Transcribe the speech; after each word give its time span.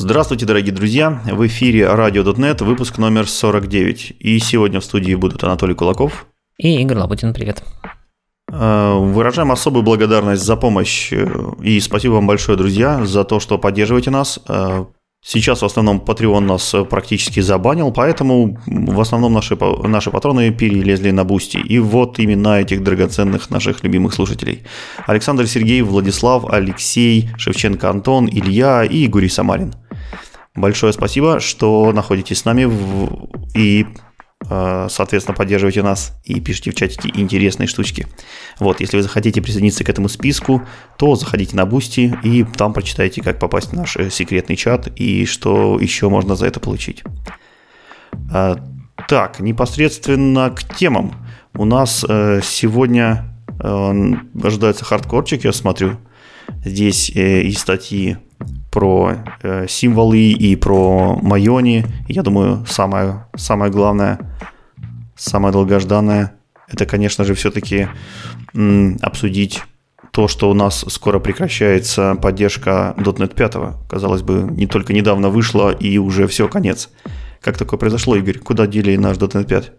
Здравствуйте, 0.00 0.46
дорогие 0.46 0.72
друзья! 0.72 1.20
В 1.26 1.44
эфире 1.48 1.92
RadioDotNet, 1.92 2.60
выпуск 2.60 2.98
номер 2.98 3.28
49. 3.28 4.12
И 4.20 4.38
сегодня 4.38 4.78
в 4.78 4.84
студии 4.84 5.12
будут 5.16 5.42
Анатолий 5.42 5.74
Кулаков. 5.74 6.28
И 6.56 6.80
Игорь 6.80 6.98
Лабутин, 6.98 7.34
привет. 7.34 7.64
Э, 8.52 8.96
выражаем 8.96 9.50
особую 9.50 9.82
благодарность 9.82 10.44
за 10.44 10.54
помощь 10.54 11.12
э, 11.12 11.26
и 11.60 11.80
спасибо 11.80 12.12
вам 12.12 12.28
большое, 12.28 12.56
друзья, 12.56 13.04
за 13.04 13.24
то, 13.24 13.40
что 13.40 13.58
поддерживаете 13.58 14.10
нас. 14.10 14.38
Э, 14.46 14.84
сейчас 15.20 15.62
в 15.62 15.64
основном 15.64 15.98
Patreon 15.98 16.40
нас 16.40 16.76
практически 16.88 17.40
забанил, 17.40 17.90
поэтому 17.90 18.56
в 18.66 19.00
основном 19.00 19.32
наши, 19.32 19.58
наши 19.82 20.12
патроны 20.12 20.52
перелезли 20.52 21.10
на 21.10 21.24
Boosty. 21.24 21.56
И 21.56 21.80
вот 21.80 22.20
именно 22.20 22.60
этих 22.60 22.84
драгоценных 22.84 23.50
наших 23.50 23.82
любимых 23.82 24.14
слушателей. 24.14 24.62
Александр 25.08 25.48
Сергеев, 25.48 25.88
Владислав, 25.88 26.44
Алексей, 26.48 27.30
Шевченко 27.36 27.90
Антон, 27.90 28.28
Илья 28.28 28.84
и 28.84 29.08
Гурий 29.08 29.28
Самарин. 29.28 29.74
Большое 30.54 30.92
спасибо, 30.92 31.40
что 31.40 31.92
находитесь 31.92 32.38
с 32.38 32.44
нами 32.44 32.64
в... 32.64 33.28
и, 33.54 33.86
э, 34.48 34.86
соответственно, 34.90 35.36
поддерживаете 35.36 35.82
нас 35.82 36.18
и 36.24 36.40
пишите 36.40 36.72
в 36.72 36.74
чатике 36.74 37.10
интересные 37.14 37.68
штучки. 37.68 38.08
Вот, 38.58 38.80
если 38.80 38.96
вы 38.96 39.02
захотите 39.02 39.40
присоединиться 39.40 39.84
к 39.84 39.88
этому 39.88 40.08
списку, 40.08 40.62
то 40.96 41.14
заходите 41.14 41.54
на 41.54 41.64
Boosty 41.64 42.18
и 42.24 42.44
там 42.44 42.72
прочитайте, 42.72 43.22
как 43.22 43.38
попасть 43.38 43.68
в 43.68 43.72
наш 43.74 43.96
э, 43.96 44.10
секретный 44.10 44.56
чат 44.56 44.88
и 44.96 45.26
что 45.26 45.78
еще 45.78 46.08
можно 46.08 46.34
за 46.34 46.46
это 46.46 46.58
получить. 46.58 47.04
Э, 48.32 48.56
так, 49.06 49.38
непосредственно 49.38 50.50
к 50.50 50.64
темам. 50.76 51.14
У 51.54 51.64
нас 51.64 52.00
сегодня 52.00 53.34
ожидается 53.60 54.84
хардкорчик, 54.84 55.44
я 55.44 55.52
смотрю. 55.52 55.98
Здесь 56.64 57.10
и 57.10 57.50
статьи 57.52 58.18
про 58.70 59.16
э, 59.42 59.66
символы 59.68 60.30
и 60.30 60.56
про 60.56 61.16
майони. 61.22 61.86
Я 62.08 62.22
думаю, 62.22 62.64
самое, 62.66 63.26
самое 63.36 63.72
главное, 63.72 64.18
самое 65.16 65.52
долгожданное, 65.52 66.32
это, 66.68 66.86
конечно 66.86 67.24
же, 67.24 67.34
все-таки 67.34 67.88
м, 68.54 68.98
обсудить 69.00 69.62
то, 70.12 70.28
что 70.28 70.50
у 70.50 70.54
нас 70.54 70.84
скоро 70.88 71.18
прекращается 71.18 72.14
поддержка 72.20 72.94
.NET 72.98 73.34
5. 73.34 73.88
Казалось 73.88 74.22
бы, 74.22 74.48
не 74.50 74.66
только 74.66 74.92
недавно 74.92 75.28
вышла 75.28 75.70
и 75.70 75.98
уже 75.98 76.26
все, 76.26 76.48
конец. 76.48 76.90
Как 77.40 77.56
такое 77.56 77.78
произошло, 77.78 78.16
Игорь? 78.16 78.38
Куда 78.38 78.66
дели 78.66 78.96
наш 78.96 79.16
.NET 79.16 79.46
5? 79.46 79.72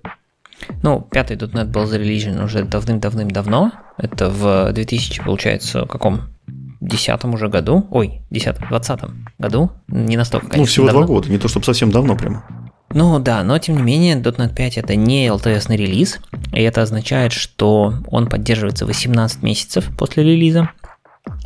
Ну, 0.82 1.08
пятый 1.12 1.38
.NET 1.38 1.66
был 1.66 1.86
зарелижен 1.86 2.40
уже 2.40 2.64
давным-давным-давно. 2.64 3.72
Это 3.98 4.30
в 4.30 4.72
2000, 4.72 5.23
получается, 5.23 5.86
каком? 5.86 6.22
2010 6.81 7.25
уже 7.25 7.49
году, 7.49 7.88
ой, 7.91 8.22
10 8.30 8.55
20 8.69 8.99
году, 9.38 9.72
не 9.88 10.17
настолько, 10.17 10.47
конечно, 10.47 10.61
Ну, 10.61 10.66
всего 10.66 10.86
давно. 10.88 11.02
два 11.02 11.08
года, 11.08 11.30
не 11.30 11.38
то 11.38 11.47
чтобы 11.47 11.66
совсем 11.66 11.91
давно 11.91 12.16
прямо. 12.16 12.45
Ну 12.91 13.19
да, 13.19 13.44
но 13.44 13.58
тем 13.59 13.77
не 13.77 13.83
менее 13.83 14.16
.NET 14.16 14.55
5 14.55 14.77
это 14.77 14.95
не 14.95 15.27
LTS 15.27 15.75
релиз, 15.75 16.19
и 16.53 16.61
это 16.61 16.81
означает, 16.81 17.33
что 17.33 17.94
он 18.08 18.27
поддерживается 18.27 18.86
18 18.86 19.44
месяцев 19.44 19.89
после 19.97 20.23
релиза, 20.23 20.69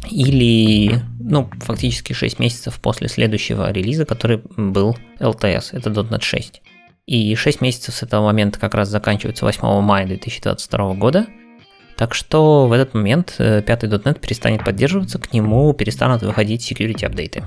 или, 0.10 1.02
ну, 1.20 1.50
фактически 1.60 2.14
6 2.14 2.40
месяцев 2.40 2.80
после 2.80 3.10
следующего 3.10 3.70
релиза, 3.72 4.06
который 4.06 4.42
был 4.56 4.98
LTS, 5.20 5.70
это 5.74 5.90
.NET 5.90 6.22
6. 6.22 6.62
И 7.08 7.36
6 7.36 7.60
месяцев 7.60 7.96
с 7.96 8.04
этого 8.04 8.24
момента 8.24 8.60
как 8.60 8.74
раз 8.74 8.88
заканчивается 8.88 9.44
8 9.44 9.82
мая 9.82 10.08
2022 10.08 10.94
года– 10.94 11.26
так 11.98 12.14
что 12.14 12.68
в 12.68 12.72
этот 12.72 12.94
момент 12.94 13.36
э, 13.38 13.62
пятый 13.62 13.90
.NET 13.90 14.20
перестанет 14.20 14.64
поддерживаться, 14.64 15.20
к 15.20 15.34
нему 15.34 15.74
перестанут 15.74 16.22
выходить 16.24 16.70
security 16.70 17.06
апдейты. 17.06 17.44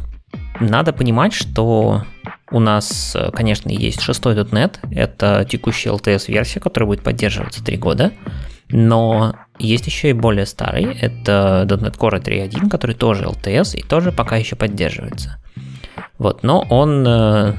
Надо 0.60 0.92
понимать, 0.92 1.32
что 1.32 2.04
у 2.50 2.60
нас, 2.60 3.14
э, 3.14 3.30
конечно, 3.32 3.70
есть 3.70 4.00
шестой 4.00 4.34
.NET, 4.34 4.78
это 4.90 5.46
текущая 5.48 5.90
LTS-версия, 5.90 6.60
которая 6.60 6.86
будет 6.86 7.02
поддерживаться 7.02 7.64
3 7.64 7.76
года, 7.76 8.12
но 8.68 9.34
есть 9.58 9.86
еще 9.86 10.10
и 10.10 10.12
более 10.12 10.46
старый, 10.46 10.96
это 11.00 11.66
.NET 11.68 11.96
Core 11.98 12.22
3.1, 12.22 12.68
который 12.68 12.94
тоже 12.94 13.24
LTS 13.24 13.76
и 13.76 13.82
тоже 13.82 14.12
пока 14.12 14.36
еще 14.36 14.56
поддерживается. 14.56 15.38
Вот, 16.18 16.42
но 16.42 16.64
он 16.70 17.04
э, 17.06 17.54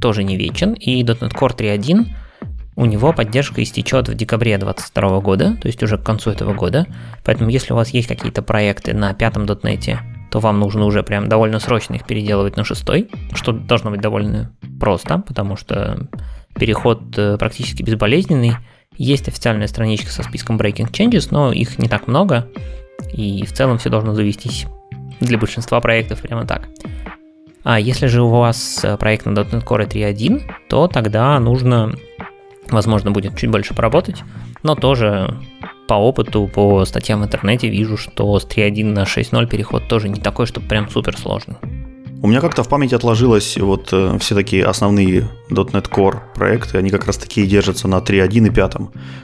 тоже 0.00 0.24
не 0.24 0.36
вечен, 0.36 0.72
и 0.72 1.02
.NET 1.04 1.32
Core 1.32 1.56
3.1 1.56 2.06
у 2.76 2.86
него 2.86 3.12
поддержка 3.12 3.62
истечет 3.62 4.08
в 4.08 4.14
декабре 4.14 4.56
2022 4.56 5.20
года, 5.20 5.56
то 5.60 5.66
есть 5.66 5.82
уже 5.82 5.98
к 5.98 6.02
концу 6.02 6.30
этого 6.30 6.54
года. 6.54 6.86
Поэтому 7.24 7.50
если 7.50 7.72
у 7.72 7.76
вас 7.76 7.90
есть 7.90 8.08
какие-то 8.08 8.42
проекты 8.42 8.94
на 8.94 9.12
пятом 9.12 9.46
дотнете, 9.46 10.00
то 10.30 10.38
вам 10.38 10.60
нужно 10.60 10.84
уже 10.84 11.02
прям 11.02 11.28
довольно 11.28 11.58
срочно 11.58 11.94
их 11.94 12.06
переделывать 12.06 12.56
на 12.56 12.64
шестой, 12.64 13.08
что 13.34 13.52
должно 13.52 13.90
быть 13.90 14.00
довольно 14.00 14.52
просто, 14.78 15.18
потому 15.18 15.56
что 15.56 16.08
переход 16.54 17.02
э, 17.16 17.36
практически 17.36 17.82
безболезненный. 17.82 18.56
Есть 18.96 19.28
официальная 19.28 19.66
страничка 19.66 20.10
со 20.10 20.22
списком 20.22 20.56
Breaking 20.58 20.90
Changes, 20.90 21.28
но 21.30 21.52
их 21.52 21.78
не 21.78 21.88
так 21.88 22.06
много, 22.06 22.48
и 23.12 23.44
в 23.44 23.52
целом 23.52 23.78
все 23.78 23.90
должно 23.90 24.14
завестись 24.14 24.66
для 25.20 25.38
большинства 25.38 25.80
проектов 25.80 26.20
прямо 26.20 26.46
так. 26.46 26.68
А 27.62 27.78
если 27.78 28.06
же 28.06 28.22
у 28.22 28.28
вас 28.28 28.84
э, 28.84 28.96
проект 28.96 29.26
на 29.26 29.30
.NET 29.30 29.64
Core 29.64 29.88
3.1, 29.88 30.50
то 30.68 30.86
тогда 30.86 31.38
нужно 31.40 31.94
Возможно, 32.70 33.10
будет 33.10 33.36
чуть 33.36 33.50
больше 33.50 33.74
поработать, 33.74 34.22
но 34.62 34.74
тоже 34.74 35.36
по 35.88 35.94
опыту, 35.94 36.48
по 36.52 36.84
статьям 36.84 37.20
в 37.20 37.24
интернете 37.24 37.68
вижу, 37.68 37.96
что 37.96 38.38
с 38.38 38.46
3.1 38.46 38.84
на 38.84 39.02
6.0 39.02 39.46
переход 39.48 39.88
тоже 39.88 40.08
не 40.08 40.20
такой, 40.20 40.46
чтобы 40.46 40.68
прям 40.68 40.88
супер 40.88 41.16
сложный. 41.16 41.56
У 42.22 42.28
меня 42.28 42.40
как-то 42.40 42.62
в 42.62 42.68
памяти 42.68 42.94
отложилось 42.94 43.56
вот 43.56 43.88
э, 43.92 44.18
все 44.20 44.34
такие 44.34 44.64
основные 44.64 45.28
.NET 45.50 45.88
Core 45.88 46.18
проекты, 46.34 46.78
они 46.78 46.90
как 46.90 47.06
раз 47.06 47.16
такие 47.16 47.46
держатся 47.46 47.88
на 47.88 47.96
3.1 47.96 48.46
и 48.46 48.50
5. 48.50 48.74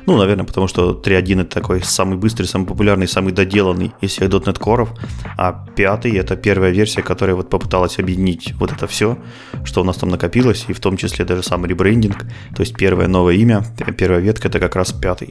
Ну, 0.07 0.17
наверное, 0.17 0.45
потому 0.45 0.69
что 0.69 0.93
3.1 0.93 1.43
это 1.43 1.55
такой 1.61 1.83
самый 1.83 2.19
быстрый, 2.19 2.47
самый 2.47 2.67
популярный, 2.67 3.09
самый 3.09 3.33
доделанный 3.33 3.93
из 4.01 4.11
всех 4.13 4.29
.NET 4.31 4.59
Core, 4.59 4.89
а 5.37 5.67
5 5.77 6.07
это 6.07 6.37
первая 6.37 6.71
версия, 6.71 7.03
которая 7.03 7.37
вот 7.37 7.51
попыталась 7.51 7.99
объединить 7.99 8.55
вот 8.59 8.73
это 8.73 8.87
все, 8.87 9.19
что 9.65 9.81
у 9.81 9.85
нас 9.85 9.97
там 9.97 10.11
накопилось, 10.11 10.65
и 10.69 10.73
в 10.73 10.81
том 10.81 10.97
числе 10.97 11.25
даже 11.25 11.43
сам 11.43 11.65
ребрендинг, 11.67 12.19
то 12.55 12.61
есть 12.61 12.77
первое 12.77 13.09
новое 13.09 13.35
имя, 13.35 13.65
первая 13.97 14.21
ветка 14.21 14.49
это 14.49 14.61
как 14.61 14.77
раз 14.77 14.93
пятый. 14.93 15.31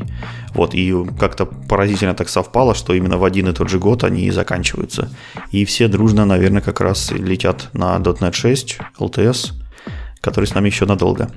Вот, 0.54 0.74
и 0.74 0.94
как-то 1.20 1.46
поразительно 1.46 2.14
так 2.14 2.30
совпало, 2.30 2.76
что 2.76 2.94
именно 2.94 3.18
в 3.18 3.24
один 3.24 3.50
и 3.50 3.54
тот 3.54 3.70
же 3.70 3.80
год 3.80 4.04
они 4.04 4.26
и 4.26 4.32
заканчиваются. 4.32 5.10
И 5.52 5.66
все 5.66 5.88
дружно, 5.88 6.26
наверное, 6.26 6.62
как 6.62 6.82
раз 6.82 7.12
летят 7.12 7.70
на 7.74 7.96
.NET 7.98 8.34
6, 8.34 8.80
LTS, 9.00 9.65
который 10.26 10.46
с 10.46 10.56
нами 10.56 10.68
еще 10.68 10.86
надолго. 10.86 11.30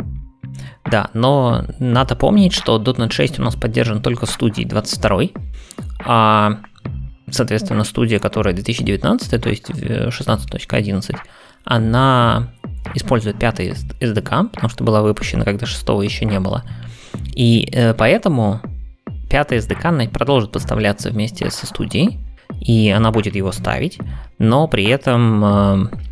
Да, 0.91 1.11
но 1.13 1.65
надо 1.79 2.17
помнить, 2.17 2.55
что 2.55 2.79
.NET 2.79 3.13
6 3.13 3.39
у 3.39 3.43
нас 3.43 3.55
поддержан 3.55 4.01
только 4.01 4.25
в 4.27 4.31
студии 4.31 4.65
22, 4.65 5.21
а, 6.07 6.59
соответственно, 7.31 7.85
студия, 7.85 8.19
которая 8.19 8.55
2019, 8.55 9.43
то 9.43 9.51
есть 9.51 9.69
16.11, 9.71 11.17
она 11.65 12.49
использует 12.95 13.39
пятый 13.39 13.75
SDK, 14.01 14.49
потому 14.49 14.71
что 14.71 14.85
была 14.85 15.03
выпущена, 15.03 15.45
когда 15.45 15.67
шестого 15.67 16.01
еще 16.01 16.25
не 16.25 16.41
было. 16.41 16.65
И 17.35 17.69
э, 17.71 17.93
поэтому 17.93 18.61
пятый 19.29 19.59
SDK 19.59 20.09
продолжит 20.09 20.53
поставляться 20.53 21.11
вместе 21.11 21.51
со 21.51 21.67
студией, 21.67 22.19
и 22.61 22.89
она 22.89 23.11
будет 23.11 23.37
его 23.37 23.53
ставить, 23.53 23.99
но 24.39 24.67
при 24.67 24.85
этом 24.87 25.45
э, 25.45 26.08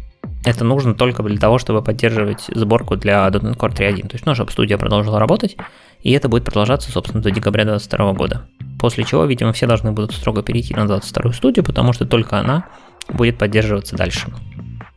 это 0.47 0.65
нужно 0.65 0.95
только 0.95 1.25
для 1.25 1.39
того, 1.39 1.59
чтобы 1.59 1.83
поддерживать 1.83 2.45
сборку 2.55 2.97
для 2.97 3.27
.NET 3.27 3.57
Core 3.57 3.75
3.1. 3.75 4.03
То 4.03 4.15
есть, 4.15 4.27
ну, 4.27 4.35
чтобы 4.35 4.53
студия 4.53 4.79
продолжила 4.79 5.19
работать, 5.19 5.57
и 6.03 6.13
это 6.13 6.29
будет 6.29 6.45
продолжаться, 6.45 6.93
собственно, 6.93 7.21
до 7.21 7.33
декабря 7.33 7.65
2022 7.65 8.13
года. 8.13 8.49
После 8.79 9.03
чего, 9.03 9.25
видимо, 9.25 9.53
все 9.53 9.67
должны 9.67 9.91
будут 9.91 10.13
строго 10.13 10.45
перейти 10.45 10.73
на 10.73 10.87
22 10.87 11.33
студию, 11.33 11.65
потому 11.65 11.93
что 11.93 12.07
только 12.07 12.39
она 12.39 12.65
будет 13.09 13.39
поддерживаться 13.39 13.97
дальше. 13.97 14.29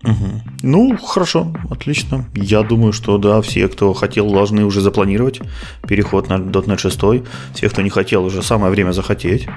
Угу. 0.03 0.41
Ну, 0.61 0.97
хорошо, 0.97 1.51
отлично. 1.71 2.25
Я 2.35 2.61
думаю, 2.61 2.93
что 2.93 3.17
да, 3.17 3.41
все, 3.41 3.67
кто 3.67 3.93
хотел, 3.93 4.31
должны 4.31 4.63
уже 4.65 4.81
запланировать 4.81 5.41
переход 5.87 6.29
на 6.29 6.35
.NET 6.35 6.77
6. 6.77 6.99
Все, 7.55 7.69
кто 7.69 7.81
не 7.81 7.89
хотел, 7.89 8.23
уже 8.23 8.43
самое 8.43 8.71
время 8.71 8.91
захотеть. 8.91 9.47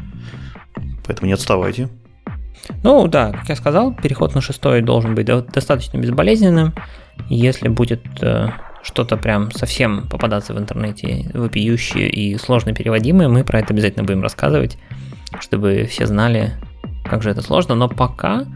Поэтому 1.06 1.26
не 1.26 1.34
отставайте. 1.34 1.90
Ну 2.82 3.06
да, 3.08 3.32
как 3.32 3.48
я 3.48 3.56
сказал, 3.56 3.94
переход 3.94 4.34
на 4.34 4.40
шестой 4.40 4.82
должен 4.82 5.14
быть 5.14 5.26
достаточно 5.26 5.98
безболезненным. 5.98 6.74
Если 7.28 7.68
будет 7.68 8.02
э, 8.22 8.50
что-то 8.82 9.16
прям 9.16 9.50
совсем 9.52 10.08
попадаться 10.08 10.54
в 10.54 10.58
интернете 10.58 11.30
вопиющее 11.34 12.08
и 12.08 12.36
сложно 12.38 12.72
переводимое, 12.74 13.28
мы 13.28 13.44
про 13.44 13.60
это 13.60 13.72
обязательно 13.72 14.04
будем 14.04 14.22
рассказывать, 14.22 14.78
чтобы 15.40 15.86
все 15.90 16.06
знали, 16.06 16.52
как 17.04 17.22
же 17.22 17.30
это 17.30 17.42
сложно, 17.42 17.74
но 17.74 17.88
пока 17.88 18.46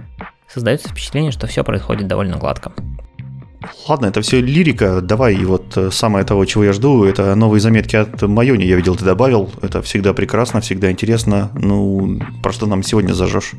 создается 0.49 0.89
впечатление, 0.89 1.33
что 1.33 1.47
все 1.47 1.65
происходит 1.65 2.07
довольно 2.07 2.37
гладко. 2.37 2.73
Ладно, 3.89 4.07
это 4.07 4.21
все 4.21 4.41
лирика. 4.41 5.01
Давай, 5.01 5.35
и 5.35 5.45
вот 5.45 5.77
э, 5.77 5.91
самое 5.91 6.25
того, 6.25 6.45
чего 6.45 6.65
я 6.65 6.73
жду, 6.73 7.05
это 7.05 7.35
новые 7.35 7.61
заметки 7.61 7.97
от 7.97 8.23
Майони. 8.23 8.65
Я 8.65 8.77
видел, 8.77 8.97
ты 8.97 9.05
добавил. 9.05 9.51
Это 9.63 9.83
всегда 9.83 10.13
прекрасно, 10.13 10.61
всегда 10.61 10.91
интересно. 10.91 11.51
Ну, 11.55 12.21
про 12.43 12.53
что 12.53 12.67
нам 12.67 12.83
сегодня 12.83 13.13
зажжешь? 13.13 13.53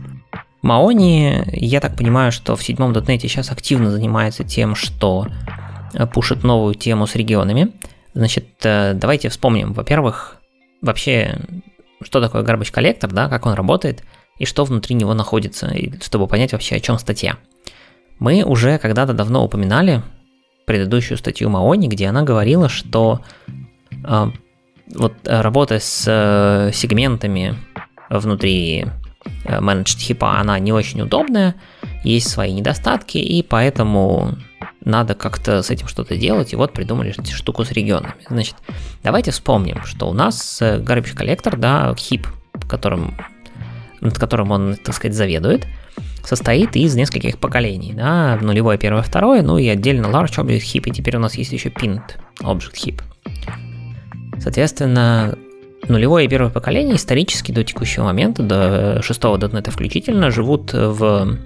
Маони, 0.62 1.44
я 1.54 1.80
так 1.80 1.95
понимаю, 1.95 2.31
что 2.31 2.56
в 2.56 2.63
седьмом 2.63 2.94
дотнете 2.94 3.27
сейчас 3.27 3.51
активно 3.51 3.92
занимается 3.92 4.44
тем, 4.44 4.75
что 4.75 5.27
э, 5.94 6.06
пушит 6.07 6.44
новую 6.44 6.75
тему 6.75 7.07
с 7.07 7.15
регионами. 7.15 7.71
Значит, 8.13 8.48
э, 8.63 8.94
давайте 8.94 9.30
вспомним, 9.30 9.74
во-первых, 9.74 10.38
вообще, 10.81 11.39
что 12.01 12.21
такое 12.21 12.44
garbage 12.44 12.71
коллектор, 12.71 13.12
да, 13.12 13.30
как 13.30 13.45
он 13.45 13.53
работает 13.53 14.03
и 14.39 14.45
что 14.45 14.65
внутри 14.65 14.95
него 14.95 15.13
находится, 15.13 15.74
чтобы 16.01 16.27
понять 16.27 16.51
вообще, 16.51 16.75
о 16.75 16.80
чем 16.80 17.00
статья. 17.00 17.38
Мы 18.19 18.43
уже 18.43 18.77
когда-то 18.77 19.13
давно 19.13 19.43
упоминали 19.43 20.01
предыдущую 20.65 21.17
статью 21.17 21.49
Маони, 21.49 21.87
где 21.87 22.07
она 22.07 22.23
говорила, 22.23 22.67
что 22.67 23.21
э, 23.91 24.31
вот 24.93 25.13
работа 25.25 25.79
с 25.79 26.03
э, 26.07 26.71
сегментами 26.73 27.55
внутри 28.09 28.85
э, 29.45 29.59
managed 29.59 29.99
хипа, 29.99 30.39
она 30.39 30.59
не 30.59 30.73
очень 30.73 31.01
удобная, 31.01 31.55
есть 32.03 32.29
свои 32.29 32.53
недостатки, 32.53 33.17
и 33.17 33.43
поэтому 33.43 34.35
надо 34.83 35.15
как-то 35.15 35.61
с 35.61 35.69
этим 35.69 35.87
что-то 35.87 36.15
делать, 36.15 36.53
и 36.53 36.55
вот 36.55 36.73
придумали 36.73 37.13
штуку 37.33 37.65
с 37.65 37.71
регионами. 37.71 38.15
Значит, 38.29 38.55
давайте 39.03 39.31
вспомним, 39.31 39.83
что 39.85 40.09
у 40.09 40.13
нас 40.13 40.61
э, 40.61 40.79
Garbage 40.79 41.15
Collector, 41.15 41.57
да, 41.57 41.93
хип, 41.95 42.27
которым, 42.67 43.17
над 44.01 44.17
которым 44.17 44.51
он, 44.51 44.75
так 44.75 44.95
сказать, 44.95 45.15
заведует, 45.15 45.67
состоит 46.27 46.75
из 46.75 46.94
нескольких 46.94 47.38
поколений, 47.38 47.94
да, 47.94 48.38
нулевое, 48.41 48.77
первое, 48.77 49.01
второе, 49.01 49.41
ну 49.44 49.57
и 49.57 49.68
отдельно 49.69 50.07
large 50.07 50.38
object 50.38 50.59
heap, 50.59 50.83
и 50.85 50.91
теперь 50.91 51.15
у 51.15 51.19
нас 51.19 51.35
есть 51.35 51.53
еще 51.53 51.69
pinned 51.69 52.03
object 52.41 52.74
heap. 52.75 53.01
Соответственно, 54.38 55.38
нулевое 55.88 56.25
и 56.25 56.27
первое 56.27 56.50
поколение 56.50 56.97
исторически 56.97 57.53
до 57.53 57.63
текущего 57.63 58.03
момента, 58.03 58.44
до 58.44 59.01
шестого 59.01 59.38
.NET 59.38 59.71
включительно, 59.71 60.29
живут 60.29 60.74
в 60.74 61.38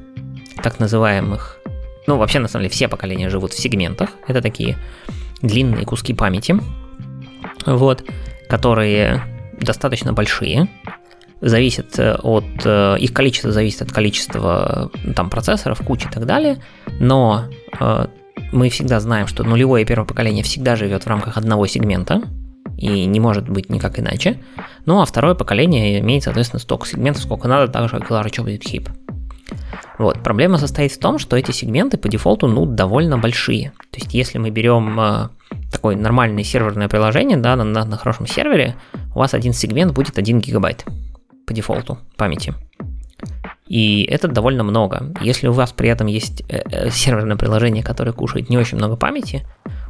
так 0.64 0.80
называемых, 0.80 1.60
ну 2.08 2.18
вообще 2.18 2.40
на 2.40 2.48
самом 2.48 2.64
деле 2.64 2.74
все 2.74 2.88
поколения 2.88 3.30
живут 3.30 3.54
в 3.54 3.60
сегментах, 3.60 4.10
это 4.28 4.42
такие 4.42 4.78
длинные 5.44 5.86
куски 5.86 6.16
памяти, 6.16 6.60
вот, 7.68 8.04
которые 8.50 9.22
достаточно 9.60 10.12
большие, 10.12 10.68
зависит 11.42 11.98
э, 12.00 12.16
от, 12.16 12.46
э, 12.64 12.98
их 13.00 13.14
количество 13.14 13.52
зависит 13.52 13.82
от 13.82 13.92
количества 13.92 14.92
там 15.16 15.30
процессоров, 15.30 15.82
кучи 15.82 16.08
и 16.08 16.12
так 16.12 16.26
далее, 16.26 16.62
но 17.00 17.46
э, 17.80 18.06
мы 18.52 18.70
всегда 18.70 19.00
знаем, 19.00 19.28
что 19.28 19.44
нулевое 19.44 19.84
и 19.84 19.88
первое 19.88 20.08
поколение 20.08 20.44
всегда 20.44 20.76
живет 20.76 21.04
в 21.04 21.08
рамках 21.08 21.38
одного 21.38 21.68
сегмента, 21.68 22.22
и 22.78 23.06
не 23.06 23.20
может 23.20 23.50
быть 23.50 23.70
никак 23.70 24.00
иначе. 24.00 24.42
Ну 24.86 25.02
а 25.02 25.06
второе 25.06 25.36
поколение 25.36 26.00
имеет, 26.00 26.24
соответственно, 26.24 26.60
столько 26.60 26.88
сегментов, 26.88 27.24
сколько 27.24 27.48
надо, 27.48 27.72
так 27.72 27.90
же, 27.90 28.00
как 28.00 28.10
и 28.10 28.14
Large 28.14 28.44
Object 28.44 28.64
Heap. 28.72 28.90
Вот. 29.98 30.24
Проблема 30.24 30.58
состоит 30.58 30.92
в 30.92 31.00
том, 31.00 31.20
что 31.20 31.36
эти 31.36 31.52
сегменты 31.52 31.98
по 31.98 32.08
дефолту 32.08 32.48
ну, 32.48 32.66
довольно 32.66 33.18
большие. 33.18 33.74
То 33.92 34.00
есть, 34.00 34.14
если 34.14 34.38
мы 34.38 34.50
берем 34.50 35.00
э, 35.00 35.30
такое 35.72 35.96
нормальное 35.96 36.44
серверное 36.44 36.88
приложение 36.88 37.38
да, 37.38 37.56
на, 37.56 37.64
на, 37.64 37.86
на 37.86 37.98
хорошем 37.98 38.26
сервере, 38.26 38.76
у 39.14 39.20
вас 39.20 39.34
один 39.34 39.54
сегмент 39.54 39.94
будет 39.94 40.18
1 40.18 40.40
гигабайт 40.40 40.86
по 41.52 41.54
дефолту 41.54 42.00
памяти. 42.16 42.54
И 43.68 44.04
это 44.04 44.28
довольно 44.28 44.64
много. 44.64 45.14
Если 45.22 45.48
у 45.48 45.54
вас 45.54 45.74
при 45.74 45.90
этом 45.90 46.08
есть 46.08 46.44
э, 46.48 46.62
э, 46.72 46.90
серверное 46.90 47.36
приложение, 47.36 47.84
которое 47.84 48.14
кушает 48.14 48.50
не 48.50 48.58
очень 48.58 48.78
много 48.78 48.96
памяти, 48.96 49.46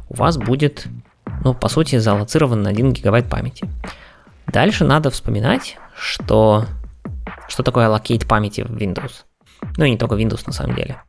у 0.08 0.16
вас 0.16 0.36
будет 0.36 0.86
ну, 1.44 1.54
по 1.54 1.68
сути, 1.68 1.98
залоцирован 1.98 2.62
на 2.62 2.70
1 2.70 2.92
гигабайт 2.92 3.28
памяти. 3.28 3.68
Дальше 4.46 4.84
надо 4.84 5.10
вспоминать, 5.10 5.76
что, 5.96 6.66
что 7.48 7.62
такое 7.62 7.88
allocate 7.88 8.26
памяти 8.26 8.62
в 8.62 8.76
Windows. 8.76 9.22
Ну 9.76 9.84
и 9.84 9.90
не 9.90 9.96
только 9.96 10.16
Windows 10.16 10.42
на 10.46 10.52
самом 10.52 10.74
деле. 10.74 11.00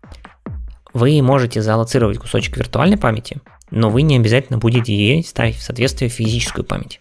Вы 0.94 1.22
можете 1.24 1.62
залоцировать 1.64 2.20
кусочек 2.20 2.58
виртуальной 2.58 2.98
памяти, 2.98 3.42
но 3.72 3.90
вы 3.90 4.04
не 4.04 4.18
обязательно 4.18 4.60
будете 4.60 4.96
ей 4.96 5.24
ставить 5.24 5.56
в 5.56 5.64
соответствие 5.64 6.10
физическую 6.10 6.64
память. 6.64 7.00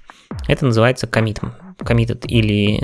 Это 0.48 0.64
называется 0.64 1.06
commit, 1.06 1.40
committed 1.78 2.26
или 2.26 2.80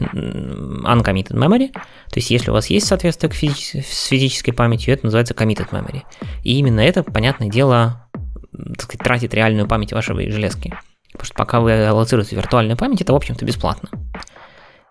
uncommitted 0.84 1.34
memory. 1.34 1.72
То 1.72 2.16
есть, 2.16 2.30
если 2.30 2.50
у 2.50 2.54
вас 2.54 2.68
есть 2.68 2.86
соответствие 2.86 3.30
к 3.30 3.34
физи- 3.34 3.82
с 3.82 4.06
физической 4.06 4.52
памятью, 4.52 4.94
это 4.94 5.06
называется 5.06 5.34
committed 5.34 5.70
memory. 5.70 6.02
И 6.42 6.58
именно 6.58 6.80
это, 6.80 7.02
понятное 7.02 7.48
дело, 7.48 8.08
так 8.52 8.82
сказать, 8.82 9.04
тратит 9.04 9.34
реальную 9.34 9.68
память 9.68 9.92
вашей 9.92 10.30
железки. 10.30 10.74
Потому 11.12 11.24
что 11.24 11.34
пока 11.34 11.60
вы 11.60 11.86
аллоцируете 11.86 12.36
виртуальную 12.36 12.76
память, 12.76 13.00
это, 13.00 13.12
в 13.12 13.16
общем-то, 13.16 13.44
бесплатно. 13.44 13.88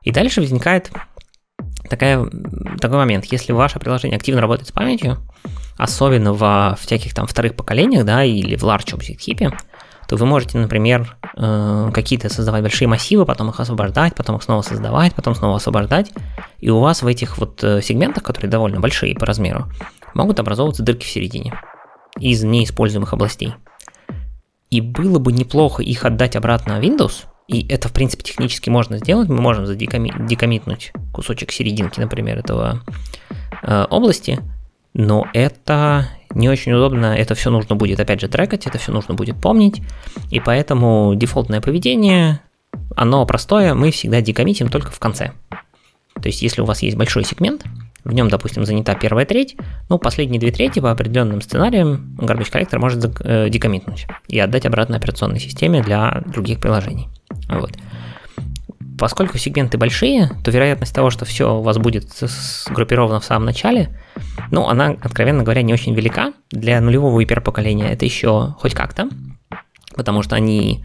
И 0.03 0.11
дальше 0.11 0.41
возникает 0.41 0.91
такая, 1.89 2.25
такой 2.79 2.97
момент. 2.97 3.25
Если 3.25 3.51
ваше 3.51 3.79
приложение 3.79 4.17
активно 4.17 4.41
работает 4.41 4.67
с 4.67 4.71
памятью, 4.71 5.17
особенно 5.77 6.33
во 6.33 6.75
всяких 6.79 7.13
там 7.13 7.27
вторых 7.27 7.55
поколениях, 7.55 8.05
да, 8.05 8.23
или 8.23 8.55
в 8.55 8.63
Large 8.63 8.97
Object 8.97 9.19
Heap, 9.27 9.57
то 10.07 10.15
вы 10.15 10.25
можете, 10.25 10.57
например, 10.57 11.17
э, 11.35 11.91
какие-то 11.93 12.29
создавать 12.29 12.61
большие 12.61 12.87
массивы, 12.87 13.25
потом 13.25 13.49
их 13.49 13.59
освобождать, 13.59 14.15
потом 14.15 14.37
их 14.37 14.43
снова 14.43 14.61
создавать, 14.61 15.13
потом 15.13 15.35
снова 15.35 15.57
освобождать. 15.57 16.11
И 16.59 16.69
у 16.69 16.79
вас 16.79 17.01
в 17.01 17.07
этих 17.07 17.37
вот 17.37 17.63
э, 17.63 17.81
сегментах, 17.81 18.23
которые 18.23 18.49
довольно 18.49 18.79
большие 18.79 19.15
по 19.15 19.25
размеру, 19.25 19.67
могут 20.13 20.39
образовываться 20.39 20.83
дырки 20.83 21.05
в 21.05 21.09
середине 21.09 21.53
из 22.19 22.43
неиспользуемых 22.43 23.13
областей. 23.13 23.53
И 24.69 24.81
было 24.81 25.19
бы 25.19 25.31
неплохо 25.31 25.83
их 25.83 26.05
отдать 26.05 26.35
обратно 26.35 26.79
Windows, 26.79 27.25
и 27.47 27.65
это, 27.67 27.87
в 27.87 27.93
принципе, 27.93 28.23
технически 28.23 28.69
можно 28.69 28.97
сделать. 28.97 29.29
Мы 29.29 29.41
можем 29.41 29.65
задекоммитнуть 29.65 30.91
кусочек 31.13 31.51
серединки, 31.51 31.99
например, 31.99 32.37
этого 32.37 32.81
э, 33.63 33.85
области, 33.89 34.39
но 34.93 35.25
это 35.33 36.09
не 36.37 36.49
очень 36.49 36.71
удобно, 36.71 37.07
это 37.07 37.35
все 37.35 37.49
нужно 37.49 37.75
будет, 37.75 37.99
опять 37.99 38.21
же, 38.21 38.27
трекать, 38.27 38.67
это 38.67 38.77
все 38.77 38.91
нужно 38.91 39.13
будет 39.15 39.41
помнить, 39.41 39.81
и 40.29 40.39
поэтому 40.39 41.13
дефолтное 41.15 41.61
поведение, 41.61 42.41
оно 42.95 43.25
простое, 43.25 43.73
мы 43.73 43.91
всегда 43.91 44.21
декоммитим 44.21 44.69
только 44.69 44.91
в 44.91 44.99
конце. 44.99 45.31
То 46.21 46.27
есть, 46.27 46.41
если 46.41 46.61
у 46.61 46.65
вас 46.65 46.81
есть 46.81 46.97
большой 46.97 47.23
сегмент, 47.23 47.63
в 48.03 48.13
нем, 48.13 48.29
допустим, 48.29 48.65
занята 48.65 48.95
первая 48.95 49.25
треть, 49.25 49.57
ну, 49.89 49.97
последние 49.97 50.39
две 50.39 50.51
трети 50.51 50.79
по 50.79 50.91
определенным 50.91 51.41
сценариям 51.41 52.15
garbage 52.17 52.51
коллектор 52.51 52.79
может 52.79 53.03
э, 53.19 53.49
декоммитнуть 53.49 54.07
и 54.27 54.39
отдать 54.39 54.65
обратно 54.65 54.95
операционной 54.95 55.39
системе 55.39 55.83
для 55.83 56.23
других 56.25 56.59
приложений. 56.59 57.09
Вот. 57.49 57.71
Поскольку 58.97 59.37
сегменты 59.37 59.77
большие, 59.77 60.31
то 60.43 60.51
вероятность 60.51 60.93
того, 60.93 61.09
что 61.09 61.25
все 61.25 61.57
у 61.57 61.61
вас 61.61 61.77
будет 61.77 62.09
сгруппировано 62.11 63.19
в 63.19 63.25
самом 63.25 63.45
начале, 63.45 63.95
ну, 64.51 64.67
она, 64.67 64.95
откровенно 65.01 65.43
говоря, 65.43 65.61
не 65.61 65.73
очень 65.73 65.93
велика. 65.93 66.33
Для 66.51 66.81
нулевого 66.81 67.21
гиперпоколения 67.21 67.89
это 67.89 68.05
еще 68.05 68.55
хоть 68.59 68.73
как-то, 68.73 69.09
потому 69.95 70.23
что 70.23 70.35
они 70.35 70.83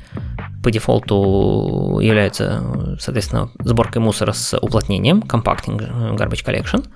по 0.62 0.70
дефолту 0.70 1.98
являются, 2.00 2.96
соответственно, 3.00 3.50
сборкой 3.60 4.02
мусора 4.02 4.32
с 4.32 4.56
уплотнением, 4.58 5.20
compacting 5.20 6.16
garbage 6.16 6.44
collection, 6.44 6.86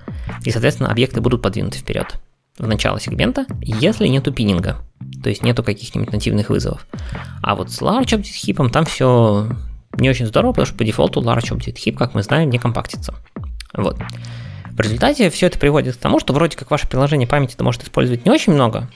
и, 0.43 0.51
соответственно, 0.51 0.91
объекты 0.91 1.19
будут 1.21 1.41
подвинуты 1.41 1.79
вперед 1.79 2.15
в 2.57 2.67
начало 2.67 2.99
сегмента, 2.99 3.45
если 3.61 4.07
нету 4.07 4.31
пининга, 4.31 4.77
то 5.21 5.29
есть 5.29 5.43
нету 5.43 5.63
каких-нибудь 5.63 6.11
нативных 6.11 6.49
вызовов. 6.49 6.87
А 7.43 7.55
вот 7.55 7.71
с 7.71 7.81
large 7.81 8.17
object 8.17 8.45
heap 8.45 8.69
там 8.69 8.85
все 8.85 9.49
не 9.97 10.09
очень 10.09 10.25
здорово, 10.25 10.51
потому 10.51 10.67
что 10.67 10.77
по 10.77 10.83
дефолту 10.83 11.21
large 11.21 11.51
object 11.51 11.75
heap, 11.75 11.93
как 11.93 12.13
мы 12.13 12.23
знаем, 12.23 12.49
не 12.49 12.57
компактится. 12.57 13.15
Вот. 13.73 13.97
В 14.71 14.79
результате 14.79 15.29
все 15.29 15.47
это 15.47 15.57
приводит 15.57 15.95
к 15.95 15.99
тому, 15.99 16.19
что 16.19 16.33
вроде 16.33 16.55
как 16.55 16.69
ваше 16.69 16.87
приложение 16.87 17.27
памяти 17.27 17.55
это 17.55 17.63
может 17.63 17.83
использовать 17.83 18.25
не 18.25 18.31
очень 18.31 18.53
много 18.53 18.89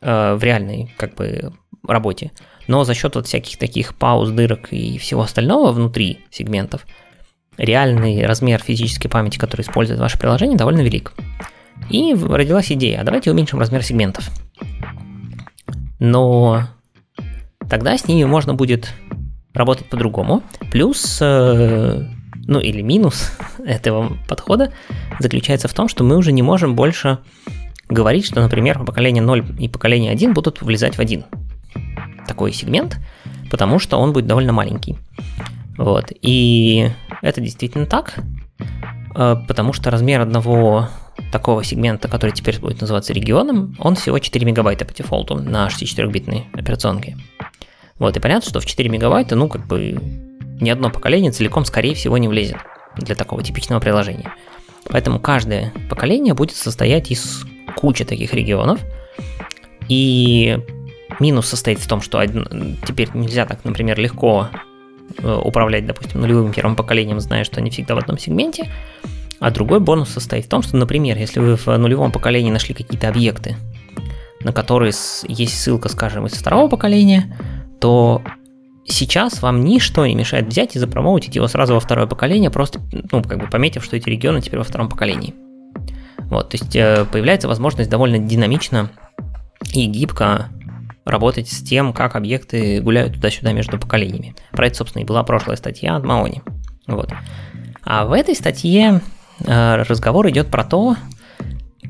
э, 0.00 0.34
в 0.34 0.42
реальной 0.42 0.94
как 0.96 1.16
бы 1.16 1.52
работе, 1.86 2.30
но 2.68 2.84
за 2.84 2.94
счет 2.94 3.16
вот 3.16 3.26
всяких 3.26 3.58
таких 3.58 3.96
пауз, 3.96 4.30
дырок 4.30 4.72
и 4.72 4.98
всего 4.98 5.22
остального 5.22 5.72
внутри 5.72 6.20
сегментов, 6.30 6.86
реальный 7.56 8.24
размер 8.26 8.60
физической 8.60 9.08
памяти, 9.08 9.38
который 9.38 9.62
использует 9.62 9.98
ваше 9.98 10.18
приложение, 10.18 10.56
довольно 10.56 10.82
велик. 10.82 11.12
И 11.90 12.14
родилась 12.14 12.70
идея, 12.70 13.00
а 13.00 13.04
давайте 13.04 13.30
уменьшим 13.30 13.58
размер 13.58 13.82
сегментов. 13.82 14.30
Но 15.98 16.68
тогда 17.68 17.98
с 17.98 18.06
ними 18.06 18.24
можно 18.24 18.54
будет 18.54 18.92
работать 19.54 19.86
по-другому. 19.86 20.42
Плюс, 20.70 21.18
э, 21.20 22.06
ну 22.46 22.60
или 22.60 22.82
минус 22.82 23.32
этого 23.64 24.16
подхода 24.28 24.72
заключается 25.18 25.68
в 25.68 25.74
том, 25.74 25.88
что 25.88 26.04
мы 26.04 26.16
уже 26.16 26.32
не 26.32 26.42
можем 26.42 26.74
больше 26.74 27.18
говорить, 27.88 28.26
что, 28.26 28.40
например, 28.40 28.84
поколение 28.84 29.22
0 29.22 29.44
и 29.58 29.68
поколение 29.68 30.12
1 30.12 30.34
будут 30.34 30.62
влезать 30.62 30.96
в 30.96 31.00
один 31.00 31.24
такой 32.26 32.52
сегмент, 32.52 32.98
потому 33.50 33.78
что 33.78 33.98
он 33.98 34.12
будет 34.12 34.26
довольно 34.26 34.52
маленький. 34.52 34.96
Вот. 35.76 36.06
И 36.20 36.88
это 37.20 37.40
действительно 37.40 37.86
так, 37.86 38.14
э, 39.14 39.36
потому 39.48 39.72
что 39.72 39.90
размер 39.90 40.20
одного 40.20 40.88
такого 41.30 41.64
сегмента, 41.64 42.08
который 42.08 42.32
теперь 42.32 42.58
будет 42.58 42.80
называться 42.80 43.12
регионом, 43.12 43.76
он 43.78 43.96
всего 43.96 44.18
4 44.18 44.46
мегабайта 44.46 44.84
по 44.84 44.94
дефолту 44.94 45.36
на 45.36 45.68
64-битной 45.68 46.46
операционке. 46.52 47.16
Вот, 47.98 48.16
и 48.16 48.20
понятно, 48.20 48.48
что 48.48 48.60
в 48.60 48.66
4 48.66 48.88
мегабайта, 48.88 49.36
ну, 49.36 49.48
как 49.48 49.66
бы, 49.66 49.98
ни 50.60 50.70
одно 50.70 50.90
поколение 50.90 51.32
целиком, 51.32 51.64
скорее 51.64 51.94
всего, 51.94 52.18
не 52.18 52.28
влезет 52.28 52.58
для 52.96 53.14
такого 53.14 53.42
типичного 53.42 53.80
приложения. 53.80 54.34
Поэтому 54.84 55.20
каждое 55.20 55.72
поколение 55.88 56.34
будет 56.34 56.56
состоять 56.56 57.10
из 57.10 57.44
кучи 57.76 58.04
таких 58.04 58.34
регионов. 58.34 58.80
И 59.88 60.58
минус 61.20 61.48
состоит 61.48 61.78
в 61.78 61.88
том, 61.88 62.00
что 62.00 62.18
один, 62.18 62.78
теперь 62.86 63.08
нельзя 63.14 63.46
так, 63.46 63.64
например, 63.64 63.98
легко 63.98 64.48
э, 65.18 65.40
управлять, 65.44 65.86
допустим, 65.86 66.20
нулевым 66.20 66.52
первым 66.52 66.76
поколением, 66.76 67.20
зная, 67.20 67.44
что 67.44 67.60
они 67.60 67.70
всегда 67.70 67.94
в 67.94 67.98
одном 67.98 68.18
сегменте. 68.18 68.70
А 69.40 69.50
другой 69.50 69.80
бонус 69.80 70.10
состоит 70.10 70.46
в 70.46 70.48
том, 70.48 70.62
что, 70.62 70.76
например, 70.76 71.16
если 71.18 71.40
вы 71.40 71.56
в 71.56 71.66
нулевом 71.66 72.12
поколении 72.12 72.50
нашли 72.50 72.74
какие-то 72.74 73.08
объекты, 73.08 73.56
на 74.40 74.52
которые 74.52 74.92
есть 75.28 75.60
ссылка, 75.60 75.88
скажем, 75.88 76.26
из 76.26 76.32
второго 76.32 76.68
поколения, 76.68 77.36
то 77.82 78.22
сейчас 78.84 79.42
вам 79.42 79.64
ничто 79.64 80.06
не 80.06 80.14
мешает 80.14 80.46
взять 80.46 80.76
и 80.76 80.78
запромоутить 80.78 81.34
его 81.34 81.48
сразу 81.48 81.74
во 81.74 81.80
второе 81.80 82.06
поколение, 82.06 82.48
просто, 82.48 82.80
ну, 83.10 83.22
как 83.24 83.38
бы 83.38 83.48
пометив, 83.48 83.84
что 83.84 83.96
эти 83.96 84.08
регионы 84.08 84.40
теперь 84.40 84.58
во 84.58 84.64
втором 84.64 84.88
поколении. 84.88 85.34
Вот, 86.30 86.50
то 86.50 86.56
есть 86.56 86.76
э, 86.76 87.04
появляется 87.10 87.48
возможность 87.48 87.90
довольно 87.90 88.18
динамично 88.18 88.90
и 89.74 89.86
гибко 89.86 90.48
работать 91.04 91.48
с 91.48 91.60
тем, 91.60 91.92
как 91.92 92.14
объекты 92.14 92.80
гуляют 92.80 93.14
туда-сюда 93.14 93.52
между 93.52 93.78
поколениями. 93.78 94.36
Про 94.52 94.68
это, 94.68 94.76
собственно, 94.76 95.02
и 95.02 95.06
была 95.06 95.24
прошлая 95.24 95.56
статья 95.56 95.96
от 95.96 96.04
Маони. 96.04 96.42
Вот. 96.86 97.12
А 97.82 98.06
в 98.06 98.12
этой 98.12 98.36
статье 98.36 99.00
э, 99.44 99.74
разговор 99.82 100.28
идет 100.28 100.46
про 100.46 100.62
то, 100.62 100.94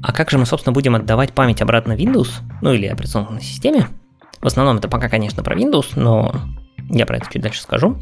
а 0.03 0.13
как 0.13 0.31
же 0.31 0.39
мы, 0.39 0.47
собственно, 0.47 0.73
будем 0.73 0.95
отдавать 0.95 1.35
память 1.35 1.61
обратно 1.61 1.93
Windows, 1.93 2.31
ну 2.63 2.73
или 2.73 2.87
операционной 2.87 3.43
системе. 3.43 3.89
В 4.43 4.47
основном 4.47 4.79
это 4.79 4.89
пока, 4.89 5.09
конечно, 5.09 5.43
про 5.45 5.57
Windows, 5.57 5.93
но 5.95 6.35
я 6.91 7.07
про 7.07 7.17
это 7.17 7.33
чуть 7.33 7.43
дальше 7.43 7.63
скажу. 7.63 7.97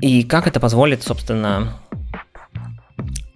И 0.00 0.22
как 0.24 0.46
это 0.46 0.60
позволит, 0.60 1.02
собственно, 1.02 1.80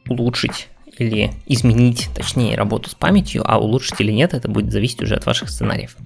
улучшить 0.08 0.68
или 0.98 1.32
изменить, 1.46 2.10
точнее, 2.14 2.56
работу 2.56 2.90
с 2.90 2.94
памятью, 2.94 3.42
а 3.46 3.58
улучшить 3.58 4.00
или 4.00 4.12
нет, 4.12 4.34
это 4.34 4.48
будет 4.48 4.70
зависеть 4.70 5.02
уже 5.02 5.16
от 5.16 5.26
ваших 5.26 5.48
сценариев. 5.48 5.96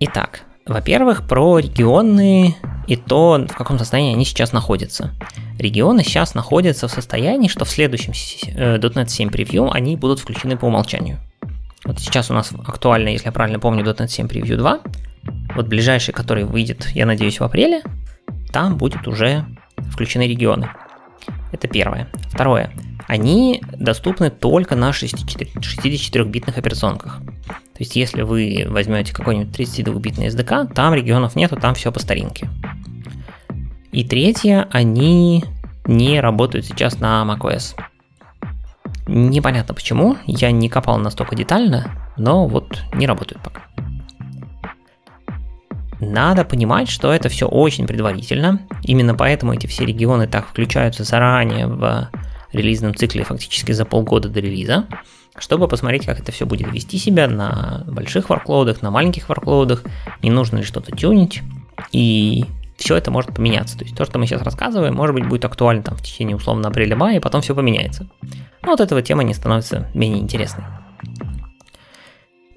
Итак, 0.00 0.42
во-первых, 0.66 1.26
про 1.26 1.58
регионы 1.58 2.54
и 2.86 2.96
то, 2.96 3.44
в 3.48 3.56
каком 3.56 3.78
состоянии 3.78 4.14
они 4.14 4.24
сейчас 4.24 4.52
находятся. 4.52 5.14
Регионы 5.58 6.04
сейчас 6.04 6.34
находятся 6.34 6.88
в 6.88 6.92
состоянии, 6.92 7.48
что 7.48 7.64
в 7.64 7.70
следующем 7.70 8.12
э, 8.54 8.78
.NET 8.78 9.08
7 9.08 9.30
превью 9.30 9.70
они 9.72 9.96
будут 9.96 10.20
включены 10.20 10.56
по 10.56 10.66
умолчанию. 10.66 11.18
Вот 11.86 12.00
сейчас 12.00 12.30
у 12.30 12.34
нас 12.34 12.52
актуально, 12.66 13.10
если 13.10 13.26
я 13.26 13.32
правильно 13.32 13.60
помню, 13.60 13.84
.NET 13.84 14.08
7 14.08 14.26
Preview 14.26 14.56
2. 14.56 14.80
Вот 15.54 15.68
ближайший, 15.68 16.12
который 16.12 16.44
выйдет, 16.44 16.88
я 16.92 17.06
надеюсь, 17.06 17.38
в 17.38 17.44
апреле, 17.44 17.82
там 18.52 18.76
будет 18.76 19.06
уже 19.06 19.46
включены 19.92 20.26
регионы. 20.26 20.68
Это 21.52 21.68
первое. 21.68 22.08
Второе. 22.28 22.72
Они 23.06 23.62
доступны 23.72 24.30
только 24.30 24.74
на 24.74 24.90
64-битных 24.90 26.58
операционках. 26.58 27.20
То 27.46 27.80
есть, 27.80 27.94
если 27.94 28.22
вы 28.22 28.66
возьмете 28.68 29.14
какой-нибудь 29.14 29.56
32-битный 29.56 30.26
SDK, 30.26 30.74
там 30.74 30.92
регионов 30.92 31.36
нету, 31.36 31.56
там 31.56 31.74
все 31.74 31.92
по 31.92 32.00
старинке. 32.00 32.48
И 33.92 34.02
третье, 34.02 34.66
они 34.72 35.44
не 35.84 36.20
работают 36.20 36.66
сейчас 36.66 36.98
на 36.98 37.22
macOS. 37.24 37.76
Непонятно 39.06 39.74
почему, 39.74 40.16
я 40.26 40.50
не 40.50 40.68
копал 40.68 40.98
настолько 40.98 41.36
детально, 41.36 41.90
но 42.16 42.46
вот 42.46 42.82
не 42.94 43.06
работают 43.06 43.42
пока. 43.42 43.62
Надо 46.00 46.44
понимать, 46.44 46.88
что 46.88 47.12
это 47.12 47.28
все 47.28 47.46
очень 47.46 47.86
предварительно. 47.86 48.60
Именно 48.82 49.14
поэтому 49.14 49.54
эти 49.54 49.66
все 49.66 49.86
регионы 49.86 50.26
так 50.26 50.46
включаются 50.46 51.04
заранее 51.04 51.66
в 51.66 52.10
релизном 52.52 52.94
цикле 52.94 53.24
фактически 53.24 53.72
за 53.72 53.84
полгода 53.84 54.28
до 54.28 54.40
релиза, 54.40 54.86
чтобы 55.38 55.68
посмотреть, 55.68 56.06
как 56.06 56.20
это 56.20 56.32
все 56.32 56.46
будет 56.46 56.72
вести 56.72 56.98
себя 56.98 57.28
на 57.28 57.84
больших 57.86 58.30
ворклоудах, 58.30 58.82
на 58.82 58.90
маленьких 58.90 59.28
ворклоудах, 59.28 59.84
не 60.22 60.30
нужно 60.30 60.58
ли 60.58 60.62
что-то 60.64 60.92
тюнить. 60.92 61.42
И 61.92 62.44
все 62.76 62.96
это 62.96 63.10
может 63.10 63.34
поменяться. 63.34 63.78
То 63.78 63.84
есть 63.84 63.96
то, 63.96 64.04
что 64.04 64.18
мы 64.18 64.26
сейчас 64.26 64.42
рассказываем, 64.42 64.94
может 64.94 65.14
быть, 65.14 65.26
будет 65.26 65.44
актуально 65.44 65.82
там 65.82 65.96
в 65.96 66.02
течение 66.02 66.36
условно 66.36 66.68
апреля-мая, 66.68 67.16
и 67.16 67.20
потом 67.20 67.40
все 67.40 67.54
поменяется. 67.54 68.06
Но 68.62 68.72
от 68.72 68.80
этого 68.80 69.02
тема 69.02 69.24
не 69.24 69.34
становится 69.34 69.90
менее 69.94 70.20
интересной. 70.20 70.64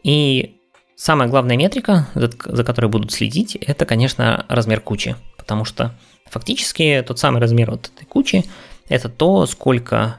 И 0.04 0.58
самая 0.96 1.30
главная 1.30 1.58
метрика, 1.58 2.08
за, 2.16 2.30
за 2.44 2.64
которой 2.64 2.88
будут 2.88 3.12
следить, 3.12 3.56
это, 3.56 3.86
конечно, 3.86 4.46
размер 4.50 4.82
кучи. 4.82 5.16
Потому 5.38 5.66
что 5.66 5.98
фактически 6.30 7.04
тот 7.08 7.20
самый 7.20 7.42
размер 7.42 7.72
вот 7.72 7.92
этой 7.96 8.06
кучи– 8.06 8.46
это 8.90 9.10
то, 9.10 9.46
сколько 9.46 10.18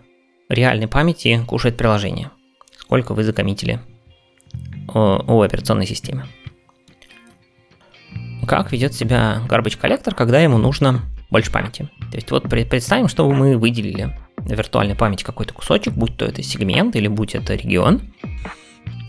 реальной 0.49 0.89
памяти 0.89 1.45
кушает 1.47 1.77
приложение. 1.77 2.31
Сколько 2.79 3.15
вы 3.15 3.23
закоммитили 3.23 3.81
о, 4.89 5.23
о 5.27 5.43
операционной 5.43 5.87
системе 5.87 6.27
как 8.51 8.73
ведет 8.73 8.95
себя 8.95 9.43
garbage 9.49 9.79
коллектор, 9.79 10.13
когда 10.13 10.41
ему 10.41 10.59
нужно 10.59 11.03
больше 11.31 11.53
памяти. 11.53 11.89
То 12.11 12.17
есть 12.17 12.33
вот 12.33 12.49
представим, 12.49 13.07
что 13.07 13.31
мы 13.31 13.57
выделили 13.57 14.19
виртуальной 14.39 14.97
памяти 14.97 15.23
какой-то 15.23 15.55
кусочек, 15.55 15.95
будь 15.95 16.17
то 16.17 16.25
это 16.25 16.43
сегмент 16.43 16.97
или 16.97 17.07
будь 17.07 17.37
это 17.37 17.55
регион. 17.55 18.01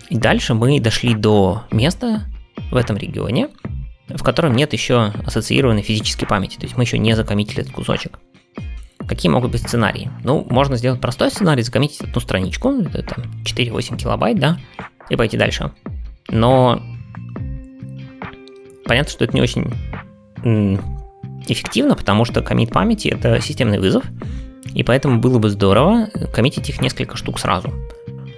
И 0.09 0.17
дальше 0.17 0.53
мы 0.53 0.79
дошли 0.79 1.15
до 1.15 1.63
места 1.71 2.25
в 2.69 2.75
этом 2.75 2.97
регионе, 2.97 3.49
в 4.09 4.21
котором 4.21 4.55
нет 4.55 4.73
еще 4.73 5.11
ассоциированной 5.25 5.81
физической 5.81 6.27
памяти. 6.27 6.57
То 6.57 6.65
есть 6.65 6.77
мы 6.77 6.83
еще 6.83 6.99
не 6.99 7.15
закоммитили 7.15 7.61
этот 7.61 7.73
кусочек. 7.73 8.19
Какие 9.07 9.31
могут 9.31 9.53
быть 9.53 9.63
сценарии? 9.63 10.11
Ну, 10.23 10.45
можно 10.51 10.75
сделать 10.75 11.01
простой 11.01 11.31
сценарий, 11.31 11.63
закоммитить 11.63 12.01
одну 12.01 12.21
страничку, 12.21 12.73
это 12.73 13.01
там 13.01 13.23
4-8 13.43 13.97
килобайт, 13.97 14.37
да, 14.37 14.59
и 15.09 15.15
пойти 15.15 15.35
дальше. 15.35 15.71
Но 16.29 16.79
понятно, 18.85 19.11
что 19.11 19.23
это 19.23 19.33
не 19.33 19.41
очень 19.41 19.71
эффективно, 21.47 21.95
потому 21.95 22.25
что 22.25 22.41
комит 22.41 22.71
памяти 22.71 23.09
это 23.09 23.39
системный 23.41 23.79
вызов, 23.79 24.03
и 24.73 24.83
поэтому 24.83 25.19
было 25.19 25.39
бы 25.39 25.49
здорово 25.49 26.07
коммитить 26.33 26.69
их 26.69 26.81
несколько 26.81 27.17
штук 27.17 27.39
сразу. 27.39 27.71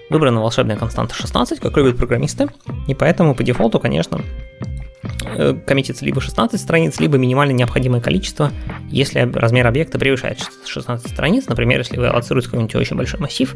Выбрана 0.09 0.41
волшебная 0.41 0.75
константа 0.75 1.15
16, 1.15 1.59
как 1.59 1.75
любят 1.77 1.97
программисты, 1.97 2.47
и 2.87 2.93
поэтому 2.93 3.35
по 3.35 3.43
дефолту, 3.43 3.79
конечно, 3.79 4.21
э, 5.35 5.53
коммитится 5.65 6.05
либо 6.05 6.21
16 6.21 6.59
страниц, 6.59 6.99
либо 6.99 7.17
минимально 7.17 7.51
необходимое 7.53 8.01
количество, 8.01 8.51
если 8.89 9.19
размер 9.33 9.65
объекта 9.65 9.97
превышает 9.97 10.39
16 10.65 11.11
страниц. 11.11 11.47
Например, 11.47 11.79
если 11.79 11.97
вы 11.97 12.07
аллоцируете 12.07 12.49
какой-нибудь 12.49 12.75
очень 12.75 12.95
большой 12.95 13.19
массив 13.19 13.55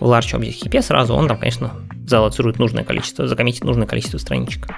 в 0.00 0.04
Large 0.04 0.38
Object 0.38 0.62
Heap 0.62 0.82
сразу, 0.82 1.14
он 1.14 1.28
там, 1.28 1.38
конечно, 1.38 1.72
зааллоцирует 2.06 2.58
нужное 2.58 2.84
количество, 2.84 3.26
закоммитит 3.26 3.64
нужное 3.64 3.86
количество 3.86 4.18
страничек. 4.18 4.68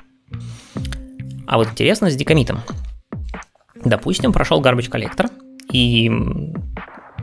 А 1.47 1.59
вот 1.59 1.69
интересно 1.69 2.11
с 2.11 2.17
декомитом. 2.17 2.61
Допустим, 3.85 4.33
прошел 4.33 4.63
garbage 4.63 4.89
коллектор, 4.89 5.29
и 5.71 6.11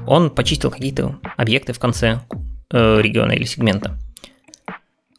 он 0.08 0.30
почистил 0.30 0.72
какие-то 0.72 1.18
объекты 1.38 1.74
в 1.74 1.80
конце 1.80 2.22
э, 2.72 3.02
региона 3.02 3.32
или 3.32 3.44
сегмента. 3.44 3.98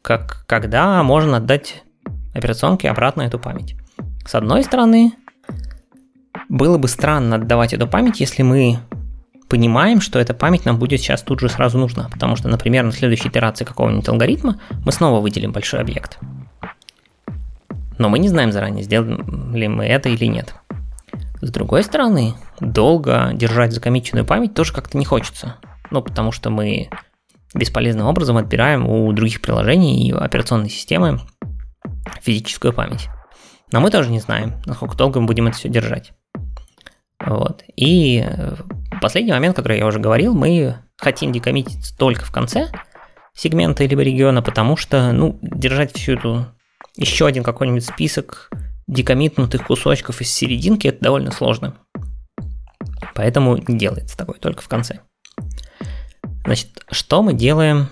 Как, 0.02 0.44
когда 0.46 1.02
можно 1.02 1.38
отдать 1.38 1.82
операционке 2.34 2.90
обратно 2.90 3.23
эту 3.23 3.38
память? 3.38 3.76
С 4.26 4.34
одной 4.34 4.64
стороны, 4.64 5.12
было 6.49 6.78
бы 6.78 6.88
странно 6.88 7.37
отдавать 7.37 7.73
эту 7.73 7.87
память, 7.87 8.20
если 8.20 8.42
мы 8.42 8.78
понимаем, 9.49 10.00
что 10.00 10.18
эта 10.18 10.34
память 10.34 10.64
нам 10.64 10.78
будет 10.78 11.00
сейчас 11.00 11.23
тут 11.23 11.40
же 11.40 11.49
сразу 11.49 11.78
нужна. 11.78 12.08
Потому 12.11 12.37
что, 12.37 12.49
например, 12.49 12.84
на 12.84 12.92
следующей 12.92 13.28
итерации 13.28 13.64
какого-нибудь 13.64 14.08
алгоритма 14.08 14.61
мы 14.84 14.92
снова 14.92 15.20
выделим 15.20 15.52
большой 15.52 15.80
объект. 15.80 16.18
Но 17.98 18.08
мы 18.08 18.18
не 18.18 18.28
знаем 18.28 18.52
заранее, 18.52 18.84
сделаем 18.84 19.54
ли 19.54 19.68
мы 19.68 19.86
это 19.86 20.08
или 20.08 20.26
нет. 20.26 20.54
С 21.40 21.50
другой 21.50 21.82
стороны, 21.82 22.34
долго 22.60 23.30
держать 23.34 23.72
закомиченную 23.72 24.24
память 24.24 24.54
тоже 24.54 24.72
как-то 24.72 24.96
не 24.96 25.04
хочется. 25.04 25.56
Ну, 25.90 26.02
потому 26.02 26.32
что 26.32 26.50
мы 26.50 26.88
бесполезным 27.54 28.06
образом 28.06 28.36
отбираем 28.36 28.88
у 28.88 29.12
других 29.12 29.40
приложений 29.40 30.08
и 30.08 30.12
операционной 30.12 30.70
системы 30.70 31.20
физическую 32.20 32.72
память. 32.72 33.08
Но 33.70 33.80
мы 33.80 33.90
тоже 33.90 34.10
не 34.10 34.20
знаем, 34.20 34.54
насколько 34.66 34.96
долго 34.96 35.20
мы 35.20 35.26
будем 35.26 35.46
это 35.46 35.56
все 35.56 35.68
держать. 35.68 36.12
Вот. 37.24 37.62
И 37.76 38.26
последний 39.00 39.32
момент, 39.32 39.56
который 39.56 39.78
я 39.78 39.86
уже 39.86 39.98
говорил, 40.00 40.34
мы 40.34 40.76
хотим 40.96 41.32
декоммитить 41.32 41.94
только 41.98 42.24
в 42.24 42.32
конце 42.32 42.68
сегмента 43.34 43.84
либо 43.84 44.02
региона, 44.02 44.42
потому 44.42 44.76
что, 44.76 45.12
ну, 45.12 45.38
держать 45.42 45.92
всю 45.94 46.12
эту 46.14 46.46
еще 46.96 47.26
один 47.26 47.42
какой-нибудь 47.42 47.84
список 47.84 48.50
декомитнутых 48.86 49.66
кусочков 49.66 50.20
из 50.20 50.30
серединки, 50.30 50.88
это 50.88 51.02
довольно 51.02 51.30
сложно. 51.30 51.74
Поэтому 53.14 53.56
не 53.56 53.78
делается 53.78 54.16
такое, 54.16 54.38
только 54.38 54.62
в 54.62 54.68
конце. 54.68 55.00
Значит, 56.44 56.70
что 56.90 57.22
мы 57.22 57.32
делаем 57.32 57.88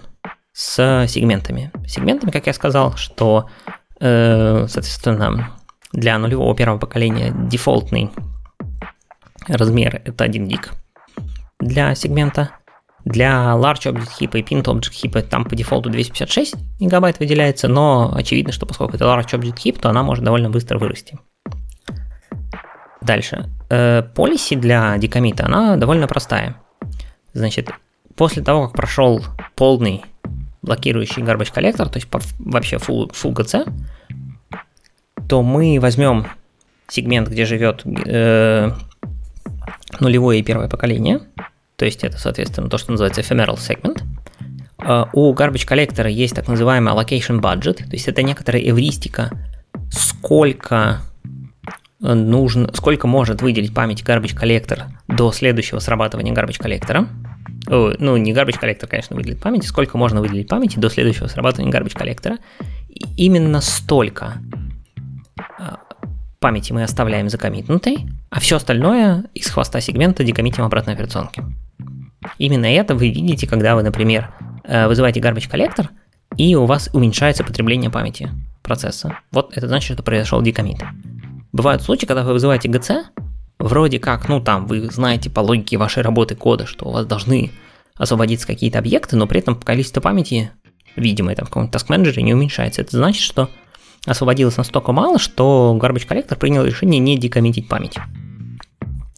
с 0.52 1.06
сегментами? 1.08 1.70
Сегментами, 1.86 2.30
как 2.30 2.46
я 2.46 2.52
сказал, 2.52 2.96
что, 2.96 3.48
э, 4.00 4.66
соответственно, 4.68 5.56
для 5.92 6.18
нулевого 6.18 6.54
первого 6.54 6.78
поколения 6.78 7.32
дефолтный 7.48 8.10
размер 9.48 10.02
это 10.04 10.24
1 10.24 10.46
гиг. 10.46 10.72
для 11.58 11.94
сегмента. 11.94 12.50
Для 13.04 13.54
Large 13.56 13.92
Object 13.92 14.10
Heap 14.20 14.38
и 14.38 14.42
Pinned 14.42 14.64
Object 14.64 14.92
Heap 15.02 15.22
там 15.22 15.44
по 15.44 15.56
дефолту 15.56 15.90
256 15.90 16.54
мегабайт 16.80 17.18
выделяется, 17.18 17.68
но 17.68 18.12
очевидно, 18.14 18.52
что 18.52 18.66
поскольку 18.66 18.94
это 18.94 19.04
Large 19.04 19.30
Object 19.32 19.56
Heap, 19.64 19.80
то 19.80 19.90
она 19.90 20.02
может 20.02 20.24
довольно 20.24 20.50
быстро 20.50 20.78
вырасти. 20.78 21.18
Дальше. 23.00 23.50
Полиси 24.14 24.54
для 24.54 24.96
декомита, 24.98 25.46
она 25.46 25.76
довольно 25.76 26.06
простая. 26.06 26.56
Значит, 27.32 27.70
после 28.14 28.42
того, 28.42 28.66
как 28.66 28.76
прошел 28.76 29.24
полный 29.56 30.04
блокирующий 30.62 31.22
garbage 31.22 31.52
коллектор, 31.52 31.88
то 31.88 31.96
есть 31.98 32.08
вообще 32.38 32.76
full, 32.76 33.10
full 33.10 33.34
GC, 33.34 33.72
то 35.28 35.42
мы 35.42 35.78
возьмем 35.80 36.26
сегмент, 36.88 37.28
где 37.28 37.44
живет 37.44 37.82
э, 37.84 38.70
нулевое 39.98 40.40
и 40.40 40.42
первое 40.42 40.68
поколение, 40.68 41.20
то 41.82 41.86
есть 41.86 42.04
это, 42.04 42.16
соответственно, 42.16 42.68
то, 42.68 42.78
что 42.78 42.92
называется 42.92 43.22
ephemeral 43.22 43.56
segment. 43.56 44.04
Э, 44.78 45.06
у 45.12 45.34
garbage 45.34 45.66
коллектора 45.66 46.08
есть 46.08 46.32
так 46.32 46.46
называемый 46.46 46.94
allocation 46.94 47.40
budget, 47.40 47.78
то 47.78 47.90
есть 47.90 48.06
это 48.06 48.22
некоторая 48.22 48.62
эвристика, 48.62 49.32
сколько 49.90 51.00
нужно, 51.98 52.70
сколько 52.72 53.08
может 53.08 53.42
выделить 53.42 53.74
память 53.74 54.04
garbage 54.04 54.36
коллектор 54.36 54.84
до 55.08 55.32
следующего 55.32 55.80
срабатывания 55.80 56.32
garbage 56.32 56.58
коллектора. 56.58 57.08
Ну, 57.66 58.16
не 58.16 58.32
garbage 58.32 58.60
коллектор, 58.60 58.88
конечно, 58.88 59.16
выделит 59.16 59.40
память, 59.40 59.66
сколько 59.66 59.98
можно 59.98 60.20
выделить 60.20 60.46
памяти 60.46 60.78
до 60.78 60.88
следующего 60.88 61.26
срабатывания 61.26 61.72
garbage 61.72 61.98
коллектора. 61.98 62.38
Именно 63.16 63.60
столько 63.60 64.34
а, 65.58 65.80
памяти 66.42 66.72
мы 66.74 66.82
оставляем 66.82 67.30
закоммитнутой, 67.30 68.06
а 68.28 68.40
все 68.40 68.56
остальное 68.56 69.24
из 69.32 69.48
хвоста 69.48 69.80
сегмента 69.80 70.24
декоммитим 70.24 70.64
обратно 70.64 70.92
операционке. 70.92 71.44
Именно 72.36 72.66
это 72.66 72.94
вы 72.94 73.08
видите, 73.08 73.46
когда 73.46 73.74
вы, 73.74 73.82
например, 73.82 74.30
э, 74.64 74.86
вызываете 74.86 75.20
garbage 75.20 75.48
коллектор, 75.48 75.88
и 76.36 76.54
у 76.54 76.66
вас 76.66 76.90
уменьшается 76.92 77.44
потребление 77.44 77.90
памяти 77.90 78.30
процесса. 78.62 79.18
Вот 79.30 79.56
это 79.56 79.68
значит, 79.68 79.94
что 79.94 80.02
произошел 80.02 80.42
декоммит. 80.42 80.82
Бывают 81.52 81.82
случаи, 81.82 82.06
когда 82.06 82.24
вы 82.24 82.32
вызываете 82.32 82.68
GC, 82.68 83.04
вроде 83.58 83.98
как, 83.98 84.28
ну 84.28 84.40
там, 84.40 84.66
вы 84.66 84.90
знаете 84.90 85.30
по 85.30 85.40
логике 85.40 85.76
вашей 85.76 86.02
работы 86.02 86.34
кода, 86.34 86.66
что 86.66 86.86
у 86.86 86.92
вас 86.92 87.06
должны 87.06 87.50
освободиться 87.96 88.46
какие-то 88.46 88.78
объекты, 88.78 89.16
но 89.16 89.26
при 89.26 89.40
этом 89.40 89.56
количество 89.56 90.00
памяти, 90.00 90.50
видимое 90.96 91.36
там 91.36 91.46
в 91.46 91.50
каком-то 91.50 91.78
task 91.78 91.86
менеджере, 91.88 92.22
не 92.22 92.34
уменьшается. 92.34 92.82
Это 92.82 92.96
значит, 92.96 93.22
что 93.22 93.48
освободилось 94.06 94.56
настолько 94.56 94.92
мало, 94.92 95.18
что 95.18 95.78
garbage 95.80 96.06
коллектор 96.06 96.38
принял 96.38 96.64
решение 96.64 96.98
не 96.98 97.18
декоммитить 97.18 97.68
память. 97.68 97.98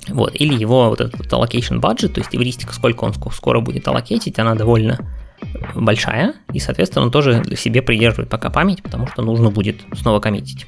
Вот, 0.09 0.35
или 0.35 0.55
его 0.55 0.91
вот 0.91 1.01
этот 1.01 1.33
allocation 1.33 1.81
budget, 1.81 2.09
то 2.09 2.21
есть 2.21 2.35
эвристика, 2.35 2.75
сколько 2.75 3.05
он 3.05 3.15
скоро 3.33 3.61
будет 3.61 3.89
аллокейтить, 3.89 4.39
она 4.39 4.55
довольно 4.55 4.99
большая, 5.75 6.35
и, 6.53 6.59
соответственно, 6.59 7.07
он 7.07 7.11
тоже 7.11 7.41
для 7.41 7.57
себе 7.57 7.83
придерживает 7.83 8.29
пока 8.29 8.51
память, 8.51 8.83
потому 8.83 9.07
что 9.07 9.23
нужно 9.23 9.51
будет 9.51 9.81
снова 9.95 10.21
коммитить. 10.21 10.67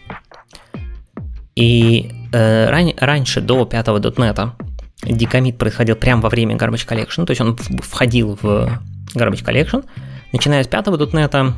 И 1.55 2.11
э, 2.33 2.69
ран, 2.69 2.93
раньше, 2.99 3.41
до 3.41 3.65
5 3.65 3.87
.NET, 3.87 5.53
происходил 5.53 5.97
прямо 5.97 6.23
во 6.23 6.29
время 6.29 6.57
Garbage 6.57 6.87
Collection, 6.87 7.25
то 7.27 7.31
есть 7.31 7.41
он 7.41 7.57
входил 7.57 8.39
в 8.41 8.81
Garbage 9.15 9.45
Collection. 9.45 9.85
Начиная 10.33 10.65
с 10.65 10.69
5 10.69 10.87
.NET 10.87 11.35
э, 11.35 11.53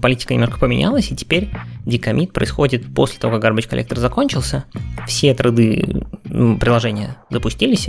политика 0.00 0.34
немножко 0.34 0.58
поменялась, 0.58 1.10
и 1.10 1.16
теперь 1.16 1.48
декомит 1.86 2.32
происходит 2.32 2.92
после 2.94 3.18
того, 3.18 3.38
как 3.38 3.52
Garbage 3.52 3.68
Collector 3.68 3.98
закончился, 3.98 4.64
все 5.06 5.34
треды 5.34 6.06
приложения 6.24 7.16
запустились, 7.30 7.88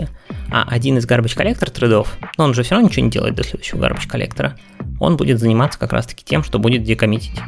а 0.52 0.64
один 0.70 0.98
из 0.98 1.06
Garbage 1.06 1.38
Collector 1.38 1.70
тредов, 1.70 2.18
но 2.38 2.46
он 2.46 2.54
же 2.54 2.64
все 2.64 2.76
равно 2.76 2.90
ничего 2.90 3.06
не 3.06 3.12
делает 3.12 3.36
до 3.36 3.44
следующего 3.44 3.86
Garbage 3.86 4.10
Collector, 4.10 4.54
он 5.00 5.18
будет 5.18 5.40
заниматься 5.40 5.80
как 5.80 5.94
раз-таки 5.94 6.24
тем, 6.24 6.44
что 6.44 6.60
будет 6.60 6.84
декоммитить 6.84 7.40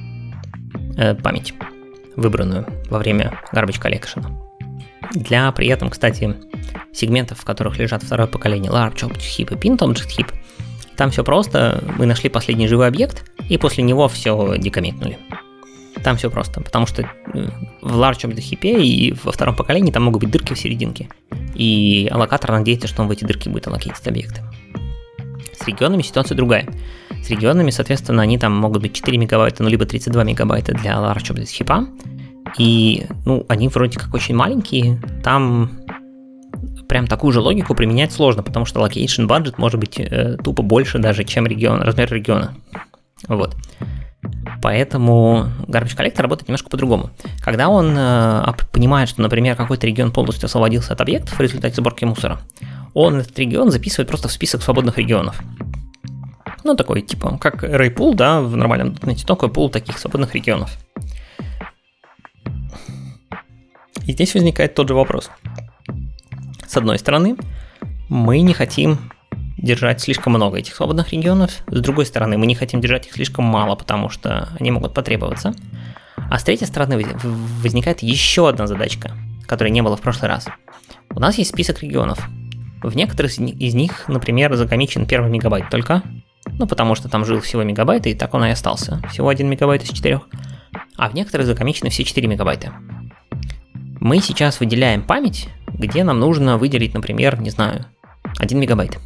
э, 0.98 1.16
память 1.16 1.54
выбранную 2.16 2.66
во 2.90 3.00
время 3.00 3.40
garbage 3.54 3.82
collection. 3.82 4.26
Для 5.14 5.52
при 5.52 5.68
этом, 5.68 5.90
кстати, 5.90 6.36
сегментов, 6.94 7.40
в 7.40 7.46
которых 7.46 7.78
лежат 7.78 8.04
второе 8.04 8.28
поколение 8.28 8.72
Large 8.72 9.10
Object 9.10 9.20
Heap 9.20 9.54
и 9.54 9.58
Pinned 9.58 9.80
Object 9.80 10.18
Heap, 10.18 10.34
там 11.02 11.10
все 11.10 11.24
просто, 11.24 11.84
мы 11.98 12.06
нашли 12.06 12.30
последний 12.30 12.68
живой 12.68 12.86
объект, 12.86 13.26
и 13.50 13.58
после 13.58 13.84
него 13.84 14.08
все 14.08 14.56
декоммитнули. 14.60 15.18
Там 16.04 16.16
все 16.16 16.30
просто, 16.30 16.62
потому 16.62 16.86
что 16.86 17.02
э, 17.02 17.48
в 17.82 18.00
Large 18.00 18.30
Object 18.30 18.84
и 18.84 19.16
во 19.24 19.32
втором 19.32 19.56
поколении 19.56 19.92
там 19.92 20.04
могут 20.04 20.22
быть 20.22 20.30
дырки 20.30 20.54
в 20.54 20.60
серединке, 20.60 21.10
и 21.56 22.08
аллокатор 22.12 22.52
надеется, 22.52 22.88
что 22.88 23.02
он 23.02 23.08
в 23.08 23.12
эти 23.14 23.24
дырки 23.24 23.50
будет 23.50 23.66
аллокейтить 23.66 24.08
объекты. 24.08 24.44
С 25.60 25.68
регионами 25.68 26.04
ситуация 26.04 26.36
другая. 26.36 26.68
С 27.24 27.32
регионами, 27.32 27.72
соответственно, 27.72 28.22
они 28.22 28.38
там 28.38 28.56
могут 28.56 28.84
быть 28.84 28.94
4 28.94 29.18
мегабайта, 29.18 29.64
ну 29.64 29.70
либо 29.70 29.88
32 29.88 30.24
мегабайта 30.24 30.76
для 30.76 30.92
Large 30.98 31.34
Object. 31.34 31.88
И, 32.60 33.08
ну, 33.26 33.44
они 33.50 33.70
вроде 33.70 33.98
как 33.98 34.14
очень 34.14 34.36
маленькие, 34.36 35.02
там 35.24 35.82
прям 36.88 37.08
такую 37.08 37.32
же 37.32 37.40
логику 37.40 37.76
применять 37.76 38.12
сложно, 38.12 38.44
потому 38.44 38.66
что 38.66 38.86
location 38.86 39.28
budget 39.28 39.56
может 39.58 39.80
быть 39.80 40.00
э, 40.00 40.38
тупо 40.44 40.64
больше 40.64 41.00
даже, 41.00 41.24
чем 41.24 41.48
регион, 41.48 41.82
размер 41.82 42.12
региона. 42.14 42.56
Вот. 43.28 43.56
Поэтому 44.62 45.48
Garbage 45.68 45.98
Collector 45.98 46.22
работает 46.22 46.48
немножко 46.48 46.70
по-другому. 46.70 47.10
Когда 47.44 47.70
он 47.70 47.96
э, 47.98 48.54
понимает, 48.72 49.10
что, 49.10 49.22
например, 49.22 49.56
какой-то 49.56 49.88
регион 49.88 50.12
полностью 50.12 50.46
освободился 50.46 50.94
от 50.94 51.02
объектов 51.02 51.38
в 51.38 51.42
результате 51.42 51.76
сборки 51.76 52.06
мусора, 52.06 52.40
он 52.94 53.18
этот 53.18 53.38
регион 53.40 53.72
записывает 53.72 54.08
просто 54.08 54.28
в 54.28 54.32
список 54.32 54.62
свободных 54.62 54.98
регионов. 54.98 55.42
Ну, 56.64 56.76
такой, 56.76 57.02
типа, 57.02 57.38
как 57.40 57.64
array 57.64 57.94
pool, 57.94 58.14
да, 58.14 58.42
в 58.42 58.56
нормальном 58.56 58.90
.NET, 58.90 59.26
такой 59.26 59.50
пул 59.50 59.70
таких 59.70 59.98
свободных 59.98 60.36
регионов. 60.36 60.78
И 64.06 64.12
здесь 64.12 64.34
возникает 64.34 64.76
тот 64.76 64.88
же 64.88 64.94
вопрос. 64.94 65.32
С 66.72 66.78
одной 66.78 66.98
стороны, 67.00 67.36
мы 68.08 68.40
не 68.40 68.54
хотим 68.54 69.12
держать 69.58 70.00
слишком 70.00 70.32
много 70.32 70.58
этих 70.58 70.74
свободных 70.74 71.12
регионов. 71.12 71.52
С 71.68 71.82
другой 71.82 72.06
стороны, 72.06 72.38
мы 72.38 72.46
не 72.46 72.56
хотим 72.56 72.80
держать 72.80 73.08
их 73.08 73.12
слишком 73.12 73.44
мало, 73.44 73.76
потому 73.76 74.08
что 74.08 74.48
они 74.58 74.72
могут 74.72 74.94
потребоваться. 74.94 75.54
А 76.16 76.40
с 76.40 76.46
третьей 76.46 76.68
стороны 76.68 77.06
возникает 77.62 78.02
еще 78.04 78.48
одна 78.48 78.68
задачка, 78.68 79.12
которой 79.48 79.68
не 79.68 79.82
было 79.82 79.98
в 79.98 80.02
прошлый 80.02 80.30
раз. 80.30 80.48
У 81.10 81.20
нас 81.20 81.38
есть 81.38 81.52
список 81.52 81.84
регионов. 81.84 82.26
В 82.82 82.96
некоторых 82.96 83.38
из 83.38 83.74
них, 83.74 84.08
например, 84.08 84.56
закомичен 84.56 85.06
первый 85.06 85.30
мегабайт 85.30 85.70
только, 85.70 86.04
ну 86.58 86.68
потому 86.68 86.96
что 86.96 87.10
там 87.10 87.26
жил 87.26 87.42
всего 87.42 87.64
мегабайт, 87.64 88.08
и 88.08 88.14
так 88.14 88.34
он 88.34 88.46
и 88.46 88.50
остался. 88.50 89.02
Всего 89.10 89.28
1 89.28 89.46
мегабайт 89.46 89.84
из 89.84 89.90
4. 89.90 90.22
А 90.96 91.10
в 91.10 91.16
некоторых 91.16 91.48
закомичены 91.48 91.90
все 91.90 92.06
4 92.06 92.26
мегабайта. 92.30 92.72
Мы 94.00 94.20
сейчас 94.20 94.60
выделяем 94.60 95.04
память, 95.04 95.50
где 95.74 96.04
нам 96.04 96.20
нужно 96.20 96.58
выделить, 96.58 96.94
например, 96.94 97.40
не 97.42 97.50
знаю, 97.50 97.86
1 98.38 98.60
мегабайт. 98.60 99.00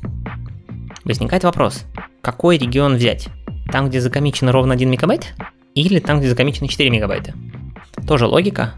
Возникает 1.04 1.44
вопрос, 1.44 1.86
какой 2.22 2.58
регион 2.58 2.96
взять? 2.96 3.28
Там, 3.72 3.90
где 3.90 4.02
закомичено 4.02 4.52
ровно 4.52 4.74
1 4.74 4.90
мегабайт? 4.90 5.34
Или 5.74 6.00
там, 6.00 6.20
где 6.20 6.30
закомичено 6.30 6.68
4 6.68 6.90
мегабайта? 6.90 7.34
Тоже 8.08 8.28
логика, 8.28 8.74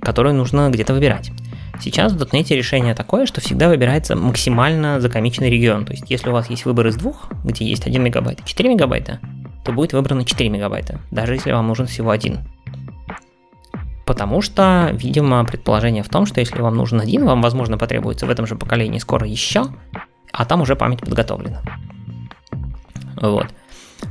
которую 0.00 0.34
нужно 0.34 0.70
где-то 0.70 0.94
выбирать. 0.94 1.30
Сейчас 1.80 2.12
в 2.12 2.22
.NET 2.22 2.54
решение 2.54 2.94
такое, 2.94 3.26
что 3.26 3.40
всегда 3.40 3.68
выбирается 3.68 4.14
максимально 4.14 5.00
закомиченный 5.00 5.50
регион. 5.50 5.86
То 5.86 5.92
есть, 5.92 6.10
если 6.10 6.28
у 6.28 6.32
вас 6.32 6.50
есть 6.50 6.66
выбор 6.66 6.88
из 6.88 6.96
двух, 6.96 7.30
где 7.44 7.64
есть 7.64 7.86
1 7.86 8.02
мегабайт 8.02 8.40
и 8.40 8.44
4 8.44 8.68
мегабайта, 8.68 9.18
то 9.64 9.72
будет 9.72 9.92
выбрано 9.92 10.24
4 10.24 10.50
мегабайта, 10.50 11.00
даже 11.10 11.34
если 11.34 11.52
вам 11.52 11.68
нужен 11.68 11.86
всего 11.86 12.10
один. 12.10 12.40
Потому 14.10 14.42
что, 14.42 14.90
видимо, 14.92 15.44
предположение 15.44 16.02
в 16.02 16.08
том, 16.08 16.26
что 16.26 16.40
если 16.40 16.60
вам 16.60 16.74
нужен 16.74 17.00
один, 17.00 17.24
вам, 17.24 17.42
возможно, 17.42 17.78
потребуется 17.78 18.26
в 18.26 18.30
этом 18.30 18.44
же 18.44 18.56
поколении 18.56 18.98
скоро 18.98 19.24
еще, 19.24 19.66
а 20.32 20.44
там 20.44 20.62
уже 20.62 20.74
память 20.74 20.98
подготовлена. 20.98 21.62
Вот. 23.14 23.46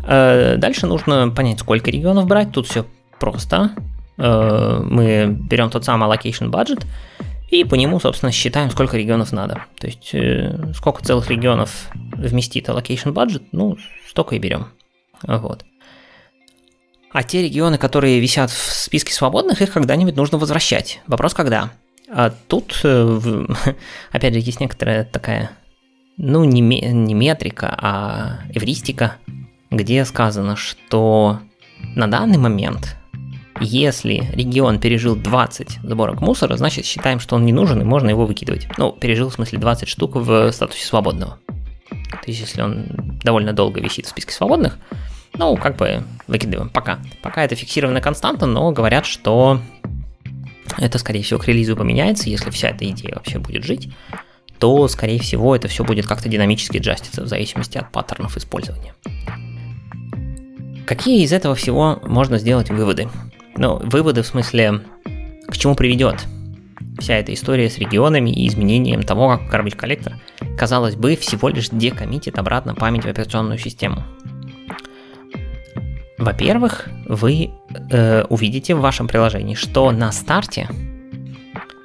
Э, 0.07 0.55
дальше 0.55 0.87
нужно 0.87 1.29
понять, 1.31 1.59
сколько 1.59 1.91
регионов 1.91 2.27
брать. 2.27 2.53
Тут 2.53 2.67
все 2.67 2.85
просто. 3.19 3.71
Э, 4.17 4.79
мы 4.81 5.37
берем 5.37 5.69
тот 5.69 5.83
самый 5.83 6.07
allocation 6.07 6.49
budget 6.49 6.85
и 7.49 7.65
по 7.65 7.75
нему, 7.75 7.99
собственно, 7.99 8.31
считаем, 8.31 8.71
сколько 8.71 8.95
регионов 8.95 9.33
надо. 9.33 9.65
То 9.81 9.87
есть, 9.87 10.11
э, 10.13 10.71
сколько 10.75 11.03
целых 11.03 11.29
регионов 11.29 11.89
вместит 12.13 12.69
allocation 12.69 13.11
budget, 13.11 13.43
ну, 13.51 13.75
столько 14.07 14.37
и 14.37 14.39
берем. 14.39 14.67
Вот. 15.23 15.65
А 17.11 17.23
те 17.23 17.41
регионы, 17.41 17.77
которые 17.77 18.19
висят 18.19 18.51
в 18.51 18.73
списке 18.73 19.13
свободных, 19.13 19.61
их 19.61 19.71
когда-нибудь 19.71 20.15
нужно 20.15 20.37
возвращать. 20.37 21.01
Вопрос 21.07 21.33
когда? 21.33 21.71
А 22.11 22.31
тут, 22.47 22.79
э, 22.83 23.45
опять 24.11 24.33
же, 24.33 24.39
есть 24.39 24.59
некоторая 24.59 25.03
такая, 25.05 25.51
ну, 26.17 26.43
не, 26.43 26.61
не 26.61 27.13
метрика, 27.13 27.75
а 27.77 28.39
эвристика, 28.53 29.15
где 29.71 30.05
сказано, 30.05 30.55
что 30.55 31.39
на 31.95 32.07
данный 32.07 32.37
момент 32.37 32.95
Если 33.61 34.29
регион 34.33 34.79
пережил 34.79 35.15
20 35.15 35.79
сборок 35.83 36.21
мусора, 36.21 36.55
значит 36.57 36.85
считаем, 36.85 37.19
что 37.19 37.35
он 37.35 37.45
не 37.45 37.51
нужен 37.51 37.81
и 37.81 37.83
можно 37.83 38.09
его 38.09 38.25
выкидывать. 38.25 38.67
Ну, 38.77 38.91
пережил 38.91 39.29
в 39.29 39.33
смысле 39.33 39.59
20 39.59 39.87
штук 39.87 40.15
в 40.15 40.51
статусе 40.51 40.85
свободного. 40.85 41.39
То 41.89 42.27
есть, 42.27 42.39
если 42.39 42.61
он 42.61 43.19
довольно 43.23 43.51
долго 43.51 43.81
висит 43.81 44.05
в 44.05 44.09
списке 44.09 44.33
свободных, 44.33 44.77
ну, 45.39 45.55
как 45.55 45.77
бы 45.77 46.03
выкидываем. 46.27 46.69
Пока. 46.69 46.99
Пока 47.21 47.45
это 47.45 47.55
фиксированная 47.55 48.01
константа, 48.01 48.45
но 48.45 48.71
говорят, 48.73 49.05
что 49.05 49.61
это, 50.77 50.97
скорее 50.97 51.23
всего, 51.23 51.39
к 51.39 51.47
релизу 51.47 51.77
поменяется, 51.77 52.29
если 52.29 52.49
вся 52.51 52.69
эта 52.69 52.87
идея 52.89 53.15
вообще 53.15 53.39
будет 53.39 53.63
жить, 53.63 53.89
то, 54.59 54.85
скорее 54.89 55.19
всего, 55.19 55.55
это 55.55 55.69
все 55.69 55.85
будет 55.85 56.05
как-то 56.05 56.27
динамически 56.27 56.79
джаститься 56.79 57.23
в 57.23 57.27
зависимости 57.27 57.77
от 57.77 57.89
паттернов 57.89 58.35
использования. 58.35 58.93
Какие 60.85 61.23
из 61.23 61.31
этого 61.31 61.55
всего 61.55 62.01
можно 62.03 62.37
сделать 62.37 62.69
выводы? 62.69 63.07
Ну, 63.55 63.77
выводы 63.77 64.23
в 64.23 64.27
смысле, 64.27 64.81
к 65.47 65.57
чему 65.57 65.75
приведет 65.75 66.25
вся 66.99 67.15
эта 67.15 67.33
история 67.33 67.69
с 67.69 67.77
регионами 67.77 68.29
и 68.29 68.45
изменением 68.45 69.03
того, 69.03 69.39
как 69.47 69.53
Collector, 69.53 70.15
казалось 70.57 70.97
бы, 70.97 71.15
всего 71.15 71.47
лишь 71.47 71.69
декоммитит 71.69 72.37
обратно 72.37 72.75
память 72.75 73.05
в 73.05 73.07
операционную 73.07 73.57
систему. 73.57 74.03
Во-первых, 76.19 76.89
вы 77.07 77.51
э, 77.91 78.23
увидите 78.27 78.75
в 78.75 78.81
вашем 78.81 79.07
приложении, 79.07 79.55
что 79.55 79.89
на 79.91 80.11
старте, 80.11 80.67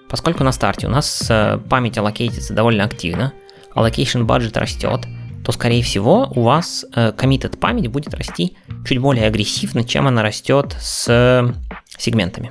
поскольку 0.08 0.42
на 0.42 0.50
старте 0.50 0.88
у 0.88 0.90
нас 0.90 1.24
э, 1.30 1.58
память 1.70 1.98
аллокейтится 1.98 2.52
довольно 2.52 2.82
активно, 2.82 3.32
allocation 3.76 4.26
budget 4.26 4.58
растет, 4.58 5.06
то, 5.44 5.52
скорее 5.52 5.84
всего, 5.84 6.32
у 6.34 6.42
вас 6.42 6.84
э, 6.96 7.12
committed 7.16 7.58
память 7.58 7.86
будет 7.86 8.12
расти 8.12 8.56
чуть 8.84 8.98
более 8.98 9.28
агрессивно, 9.28 9.84
чем 9.84 10.08
она 10.08 10.24
растет 10.24 10.76
с 10.80 11.54
сегментами. 11.96 12.50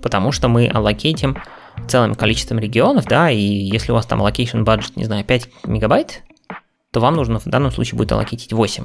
Потому 0.00 0.32
что 0.32 0.48
мы 0.48 0.68
аллокейтим 0.68 1.36
целым 1.86 2.14
количеством 2.14 2.60
регионов, 2.60 3.04
да, 3.04 3.30
и 3.30 3.38
если 3.38 3.92
у 3.92 3.94
вас 3.94 4.06
там 4.06 4.22
allocation 4.22 4.64
budget, 4.64 4.92
не 4.96 5.04
знаю, 5.04 5.22
5 5.22 5.48
мегабайт, 5.66 6.22
то 6.92 7.00
вам 7.00 7.14
нужно 7.14 7.40
в 7.40 7.44
данном 7.44 7.70
случае 7.70 7.98
будет 7.98 8.12
аллокейтить 8.12 8.54
8 8.54 8.84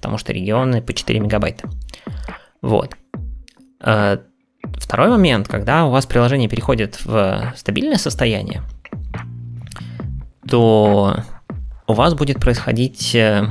потому 0.00 0.16
что 0.16 0.32
регионы 0.32 0.80
по 0.80 0.94
4 0.94 1.20
мегабайта. 1.20 1.68
Вот. 2.62 2.96
Э, 3.82 4.16
второй 4.62 5.10
момент, 5.10 5.46
когда 5.46 5.84
у 5.84 5.90
вас 5.90 6.06
приложение 6.06 6.48
переходит 6.48 7.04
в 7.04 7.52
стабильное 7.54 7.98
состояние, 7.98 8.62
то 10.48 11.16
у 11.86 11.92
вас 11.92 12.14
будет 12.14 12.40
происходить... 12.40 13.14
Э, 13.14 13.46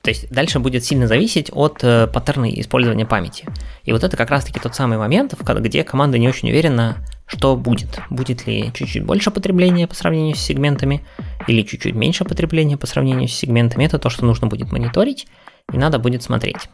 то 0.00 0.08
есть 0.08 0.30
дальше 0.30 0.60
будет 0.60 0.82
сильно 0.82 1.06
зависеть 1.06 1.50
от 1.52 1.84
э, 1.84 2.06
паттерна 2.06 2.48
использования 2.58 3.04
памяти. 3.04 3.46
И 3.84 3.92
вот 3.92 4.02
это 4.04 4.16
как 4.16 4.30
раз-таки 4.30 4.60
тот 4.60 4.74
самый 4.74 4.96
момент, 4.96 5.34
где 5.38 5.84
команда 5.84 6.16
не 6.16 6.26
очень 6.26 6.48
уверена, 6.48 6.96
что 7.32 7.56
будет. 7.56 8.00
Будет 8.10 8.46
ли 8.46 8.70
чуть-чуть 8.74 9.04
больше 9.04 9.30
потребления 9.30 9.86
по 9.86 9.94
сравнению 9.94 10.36
с 10.36 10.40
сегментами, 10.40 11.04
или 11.48 11.62
чуть-чуть 11.62 11.94
меньше 11.94 12.24
потребления 12.24 12.76
по 12.76 12.86
сравнению 12.86 13.28
с 13.28 13.32
сегментами. 13.32 13.84
Это 13.84 13.98
то, 13.98 14.10
что 14.10 14.24
нужно 14.24 14.46
будет 14.46 14.70
мониторить, 14.70 15.26
и 15.72 15.78
надо 15.78 15.98
будет 15.98 16.22
смотреть. 16.22 16.68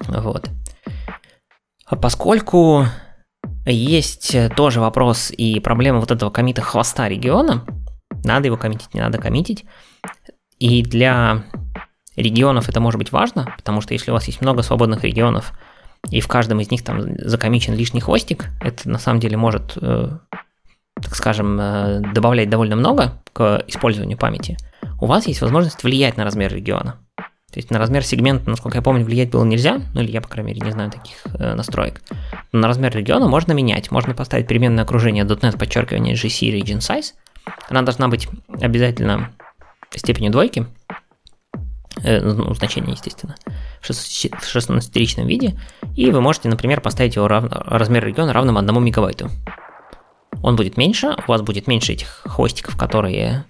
Вот. 0.00 0.48
А 1.86 1.96
поскольку 1.96 2.86
есть 3.66 4.36
тоже 4.56 4.80
вопрос 4.80 5.30
и 5.30 5.60
проблема 5.60 6.00
вот 6.00 6.10
этого 6.10 6.30
комита 6.30 6.62
хвоста 6.62 7.08
региона, 7.08 7.64
надо 8.24 8.46
его 8.46 8.56
коммитить, 8.56 8.94
не 8.94 9.00
надо 9.00 9.18
коммитить, 9.18 9.64
и 10.58 10.82
для 10.82 11.44
регионов 12.16 12.68
это 12.68 12.80
может 12.80 12.98
быть 12.98 13.12
важно, 13.12 13.52
потому 13.56 13.80
что 13.80 13.92
если 13.92 14.10
у 14.10 14.14
вас 14.14 14.26
есть 14.26 14.40
много 14.40 14.62
свободных 14.62 15.04
регионов, 15.04 15.52
и 16.10 16.20
в 16.20 16.28
каждом 16.28 16.60
из 16.60 16.70
них 16.70 16.82
там 16.82 17.16
закомичен 17.18 17.74
лишний 17.74 18.00
хвостик, 18.00 18.46
это 18.60 18.88
на 18.88 18.98
самом 18.98 19.20
деле 19.20 19.36
может, 19.36 19.76
э, 19.80 20.08
так 20.96 21.14
скажем, 21.14 21.58
э, 21.60 22.00
добавлять 22.12 22.50
довольно 22.50 22.76
много 22.76 23.20
к 23.32 23.62
использованию 23.66 24.18
памяти. 24.18 24.56
У 25.00 25.06
вас 25.06 25.26
есть 25.26 25.40
возможность 25.40 25.82
влиять 25.82 26.16
на 26.16 26.24
размер 26.24 26.54
региона. 26.54 26.98
То 27.16 27.58
есть 27.58 27.70
на 27.70 27.78
размер 27.78 28.04
сегмента, 28.04 28.50
насколько 28.50 28.78
я 28.78 28.82
помню, 28.82 29.04
влиять 29.04 29.30
было 29.30 29.44
нельзя, 29.44 29.80
ну 29.94 30.00
или 30.00 30.10
я, 30.10 30.20
по 30.20 30.28
крайней 30.28 30.52
мере, 30.52 30.66
не 30.66 30.72
знаю 30.72 30.90
таких 30.90 31.18
э, 31.38 31.54
настроек. 31.54 32.02
Но 32.52 32.60
на 32.60 32.68
размер 32.68 32.94
региона 32.96 33.28
можно 33.28 33.52
менять. 33.52 33.90
Можно 33.90 34.12
поставить 34.14 34.48
переменное 34.48 34.82
окружение 34.84 35.24
.NET 35.24 35.56
подчеркивание 35.56 36.14
GC 36.14 36.52
Region 36.52 36.78
Size. 36.78 37.14
Она 37.68 37.82
должна 37.82 38.08
быть 38.08 38.28
обязательно 38.60 39.30
степенью 39.90 40.32
двойки, 40.32 40.66
э, 42.02 42.20
ну, 42.20 42.52
значение, 42.54 42.92
естественно 42.92 43.36
в 43.80 43.90
16-ричном 43.90 45.26
виде, 45.26 45.58
и 45.96 46.10
вы 46.10 46.20
можете, 46.20 46.48
например, 46.48 46.80
поставить 46.80 47.16
его 47.16 47.28
рав... 47.28 47.44
размер 47.50 48.04
региона 48.04 48.32
равным 48.32 48.58
1 48.58 48.84
мегабайту. 48.84 49.30
Он 50.42 50.56
будет 50.56 50.76
меньше, 50.76 51.16
у 51.26 51.30
вас 51.30 51.42
будет 51.42 51.66
меньше 51.66 51.92
этих 51.92 52.22
хвостиков, 52.24 52.76
которые, 52.76 53.44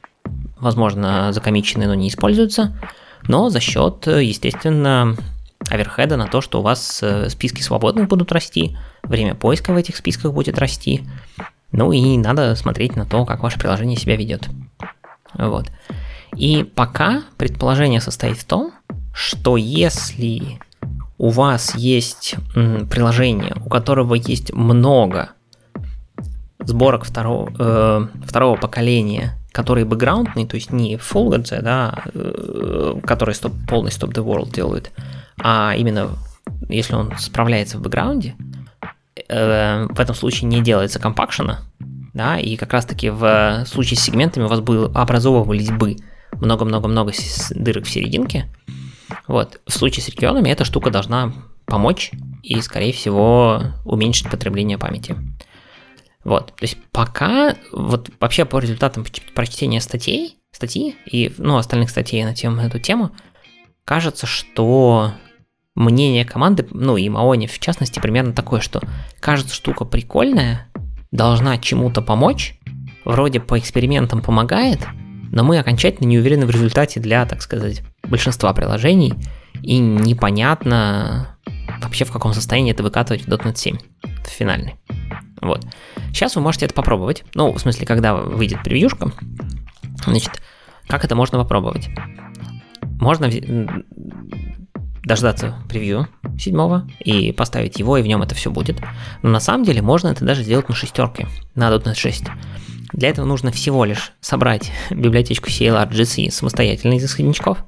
возможно, 0.59 1.33
закомичены, 1.33 1.87
но 1.87 1.95
не 1.95 2.09
используются, 2.09 2.77
но 3.27 3.49
за 3.49 3.61
счет, 3.61 4.07
естественно, 4.07 5.17
оверхеда 5.71 6.17
на 6.17 6.27
то, 6.27 6.41
что 6.41 6.61
у 6.61 6.63
вас 6.63 7.03
э, 7.03 7.29
списки 7.31 7.63
свободных 7.63 8.09
будут 8.09 8.33
расти, 8.33 8.77
время 9.03 9.35
поиска 9.35 9.73
в 9.73 9.77
этих 9.77 9.97
списках 9.97 10.33
будет 10.33 10.59
расти, 10.59 11.03
ну 11.73 11.91
и 11.93 12.17
надо 12.17 12.55
смотреть 12.55 12.97
на 12.97 13.07
то, 13.07 13.25
как 13.25 13.43
ваше 13.43 13.59
приложение 13.59 13.99
себя 13.99 14.17
ведет. 14.17 14.49
Вот. 15.35 15.67
И 16.37 16.65
пока 16.65 17.23
предположение 17.37 18.01
состоит 18.01 18.39
в 18.39 18.45
том, 18.45 18.73
что 19.15 19.57
если 19.57 20.59
у 21.19 21.31
вас 21.31 21.75
есть 21.77 22.35
приложение, 22.91 23.57
у 23.65 23.69
которого 23.69 24.15
есть 24.15 24.53
много 24.53 25.31
сборок 26.59 27.05
второго, 27.05 27.53
э, 27.57 28.07
второго 28.27 28.57
поколения, 28.57 29.39
которые 29.53 29.85
бэкграундные, 29.85 30.47
то 30.47 30.57
есть 30.57 30.73
не 30.73 30.97
full 30.97 31.31
GC, 31.31 31.63
да, 31.63 32.05
э, 32.13 33.01
который 33.05 33.35
стоп, 33.35 33.53
полный 33.69 33.91
Stop 33.91 34.13
the 34.13 34.25
World 34.25 34.53
делает, 34.53 34.91
а 35.41 35.75
именно 35.77 36.11
если 36.69 36.95
он 36.95 37.13
справляется 37.19 37.79
в 37.79 37.83
бэкграунде, 37.83 38.35
э, 39.29 39.87
в 39.89 40.01
этом 40.01 40.17
случае 40.17 40.49
не 40.49 40.61
делается 40.61 40.99
компакшена, 40.99 41.61
да, 42.15 42.39
и 42.39 42.57
как 42.57 42.73
раз-таки 42.73 43.11
в 43.11 43.65
случае 43.67 43.99
с 43.99 44.03
сегментами 44.03 44.45
у 44.45 44.49
вас 44.49 44.61
бы 44.61 44.91
образовывались 44.93 45.71
бы 45.71 45.97
много-много-много 46.33 47.13
дырок 47.51 47.85
в 47.85 47.91
серединке, 47.91 48.49
вот. 49.27 49.61
В 49.67 49.73
случае 49.73 50.03
с 50.03 50.09
регионами 50.09 50.51
эта 50.51 50.65
штука 50.65 50.91
должна 50.91 51.33
помочь 51.67 52.13
и, 52.43 52.61
скорее 52.61 52.93
всего, 52.93 53.63
уменьшить 53.85 54.31
потребление 54.31 54.79
памяти. 54.79 55.17
Вот. 56.25 56.49
То 56.57 56.63
есть 56.63 56.79
пока, 56.91 57.57
вот 57.73 58.11
вообще 58.21 58.45
по 58.45 58.59
результатам 58.59 59.05
прочтения 59.35 59.81
статей, 59.81 60.39
статьи 60.53 60.97
и, 61.07 61.33
ну, 61.39 61.57
остальных 61.57 61.91
статей 61.91 62.25
на 62.25 62.35
тему, 62.35 62.61
эту 62.61 62.79
тему, 62.79 63.11
кажется, 63.85 64.27
что 64.27 65.13
мнение 65.75 66.25
команды, 66.25 66.67
ну 66.71 66.97
и 66.97 67.09
Маони 67.09 67.47
в 67.47 67.59
частности, 67.59 67.99
примерно 67.99 68.33
такое, 68.33 68.61
что 68.61 68.81
кажется 69.21 69.55
штука 69.55 69.85
прикольная, 69.85 70.69
должна 71.11 71.59
чему-то 71.59 72.01
помочь, 72.01 72.59
вроде 73.05 73.41
по 73.41 73.59
экспериментам 73.59 74.23
помогает, 74.23 74.81
но 75.31 75.45
мы 75.45 75.59
окончательно 75.59 76.07
не 76.07 76.19
уверены 76.19 76.47
в 76.47 76.51
результате 76.51 77.01
для, 77.01 77.27
так 77.27 77.43
сказать, 77.43 77.83
большинства 78.05 78.53
приложений, 78.53 79.15
и 79.63 79.79
непонятно 79.79 81.37
вообще 81.83 82.05
в 82.05 82.13
каком 82.13 82.33
состоянии 82.33 82.73
это 82.73 82.83
выкатывать 82.83 83.23
в 83.23 83.29
.NET 83.29 83.57
7, 83.57 83.79
в 84.03 84.29
финальный. 84.29 84.77
Вот. 85.41 85.67
Сейчас 86.09 86.37
вы 86.37 86.43
можете 86.43 86.67
это 86.67 86.75
попробовать. 86.75 87.25
Ну, 87.35 87.53
в 87.53 87.59
смысле, 87.59 87.87
когда 87.87 88.15
выйдет 88.15 88.63
превьюшка, 88.63 89.13
значит, 90.05 90.43
как 90.89 91.05
это 91.05 91.15
можно 91.15 91.39
попробовать? 91.39 91.89
Можно 93.01 93.31
дождаться 95.03 95.55
превью 95.69 96.09
седьмого 96.39 96.89
и 97.01 97.33
поставить 97.33 97.79
его, 97.79 97.99
и 97.99 98.03
в 98.03 98.07
нем 98.07 98.23
это 98.23 98.35
все 98.35 98.51
будет. 98.51 98.81
Но 99.23 99.31
на 99.31 99.41
самом 99.41 99.65
деле 99.65 99.83
можно 99.83 100.09
это 100.09 100.25
даже 100.25 100.43
сделать 100.43 100.69
на 100.69 100.75
шестерке, 100.75 101.29
на 101.55 101.69
.NET 101.71 101.95
6. 101.95 102.25
Для 102.93 103.09
этого 103.09 103.27
нужно 103.27 103.51
всего 103.51 103.85
лишь 103.85 104.13
собрать 104.21 104.73
библиотечку 104.91 105.49
CLR 105.49 106.31
самостоятельно 106.31 106.95
из 106.95 107.05
исходничков, 107.05 107.59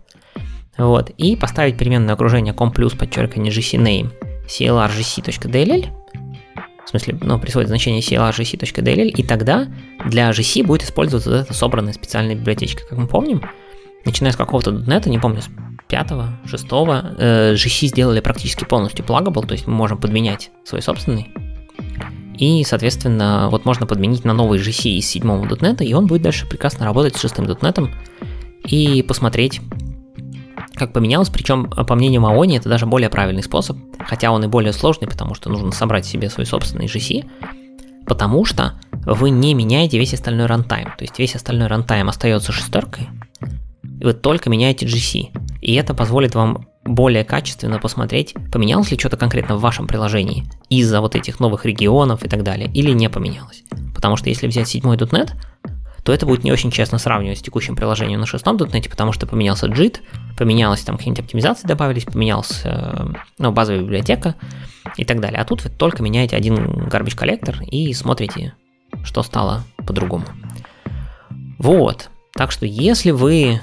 вот, 0.78 1.10
и 1.10 1.36
поставить 1.36 1.78
переменное 1.78 2.14
окружение 2.14 2.54
com 2.54 2.72
плюс 2.72 2.92
подчеркивание 2.92 3.52
gcname 3.52 4.12
clrgc.dll, 4.46 5.86
в 6.84 6.88
смысле, 6.88 7.18
ну, 7.20 7.40
присвоит 7.40 7.68
значение 7.68 8.00
clrgc.dll, 8.00 9.08
и 9.08 9.22
тогда 9.22 9.66
для 10.04 10.30
gc 10.30 10.64
будет 10.64 10.82
использоваться 10.84 11.30
вот 11.30 11.40
эта 11.40 11.54
собранная 11.54 11.92
специальная 11.92 12.36
библиотечка. 12.36 12.82
Как 12.88 12.98
мы 12.98 13.06
помним, 13.06 13.42
начиная 14.04 14.32
с 14.32 14.36
какого-то 14.36 14.70
.NET, 14.70 15.08
не 15.08 15.18
помню, 15.18 15.42
с 15.42 15.48
пятого, 15.88 16.38
шестого, 16.44 17.14
э, 17.18 17.54
GC 17.54 17.88
сделали 17.88 18.20
практически 18.20 18.64
полностью 18.64 19.04
плагабл, 19.04 19.42
то 19.42 19.52
есть 19.52 19.66
мы 19.66 19.74
можем 19.74 19.98
подменять 19.98 20.50
свой 20.64 20.82
собственный. 20.82 21.28
И, 22.38 22.64
соответственно, 22.64 23.48
вот 23.50 23.64
можно 23.64 23.86
подменить 23.86 24.24
на 24.24 24.34
новый 24.34 24.58
GC 24.58 24.90
из 24.90 25.06
седьмого 25.06 25.44
.NET, 25.46 25.84
и 25.84 25.94
он 25.94 26.06
будет 26.06 26.22
дальше 26.22 26.46
прекрасно 26.46 26.84
работать 26.84 27.16
с 27.16 27.20
шестым 27.20 27.46
.NET 27.46 27.88
и 28.64 29.02
посмотреть, 29.02 29.60
как 30.76 30.92
поменялось, 30.92 31.28
причем, 31.28 31.68
по 31.68 31.94
мнению 31.94 32.20
Маони, 32.20 32.58
это 32.58 32.68
даже 32.68 32.86
более 32.86 33.08
правильный 33.08 33.42
способ, 33.42 33.76
хотя 33.98 34.30
он 34.30 34.44
и 34.44 34.46
более 34.46 34.72
сложный, 34.72 35.08
потому 35.08 35.34
что 35.34 35.50
нужно 35.50 35.72
собрать 35.72 36.06
себе 36.06 36.30
свой 36.30 36.46
собственный 36.46 36.86
GC, 36.86 37.24
потому 38.06 38.44
что 38.44 38.74
вы 39.04 39.30
не 39.30 39.54
меняете 39.54 39.98
весь 39.98 40.14
остальной 40.14 40.46
runtime, 40.46 40.92
то 40.96 41.02
есть 41.02 41.18
весь 41.18 41.34
остальной 41.34 41.68
runtime 41.68 42.08
остается 42.08 42.52
шестеркой, 42.52 43.08
и 44.00 44.04
вы 44.04 44.12
только 44.12 44.50
меняете 44.50 44.86
GC, 44.86 45.58
и 45.60 45.74
это 45.74 45.94
позволит 45.94 46.34
вам 46.34 46.66
более 46.84 47.24
качественно 47.24 47.78
посмотреть, 47.78 48.34
поменялось 48.52 48.90
ли 48.90 48.98
что-то 48.98 49.16
конкретно 49.16 49.56
в 49.56 49.60
вашем 49.60 49.86
приложении 49.86 50.44
из-за 50.68 51.00
вот 51.00 51.16
этих 51.16 51.40
новых 51.40 51.64
регионов 51.64 52.22
и 52.22 52.28
так 52.28 52.44
далее, 52.44 52.70
или 52.72 52.92
не 52.92 53.10
поменялось. 53.10 53.64
Потому 53.94 54.16
что 54.16 54.28
если 54.28 54.46
взять 54.46 54.68
седьмой 54.68 54.96
.NET, 54.96 55.30
то 56.06 56.12
это 56.12 56.24
будет 56.24 56.44
не 56.44 56.52
очень 56.52 56.70
честно 56.70 56.98
сравнивать 56.98 57.38
с 57.38 57.42
текущим 57.42 57.74
приложением 57.74 58.20
на 58.20 58.26
шестом 58.26 58.56
.NET, 58.56 58.88
потому 58.88 59.10
что 59.10 59.26
поменялся 59.26 59.66
JIT, 59.66 60.02
поменялось 60.38 60.82
там 60.82 60.96
какие-нибудь 60.96 61.24
оптимизации 61.24 61.66
добавились, 61.66 62.04
поменялась 62.04 62.60
э, 62.62 63.08
ну, 63.38 63.50
базовая 63.50 63.82
библиотека 63.82 64.36
и 64.96 65.04
так 65.04 65.18
далее. 65.20 65.40
А 65.40 65.44
тут 65.44 65.64
вы 65.64 65.70
только 65.70 66.04
меняете 66.04 66.36
один 66.36 66.54
garbage 66.86 67.16
коллектор 67.16 67.60
и 67.60 67.92
смотрите, 67.92 68.54
что 69.02 69.24
стало 69.24 69.64
по-другому. 69.78 70.26
Вот. 71.58 72.08
Так 72.34 72.52
что 72.52 72.66
если 72.66 73.10
вы 73.10 73.60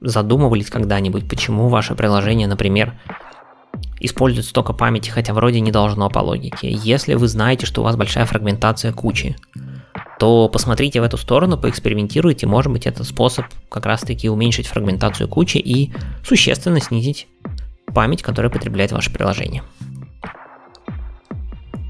задумывались 0.00 0.70
когда-нибудь, 0.70 1.28
почему 1.28 1.68
ваше 1.68 1.94
приложение, 1.94 2.48
например, 2.48 2.98
использует 4.00 4.46
столько 4.46 4.72
памяти, 4.72 5.10
хотя 5.10 5.34
вроде 5.34 5.60
не 5.60 5.70
должно 5.70 6.10
по 6.10 6.18
логике. 6.18 6.72
Если 6.72 7.14
вы 7.14 7.28
знаете, 7.28 7.64
что 7.64 7.82
у 7.82 7.84
вас 7.84 7.94
большая 7.94 8.24
фрагментация 8.24 8.92
кучи, 8.92 9.36
то 10.18 10.48
посмотрите 10.48 11.00
в 11.00 11.04
эту 11.04 11.16
сторону, 11.16 11.56
поэкспериментируйте, 11.56 12.46
может 12.46 12.72
быть 12.72 12.86
это 12.86 13.04
способ 13.04 13.46
как 13.68 13.86
раз 13.86 14.00
таки 14.00 14.28
уменьшить 14.28 14.66
фрагментацию 14.66 15.28
кучи 15.28 15.58
и 15.58 15.92
существенно 16.24 16.80
снизить 16.80 17.28
память, 17.94 18.22
которая 18.22 18.50
потребляет 18.50 18.92
ваше 18.92 19.12
приложение. 19.12 19.62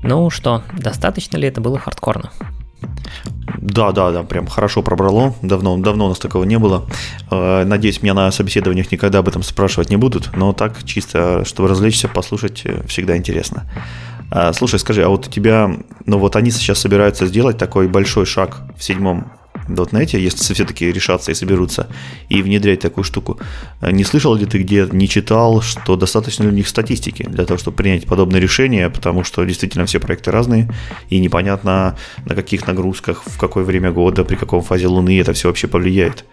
Ну 0.03 0.31
что, 0.31 0.63
достаточно 0.79 1.37
ли 1.37 1.49
это 1.49 1.61
было 1.61 1.79
хардкорно? 1.79 2.31
Да, 3.61 3.93
да, 3.93 4.13
да, 4.13 4.23
прям 4.23 4.47
хорошо 4.47 4.83
пробрало. 4.83 5.35
Давно, 5.43 5.77
давно 5.79 6.07
у 6.07 6.09
нас 6.11 6.19
такого 6.19 6.45
не 6.45 6.59
было. 6.59 6.87
Э, 7.31 7.65
надеюсь, 7.65 8.03
меня 8.03 8.15
на 8.15 8.31
собеседованиях 8.31 8.93
никогда 8.93 9.19
об 9.19 9.29
этом 9.29 9.43
спрашивать 9.43 9.91
не 9.91 9.97
будут, 9.97 10.31
но 10.37 10.53
так 10.53 10.85
чисто, 10.85 11.45
чтобы 11.45 11.69
развлечься, 11.69 12.09
послушать, 12.09 12.63
э, 12.65 12.87
всегда 12.87 13.17
интересно. 13.17 13.69
А, 14.31 14.53
слушай, 14.53 14.79
скажи, 14.79 15.03
а 15.03 15.09
вот 15.09 15.27
у 15.27 15.31
тебя, 15.31 15.71
ну 16.07 16.19
вот 16.19 16.37
они 16.37 16.51
сейчас 16.51 16.79
собираются 16.79 17.27
сделать 17.27 17.59
такой 17.59 17.89
большой 17.89 18.27
шаг 18.27 18.63
в 18.77 18.83
седьмом 18.85 19.33
.NET, 19.69 20.19
если 20.19 20.55
все-таки 20.55 20.91
решатся 20.91 21.31
и 21.31 21.35
соберутся, 21.35 21.89
и 22.29 22.43
внедрять 22.43 22.81
такую 22.81 23.05
штуку. 23.05 23.39
Не 23.83 24.05
слышал 24.05 24.35
ли 24.35 24.47
ты 24.47 24.59
где, 24.59 24.89
не 24.91 25.09
читал, 25.09 25.61
что 25.63 25.97
достаточно 25.97 26.45
ли 26.45 26.49
у 26.49 26.53
них 26.53 26.69
статистики 26.69 27.25
для 27.25 27.45
того, 27.45 27.59
чтобы 27.59 27.77
принять 27.77 28.07
подобное 28.07 28.41
решение, 28.41 28.89
потому 28.91 29.25
что 29.25 29.45
действительно 29.45 29.87
все 29.87 30.01
проекты 30.01 30.31
разные, 30.31 30.71
и 31.11 31.19
непонятно 31.19 31.97
на 32.25 32.35
каких 32.35 32.67
нагрузках, 32.67 33.23
в 33.25 33.39
какое 33.39 33.65
время 33.65 33.93
года, 33.93 34.25
при 34.25 34.37
каком 34.37 34.63
фазе 34.63 34.87
Луны 34.87 35.21
это 35.21 35.33
все 35.33 35.49
вообще 35.49 35.69
повлияет 35.69 36.25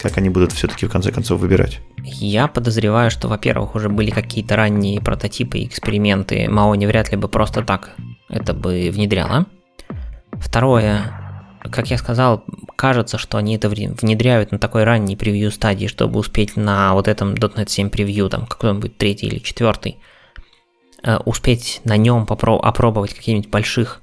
как 0.00 0.16
они 0.16 0.30
будут 0.30 0.52
все-таки 0.52 0.86
в 0.86 0.90
конце 0.90 1.12
концов 1.12 1.40
выбирать? 1.40 1.80
Я 2.02 2.48
подозреваю, 2.48 3.10
что, 3.10 3.28
во-первых, 3.28 3.74
уже 3.74 3.88
были 3.88 4.10
какие-то 4.10 4.56
ранние 4.56 5.00
прототипы 5.00 5.58
и 5.58 5.66
эксперименты. 5.66 6.48
Маони 6.48 6.86
вряд 6.86 7.10
ли 7.10 7.16
бы 7.16 7.28
просто 7.28 7.62
так 7.62 7.90
это 8.28 8.54
бы 8.54 8.90
внедряла. 8.92 9.46
Второе, 10.32 11.12
как 11.62 11.90
я 11.90 11.98
сказал, 11.98 12.44
кажется, 12.76 13.18
что 13.18 13.36
они 13.36 13.56
это 13.56 13.68
внедряют 13.68 14.52
на 14.52 14.58
такой 14.58 14.84
ранней 14.84 15.16
превью 15.16 15.50
стадии, 15.50 15.86
чтобы 15.86 16.18
успеть 16.18 16.56
на 16.56 16.94
вот 16.94 17.06
этом 17.06 17.34
.NET 17.34 17.68
7 17.68 17.90
превью, 17.90 18.28
там 18.28 18.46
какой-нибудь 18.46 18.96
третий 18.96 19.26
или 19.26 19.38
четвертый, 19.38 19.98
э, 21.02 21.18
успеть 21.18 21.82
на 21.84 21.96
нем 21.96 22.24
попро- 22.24 22.60
опробовать 22.60 23.14
каких-нибудь 23.14 23.50
больших 23.50 24.00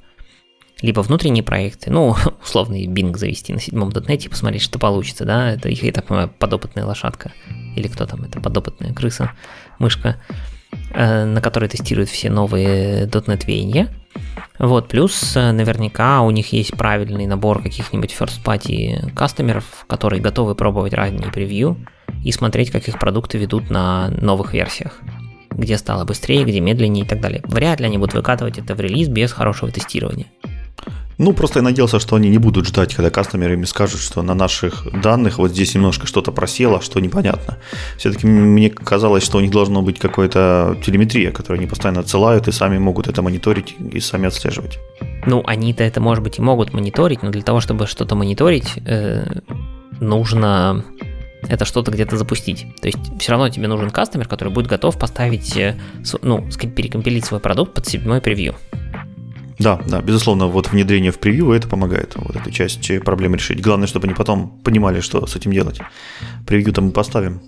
либо 0.81 1.01
внутренние 1.01 1.43
проекты, 1.43 1.91
ну, 1.91 2.15
условный 2.43 2.85
Bing 2.85 3.15
завести 3.17 3.53
на 3.53 3.59
седьмом 3.59 3.89
.NET 3.89 4.25
и 4.25 4.29
посмотреть, 4.29 4.61
что 4.61 4.79
получится, 4.79 5.25
да, 5.25 5.51
это 5.51 5.69
их, 5.69 5.83
я 5.83 5.91
так 5.91 6.05
понимаю, 6.05 6.31
подопытная 6.37 6.85
лошадка, 6.85 7.31
или 7.75 7.87
кто 7.87 8.05
там, 8.05 8.23
это 8.23 8.39
подопытная 8.39 8.93
крыса, 8.93 9.31
мышка, 9.79 10.21
э, 10.93 11.25
на 11.25 11.41
которой 11.41 11.69
тестируют 11.69 12.09
все 12.09 12.29
новые 12.29 13.07
.NET 13.07 13.45
веяния. 13.45 13.89
Вот, 14.59 14.87
плюс 14.87 15.35
э, 15.35 15.51
наверняка 15.51 16.21
у 16.21 16.31
них 16.31 16.51
есть 16.53 16.75
правильный 16.75 17.27
набор 17.27 17.61
каких-нибудь 17.61 18.15
first 18.17 18.43
party 18.43 19.13
кастомеров, 19.13 19.85
которые 19.87 20.21
готовы 20.21 20.55
пробовать 20.55 20.93
ранние 20.93 21.31
превью 21.31 21.77
и 22.23 22.31
смотреть, 22.31 22.71
как 22.71 22.87
их 22.87 22.99
продукты 22.99 23.37
ведут 23.37 23.69
на 23.69 24.09
новых 24.09 24.53
версиях 24.53 25.01
где 25.51 25.77
стало 25.77 26.05
быстрее, 26.05 26.43
где 26.43 26.59
медленнее 26.59 27.05
и 27.05 27.07
так 27.07 27.21
далее. 27.21 27.41
Вряд 27.45 27.79
ли 27.79 27.85
они 27.85 27.97
будут 27.97 28.15
выкатывать 28.15 28.57
это 28.57 28.75
в 28.75 28.79
релиз 28.79 29.07
без 29.07 29.31
хорошего 29.31 29.71
тестирования. 29.71 30.27
Ну, 31.17 31.33
просто 31.33 31.59
я 31.59 31.63
надеялся, 31.63 31.99
что 31.99 32.15
они 32.15 32.29
не 32.29 32.37
будут 32.37 32.67
ждать, 32.67 32.93
когда 32.93 33.09
кастомеры 33.09 33.53
им 33.53 33.65
скажут, 33.65 34.01
что 34.01 34.21
на 34.21 34.35
наших 34.35 34.85
данных 35.01 35.39
вот 35.39 35.49
здесь 35.51 35.73
немножко 35.73 36.05
что-то 36.05 36.31
просело, 36.31 36.79
что 36.79 36.99
непонятно. 36.99 37.57
Все-таки 37.97 38.27
мне 38.27 38.69
казалось, 38.69 39.23
что 39.23 39.39
у 39.39 39.41
них 39.41 39.49
должно 39.49 39.81
быть 39.81 39.97
какая-то 39.97 40.77
телеметрия, 40.85 41.31
которую 41.31 41.57
они 41.57 41.67
постоянно 41.67 42.01
отсылают 42.01 42.47
и 42.47 42.51
сами 42.51 42.77
могут 42.77 43.07
это 43.07 43.23
мониторить 43.23 43.75
и 43.93 43.99
сами 43.99 44.27
отслеживать. 44.27 44.77
Ну, 45.25 45.43
они-то 45.45 45.83
это, 45.83 45.99
может 46.01 46.23
быть, 46.23 46.37
и 46.37 46.41
могут 46.41 46.73
мониторить, 46.73 47.23
но 47.23 47.31
для 47.31 47.41
того, 47.41 47.61
чтобы 47.61 47.87
что-то 47.87 48.15
мониторить, 48.15 48.73
э, 48.85 49.39
нужно 49.99 50.85
это 51.43 51.65
что-то 51.65 51.91
где-то 51.91 52.17
запустить. 52.17 52.65
То 52.81 52.87
есть 52.87 52.99
все 53.19 53.31
равно 53.31 53.49
тебе 53.49 53.67
нужен 53.67 53.89
кастомер, 53.89 54.27
который 54.27 54.53
будет 54.53 54.67
готов 54.67 54.97
поставить, 54.97 55.55
э, 55.57 55.75
ну, 56.21 56.47
перекомпилить 56.75 57.25
свой 57.25 57.39
продукт 57.39 57.73
под 57.73 57.87
седьмой 57.87 58.21
превью. 58.21 58.55
Да, 59.59 59.79
да, 59.87 60.01
безусловно, 60.01 60.47
вот 60.47 60.71
внедрение 60.71 61.11
в 61.11 61.19
превью 61.19 61.51
это 61.51 61.67
помогает 61.67 62.13
вот 62.15 62.35
эту 62.35 62.51
часть 62.51 63.03
проблемы 63.03 63.37
решить. 63.37 63.61
Главное, 63.61 63.87
чтобы 63.87 64.05
они 64.05 64.13
потом 64.13 64.49
понимали, 64.63 64.99
что 64.99 65.25
с 65.25 65.35
этим 65.35 65.51
делать. 65.51 65.79
Превью-то 66.45 66.81
мы 66.81 66.91
поставим. 66.91 67.41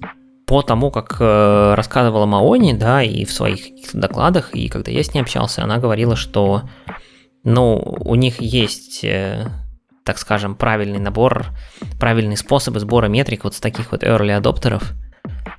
По 0.47 0.63
тому, 0.63 0.89
как 0.89 1.17
э, 1.19 1.73
рассказывала 1.75 2.25
Маони, 2.25 2.73
да, 2.73 3.03
и 3.03 3.25
в 3.25 3.31
своих 3.31 3.59
докладах, 3.93 4.55
и 4.55 4.67
когда 4.67 4.91
я 4.91 5.03
с 5.03 5.13
ней 5.13 5.21
общался, 5.21 5.63
она 5.63 5.77
говорила, 5.77 6.15
что, 6.15 6.63
ну, 7.43 7.77
у 7.77 8.15
них 8.15 8.41
есть, 8.41 9.03
э, 9.03 9.45
так 10.09 10.17
скажем, 10.17 10.55
правильный 10.55 10.97
набор, 10.99 11.45
правильные 11.99 12.35
способы 12.35 12.79
сбора 12.79 13.05
метрик 13.05 13.43
вот 13.43 13.53
с 13.53 13.59
таких 13.59 13.91
вот 13.91 14.03
early 14.03 14.31
адоптеров. 14.31 14.93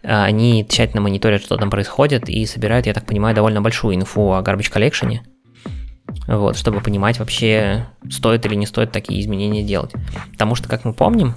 Они 0.02 0.66
тщательно 0.68 1.00
мониторят, 1.00 1.40
что 1.40 1.56
там 1.56 1.70
происходит, 1.70 2.28
и 2.28 2.44
собирают, 2.46 2.86
я 2.86 2.94
так 2.94 3.06
понимаю, 3.06 3.32
довольно 3.32 3.62
большую 3.62 3.94
инфу 3.94 4.32
о 4.32 4.42
garbage 4.42 4.72
collection 4.72 5.20
вот, 6.26 6.56
чтобы 6.56 6.80
понимать 6.80 7.20
вообще, 7.20 7.86
стоит 8.10 8.44
или 8.44 8.56
не 8.56 8.66
стоит 8.66 8.90
такие 8.90 9.20
изменения 9.20 9.62
делать. 9.62 9.92
Потому 10.32 10.56
что, 10.56 10.68
как 10.68 10.84
мы 10.84 10.94
помним, 10.94 11.36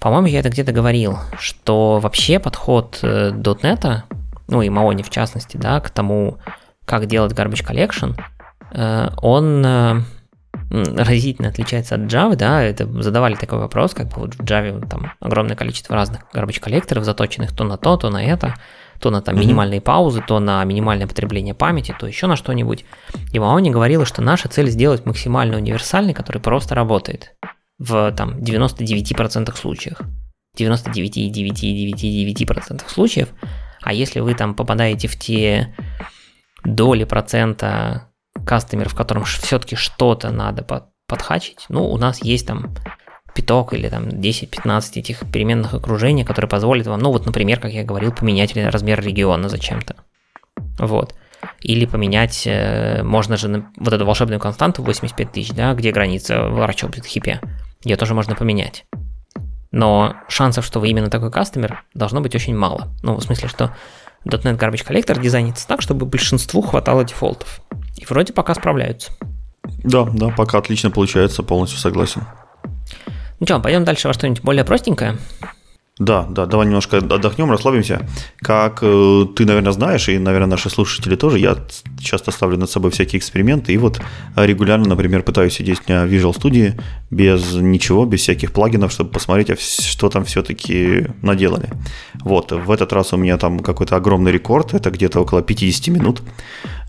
по-моему, 0.00 0.28
я 0.28 0.40
это 0.40 0.48
где-то 0.48 0.72
говорил, 0.72 1.18
что 1.38 1.98
вообще 1.98 2.38
подход 2.38 3.00
.NET, 3.02 3.86
э, 3.86 4.02
ну 4.48 4.62
и 4.62 4.70
Маони 4.70 5.02
в 5.02 5.10
частности, 5.10 5.58
да, 5.58 5.78
к 5.80 5.90
тому, 5.90 6.38
как 6.86 7.04
делать 7.04 7.32
garbage 7.32 7.66
collection, 7.66 8.18
э, 8.72 9.10
он 9.20 9.62
э, 9.66 10.00
разительно 10.70 11.48
отличается 11.48 11.94
от 11.94 12.02
Java, 12.02 12.36
да, 12.36 12.62
это 12.62 12.86
задавали 13.02 13.34
такой 13.34 13.58
вопрос, 13.58 13.94
как 13.94 14.08
бы 14.08 14.22
вот 14.22 14.34
в 14.34 14.40
Java 14.40 14.86
там 14.88 15.12
огромное 15.20 15.56
количество 15.56 15.94
разных 15.94 16.22
garbage 16.34 16.60
коллекторов, 16.60 17.04
заточенных 17.04 17.54
то 17.54 17.64
на 17.64 17.76
то, 17.76 17.96
то 17.96 18.10
на 18.10 18.24
это, 18.24 18.54
то 19.00 19.10
на 19.10 19.20
там 19.20 19.38
минимальные 19.38 19.80
паузы, 19.80 20.22
то 20.26 20.40
на 20.40 20.64
минимальное 20.64 21.06
потребление 21.06 21.54
памяти, 21.54 21.94
то 21.98 22.06
еще 22.06 22.26
на 22.26 22.36
что-нибудь. 22.36 22.84
И 23.32 23.38
Маони 23.38 23.70
говорила, 23.70 24.06
что 24.06 24.22
наша 24.22 24.48
цель 24.48 24.70
сделать 24.70 25.06
максимально 25.06 25.56
универсальный, 25.56 26.14
который 26.14 26.40
просто 26.40 26.74
работает 26.74 27.34
в 27.78 28.12
там 28.12 28.38
99% 28.38 29.54
случаев. 29.56 29.98
99,999% 30.56 32.88
случаев. 32.88 33.28
А 33.82 33.92
если 33.92 34.20
вы 34.20 34.34
там 34.34 34.54
попадаете 34.54 35.08
в 35.08 35.18
те 35.18 35.74
доли 36.64 37.04
процента 37.04 38.08
кастомеров, 38.44 38.94
которым 38.94 39.24
все-таки 39.24 39.76
что-то 39.76 40.30
надо 40.30 40.64
подхачить, 41.06 41.66
ну, 41.68 41.86
у 41.90 41.96
нас 41.96 42.22
есть 42.22 42.46
там 42.46 42.74
пяток 43.34 43.74
или 43.74 43.88
там 43.88 44.04
10-15 44.04 44.82
этих 44.94 45.20
переменных 45.30 45.74
окружений, 45.74 46.24
которые 46.24 46.48
позволят 46.48 46.86
вам, 46.86 47.00
ну 47.00 47.10
вот, 47.10 47.26
например, 47.26 47.60
как 47.60 47.72
я 47.72 47.84
говорил, 47.84 48.12
поменять 48.12 48.56
размер 48.56 49.00
региона 49.00 49.48
зачем-то. 49.48 49.96
Вот. 50.78 51.14
Или 51.60 51.84
поменять, 51.84 52.46
э, 52.46 53.02
можно 53.02 53.36
же 53.36 53.66
вот 53.76 53.92
эту 53.92 54.06
волшебную 54.06 54.40
константу 54.40 54.82
85 54.82 55.32
тысяч, 55.32 55.50
да, 55.50 55.74
где 55.74 55.90
граница 55.90 56.48
в 56.48 56.58
Arch 56.60 57.04
хипе, 57.04 57.40
ее 57.84 57.96
тоже 57.96 58.14
можно 58.14 58.34
поменять. 58.34 58.86
Но 59.70 60.14
шансов, 60.28 60.64
что 60.64 60.80
вы 60.80 60.88
именно 60.88 61.10
такой 61.10 61.30
кастомер, 61.30 61.82
должно 61.94 62.20
быть 62.20 62.34
очень 62.34 62.56
мало. 62.56 62.94
Ну, 63.02 63.16
в 63.16 63.22
смысле, 63.22 63.48
что 63.48 63.74
.NET 64.24 64.58
Garbage 64.58 64.86
Collector 64.86 65.20
дизайнится 65.20 65.66
так, 65.66 65.82
чтобы 65.82 66.06
большинству 66.06 66.62
хватало 66.62 67.04
дефолтов. 67.04 67.60
И 67.96 68.04
вроде 68.06 68.32
пока 68.32 68.54
справляются. 68.54 69.12
Да, 69.82 70.04
да, 70.04 70.28
пока 70.30 70.58
отлично 70.58 70.90
получается, 70.90 71.42
полностью 71.42 71.78
согласен. 71.78 72.22
Ну 73.40 73.46
что, 73.46 73.60
пойдем 73.60 73.84
дальше 73.84 74.08
во 74.08 74.14
что-нибудь 74.14 74.42
более 74.42 74.64
простенькое. 74.64 75.18
Да, 76.00 76.26
да, 76.28 76.46
давай 76.46 76.66
немножко 76.66 76.96
отдохнем, 76.96 77.52
расслабимся. 77.52 78.04
Как 78.38 78.80
э, 78.82 79.26
ты, 79.36 79.44
наверное, 79.44 79.70
знаешь, 79.70 80.08
и, 80.08 80.18
наверное, 80.18 80.48
наши 80.48 80.68
слушатели 80.68 81.14
тоже, 81.14 81.38
я 81.38 81.56
часто 82.00 82.32
ставлю 82.32 82.58
над 82.58 82.68
собой 82.68 82.90
всякие 82.90 83.20
эксперименты, 83.20 83.72
и 83.72 83.76
вот 83.76 84.00
регулярно, 84.34 84.88
например, 84.88 85.22
пытаюсь 85.22 85.54
сидеть 85.54 85.88
на 85.88 86.04
Visual 86.04 86.36
Studio 86.36 86.72
без 87.12 87.52
ничего, 87.52 88.06
без 88.06 88.22
всяких 88.22 88.50
плагинов, 88.50 88.90
чтобы 88.90 89.10
посмотреть, 89.10 89.50
а 89.50 89.56
что 89.56 90.08
там 90.08 90.24
все-таки 90.24 91.06
наделали. 91.22 91.70
Вот, 92.24 92.50
в 92.50 92.72
этот 92.72 92.92
раз 92.92 93.12
у 93.12 93.16
меня 93.16 93.38
там 93.38 93.60
какой-то 93.60 93.94
огромный 93.94 94.32
рекорд, 94.32 94.74
это 94.74 94.90
где-то 94.90 95.20
около 95.20 95.42
50 95.42 95.94
минут. 95.94 96.22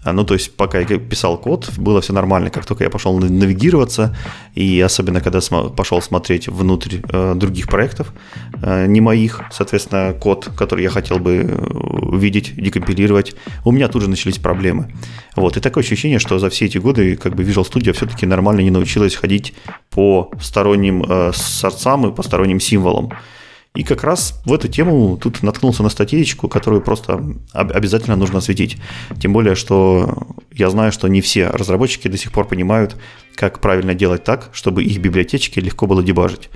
А, 0.06 0.14
ну, 0.14 0.24
то 0.24 0.36
есть, 0.36 0.56
пока 0.56 0.80
я 0.80 0.86
писал 1.00 1.38
код, 1.38 1.72
было 1.78 2.00
все 2.00 2.14
нормально. 2.14 2.52
Как 2.52 2.66
только 2.66 2.84
я 2.84 2.90
пошел 2.92 3.18
навигироваться, 3.18 4.16
и 4.54 4.80
особенно 4.80 5.20
когда 5.20 5.40
пошел 5.76 6.00
смотреть 6.00 6.48
внутрь 6.48 6.98
э, 7.10 7.34
других 7.36 7.68
проектов, 7.68 8.14
э, 8.62 8.86
не 8.86 9.02
моих, 9.02 9.42
соответственно, 9.52 10.14
код, 10.14 10.50
который 10.56 10.84
я 10.84 10.92
хотел 10.92 11.18
бы 11.18 11.48
э, 11.50 12.18
видеть, 12.18 12.56
декомпилировать, 12.56 13.36
у 13.64 13.72
меня 13.72 13.88
тут 13.88 14.04
же 14.04 14.10
начались 14.10 14.38
проблемы. 14.38 14.94
Вот, 15.36 15.58
и 15.58 15.60
такое 15.60 15.84
ощущение, 15.84 16.20
что 16.20 16.38
за 16.38 16.50
все 16.50 16.66
эти 16.66 16.78
годы 16.78 17.16
как 17.16 17.36
бы 17.36 17.44
Visual 17.44 17.68
Studio 17.68 17.92
все-таки 17.94 18.28
нормально 18.28 18.62
не 18.62 18.72
научилась 18.72 19.16
ходить 19.16 19.56
по 19.90 20.30
сторонним 20.40 21.34
сорцам 21.34 22.08
и 22.08 22.16
по 22.16 22.22
сторонним 22.22 22.60
символам. 22.60 23.12
И 23.76 23.84
как 23.84 24.04
раз 24.04 24.42
в 24.46 24.54
эту 24.54 24.68
тему 24.68 25.18
тут 25.18 25.44
наткнулся 25.44 25.84
на 25.84 25.90
статейку, 25.90 26.48
которую 26.48 26.82
просто 26.82 27.22
обязательно 27.54 28.16
нужно 28.16 28.40
осветить. 28.40 28.78
Тем 29.20 29.34
более, 29.34 29.56
что 29.56 30.28
я 30.52 30.70
знаю, 30.70 30.92
что 30.92 31.08
не 31.08 31.22
все 31.22 31.48
разработчики 31.48 32.08
до 32.08 32.18
сих 32.18 32.32
пор 32.32 32.48
понимают, 32.48 32.96
как 33.36 33.60
правильно 33.60 33.94
делать 33.94 34.24
так, 34.24 34.50
чтобы 34.54 34.84
их 34.84 35.00
библиотечки 35.00 35.60
легко 35.60 35.88
было 35.88 36.02
дебажить 36.02 36.50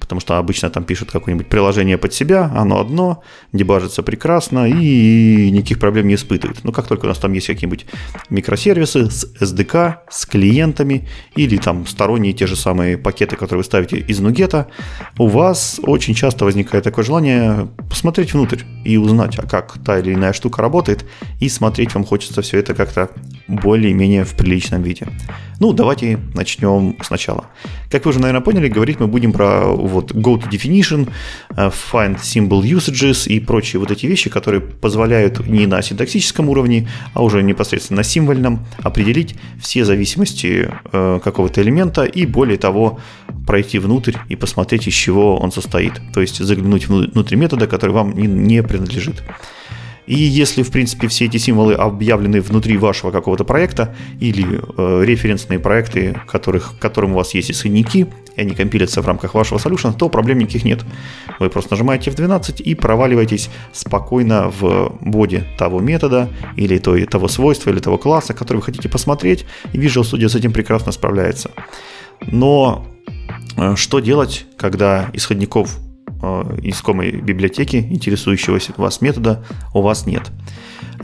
потому 0.00 0.20
что 0.20 0.38
обычно 0.38 0.70
там 0.70 0.84
пишут 0.84 1.10
какое-нибудь 1.12 1.48
приложение 1.48 1.98
под 1.98 2.12
себя, 2.12 2.50
оно 2.56 2.80
одно, 2.80 3.22
дебажится 3.52 4.02
прекрасно 4.02 4.66
и 4.68 5.50
никаких 5.50 5.78
проблем 5.78 6.08
не 6.08 6.14
испытывает. 6.14 6.64
Но 6.64 6.72
как 6.72 6.88
только 6.88 7.04
у 7.04 7.08
нас 7.08 7.18
там 7.18 7.32
есть 7.32 7.46
какие-нибудь 7.46 7.86
микросервисы 8.30 9.10
с 9.10 9.26
SDK, 9.40 9.98
с 10.10 10.26
клиентами 10.26 11.08
или 11.36 11.56
там 11.56 11.86
сторонние 11.86 12.32
те 12.32 12.46
же 12.46 12.56
самые 12.56 12.98
пакеты, 12.98 13.36
которые 13.36 13.58
вы 13.58 13.64
ставите 13.64 13.98
из 13.98 14.18
нугета, 14.20 14.66
у 15.18 15.28
вас 15.28 15.80
очень 15.82 16.14
часто 16.14 16.44
возникает 16.44 16.84
такое 16.84 17.04
желание 17.04 17.68
посмотреть 17.88 18.32
внутрь 18.32 18.62
и 18.84 18.96
узнать, 18.96 19.38
а 19.38 19.42
как 19.42 19.78
та 19.84 19.98
или 19.98 20.14
иная 20.14 20.32
штука 20.32 20.62
работает, 20.62 21.04
и 21.40 21.48
смотреть 21.48 21.94
вам 21.94 22.04
хочется 22.04 22.42
все 22.42 22.58
это 22.58 22.74
как-то 22.74 23.10
более-менее 23.48 24.24
в 24.24 24.34
приличном 24.34 24.82
виде. 24.82 25.06
Ну, 25.60 25.72
давайте 25.74 26.18
начнем 26.34 26.96
сначала. 27.02 27.44
Как 27.90 28.06
вы 28.06 28.10
уже, 28.10 28.20
наверное, 28.20 28.40
поняли, 28.40 28.68
говорить 28.68 28.98
мы 28.98 29.06
будем 29.06 29.32
про 29.32 29.66
вот 29.90 30.12
go 30.12 30.36
to 30.36 30.48
definition, 30.50 31.08
э, 31.50 31.70
find 31.92 32.18
symbol 32.20 32.62
usages 32.62 33.28
и 33.28 33.40
прочие 33.40 33.80
вот 33.80 33.90
эти 33.90 34.06
вещи, 34.06 34.30
которые 34.30 34.60
позволяют 34.60 35.46
не 35.46 35.66
на 35.66 35.82
синтаксическом 35.82 36.48
уровне, 36.48 36.88
а 37.14 37.22
уже 37.22 37.42
непосредственно 37.42 37.98
на 37.98 38.04
символьном 38.04 38.66
определить 38.82 39.34
все 39.60 39.84
зависимости 39.84 40.70
э, 40.92 41.20
какого-то 41.22 41.62
элемента 41.62 42.04
и 42.04 42.26
более 42.26 42.58
того 42.58 42.98
пройти 43.46 43.78
внутрь 43.78 44.16
и 44.28 44.36
посмотреть, 44.36 44.86
из 44.86 44.94
чего 44.94 45.38
он 45.38 45.52
состоит. 45.52 46.00
То 46.14 46.20
есть 46.20 46.38
заглянуть 46.38 46.88
внутрь 46.88 47.36
метода, 47.36 47.66
который 47.66 47.92
вам 47.92 48.16
не, 48.16 48.26
не 48.26 48.62
принадлежит. 48.62 49.22
И 50.06 50.14
если, 50.14 50.62
в 50.62 50.70
принципе, 50.70 51.08
все 51.08 51.26
эти 51.26 51.36
символы 51.36 51.74
объявлены 51.74 52.40
внутри 52.40 52.76
вашего 52.76 53.10
какого-то 53.10 53.44
проекта 53.44 53.94
или 54.18 54.60
э, 54.76 55.04
референсные 55.04 55.58
проекты, 55.58 56.20
которых, 56.26 56.78
которым 56.78 57.12
у 57.12 57.16
вас 57.16 57.34
есть 57.34 57.50
исходники, 57.50 58.06
и 58.36 58.40
они 58.40 58.54
компилятся 58.54 59.02
в 59.02 59.06
рамках 59.06 59.34
вашего 59.34 59.58
solution, 59.58 59.96
то 59.96 60.08
проблем 60.08 60.38
никаких 60.38 60.64
нет. 60.64 60.84
Вы 61.38 61.50
просто 61.50 61.74
нажимаете 61.74 62.10
F12 62.10 62.62
и 62.62 62.74
проваливаетесь 62.74 63.50
спокойно 63.72 64.50
в 64.50 64.96
боди 65.00 65.44
того 65.58 65.80
метода 65.80 66.28
или 66.56 66.78
той, 66.78 67.04
того 67.06 67.28
свойства 67.28 67.70
или 67.70 67.80
того 67.80 67.98
класса, 67.98 68.34
который 68.34 68.58
вы 68.58 68.62
хотите 68.62 68.88
посмотреть, 68.88 69.44
и 69.72 69.78
Visual 69.78 70.02
Studio 70.02 70.28
с 70.28 70.34
этим 70.34 70.52
прекрасно 70.52 70.92
справляется. 70.92 71.50
Но 72.26 72.86
э, 73.56 73.76
что 73.76 74.00
делать, 74.00 74.46
когда 74.56 75.10
исходников 75.12 75.78
искомой 76.62 77.12
библиотеки, 77.12 77.76
интересующегося 77.76 78.72
вас 78.76 79.00
метода, 79.00 79.44
у 79.72 79.82
вас 79.82 80.06
нет. 80.06 80.30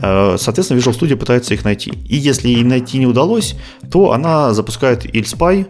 Э, 0.01 0.35
соответственно, 0.37 0.79
Visual 0.79 0.97
Studio 0.97 1.15
пытается 1.15 1.53
их 1.53 1.63
найти. 1.63 1.91
И 1.91 2.15
если 2.15 2.49
ей 2.49 2.63
найти 2.63 2.97
не 2.99 3.07
удалось, 3.07 3.55
то 3.91 4.11
она 4.11 4.53
запускает 4.53 5.05
ILSPy, 5.05 5.67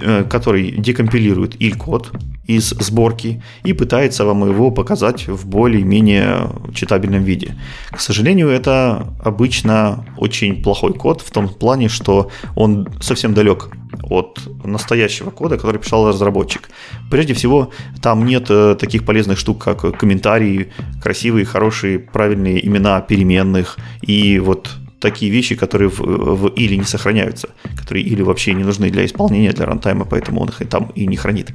э, 0.00 0.24
который 0.24 0.70
декомпилирует 0.72 1.56
IL-код 1.60 2.12
из 2.46 2.70
сборки 2.70 3.42
и 3.64 3.72
пытается 3.72 4.24
вам 4.24 4.48
его 4.48 4.70
показать 4.70 5.28
в 5.28 5.46
более-менее 5.46 6.50
читабельном 6.74 7.22
виде. 7.22 7.56
К 7.90 8.00
сожалению, 8.00 8.48
это 8.48 9.14
обычно 9.24 10.04
очень 10.16 10.62
плохой 10.62 10.92
код 10.92 11.20
в 11.20 11.30
том 11.30 11.48
плане, 11.48 11.88
что 11.88 12.30
он 12.54 12.88
совсем 13.00 13.34
далек 13.34 13.70
от 14.02 14.40
настоящего 14.64 15.30
кода, 15.30 15.56
который 15.56 15.80
писал 15.80 16.08
разработчик. 16.08 16.68
Прежде 17.10 17.34
всего, 17.34 17.70
там 18.02 18.24
нет 18.24 18.46
э, 18.50 18.76
таких 18.78 19.04
полезных 19.04 19.38
штук, 19.38 19.62
как 19.64 19.98
комментарии, 19.98 20.72
красивые, 21.02 21.44
хорошие, 21.44 21.98
правильные 21.98 22.64
имена 22.66 23.00
переменных 23.00 23.78
и 24.02 24.38
вот 24.38 24.76
такие 25.00 25.30
вещи, 25.30 25.54
которые 25.54 25.88
в, 25.88 26.00
в 26.00 26.48
или 26.48 26.76
не 26.76 26.84
сохраняются, 26.84 27.48
которые 27.76 28.04
или 28.04 28.22
вообще 28.22 28.54
не 28.54 28.64
нужны 28.64 28.90
для 28.90 29.04
исполнения, 29.04 29.52
для 29.52 29.66
рантайма, 29.66 30.04
поэтому 30.04 30.40
он 30.40 30.48
их 30.48 30.68
там 30.68 30.90
и 30.94 31.06
не 31.06 31.16
хранит. 31.16 31.52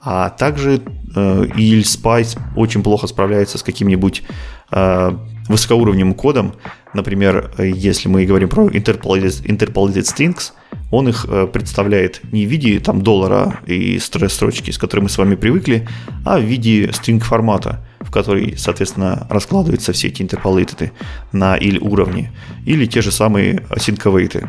А 0.00 0.30
также 0.30 0.80
э, 1.14 1.46
или 1.56 1.82
Spice 1.82 2.38
очень 2.56 2.82
плохо 2.82 3.06
справляется 3.06 3.58
с 3.58 3.62
каким-нибудь 3.62 4.22
э, 4.70 5.12
высокоуровневым 5.48 6.14
кодом. 6.14 6.54
Например, 6.94 7.52
если 7.58 8.08
мы 8.08 8.26
говорим 8.26 8.48
про 8.48 8.68
interpolated, 8.68 9.44
interpolated 9.46 10.02
strings, 10.02 10.52
он 10.90 11.08
их 11.08 11.26
э, 11.28 11.46
представляет 11.46 12.20
не 12.32 12.46
в 12.46 12.50
виде 12.50 12.78
там 12.80 13.02
доллара 13.02 13.60
и 13.66 13.98
строчки, 13.98 14.70
с 14.70 14.78
которой 14.78 15.00
мы 15.00 15.08
с 15.08 15.18
вами 15.18 15.36
привыкли, 15.36 15.88
а 16.24 16.38
в 16.38 16.42
виде 16.42 16.86
string 16.86 17.20
формата, 17.20 17.84
который, 18.12 18.56
соответственно, 18.56 19.26
раскладываются 19.30 19.92
все 19.92 20.08
эти 20.08 20.22
interpolated 20.22 20.92
на 21.32 21.56
или 21.56 21.78
уровне, 21.78 22.30
или 22.66 22.86
те 22.86 23.02
же 23.02 23.10
самые 23.10 23.64
async 23.70 24.48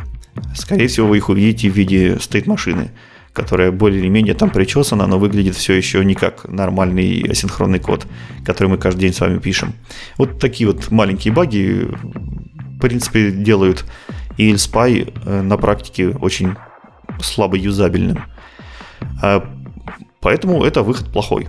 Скорее 0.56 0.88
всего, 0.88 1.08
вы 1.08 1.18
их 1.18 1.30
увидите 1.30 1.70
в 1.70 1.74
виде 1.76 2.16
state 2.16 2.48
машины, 2.48 2.92
которая 3.34 3.72
более 3.72 4.02
или 4.02 4.10
менее 4.10 4.34
там 4.34 4.50
причесана, 4.50 5.08
но 5.08 5.18
выглядит 5.18 5.56
все 5.56 5.74
еще 5.74 6.04
не 6.04 6.16
как 6.16 6.48
нормальный 6.50 7.24
асинхронный 7.30 7.80
код, 7.80 8.06
который 8.46 8.68
мы 8.68 8.78
каждый 8.78 9.02
день 9.02 9.14
с 9.14 9.20
вами 9.20 9.40
пишем. 9.40 9.74
Вот 10.18 10.40
такие 10.40 10.68
вот 10.68 10.92
маленькие 10.92 11.34
баги, 11.34 11.88
в 11.88 12.80
принципе, 12.80 13.32
делают 13.32 13.86
и 14.38 14.52
LSPy 14.52 15.14
э, 15.26 15.42
на 15.42 15.58
практике 15.58 16.10
очень 16.10 16.56
слабо 17.22 17.58
юзабельным. 17.58 18.24
А, 19.22 19.48
поэтому 20.20 20.64
это 20.64 20.84
выход 20.84 21.12
плохой. 21.12 21.48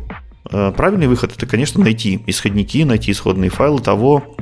А, 0.51 0.73
правильный 0.73 1.07
выход 1.07 1.33
это, 1.37 1.47
конечно, 1.47 1.83
найти 1.83 2.23
исходники, 2.27 2.85
найти 2.85 3.13
исходные 3.13 3.51
файлы 3.51 3.81
того, 3.81 4.37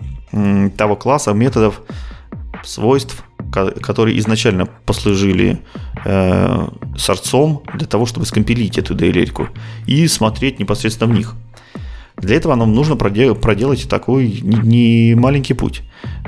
того 0.77 0.97
класса, 0.97 1.33
методов, 1.33 1.83
свойств, 2.65 3.25
которые 3.51 4.19
изначально 4.19 4.67
послужили 4.67 5.59
э, 6.05 6.69
сорцом 6.97 7.63
для 7.75 7.87
того, 7.87 8.07
чтобы 8.07 8.25
скомпилить 8.25 8.79
эту 8.79 8.95
DLL 8.95 9.49
и 9.87 10.07
смотреть 10.09 10.59
непосредственно 10.59 11.13
в 11.13 11.17
них. 11.17 11.35
Для 12.17 12.37
этого 12.37 12.55
нам 12.55 12.73
нужно 12.73 12.97
проделать 12.97 13.89
такой 13.89 14.41
не 14.43 15.15
маленький 15.17 15.55
путь. 15.55 15.83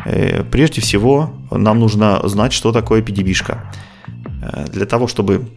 Э, 0.04 0.44
прежде 0.44 0.80
всего, 0.80 1.32
нам 1.50 1.78
нужно 1.78 2.20
знать, 2.28 2.52
что 2.52 2.72
такое 2.72 3.00
PDB-шка. 3.00 3.58
Э, 4.42 4.66
для 4.70 4.87
того, 4.87 5.06
чтобы 5.06 5.48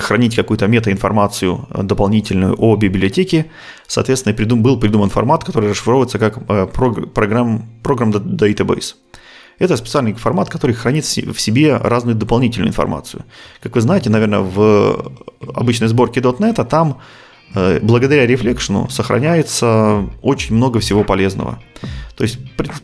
хранить 0.00 0.36
какую-то 0.36 0.66
метаинформацию 0.66 1.66
дополнительную 1.82 2.54
о 2.58 2.76
библиотеке, 2.76 3.46
соответственно, 3.86 4.34
придум, 4.34 4.62
был 4.62 4.78
придуман 4.78 5.10
формат, 5.10 5.44
который 5.44 5.70
расшифровывается 5.70 6.18
как 6.18 6.38
э, 6.48 6.66
программ, 7.14 7.68
программ 7.82 8.10
database. 8.10 8.94
Это 9.58 9.76
специальный 9.76 10.14
формат, 10.14 10.48
который 10.48 10.74
хранит 10.74 11.04
в 11.04 11.38
себе 11.38 11.76
разную 11.76 12.16
дополнительную 12.16 12.68
информацию. 12.68 13.24
Как 13.60 13.74
вы 13.74 13.80
знаете, 13.80 14.10
наверное, 14.10 14.40
в 14.40 15.12
обычной 15.54 15.88
сборке 15.88 16.20
.NET 16.20 16.64
там 16.64 16.94
Э, 16.94 16.96
благодаря 17.54 18.26
рефлекшену 18.26 18.88
сохраняется 18.88 20.08
очень 20.22 20.56
много 20.56 20.80
всего 20.80 21.04
полезного. 21.04 21.58
То 22.16 22.24
есть 22.24 22.38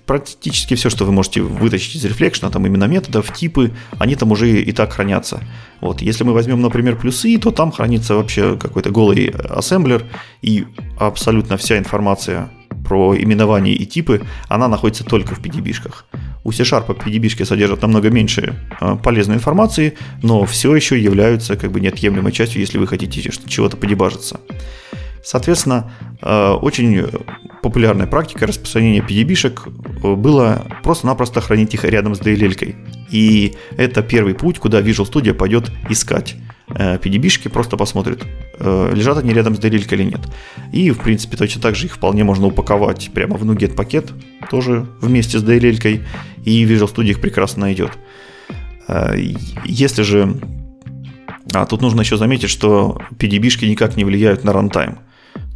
практически 0.06 0.74
все, 0.74 0.90
что 0.90 1.04
вы 1.04 1.12
можете 1.12 1.42
вытащить 1.42 1.96
из 1.96 2.04
рефлекшена, 2.04 2.50
там 2.50 2.66
именно 2.66 2.84
методов, 2.84 3.32
типы, 3.32 3.72
они 3.98 4.16
там 4.16 4.32
уже 4.32 4.50
и 4.50 4.72
так 4.72 4.92
хранятся. 4.92 5.40
Вот. 5.80 6.02
Если 6.02 6.24
мы 6.24 6.32
возьмем, 6.32 6.60
например, 6.60 6.96
плюсы, 6.96 7.38
то 7.38 7.50
там 7.50 7.70
хранится 7.70 8.14
вообще 8.14 8.56
какой-то 8.56 8.90
голый 8.90 9.28
ассемблер, 9.28 10.04
и 10.42 10.66
абсолютно 10.98 11.56
вся 11.56 11.78
информация 11.78 12.50
про 12.88 13.14
именование 13.16 13.74
и 13.74 13.84
типы, 13.84 14.22
она 14.48 14.66
находится 14.68 15.04
только 15.04 15.34
в 15.34 15.40
PDB-шках. 15.40 16.04
У 16.44 16.52
C-Sharp 16.52 16.86
PDB-шки 16.86 17.44
содержат 17.44 17.82
намного 17.82 18.10
меньше 18.10 18.54
э, 18.80 18.96
полезной 19.04 19.36
информации, 19.36 19.96
но 20.22 20.44
все 20.46 20.74
еще 20.74 20.98
являются 20.98 21.56
как 21.56 21.70
бы 21.70 21.80
неотъемлемой 21.80 22.32
частью, 22.32 22.60
если 22.60 22.78
вы 22.78 22.86
хотите 22.86 23.20
чего-то 23.46 23.76
подебажиться. 23.76 24.40
Соответственно, 25.28 25.92
э, 26.22 26.52
очень 26.52 27.04
популярная 27.60 28.06
практика 28.06 28.46
распространения 28.46 29.00
PDB-шек 29.00 29.68
было 30.16 30.66
просто-напросто 30.82 31.42
хранить 31.42 31.74
их 31.74 31.84
рядом 31.84 32.14
с 32.14 32.20
DLL-кой. 32.20 32.76
И 33.10 33.54
это 33.76 34.02
первый 34.02 34.32
путь, 34.32 34.58
куда 34.58 34.80
Visual 34.80 35.06
Studio 35.06 35.34
пойдет 35.34 35.70
искать 35.90 36.36
PDB-шки, 36.68 37.50
просто 37.50 37.76
посмотрит, 37.76 38.24
лежат 38.58 39.18
они 39.18 39.34
рядом 39.34 39.54
с 39.54 39.58
DLL 39.58 39.86
или 39.92 40.04
нет. 40.04 40.20
И, 40.72 40.90
в 40.92 41.00
принципе, 41.00 41.36
точно 41.36 41.60
так 41.60 41.76
же 41.76 41.86
их 41.86 41.96
вполне 41.96 42.24
можно 42.24 42.46
упаковать 42.46 43.10
прямо 43.12 43.36
в 43.36 43.44
NuGet 43.44 43.74
пакет, 43.74 44.10
тоже 44.50 44.86
вместе 45.02 45.38
с 45.38 45.44
DLL-кой, 45.44 46.04
и 46.46 46.64
Visual 46.64 46.90
Studio 46.90 47.10
их 47.10 47.20
прекрасно 47.20 47.62
найдет. 47.62 47.90
Если 49.66 50.02
же 50.02 50.40
а 51.54 51.64
тут 51.66 51.80
нужно 51.80 52.00
еще 52.00 52.16
заметить, 52.16 52.50
что 52.50 53.00
PDB-шки 53.18 53.66
никак 53.66 53.96
не 53.96 54.04
влияют 54.04 54.44
на 54.44 54.52
runtime. 54.52 54.98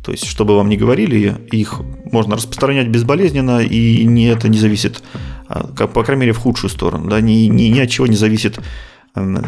То 0.05 0.12
есть, 0.12 0.26
чтобы 0.26 0.57
вам 0.57 0.68
не 0.68 0.76
говорили, 0.76 1.36
их 1.50 1.80
можно 2.11 2.36
распространять 2.36 2.88
безболезненно, 2.88 3.61
и 3.61 4.05
не, 4.05 4.26
это 4.26 4.48
не 4.48 4.59
зависит, 4.59 5.03
а, 5.48 5.66
по 5.86 6.03
крайней 6.03 6.22
мере, 6.22 6.32
в 6.32 6.38
худшую 6.38 6.70
сторону. 6.70 7.09
Да? 7.09 7.20
Ни, 7.20 7.46
ни, 7.46 7.64
ни 7.64 7.80
от 7.80 7.90
чего 7.90 8.07
не 8.07 8.16
зависит, 8.16 8.59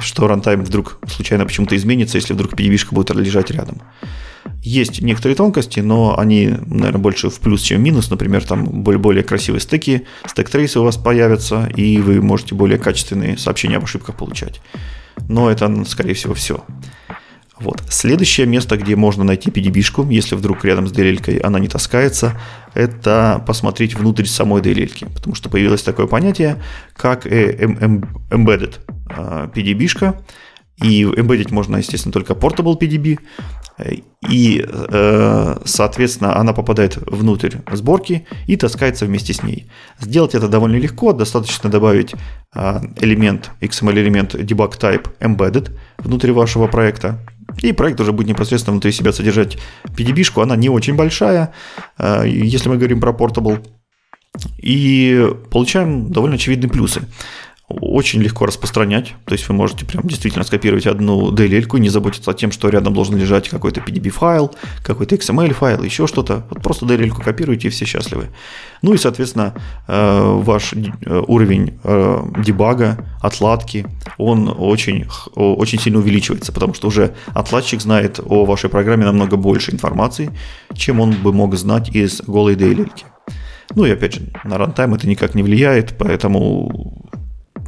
что 0.01 0.29
runtime 0.29 0.63
вдруг 0.63 0.99
случайно 1.09 1.45
почему-то 1.47 1.75
изменится, 1.77 2.19
если 2.19 2.35
вдруг 2.35 2.53
PDB-шка 2.53 2.95
будет 2.95 3.11
лежать 3.11 3.51
рядом. 3.51 3.81
Есть 4.63 5.01
некоторые 5.01 5.37
тонкости, 5.37 5.81
но 5.81 6.19
они, 6.19 6.55
наверное, 6.67 7.01
больше 7.01 7.31
в 7.31 7.41
плюс, 7.41 7.63
чем 7.63 7.81
в 7.81 7.83
минус. 7.83 8.11
Например, 8.11 8.45
там 8.45 8.65
более, 8.83 9.01
более 9.01 9.25
красивые 9.25 9.61
стеки, 9.61 10.07
stack 10.27 10.51
trace 10.51 10.76
ы 10.76 10.81
у 10.81 10.85
вас 10.85 10.97
появятся, 10.97 11.71
и 11.75 11.99
вы 11.99 12.21
можете 12.21 12.55
более 12.55 12.79
качественные 12.79 13.39
сообщения 13.39 13.77
об 13.77 13.85
ошибках 13.85 14.17
получать 14.17 14.61
но 15.29 15.51
это, 15.51 15.85
скорее 15.85 16.15
всего, 16.15 16.35
все. 16.35 16.65
Вот. 17.61 17.83
Следующее 17.89 18.47
место, 18.47 18.77
где 18.77 18.97
можно 18.97 19.23
найти 19.23 19.51
PDB-шку, 19.51 20.11
если 20.11 20.35
вдруг 20.35 20.65
рядом 20.65 20.87
с 20.89 20.93
DLL 20.93 21.41
она 21.41 21.59
не 21.61 21.69
таскается, 21.69 22.39
это 22.75 23.43
посмотреть 23.47 23.95
внутрь 23.95 24.25
самой 24.25 24.61
DLL, 24.61 25.13
потому 25.15 25.37
что 25.37 25.49
появилось 25.49 25.83
такое 25.83 26.07
понятие, 26.07 26.63
как 26.97 27.27
э, 27.27 27.55
embedded 28.31 28.81
а, 29.09 29.49
PDB-шка, 29.55 30.21
и 30.83 31.05
embedded 31.05 31.53
можно, 31.53 31.77
естественно, 31.77 32.13
только 32.13 32.33
portable 32.33 32.79
PDB, 32.79 33.21
и, 34.31 34.65
э, 34.67 35.57
соответственно, 35.65 36.37
она 36.39 36.53
попадает 36.53 36.97
внутрь 36.97 37.57
сборки 37.73 38.27
и 38.47 38.57
таскается 38.57 39.05
вместе 39.05 39.33
с 39.33 39.43
ней. 39.43 39.69
Сделать 39.99 40.35
это 40.35 40.49
довольно 40.49 40.77
легко, 40.77 41.13
достаточно 41.13 41.69
добавить 41.69 42.15
э, 42.55 42.81
элемент, 43.01 43.51
XML-элемент 43.61 44.35
debug 44.37 44.79
type 44.79 45.09
embedded 45.19 45.77
внутри 45.99 46.31
вашего 46.31 46.69
проекта, 46.69 47.19
и 47.63 47.73
проект 47.73 48.01
уже 48.01 48.13
будет 48.13 48.29
непосредственно 48.29 48.73
внутри 48.73 48.93
себя 48.93 49.13
содержать 49.13 49.59
PDB-шку, 49.85 50.43
она 50.43 50.57
не 50.57 50.69
очень 50.69 50.95
большая, 50.95 51.53
э, 51.99 52.25
если 52.27 52.69
мы 52.69 52.77
говорим 52.77 53.01
про 53.01 53.13
Portable, 53.13 53.67
и 54.59 55.29
получаем 55.51 56.11
довольно 56.11 56.37
очевидные 56.37 56.69
плюсы 56.69 57.03
очень 57.81 58.21
легко 58.23 58.47
распространять. 58.47 59.15
То 59.25 59.35
есть 59.35 59.49
вы 59.49 59.55
можете 59.55 59.85
прям 59.85 60.05
действительно 60.05 60.45
скопировать 60.45 60.87
одну 60.87 61.31
DLL 61.31 61.79
не 61.79 61.89
заботиться 61.89 62.31
о 62.31 62.35
тем, 62.35 62.53
что 62.53 62.69
рядом 62.69 62.95
должен 62.95 63.17
лежать 63.17 63.49
какой-то 63.49 63.81
PDB-файл, 63.81 64.55
какой-то 64.83 65.15
XML-файл, 65.17 65.83
еще 65.83 66.07
что-то. 66.07 66.47
Вот 66.51 66.63
просто 66.63 66.87
DLL 66.87 67.11
копируете 67.11 67.69
и 67.69 67.71
все 67.71 67.85
счастливы. 67.85 68.29
Ну 68.83 68.93
и, 68.95 68.99
соответственно, 68.99 69.55
э, 69.87 70.23
ваш 70.23 70.73
э, 70.75 71.23
уровень 71.27 71.79
э, 71.85 72.23
дебага, 72.45 73.07
отладки, 73.23 73.87
он 74.19 74.55
очень, 74.57 75.07
очень 75.35 75.81
сильно 75.81 75.99
увеличивается, 75.99 76.53
потому 76.53 76.75
что 76.75 76.89
уже 76.89 77.15
отладчик 77.35 77.81
знает 77.81 78.21
о 78.25 78.45
вашей 78.45 78.71
программе 78.71 79.05
намного 79.05 79.37
больше 79.37 79.73
информации, 79.73 80.31
чем 80.75 81.01
он 81.01 81.13
бы 81.13 81.33
мог 81.33 81.55
знать 81.57 81.95
из 81.95 82.21
голой 82.23 82.57
DLL. 82.57 82.91
Ну 83.75 83.85
и 83.85 83.91
опять 83.91 84.15
же, 84.15 84.23
на 84.45 84.59
рантайм 84.59 84.95
это 84.95 85.09
никак 85.09 85.35
не 85.35 85.43
влияет, 85.43 85.97
поэтому 85.99 87.11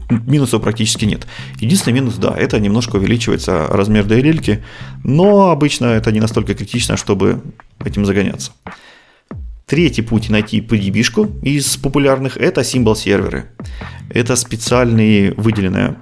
минусов 0.09 0.63
практически 0.63 1.05
нет. 1.05 1.27
Единственный 1.61 1.95
минус, 1.95 2.15
да, 2.17 2.35
это 2.37 2.59
немножко 2.61 2.97
увеличивается 2.97 3.67
размер 3.69 4.05
DLL, 4.05 4.63
но 5.05 5.51
обычно 5.51 5.87
это 5.87 6.13
не 6.13 6.21
настолько 6.21 6.55
критично, 6.55 6.97
чтобы 6.97 7.43
этим 7.85 8.05
загоняться. 8.05 8.53
Третий 9.67 10.03
путь 10.03 10.31
найти 10.31 10.61
PDB-шку 10.61 11.41
из 11.43 11.77
популярных– 11.77 12.37
это 12.39 12.63
символ-серверы. 12.63 13.47
Это 14.11 14.37
специальные 14.37 15.35
выделенная 15.37 15.97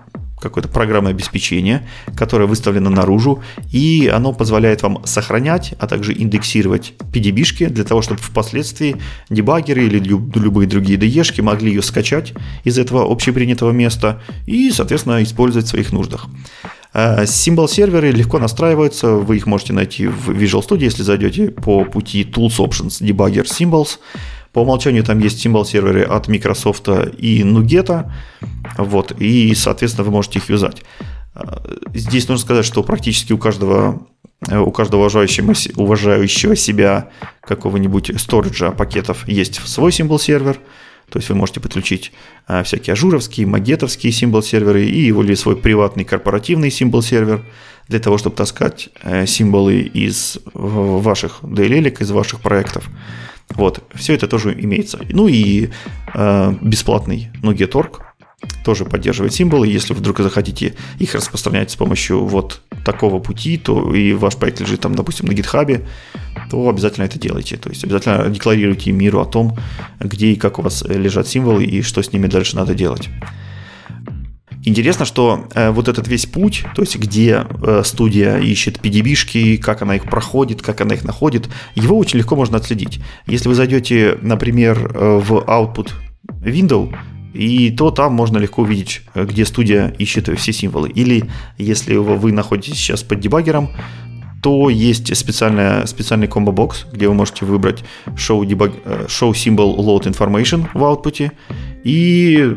какое-то 0.44 0.68
программное 0.68 1.12
обеспечение, 1.12 1.86
которое 2.16 2.46
выставлено 2.46 2.90
наружу, 2.90 3.42
и 3.72 4.10
оно 4.12 4.32
позволяет 4.32 4.82
вам 4.82 5.04
сохранять, 5.04 5.74
а 5.78 5.86
также 5.86 6.12
индексировать 6.12 6.92
PDB-шки 7.12 7.68
для 7.68 7.84
того, 7.84 8.02
чтобы 8.02 8.20
впоследствии 8.20 8.96
дебаггеры 9.30 9.84
или 9.86 9.98
любые 9.98 10.68
другие 10.68 10.98
DE-шки 10.98 11.42
могли 11.42 11.70
ее 11.70 11.82
скачать 11.82 12.32
из 12.62 12.78
этого 12.78 13.10
общепринятого 13.10 13.72
места 13.72 14.22
и, 14.46 14.70
соответственно, 14.70 15.22
использовать 15.22 15.66
в 15.66 15.70
своих 15.70 15.92
нуждах. 15.92 16.26
Символ 17.26 17.68
серверы 17.68 18.12
легко 18.12 18.38
настраиваются, 18.38 19.14
вы 19.14 19.38
их 19.38 19.46
можете 19.46 19.72
найти 19.72 20.06
в 20.06 20.30
Visual 20.30 20.64
Studio, 20.64 20.84
если 20.84 21.02
зайдете 21.02 21.50
по 21.50 21.84
пути 21.84 22.22
Tools 22.22 22.58
Options 22.58 23.02
Debugger 23.02 23.44
Symbols. 23.44 23.98
По 24.54 24.60
умолчанию 24.60 25.02
там 25.02 25.18
есть 25.18 25.40
символ 25.40 25.66
серверы 25.66 26.04
от 26.04 26.28
Microsoft 26.28 26.88
и 27.18 27.42
Nuget. 27.42 28.08
Вот, 28.78 29.12
и, 29.20 29.52
соответственно, 29.54 30.04
вы 30.04 30.12
можете 30.12 30.38
их 30.38 30.48
юзать. 30.48 30.82
Здесь 31.92 32.28
нужно 32.28 32.42
сказать, 32.42 32.64
что 32.64 32.84
практически 32.84 33.32
у 33.32 33.38
каждого 33.38 34.06
у 34.50 34.70
каждого 34.70 35.00
уважающего, 35.00 35.54
уважающего 35.76 36.54
себя 36.54 37.08
какого-нибудь 37.40 38.12
storage'а 38.20 38.70
пакетов 38.72 39.26
есть 39.26 39.54
свой 39.66 39.90
symbol 39.90 40.18
server. 40.18 40.58
То 41.10 41.18
есть 41.18 41.28
вы 41.28 41.34
можете 41.34 41.60
подключить 41.60 42.12
а, 42.46 42.62
всякие 42.62 42.92
Azure'овские, 42.92 43.46
NuGet'овские 43.46 44.12
symbol 44.12 44.42
server'ы 44.42 44.84
и 44.84 45.08
или 45.08 45.34
свой 45.34 45.56
приватный 45.56 46.04
корпоративный 46.04 46.70
symbol 46.70 47.02
server 47.02 47.42
для 47.88 48.00
того, 48.00 48.18
чтобы 48.18 48.36
таскать 48.36 48.90
э, 49.02 49.26
символы 49.26 49.80
из 49.80 50.38
ваших 50.52 51.40
DLL, 51.42 51.96
из 52.00 52.10
ваших 52.10 52.40
проектов. 52.40 52.88
Вот, 53.50 53.82
все 53.94 54.14
это 54.14 54.26
тоже 54.26 54.52
имеется. 54.58 55.00
Ну 55.10 55.28
и 55.28 55.70
э, 56.14 56.54
бесплатный 56.60 57.30
Nuget.org 57.42 58.00
тоже 58.64 58.84
поддерживает 58.84 59.32
символы. 59.32 59.68
Если 59.68 59.94
вдруг 59.94 60.18
захотите 60.20 60.74
их 60.98 61.14
распространять 61.14 61.70
с 61.70 61.76
помощью 61.76 62.24
вот 62.24 62.62
такого 62.84 63.18
пути, 63.18 63.56
то 63.56 63.94
и 63.94 64.12
ваш 64.12 64.36
проект 64.36 64.60
лежит 64.60 64.80
там, 64.80 64.94
допустим, 64.94 65.26
на 65.26 65.34
GitHub'е, 65.34 65.86
то 66.50 66.68
обязательно 66.68 67.04
это 67.04 67.18
делайте. 67.18 67.56
То 67.56 67.70
есть 67.70 67.84
обязательно 67.84 68.28
декларируйте 68.28 68.92
миру 68.92 69.20
о 69.20 69.26
том, 69.26 69.56
где 70.00 70.28
и 70.28 70.36
как 70.36 70.58
у 70.58 70.62
вас 70.62 70.82
лежат 70.82 71.28
символы 71.28 71.64
и 71.64 71.82
что 71.82 72.02
с 72.02 72.12
ними 72.12 72.26
дальше 72.26 72.56
надо 72.56 72.74
делать. 72.74 73.08
Интересно, 74.66 75.04
что 75.04 75.46
э, 75.54 75.70
вот 75.70 75.88
этот 75.88 76.08
весь 76.08 76.24
путь, 76.24 76.64
то 76.74 76.80
есть 76.80 76.96
где 76.96 77.44
э, 77.62 77.82
студия 77.84 78.38
ищет 78.38 78.78
PDB-шки, 78.78 79.58
как 79.58 79.82
она 79.82 79.96
их 79.96 80.04
проходит, 80.04 80.62
как 80.62 80.80
она 80.80 80.94
их 80.94 81.04
находит, 81.04 81.50
его 81.74 81.98
очень 81.98 82.18
легко 82.18 82.34
можно 82.34 82.56
отследить. 82.56 83.00
Если 83.26 83.46
вы 83.48 83.54
зайдете, 83.54 84.18
например, 84.22 84.90
э, 84.94 85.20
в 85.22 85.32
output 85.32 85.90
window, 86.40 86.96
и 87.34 87.72
то 87.72 87.90
там 87.90 88.14
можно 88.14 88.38
легко 88.38 88.62
увидеть, 88.62 89.02
э, 89.14 89.26
где 89.26 89.44
студия 89.44 89.88
ищет 89.98 90.30
все 90.38 90.52
символы. 90.52 90.88
Или 90.88 91.24
если 91.58 91.96
вы 91.96 92.32
находитесь 92.32 92.78
сейчас 92.78 93.02
под 93.02 93.20
дебаггером, 93.20 93.68
то 94.42 94.70
есть 94.70 95.14
специальная, 95.14 95.84
специальный 95.84 96.26
комбо-бокс, 96.26 96.86
где 96.90 97.06
вы 97.08 97.14
можете 97.14 97.44
выбрать 97.44 97.84
show, 98.14 98.40
debug, 98.42 99.08
show 99.08 99.32
symbol 99.32 99.76
load 99.76 100.04
information 100.04 100.68
в 100.72 100.82
output, 100.82 101.32
и 101.82 102.56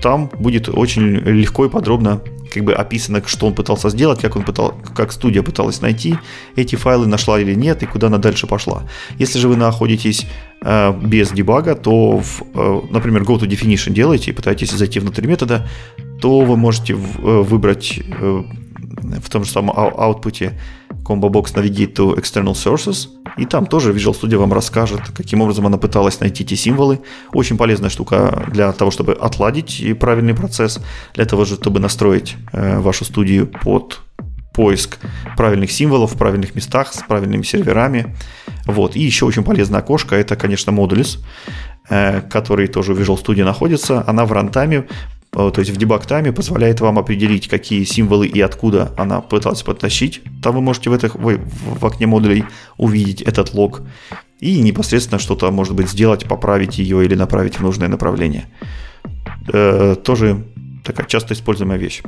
там 0.00 0.30
будет 0.38 0.68
очень 0.68 1.16
легко 1.16 1.66
и 1.66 1.68
подробно 1.68 2.20
как 2.52 2.64
бы 2.64 2.72
описано, 2.72 3.22
что 3.26 3.46
он 3.46 3.54
пытался 3.54 3.90
сделать, 3.90 4.20
как, 4.20 4.36
он 4.36 4.44
пытал, 4.44 4.74
как 4.94 5.12
студия 5.12 5.42
пыталась 5.42 5.80
найти 5.80 6.16
эти 6.56 6.76
файлы, 6.76 7.06
нашла 7.06 7.40
или 7.40 7.54
нет, 7.54 7.82
и 7.82 7.86
куда 7.86 8.06
она 8.06 8.18
дальше 8.18 8.46
пошла. 8.46 8.84
Если 9.18 9.40
же 9.40 9.48
вы 9.48 9.56
находитесь 9.56 10.26
э, 10.60 10.92
без 11.02 11.32
дебага, 11.32 11.74
то, 11.74 12.18
в, 12.18 12.42
э, 12.54 12.80
например, 12.90 13.22
go 13.22 13.38
to 13.38 13.48
definition 13.48 13.92
делаете 13.92 14.30
и 14.30 14.34
пытаетесь 14.34 14.70
зайти 14.70 15.00
внутрь 15.00 15.26
метода, 15.26 15.66
то 16.20 16.40
вы 16.40 16.56
можете 16.56 16.94
в, 16.94 17.18
э, 17.18 17.42
выбрать 17.42 18.00
э, 18.20 18.42
в 19.02 19.30
том 19.30 19.44
же 19.44 19.50
самом 19.50 19.74
output 19.76 20.52
Combo 21.04 21.30
Box 21.30 21.54
Navigate 21.54 21.94
to 21.94 22.16
External 22.16 22.54
Sources, 22.54 23.08
и 23.36 23.44
там 23.44 23.66
тоже 23.66 23.92
Visual 23.92 24.18
Studio 24.18 24.36
вам 24.36 24.52
расскажет, 24.52 25.00
каким 25.14 25.40
образом 25.40 25.66
она 25.66 25.76
пыталась 25.76 26.20
найти 26.20 26.44
эти 26.44 26.54
символы. 26.54 27.00
Очень 27.32 27.56
полезная 27.56 27.90
штука 27.90 28.46
для 28.52 28.72
того, 28.72 28.90
чтобы 28.90 29.12
отладить 29.12 29.82
правильный 29.98 30.34
процесс, 30.34 30.80
для 31.14 31.24
того, 31.24 31.44
чтобы 31.44 31.80
настроить 31.80 32.36
э, 32.52 32.78
вашу 32.78 33.04
студию 33.04 33.46
под 33.46 34.00
поиск 34.54 34.98
правильных 35.36 35.72
символов 35.72 36.14
в 36.14 36.16
правильных 36.16 36.54
местах 36.54 36.94
с 36.94 37.02
правильными 37.02 37.42
серверами. 37.42 38.14
Вот. 38.66 38.96
И 38.96 39.00
еще 39.00 39.26
очень 39.26 39.42
полезное 39.42 39.80
окошко, 39.80 40.14
это, 40.14 40.36
конечно, 40.36 40.70
Modules, 40.70 41.18
э, 41.90 42.20
который 42.22 42.68
тоже 42.68 42.94
в 42.94 43.00
Visual 43.00 43.22
Studio 43.22 43.44
находится. 43.44 44.04
Она 44.06 44.24
в 44.24 44.32
рантайме 44.32 44.86
то 45.34 45.58
есть 45.58 45.70
в 45.70 45.78
debug 45.78 46.06
тайме 46.06 46.32
позволяет 46.32 46.80
вам 46.80 46.98
определить, 46.98 47.48
какие 47.48 47.84
символы 47.84 48.26
и 48.26 48.40
откуда 48.40 48.92
она 48.96 49.20
пыталась 49.20 49.62
подтащить. 49.62 50.22
Там 50.42 50.54
вы 50.54 50.60
можете 50.60 50.90
в, 50.90 50.92
этих, 50.92 51.16
вы 51.16 51.40
в 51.80 51.84
окне 51.84 52.06
модулей 52.06 52.44
увидеть 52.76 53.20
этот 53.22 53.52
лог 53.52 53.82
и 54.38 54.60
непосредственно 54.60 55.18
что-то, 55.18 55.50
может 55.50 55.74
быть, 55.74 55.88
сделать, 55.88 56.28
поправить 56.28 56.78
ее 56.78 57.04
или 57.04 57.14
направить 57.16 57.58
в 57.58 57.62
нужное 57.62 57.88
направление. 57.88 58.46
Э, 59.52 59.96
тоже 59.96 60.44
такая 60.84 61.06
часто 61.06 61.34
используемая 61.34 61.78
вещь. 61.78 62.02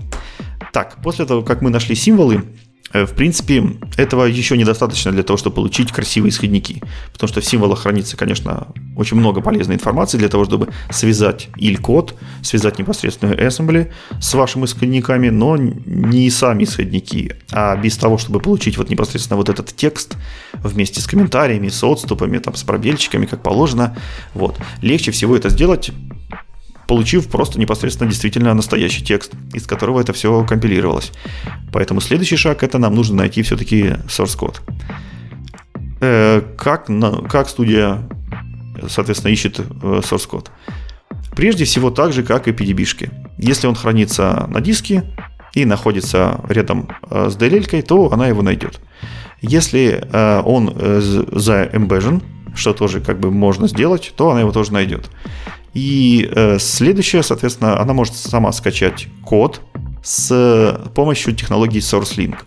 Так, 0.73 0.99
после 1.03 1.25
того, 1.25 1.43
как 1.43 1.63
мы 1.63 1.71
нашли 1.71 1.95
символы, 1.95 2.43
Э, 2.43 2.66
в 2.93 3.15
принципе, 3.15 3.63
этого 3.97 4.25
еще 4.25 4.57
недостаточно 4.57 5.13
для 5.13 5.23
того, 5.23 5.37
чтобы 5.37 5.57
получить 5.57 5.93
красивые 5.93 6.31
исходники. 6.31 6.83
Потому 7.13 7.29
что 7.29 7.41
в 7.41 7.45
символах 7.45 7.81
хранится, 7.81 8.17
конечно, 8.17 8.69
очень 8.97 9.17
много 9.17 9.41
полезной 9.41 9.75
информации 9.75 10.19
для 10.19 10.29
того, 10.29 10.45
чтобы 10.45 10.69
связать 10.91 11.49
иль-код, 11.57 12.15
связать 12.43 12.79
непосредственную 12.79 13.39
assembly 13.39 13.91
с 14.21 14.35
вашими 14.35 14.65
исходниками, 14.65 15.29
но 15.29 15.57
не 15.57 16.31
сами 16.31 16.65
исходники, 16.65 17.37
а 17.53 17.77
без 17.77 17.97
того, 17.97 18.19
чтобы 18.19 18.41
получить 18.41 18.79
вот 18.79 18.91
непосредственно 18.91 19.37
вот 19.37 19.49
этот 19.49 19.75
текст 19.75 20.17
вместе 20.55 21.01
с 21.01 21.07
комментариями, 21.07 21.69
с 21.69 21.83
отступами, 21.83 22.39
там, 22.39 22.55
с 22.55 22.63
пробельчиками, 22.63 23.27
как 23.27 23.43
положено. 23.43 23.97
Вот. 24.35 24.57
Легче 24.83 25.11
всего 25.11 25.37
это 25.37 25.51
сделать 25.51 25.91
получив 26.87 27.29
просто 27.29 27.59
непосредственно 27.59 28.09
действительно 28.09 28.55
настоящий 28.55 29.05
текст, 29.05 29.33
из 29.53 29.67
которого 29.67 30.01
это 30.01 30.13
все 30.13 30.45
компилировалось. 30.45 31.13
Поэтому 31.73 32.01
следующий 32.01 32.37
шаг 32.37 32.63
это 32.63 32.79
нам 32.79 32.95
нужно 32.95 33.17
найти 33.17 33.43
все-таки 33.43 33.97
source 34.09 34.37
код. 34.37 34.63
Э, 36.01 36.43
как, 36.57 36.89
как 37.29 37.49
студия, 37.49 38.09
соответственно, 38.89 39.33
ищет 39.33 39.59
э, 39.59 39.63
source 39.63 40.29
код? 40.29 40.51
Прежде 41.35 41.65
всего 41.65 41.91
так 41.91 42.13
же, 42.13 42.23
как 42.23 42.49
и 42.49 42.53
PDB-шки. 42.53 43.11
Если 43.39 43.67
он 43.67 43.75
хранится 43.75 44.47
на 44.49 44.61
диске 44.61 45.05
и 45.55 45.65
находится 45.65 46.41
рядом 46.49 46.89
э, 47.11 47.29
с 47.31 47.37
DLL, 47.37 47.83
то 47.83 48.13
она 48.13 48.29
его 48.29 48.43
найдет. 48.43 48.81
Если 49.43 50.03
он 50.13 50.75
заэмбежен, 51.31 52.23
что 52.55 52.73
тоже 52.73 53.01
как 53.03 53.21
бы 53.21 53.31
можно 53.31 53.69
сделать, 53.69 54.15
то 54.17 54.31
она 54.31 54.41
его 54.41 54.51
тоже 54.51 54.73
найдет. 54.73 55.11
И 55.77 56.27
э, 56.35 56.59
следующее, 56.59 57.23
соответственно, 57.23 57.79
она 57.79 57.93
может 57.93 58.15
сама 58.15 58.51
скачать 58.53 59.09
код 59.23 59.61
с 60.03 60.91
помощью 60.95 61.35
технологии 61.35 61.83
SourceLink. 61.83 62.39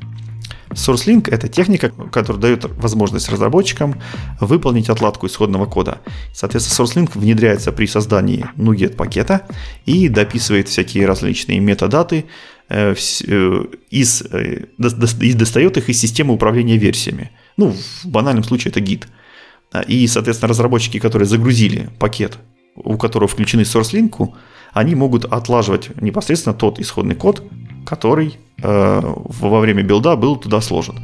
SourceLink— 0.72 1.30
это 1.32 1.48
техника, 1.48 1.90
которая 1.90 2.42
дает 2.42 2.66
возможность 2.82 3.30
разработчикам 3.30 4.02
выполнить 4.42 4.90
отладку 4.90 5.28
исходного 5.28 5.68
кода. 5.68 6.00
Соответственно, 6.34 6.88
SourceLink 6.88 7.12
внедряется 7.14 7.72
при 7.72 7.86
создании 7.86 8.48
NuGet 8.58 8.96
пакета 8.96 9.46
и 9.86 10.10
дописывает 10.10 10.68
всякие 10.68 11.06
различные 11.06 11.60
метадаты 11.60 12.26
э, 12.68 12.96
э, 12.96 13.64
из, 13.92 14.24
э, 14.24 14.66
и 15.22 15.34
достает 15.34 15.78
их 15.78 15.88
из 15.88 16.00
системы 16.00 16.34
управления 16.34 16.78
версиями. 16.78 17.30
Ну, 17.58 17.76
в 18.04 18.08
банальном 18.08 18.44
случае 18.44 18.72
это 18.72 18.80
Git. 18.80 19.06
И, 19.88 20.08
соответственно, 20.08 20.50
разработчики, 20.50 20.98
которые 20.98 21.28
загрузили 21.28 21.92
пакет 22.00 22.40
у 22.76 22.98
которого 22.98 23.28
включены 23.28 23.62
SourceLink, 23.62 24.34
они 24.74 24.96
могут 24.96 25.26
отлаживать 25.26 25.90
непосредственно 26.02 26.56
тот 26.56 26.80
исходный 26.80 27.16
код, 27.16 27.44
который 27.86 28.38
э, 28.62 29.02
во 29.04 29.60
время 29.60 29.84
билда 29.84 30.16
был 30.16 30.36
туда 30.36 30.62
сложен. 30.62 31.00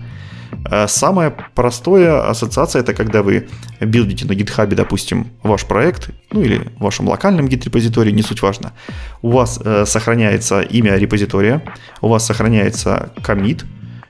Э, 0.69 0.87
самая 0.87 1.35
простая 1.53 2.29
ассоциация 2.29 2.81
это 2.81 2.93
когда 2.93 3.21
вы 3.21 3.47
билдите 3.79 4.25
на 4.25 4.33
GitHub, 4.33 4.73
допустим, 4.73 5.27
ваш 5.43 5.65
проект, 5.65 6.09
ну 6.31 6.41
или 6.41 6.69
в 6.77 6.83
вашем 6.83 7.07
локальном 7.07 7.47
гид-репозитории, 7.47 8.11
не 8.11 8.21
суть 8.21 8.41
важно. 8.41 8.73
У 9.21 9.31
вас 9.31 9.59
э, 9.63 9.85
сохраняется 9.85 10.61
имя 10.61 10.95
репозитория, 10.95 11.61
у 12.01 12.07
вас 12.09 12.25
сохраняется 12.25 13.11
комит, 13.23 13.65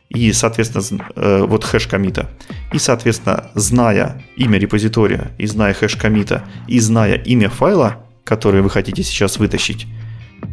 и, 0.09 0.31
соответственно, 0.33 1.07
э, 1.15 1.43
вот 1.47 1.63
хэш 1.63 1.87
комита. 1.87 2.29
И, 2.71 2.79
соответственно, 2.79 3.51
зная 3.55 4.21
имя 4.35 4.59
репозитория, 4.59 5.31
и 5.37 5.47
зная 5.47 5.73
хэш 5.73 5.95
комита, 5.95 6.43
и 6.67 6.79
зная 6.79 7.15
имя 7.15 7.49
файла, 7.49 7.97
который 8.23 8.61
вы 8.61 8.69
хотите 8.69 9.03
сейчас 9.03 9.37
вытащить, 9.37 9.87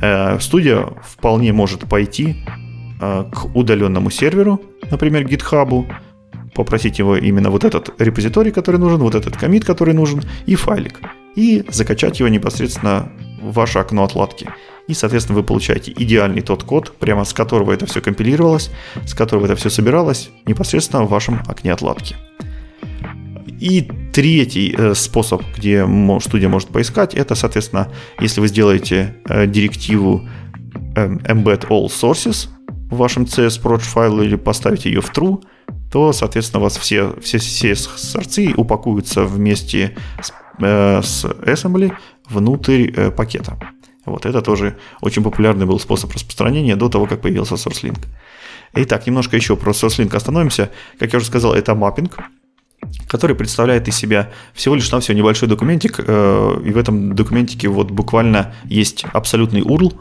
э, 0.00 0.38
студия 0.40 0.86
вполне 1.04 1.52
может 1.52 1.88
пойти 1.88 2.44
э, 3.00 3.24
к 3.32 3.54
удаленному 3.54 4.10
серверу, 4.10 4.60
например, 4.90 5.26
GitHub, 5.26 5.86
попросить 6.54 6.98
его 6.98 7.16
именно 7.16 7.50
вот 7.50 7.64
этот 7.64 7.94
репозиторий, 7.98 8.52
который 8.52 8.78
нужен, 8.78 8.98
вот 8.98 9.14
этот 9.14 9.36
комит, 9.36 9.64
который 9.64 9.94
нужен, 9.94 10.22
и 10.46 10.54
файлик. 10.54 11.00
И 11.34 11.64
закачать 11.68 12.20
его 12.20 12.28
непосредственно 12.28 13.10
ваше 13.42 13.78
окно 13.78 14.04
отладки 14.04 14.48
и, 14.88 14.94
соответственно, 14.94 15.38
вы 15.38 15.44
получаете 15.44 15.92
идеальный 15.92 16.40
тот 16.42 16.64
код, 16.64 16.92
прямо 16.98 17.24
с 17.24 17.32
которого 17.32 17.72
это 17.72 17.86
все 17.86 18.00
компилировалось, 18.00 18.70
с 19.06 19.14
которого 19.14 19.46
это 19.46 19.56
все 19.56 19.70
собиралось 19.70 20.30
непосредственно 20.46 21.04
в 21.04 21.10
вашем 21.10 21.42
окне 21.46 21.72
отладки. 21.72 22.16
И 23.60 23.88
третий 24.12 24.74
э, 24.76 24.94
способ, 24.94 25.42
где 25.56 25.86
студия 26.20 26.48
может 26.48 26.68
поискать, 26.68 27.14
это, 27.14 27.36
соответственно, 27.36 27.92
если 28.20 28.40
вы 28.40 28.48
сделаете 28.48 29.16
э, 29.28 29.46
директиву 29.46 30.28
э, 30.96 31.06
embed 31.06 31.68
all 31.68 31.86
sources 31.86 32.48
в 32.90 32.96
вашем 32.96 33.22
CSProj 33.22 33.78
файле 33.78 34.24
или 34.24 34.34
поставите 34.34 34.90
ее 34.90 35.00
в 35.00 35.12
true, 35.12 35.44
то, 35.92 36.12
соответственно, 36.12 36.60
у 36.60 36.64
вас 36.64 36.76
все, 36.76 37.14
все, 37.20 37.38
все 37.38 37.76
сорцы 37.76 38.52
упакуются 38.56 39.24
вместе 39.24 39.96
с, 40.20 40.32
с 40.58 41.24
assembly 41.24 41.92
внутрь 42.28 42.90
э, 42.94 43.10
пакета. 43.10 43.58
Вот 44.04 44.26
это 44.26 44.42
тоже 44.42 44.76
очень 45.00 45.22
популярный 45.22 45.66
был 45.66 45.78
способ 45.78 46.12
распространения 46.12 46.76
до 46.76 46.88
того, 46.88 47.06
как 47.06 47.20
появился 47.20 47.54
SourceLink. 47.54 47.98
Итак, 48.74 49.06
немножко 49.06 49.36
еще 49.36 49.56
про 49.56 49.72
SourceLink 49.72 50.14
остановимся. 50.16 50.70
Как 50.98 51.12
я 51.12 51.18
уже 51.18 51.26
сказал, 51.26 51.54
это 51.54 51.74
маппинг, 51.74 52.18
который 53.08 53.36
представляет 53.36 53.86
из 53.88 53.96
себя 53.96 54.30
всего 54.54 54.74
лишь 54.74 54.90
навсего 54.90 55.16
небольшой 55.16 55.48
документик, 55.48 55.96
э, 55.98 56.60
и 56.64 56.72
в 56.72 56.78
этом 56.78 57.14
документике 57.14 57.68
вот 57.68 57.90
буквально 57.90 58.54
есть 58.64 59.04
абсолютный 59.12 59.60
URL 59.60 59.94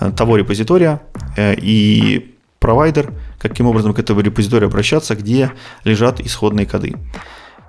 э, 0.00 0.12
того 0.12 0.36
репозитория 0.36 1.00
э, 1.36 1.54
и 1.56 2.34
провайдер, 2.58 3.14
каким 3.38 3.66
образом 3.66 3.94
к 3.94 3.98
этому 3.98 4.20
репозиторию 4.20 4.68
обращаться, 4.68 5.14
где 5.14 5.52
лежат 5.84 6.20
исходные 6.20 6.66
коды. 6.66 6.96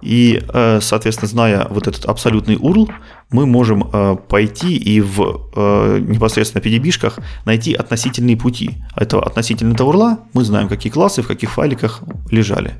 И, 0.02 0.44
э, 0.48 0.80
соответственно, 0.82 1.30
зная 1.30 1.68
вот 1.70 1.88
этот 1.88 2.06
абсолютный 2.06 2.56
URL, 2.56 2.92
мы 3.32 3.46
можем 3.46 3.90
э, 3.92 4.16
пойти 4.30 4.78
и 4.78 5.02
в 5.02 5.50
э, 5.56 6.00
непосредственно 6.00 6.62
PDB-шках 6.62 7.20
найти 7.46 7.74
относительные 7.74 8.38
пути. 8.38 8.78
Этого 8.96 9.26
относительно 9.26 9.74
этого 9.74 9.92
URL 9.92 10.18
мы 10.34 10.44
знаем, 10.44 10.68
какие 10.68 10.92
классы 10.92 11.22
в 11.22 11.28
каких 11.28 11.52
файликах 11.52 12.02
лежали. 12.32 12.76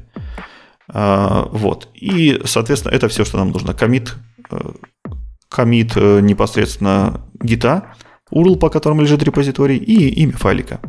Вот. 0.90 1.90
И, 1.96 2.42
соответственно, 2.46 2.94
это 2.94 3.10
все, 3.10 3.26
что 3.26 3.38
нам 3.38 3.52
нужно. 3.52 3.74
Комит, 3.74 4.16
комит 5.50 5.98
непосредственно 5.98 7.26
гита, 7.44 7.94
URL, 8.32 8.56
по 8.58 8.70
которому 8.70 9.02
лежит 9.02 9.22
репозиторий, 9.22 9.76
и 9.76 10.08
имя 10.22 10.38
файлика. 10.38 10.80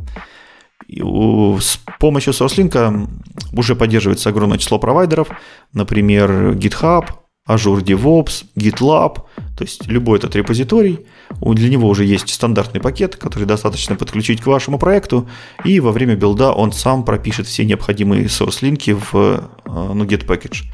С 0.91 1.81
помощью 2.01 2.33
SourceLink 2.33 3.09
уже 3.53 3.77
поддерживается 3.77 4.31
огромное 4.31 4.59
число 4.59 4.79
провайдеров, 4.79 5.29
например, 5.73 6.53
GitHub, 6.53 7.07
Azure 7.49 7.83
DevOps, 7.83 8.45
GitLab, 8.57 9.23
то 9.57 9.65
есть 9.65 9.87
любой 9.87 10.19
этот 10.19 10.37
репозиторий. 10.37 11.07
Для 11.41 11.69
него 11.69 11.89
уже 11.89 12.05
есть 12.05 12.29
стандартный 12.29 12.81
пакет, 12.81 13.17
который 13.17 13.45
достаточно 13.45 13.97
подключить 13.97 14.43
к 14.43 14.47
вашему 14.47 14.79
проекту, 14.79 15.29
и 15.65 15.81
во 15.81 15.93
время 15.93 16.15
билда 16.15 16.53
он 16.53 16.73
сам 16.73 17.05
пропишет 17.05 17.47
все 17.47 17.65
необходимые 17.65 18.27
source-линки 18.27 18.93
в 18.93 19.15
э, 19.15 19.41
NuGet 19.67 20.27
Package. 20.27 20.65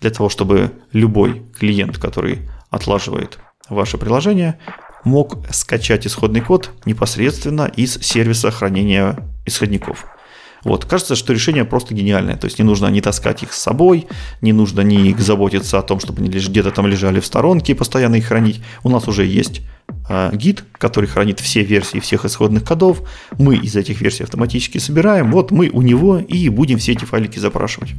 Для 0.00 0.10
того, 0.10 0.28
чтобы 0.28 0.72
любой 0.92 1.42
клиент, 1.58 1.98
который 1.98 2.48
отлаживает 2.70 3.38
ваше 3.68 3.96
приложение, 3.96 4.58
мог 5.04 5.38
скачать 5.50 6.06
исходный 6.06 6.40
код 6.40 6.70
непосредственно 6.84 7.70
из 7.76 7.94
сервиса 8.00 8.50
хранения 8.50 9.18
исходников. 9.46 10.06
Вот. 10.64 10.84
Кажется, 10.84 11.14
что 11.14 11.32
решение 11.32 11.64
просто 11.64 11.94
гениальное. 11.94 12.36
То 12.36 12.46
есть 12.46 12.58
не 12.58 12.64
нужно 12.64 12.88
не 12.88 13.00
таскать 13.00 13.42
их 13.42 13.52
с 13.52 13.58
собой, 13.58 14.06
не 14.40 14.52
нужно 14.52 14.80
не 14.80 15.14
заботиться 15.14 15.78
о 15.78 15.82
том, 15.82 16.00
чтобы 16.00 16.20
они 16.20 16.28
где-то 16.28 16.70
там 16.70 16.86
лежали 16.86 17.20
в 17.20 17.26
сторонке 17.26 17.72
и 17.72 17.74
постоянно 17.74 18.16
их 18.16 18.26
хранить. 18.26 18.60
У 18.82 18.88
нас 18.88 19.06
уже 19.08 19.24
есть 19.24 19.62
э, 20.08 20.30
гид, 20.34 20.64
который 20.72 21.06
хранит 21.06 21.40
все 21.40 21.62
версии 21.62 22.00
всех 22.00 22.24
исходных 22.24 22.64
кодов. 22.64 23.02
Мы 23.38 23.56
из 23.56 23.76
этих 23.76 24.00
версий 24.00 24.24
автоматически 24.24 24.78
собираем. 24.78 25.30
Вот 25.30 25.50
мы 25.50 25.70
у 25.72 25.82
него 25.82 26.18
и 26.18 26.48
будем 26.48 26.78
все 26.78 26.92
эти 26.92 27.04
файлики 27.04 27.38
запрашивать. 27.38 27.90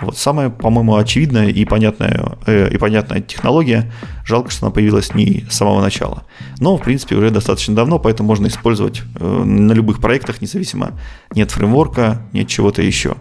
Вот 0.00 0.16
самая, 0.16 0.50
по-моему, 0.50 0.96
очевидная 0.96 1.48
и 1.48 1.64
понятная, 1.64 2.36
э, 2.46 2.70
и 2.70 2.78
понятная 2.78 3.20
технология. 3.20 3.90
Жалко, 4.24 4.50
что 4.50 4.66
она 4.66 4.72
появилась 4.72 5.14
не 5.14 5.44
с 5.48 5.56
самого 5.56 5.80
начала. 5.80 6.24
Но, 6.58 6.76
в 6.76 6.82
принципе, 6.82 7.16
уже 7.16 7.30
достаточно 7.30 7.74
давно, 7.74 7.98
поэтому 7.98 8.28
можно 8.28 8.46
использовать 8.46 9.02
э, 9.18 9.24
на 9.24 9.72
любых 9.72 10.00
проектах, 10.00 10.40
независимо 10.40 10.92
нет 11.34 11.50
фреймворка, 11.50 12.22
нет 12.32 12.48
чего-то 12.48 12.82
еще. 12.82 13.16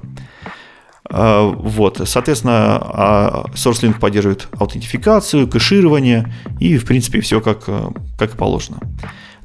А, 1.08 1.44
вот, 1.44 2.02
соответственно, 2.06 2.78
а, 2.82 3.46
SourceLink 3.54 4.00
поддерживает 4.00 4.48
аутентификацию, 4.58 5.48
кэширование 5.48 6.34
и, 6.60 6.78
в 6.78 6.86
принципе, 6.86 7.22
все 7.22 7.42
как, 7.42 7.64
э, 7.68 7.90
как 8.18 8.32
положено. 8.32 8.80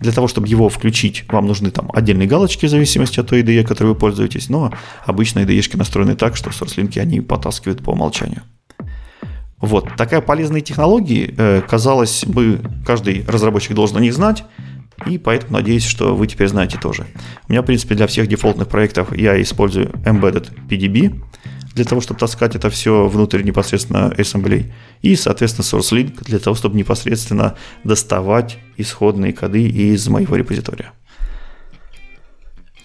Для 0.01 0.13
того, 0.13 0.29
чтобы 0.29 0.49
его 0.49 0.69
включить, 0.69 1.25
вам 1.29 1.47
нужны 1.47 1.71
там 1.71 1.91
отдельные 1.93 2.27
галочки 2.27 2.67
в 2.67 2.71
зависимости 2.71 3.21
от 3.21 3.29
той 3.29 3.43
IDE, 3.43 3.65
которой 3.65 3.89
вы 3.89 3.95
пользуетесь, 3.95 4.49
но 4.49 4.73
обычно 5.05 5.41
IDE 5.41 5.77
настроены 5.77 6.17
так, 6.17 6.37
что 6.37 6.51
SourceLink 6.51 6.99
они 6.99 7.21
потаскивают 7.21 7.83
по 7.83 7.91
умолчанию. 7.91 8.43
Вот, 9.59 9.95
такая 9.97 10.23
полезная 10.23 10.63
технология, 10.63 11.35
э, 11.37 11.63
казалось 11.69 12.25
бы, 12.27 12.61
каждый 12.87 13.25
разработчик 13.29 13.75
должен 13.75 13.99
о 13.99 14.01
них 14.01 14.15
знать, 14.15 14.45
и 15.07 15.19
поэтому 15.19 15.53
надеюсь, 15.53 15.85
что 15.85 16.17
вы 16.17 16.27
теперь 16.27 16.49
знаете 16.49 16.79
тоже. 16.79 17.07
У 17.47 17.53
меня, 17.53 17.61
в 17.61 17.67
принципе, 17.67 17.95
для 17.95 18.07
всех 18.07 18.27
дефолтных 18.27 18.69
проектов 18.69 19.17
я 19.17 19.41
использую 19.41 19.89
Embedded 20.07 20.49
PDB, 20.69 21.23
для 21.75 21.85
того, 21.85 22.01
чтобы 22.01 22.21
таскать 22.21 22.55
это 22.55 22.71
все 22.71 23.07
внутрь 23.07 23.43
непосредственно 23.43 24.09
ассемблей. 24.09 24.73
И, 25.03 25.17
соответственно, 25.17 25.65
SourceLink 25.65 26.25
для 26.25 26.39
того, 26.39 26.57
чтобы 26.57 26.77
непосредственно 26.77 27.57
доставать 27.85 28.59
исходные 28.77 29.33
коды 29.33 29.69
из 29.69 30.09
моего 30.09 30.37
репозитория. 30.37 30.93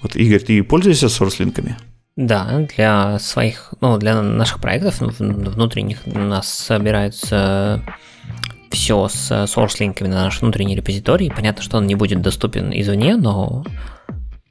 Вот, 0.02 0.16
Игорь, 0.16 0.40
ты 0.40 0.64
пользуешься 0.64 1.08
SourceLink? 1.08 1.74
Да, 2.16 2.66
для 2.76 3.20
своих, 3.20 3.74
ну, 3.82 3.98
для 3.98 4.22
наших 4.22 4.62
проектов 4.62 5.02
внутренних 5.02 6.00
у 6.06 6.18
нас 6.18 6.48
собираются 6.48 7.84
все 8.72 9.08
с 9.08 9.32
source-линками 9.32 10.08
на 10.08 10.24
наш 10.26 10.42
внутренний 10.42 10.76
репозиторий. 10.76 11.32
Понятно, 11.32 11.62
что 11.62 11.78
он 11.78 11.88
не 11.88 11.96
будет 11.96 12.22
доступен 12.22 12.72
извне, 12.72 13.16
но 13.16 13.66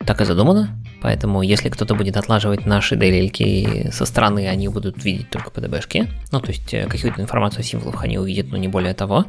так 0.07 0.20
и 0.20 0.24
задумано. 0.24 0.76
Поэтому, 1.02 1.42
если 1.42 1.68
кто-то 1.68 1.94
будет 1.94 2.16
отлаживать 2.16 2.66
наши 2.66 2.94
DLL 2.94 3.90
со 3.90 4.07
стороны, 4.07 4.48
они 4.48 4.68
будут 4.68 5.05
видеть 5.05 5.28
только 5.30 5.50
PDB-шки. 5.50 6.09
Ну, 6.32 6.40
то 6.40 6.48
есть, 6.48 6.72
э, 6.72 6.86
какую-то 6.86 7.20
информацию 7.20 7.61
о 7.61 7.64
символах 7.64 8.02
они 8.05 8.18
увидят, 8.18 8.46
но 8.50 8.57
не 8.57 8.68
более 8.68 8.94
того. 8.94 9.26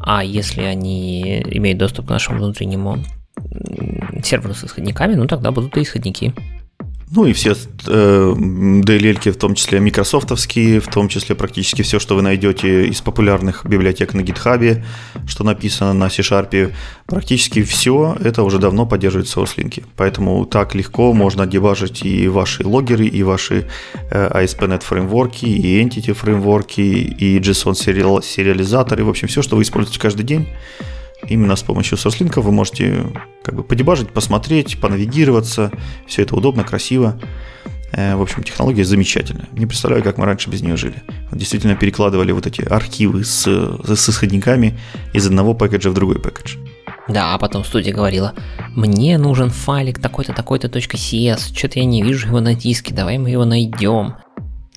А 0.00 0.24
если 0.24 0.62
они 0.62 1.42
имеют 1.42 1.78
доступ 1.78 2.06
к 2.06 2.10
нашему 2.10 2.38
внутреннему 2.38 3.04
серверу 4.22 4.54
с 4.54 4.64
исходниками, 4.64 5.14
ну, 5.14 5.26
тогда 5.26 5.50
будут 5.50 5.76
и 5.76 5.82
исходники. 5.82 6.34
Ну 7.14 7.26
и 7.26 7.34
все 7.34 7.50
э, 7.52 8.34
DLL, 8.34 9.32
в 9.32 9.36
том 9.36 9.54
числе 9.54 9.80
микрософтовские, 9.80 10.80
в 10.80 10.88
том 10.88 11.08
числе 11.08 11.34
практически 11.34 11.82
все, 11.82 11.98
что 11.98 12.14
вы 12.14 12.22
найдете 12.22 12.86
из 12.86 13.02
популярных 13.02 13.66
библиотек 13.66 14.14
на 14.14 14.22
GitHub, 14.22 14.82
что 15.26 15.44
написано 15.44 15.92
на 15.92 16.08
C-Sharp, 16.08 16.72
практически 17.04 17.62
все 17.64 18.16
это 18.24 18.42
уже 18.42 18.58
давно 18.58 18.86
поддерживает 18.86 19.28
SourceLink. 19.28 19.84
Поэтому 19.94 20.46
так 20.46 20.74
легко 20.74 21.12
можно 21.12 21.46
дебажить 21.46 22.02
и 22.02 22.28
ваши 22.28 22.66
логеры, 22.66 23.04
и 23.04 23.22
ваши 23.22 23.68
э, 24.10 24.28
ASP.NET 24.42 24.82
фреймворки, 24.82 25.44
и 25.44 25.84
Entity 25.84 26.14
фреймворки, 26.14 26.80
и 26.80 27.38
JSON 27.40 27.74
сериализаторы, 28.22 29.04
в 29.04 29.10
общем, 29.10 29.28
все, 29.28 29.42
что 29.42 29.56
вы 29.56 29.64
используете 29.64 30.00
каждый 30.00 30.22
день 30.22 30.48
Именно 31.28 31.56
с 31.56 31.62
помощью 31.62 31.98
SourceLink 31.98 32.40
вы 32.40 32.52
можете 32.52 33.04
как 33.44 33.54
бы 33.54 33.62
подебажить, 33.62 34.10
посмотреть, 34.10 34.80
понавигироваться. 34.80 35.70
Все 36.06 36.22
это 36.22 36.34
удобно, 36.34 36.64
красиво. 36.64 37.18
Э, 37.92 38.16
в 38.16 38.22
общем, 38.22 38.42
технология 38.42 38.84
замечательная. 38.84 39.48
Не 39.52 39.66
представляю, 39.66 40.02
как 40.02 40.18
мы 40.18 40.24
раньше 40.24 40.50
без 40.50 40.62
нее 40.62 40.76
жили. 40.76 41.02
Действительно 41.30 41.76
перекладывали 41.76 42.32
вот 42.32 42.46
эти 42.46 42.62
архивы 42.62 43.24
с, 43.24 43.44
с 43.44 44.08
исходниками 44.08 44.78
из 45.12 45.26
одного 45.26 45.54
пакеджа 45.54 45.90
в 45.90 45.94
другой 45.94 46.18
пакетж. 46.18 46.56
Да, 47.08 47.34
а 47.34 47.38
потом 47.38 47.64
студия 47.64 47.92
говорила, 47.92 48.32
мне 48.70 49.18
нужен 49.18 49.50
файлик 49.50 49.98
такой-то, 49.98 50.32
такой-то 50.32 50.68
.cs, 50.68 51.56
что-то 51.56 51.80
я 51.80 51.84
не 51.84 52.02
вижу 52.02 52.28
его 52.28 52.40
на 52.40 52.54
диске, 52.54 52.94
давай 52.94 53.18
мы 53.18 53.30
его 53.30 53.44
найдем. 53.44 54.14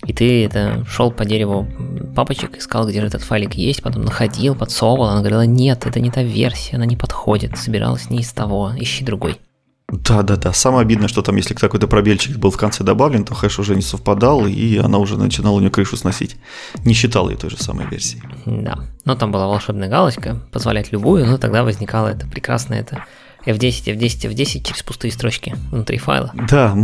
И 0.05 0.13
ты 0.13 0.45
это 0.45 0.85
шел 0.87 1.11
по 1.11 1.25
дереву 1.25 1.67
папочек, 2.15 2.57
искал, 2.57 2.87
где 2.87 3.01
же 3.01 3.07
этот 3.07 3.23
файлик 3.23 3.55
есть, 3.55 3.81
потом 3.81 4.03
находил, 4.03 4.55
подсовывал, 4.55 5.09
она 5.09 5.19
говорила, 5.19 5.45
нет, 5.45 5.85
это 5.85 5.99
не 5.99 6.11
та 6.11 6.21
версия, 6.21 6.75
она 6.75 6.85
не 6.85 6.95
подходит, 6.95 7.57
собиралась 7.57 8.09
не 8.09 8.19
из 8.19 8.31
того, 8.31 8.71
ищи 8.77 9.03
другой. 9.03 9.39
Да, 9.87 10.23
да, 10.23 10.35
да. 10.35 10.51
Самое 10.51 10.81
обидное, 10.81 11.07
что 11.07 11.21
там, 11.21 11.35
если 11.35 11.53
какой-то 11.53 11.87
пробельчик 11.87 12.37
был 12.37 12.49
в 12.49 12.57
конце 12.57 12.83
добавлен, 12.83 13.23
то 13.23 13.35
хэш 13.35 13.59
уже 13.59 13.75
не 13.75 13.83
совпадал, 13.83 14.47
и 14.47 14.77
она 14.77 14.97
уже 14.97 15.15
начинала 15.17 15.55
у 15.55 15.59
нее 15.59 15.69
крышу 15.69 15.95
сносить. 15.95 16.37
Не 16.83 16.93
считала 16.93 17.29
ее 17.29 17.37
той 17.37 17.51
же 17.51 17.57
самой 17.57 17.87
версии. 17.87 18.21
Да. 18.45 18.79
Но 19.05 19.15
там 19.15 19.31
была 19.31 19.47
волшебная 19.47 19.87
галочка, 19.87 20.41
позволять 20.51 20.91
любую, 20.91 21.27
но 21.27 21.37
тогда 21.37 21.63
возникало 21.63 22.07
это 22.07 22.25
прекрасное 22.27 22.79
это 22.79 23.05
F10, 23.45 23.95
F10, 23.95 24.31
F10 24.31 24.63
через 24.63 24.83
пустые 24.83 25.11
строчки 25.11 25.55
внутри 25.71 25.97
файла. 25.97 26.31
Да, 26.49 26.75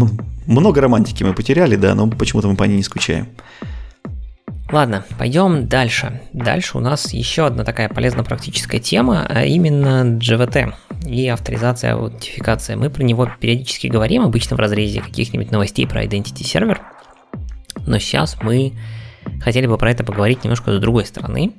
много 0.45 0.81
романтики 0.81 1.23
мы 1.23 1.33
потеряли, 1.33 1.75
да, 1.75 1.95
но 1.95 2.07
почему-то 2.07 2.47
мы 2.47 2.55
по 2.55 2.63
ней 2.63 2.77
не 2.77 2.83
скучаем. 2.83 3.29
Ладно, 4.71 5.03
пойдем 5.19 5.67
дальше. 5.67 6.21
Дальше 6.31 6.77
у 6.77 6.81
нас 6.81 7.11
еще 7.13 7.45
одна 7.45 7.65
такая 7.65 7.89
полезно-практическая 7.89 8.79
тема, 8.79 9.25
а 9.27 9.43
именно 9.43 10.17
GVT 10.17 10.73
и 11.05 11.27
авторизация, 11.27 11.93
аутентификация. 11.93 12.77
Мы 12.77 12.89
про 12.89 13.03
него 13.03 13.29
периодически 13.39 13.87
говорим, 13.87 14.23
обычно 14.23 14.55
в 14.55 14.59
разрезе 14.59 15.01
каких-нибудь 15.01 15.51
новостей 15.51 15.85
про 15.85 16.05
Identity 16.05 16.43
Server, 16.43 16.77
но 17.85 17.99
сейчас 17.99 18.37
мы 18.41 18.73
хотели 19.41 19.67
бы 19.67 19.77
про 19.77 19.91
это 19.91 20.05
поговорить 20.05 20.45
немножко 20.45 20.73
с 20.77 20.79
другой 20.79 21.05
стороны, 21.05 21.51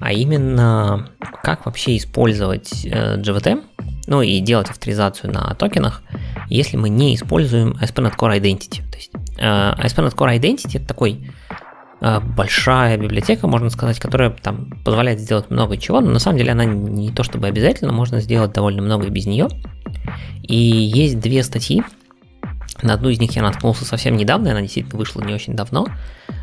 а 0.00 0.12
именно 0.12 1.10
как 1.42 1.66
вообще 1.66 1.96
использовать 1.96 2.84
э, 2.84 3.16
GVT 3.16 3.64
ну 4.08 4.22
и 4.22 4.40
делать 4.40 4.70
авторизацию 4.70 5.32
на 5.32 5.54
токенах, 5.54 6.02
если 6.48 6.76
мы 6.76 6.88
не 6.88 7.14
используем 7.14 7.76
ASP.NET 7.80 8.16
Core 8.16 8.40
Identity. 8.40 8.82
То 8.90 8.96
есть 8.96 9.10
э, 9.36 9.44
ASP.NET 9.44 10.14
Core 10.14 10.36
Identity 10.36 10.78
это 10.78 10.88
такой 10.88 11.30
э, 12.00 12.20
большая 12.20 12.96
библиотека, 12.96 13.46
можно 13.46 13.68
сказать, 13.68 14.00
которая 14.00 14.30
там 14.30 14.70
позволяет 14.82 15.20
сделать 15.20 15.50
много 15.50 15.76
чего, 15.76 16.00
но 16.00 16.10
на 16.10 16.18
самом 16.18 16.38
деле 16.38 16.52
она 16.52 16.64
не 16.64 17.12
то 17.12 17.22
чтобы 17.22 17.46
обязательно, 17.48 17.92
можно 17.92 18.20
сделать 18.20 18.52
довольно 18.52 18.80
много 18.80 19.08
без 19.10 19.26
нее. 19.26 19.48
И 20.42 20.56
есть 20.56 21.20
две 21.20 21.42
статьи, 21.42 21.82
на 22.80 22.94
одну 22.94 23.10
из 23.10 23.20
них 23.20 23.36
я 23.36 23.42
наткнулся 23.42 23.84
совсем 23.84 24.16
недавно, 24.16 24.52
она 24.52 24.62
действительно 24.62 24.98
вышла 24.98 25.20
не 25.20 25.34
очень 25.34 25.54
давно. 25.54 25.86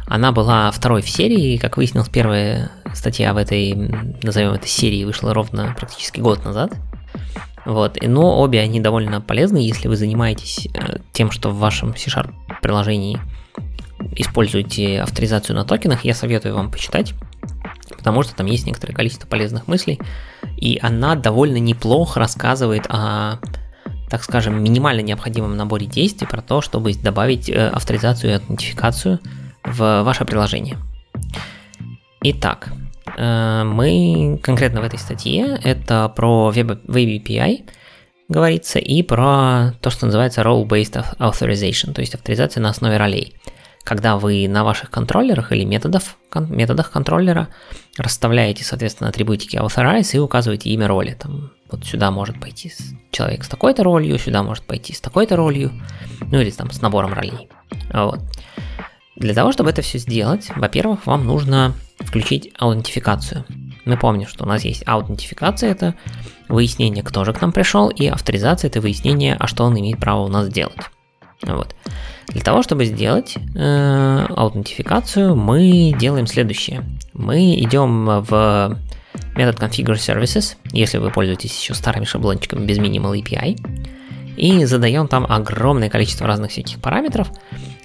Она 0.05 0.31
была 0.31 0.69
второй 0.69 1.01
в 1.01 1.09
серии, 1.09 1.57
как 1.57 1.77
выяснилось, 1.77 2.09
первая 2.09 2.69
статья 2.93 3.33
в 3.33 3.37
этой, 3.37 3.73
назовем 4.21 4.51
это 4.51 4.67
серии, 4.67 5.03
вышла 5.03 5.33
ровно 5.33 5.73
практически 5.75 6.19
год 6.19 6.45
назад. 6.45 6.73
Вот. 7.65 7.97
Но 8.01 8.39
обе 8.39 8.61
они 8.61 8.79
довольно 8.79 9.21
полезны, 9.21 9.57
если 9.57 9.87
вы 9.87 9.95
занимаетесь 9.95 10.67
э, 10.73 10.97
тем, 11.11 11.31
что 11.31 11.49
в 11.49 11.57
вашем 11.57 11.95
C-Sharp 11.95 12.31
приложении 12.61 13.19
используете 14.15 15.01
авторизацию 15.01 15.55
на 15.55 15.65
токенах, 15.65 16.05
я 16.05 16.13
советую 16.13 16.55
вам 16.55 16.71
почитать, 16.71 17.13
потому 17.97 18.23
что 18.23 18.35
там 18.35 18.45
есть 18.45 18.65
некоторое 18.65 18.93
количество 18.93 19.27
полезных 19.27 19.67
мыслей, 19.67 19.99
и 20.57 20.79
она 20.81 21.15
довольно 21.15 21.57
неплохо 21.57 22.19
рассказывает 22.19 22.85
о, 22.87 23.39
так 24.09 24.23
скажем, 24.23 24.61
минимально 24.63 25.01
необходимом 25.01 25.57
наборе 25.57 25.87
действий 25.87 26.27
про 26.27 26.41
то, 26.41 26.61
чтобы 26.61 26.93
добавить 26.93 27.49
э, 27.49 27.69
авторизацию 27.69 28.31
и 28.31 28.33
аутентификацию 28.35 29.19
в 29.63 30.03
ваше 30.03 30.25
приложение. 30.25 30.77
Итак, 32.21 32.71
мы 33.17 34.39
конкретно 34.43 34.81
в 34.81 34.83
этой 34.83 34.99
статье 34.99 35.59
это 35.63 36.09
про 36.09 36.51
Web, 36.53 36.85
Web 36.85 37.23
API 37.23 37.69
говорится 38.27 38.79
и 38.79 39.03
про 39.03 39.73
то, 39.81 39.89
что 39.89 40.05
называется 40.05 40.41
role-based 40.41 41.17
authorization, 41.19 41.93
то 41.93 42.01
есть 42.01 42.15
авторизация 42.15 42.61
на 42.61 42.69
основе 42.69 42.97
ролей. 42.97 43.35
Когда 43.83 44.17
вы 44.17 44.47
на 44.47 44.63
ваших 44.63 44.89
контроллерах 44.89 45.51
или 45.51 45.63
методов, 45.63 46.17
методах 46.33 46.89
контроллера 46.89 47.49
расставляете, 47.99 48.63
соответственно, 48.63 49.11
атрибутики 49.11 49.57
authorize 49.57 50.15
и 50.15 50.19
указываете 50.19 50.71
имя 50.71 50.87
роли. 50.87 51.15
Там, 51.19 51.51
вот 51.69 51.85
сюда 51.85 52.09
может 52.09 52.39
пойти 52.39 52.73
человек 53.11 53.43
с 53.43 53.47
такой-то 53.47 53.83
ролью, 53.83 54.17
сюда 54.17 54.41
может 54.41 54.65
пойти 54.65 54.91
с 54.91 55.01
такой-то 55.01 55.35
ролью, 55.35 55.71
ну 56.31 56.39
или 56.39 56.49
там 56.49 56.71
с 56.71 56.81
набором 56.81 57.13
ролей. 57.13 57.47
Вот. 57.93 58.21
Для 59.15 59.33
того, 59.33 59.51
чтобы 59.51 59.69
это 59.69 59.81
все 59.81 59.97
сделать, 59.97 60.51
во-первых, 60.55 61.05
вам 61.05 61.25
нужно 61.25 61.73
включить 61.99 62.51
аутентификацию. 62.57 63.45
Мы 63.85 63.97
помним, 63.97 64.27
что 64.27 64.43
у 64.43 64.47
нас 64.47 64.65
есть 64.65 64.83
аутентификация, 64.85 65.71
это 65.71 65.95
выяснение, 66.49 67.03
кто 67.03 67.23
же 67.23 67.33
к 67.33 67.41
нам 67.41 67.51
пришел, 67.51 67.89
и 67.89 68.07
авторизация 68.07 68.69
это 68.69 68.81
выяснение, 68.81 69.35
а 69.39 69.47
что 69.47 69.63
он 69.63 69.79
имеет 69.79 69.99
право 69.99 70.25
у 70.25 70.27
нас 70.27 70.49
делать. 70.49 70.79
Вот. 71.41 71.75
Для 72.29 72.41
того, 72.41 72.63
чтобы 72.63 72.85
сделать 72.85 73.35
э, 73.55 74.25
аутентификацию, 74.29 75.35
мы 75.35 75.93
делаем 75.97 76.27
следующее. 76.27 76.83
Мы 77.13 77.55
идем 77.59 78.05
в 78.05 78.77
метод 79.35 79.59
configure 79.59 79.95
services, 79.95 80.55
если 80.71 80.97
вы 80.97 81.11
пользуетесь 81.11 81.57
еще 81.57 81.73
старыми 81.73 82.05
шаблончиками 82.05 82.65
без 82.65 82.79
minimal 82.79 83.17
API, 83.21 83.57
и 84.37 84.65
задаем 84.65 85.07
там 85.07 85.25
огромное 85.27 85.89
количество 85.89 86.27
разных 86.27 86.51
всяких 86.51 86.79
параметров, 86.79 87.31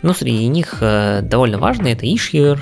но 0.03 0.13
среди 0.13 0.47
них 0.47 0.79
э, 0.81 1.21
довольно 1.23 1.59
важно 1.59 1.89
это 1.89 2.07
issuer, 2.07 2.59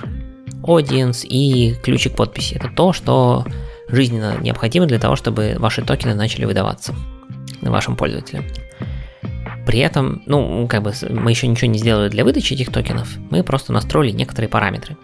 audience 0.62 1.26
и 1.26 1.74
ключик 1.82 2.14
подписи. 2.14 2.54
Это 2.54 2.68
то, 2.68 2.92
что 2.92 3.44
жизненно 3.88 4.36
необходимо 4.40 4.86
для 4.86 4.98
того, 4.98 5.16
чтобы 5.16 5.56
ваши 5.58 5.82
токены 5.82 6.14
начали 6.14 6.44
выдаваться 6.44 6.94
вашим 7.62 7.96
пользователям. 7.96 8.44
При 9.66 9.80
этом, 9.80 10.22
ну, 10.26 10.66
как 10.66 10.82
бы 10.82 10.92
мы 11.10 11.30
еще 11.30 11.46
ничего 11.46 11.70
не 11.70 11.78
сделали 11.78 12.08
для 12.08 12.24
выдачи 12.24 12.54
этих 12.54 12.72
токенов, 12.72 13.08
мы 13.30 13.42
просто 13.42 13.72
настроили 13.72 14.12
некоторые 14.12 14.48
параметры. 14.48 14.96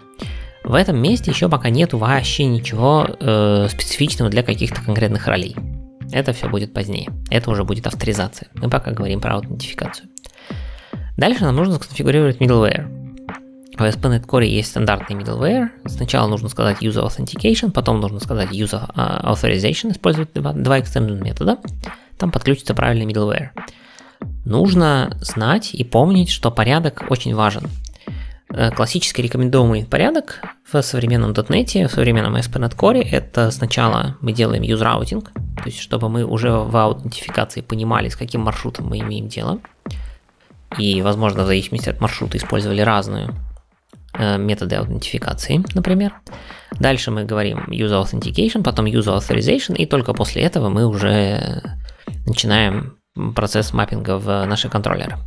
В 0.63 0.73
этом 0.73 0.99
месте 0.99 1.29
еще 1.29 1.47
пока 1.47 1.69
нет 1.69 1.93
вообще 1.93 2.45
ничего 2.45 3.07
э, 3.07 3.67
специфичного 3.69 4.31
для 4.31 4.41
каких-то 4.41 4.81
конкретных 4.81 5.27
ролей. 5.27 5.55
Это 6.11 6.33
все 6.33 6.49
будет 6.49 6.73
позднее. 6.73 7.09
Это 7.29 7.51
уже 7.51 7.63
будет 7.63 7.87
авторизация. 7.87 8.49
Мы 8.55 8.69
пока 8.69 8.91
говорим 8.91 9.19
про 9.19 9.35
аутентификацию. 9.35 10.09
Дальше 11.17 11.43
нам 11.43 11.55
нужно 11.55 11.75
сконфигурировать 11.75 12.37
middleware. 12.37 13.05
В 13.77 13.81
ASP.NET 13.81 14.25
Core 14.25 14.45
есть 14.45 14.69
стандартный 14.69 15.17
middleware. 15.17 15.69
Сначала 15.85 16.27
нужно 16.27 16.47
сказать 16.47 16.81
user 16.81 17.05
authentication, 17.05 17.71
потом 17.71 17.99
нужно 17.99 18.19
сказать 18.19 18.51
user 18.51 18.89
а, 18.95 19.33
authorization, 19.33 19.91
использовать 19.91 20.33
два, 20.33 20.53
два 20.53 20.79
extension 20.79 21.21
метода. 21.21 21.57
Там 22.17 22.31
подключится 22.31 22.73
правильный 22.73 23.05
middleware. 23.05 23.49
Нужно 24.45 25.17
знать 25.19 25.73
и 25.73 25.83
помнить, 25.83 26.29
что 26.29 26.51
порядок 26.51 27.05
очень 27.09 27.35
важен. 27.35 27.69
Э, 28.57 28.71
классический 28.71 29.21
рекомендуемый 29.21 29.83
порядок 29.83 30.39
в 30.71 30.81
современном 30.81 31.33
.NET, 31.33 31.87
в 31.87 31.91
современном 31.91 32.37
ASP.NET 32.37 32.73
Core 32.73 33.01
это 33.03 33.51
сначала 33.51 34.15
мы 34.21 34.31
делаем 34.31 34.63
use 34.63 34.81
routing, 34.81 35.23
то 35.23 35.63
есть 35.65 35.79
чтобы 35.79 36.07
мы 36.07 36.23
уже 36.23 36.51
в 36.51 36.77
аутентификации 36.77 37.59
понимали, 37.59 38.07
с 38.07 38.15
каким 38.15 38.41
маршрутом 38.41 38.87
мы 38.87 38.99
имеем 38.99 39.27
дело. 39.27 39.59
И, 40.77 41.01
возможно, 41.01 41.43
в 41.43 41.47
зависимости 41.47 41.89
от 41.89 41.99
маршрута 41.99 42.37
использовали 42.37 42.79
разные 42.79 43.31
э, 44.13 44.37
методы 44.37 44.77
аутентификации, 44.77 45.61
например. 45.73 46.13
Дальше 46.79 47.11
мы 47.11 47.25
говорим 47.25 47.65
user 47.67 48.01
authentication, 48.01 48.63
потом 48.63 48.85
user 48.85 49.17
authorization, 49.17 49.75
и 49.75 49.85
только 49.85 50.13
после 50.13 50.43
этого 50.43 50.69
мы 50.69 50.85
уже 50.85 51.61
начинаем 52.25 52.99
процесс 53.35 53.73
маппинга 53.73 54.17
в 54.17 54.45
наши 54.45 54.69
контроллеры. 54.69 55.17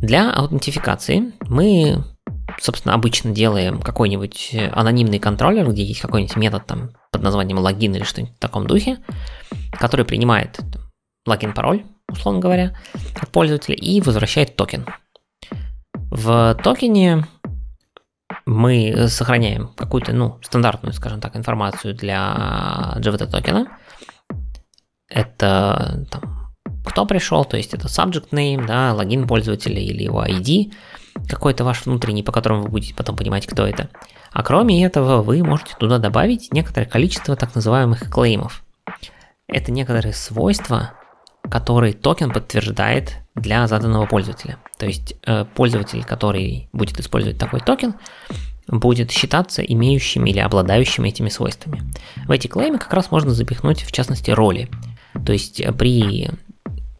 Для 0.00 0.30
аутентификации 0.32 1.32
мы, 1.48 2.04
собственно, 2.60 2.94
обычно 2.94 3.32
делаем 3.32 3.80
какой-нибудь 3.80 4.54
анонимный 4.72 5.18
контроллер, 5.18 5.68
где 5.70 5.82
есть 5.84 6.00
какой-нибудь 6.00 6.36
метод 6.36 6.66
там 6.66 6.90
под 7.10 7.22
названием 7.22 7.58
логин 7.58 7.94
или 7.94 8.04
что-нибудь 8.04 8.36
в 8.36 8.38
таком 8.38 8.66
духе, 8.66 8.98
который 9.72 10.04
принимает 10.04 10.60
логин-пароль, 11.26 11.84
условно 12.08 12.40
говоря, 12.40 12.76
от 13.20 13.30
пользователя 13.30 13.74
и 13.74 14.00
возвращает 14.00 14.54
токен. 14.54 14.86
В 16.10 16.54
токене 16.62 17.26
мы 18.44 19.08
сохраняем 19.08 19.68
какую-то, 19.76 20.12
ну, 20.12 20.38
стандартную, 20.42 20.92
скажем 20.92 21.20
так, 21.20 21.36
информацию 21.36 21.94
для 21.94 22.94
JVT 22.98 23.30
токена. 23.30 23.66
Это 25.08 26.06
там, 26.10 26.35
кто 26.86 27.04
пришел, 27.04 27.44
то 27.44 27.56
есть 27.56 27.74
это 27.74 27.88
subject 27.88 28.30
name, 28.30 28.66
да, 28.66 28.94
логин 28.94 29.26
пользователя 29.26 29.80
или 29.80 30.04
его 30.04 30.24
ID, 30.24 30.72
какой-то 31.28 31.64
ваш 31.64 31.84
внутренний, 31.86 32.22
по 32.22 32.32
которому 32.32 32.62
вы 32.62 32.68
будете 32.68 32.94
потом 32.94 33.16
понимать, 33.16 33.46
кто 33.46 33.66
это. 33.66 33.88
А 34.32 34.42
кроме 34.42 34.84
этого, 34.84 35.22
вы 35.22 35.42
можете 35.42 35.74
туда 35.78 35.98
добавить 35.98 36.52
некоторое 36.52 36.86
количество 36.86 37.36
так 37.36 37.54
называемых 37.54 38.10
claim'ов. 38.10 38.64
Это 39.48 39.72
некоторые 39.72 40.12
свойства, 40.12 40.92
которые 41.50 41.92
токен 41.92 42.32
подтверждает 42.32 43.16
для 43.34 43.66
заданного 43.66 44.06
пользователя. 44.06 44.58
То 44.78 44.86
есть 44.86 45.14
э, 45.24 45.44
пользователь, 45.54 46.04
который 46.04 46.68
будет 46.72 46.98
использовать 46.98 47.38
такой 47.38 47.60
токен, 47.60 47.94
будет 48.68 49.10
считаться 49.10 49.62
имеющим 49.62 50.26
или 50.26 50.40
обладающим 50.40 51.04
этими 51.04 51.28
свойствами. 51.28 51.82
В 52.26 52.30
эти 52.30 52.48
клеймы 52.48 52.78
как 52.78 52.92
раз 52.92 53.10
можно 53.10 53.30
запихнуть, 53.30 53.82
в 53.82 53.92
частности, 53.92 54.30
роли. 54.30 54.68
То 55.24 55.32
есть 55.32 55.60
э, 55.60 55.72
при 55.72 56.30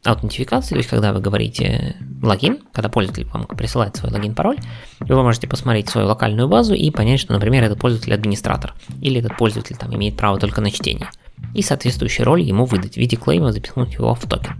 аутентификации, 0.07 0.71
то 0.71 0.77
есть 0.77 0.89
когда 0.89 1.13
вы 1.13 1.21
говорите 1.21 1.97
логин, 2.23 2.59
когда 2.73 2.89
пользователь 2.89 3.27
вам 3.27 3.47
присылает 3.47 3.97
свой 3.97 4.13
логин-пароль, 4.13 4.59
вы 5.01 5.23
можете 5.23 5.47
посмотреть 5.47 5.89
свою 5.89 6.07
локальную 6.07 6.49
базу 6.49 6.75
и 6.75 6.91
понять, 6.91 7.21
что, 7.21 7.33
например, 7.33 7.65
этот 7.65 7.79
пользователь 7.79 8.15
администратор, 8.15 8.75
или 9.01 9.21
этот 9.21 9.37
пользователь 9.37 9.77
там 9.77 9.95
имеет 9.95 10.17
право 10.17 10.39
только 10.39 10.61
на 10.61 10.71
чтение, 10.71 11.11
и 11.55 11.63
соответствующую 11.63 12.27
роль 12.27 12.43
ему 12.43 12.65
выдать 12.65 12.95
в 12.95 12.97
виде 12.97 13.17
клейма, 13.17 13.53
запихнуть 13.53 13.95
его 13.95 14.15
в 14.15 14.23
токен. 14.23 14.57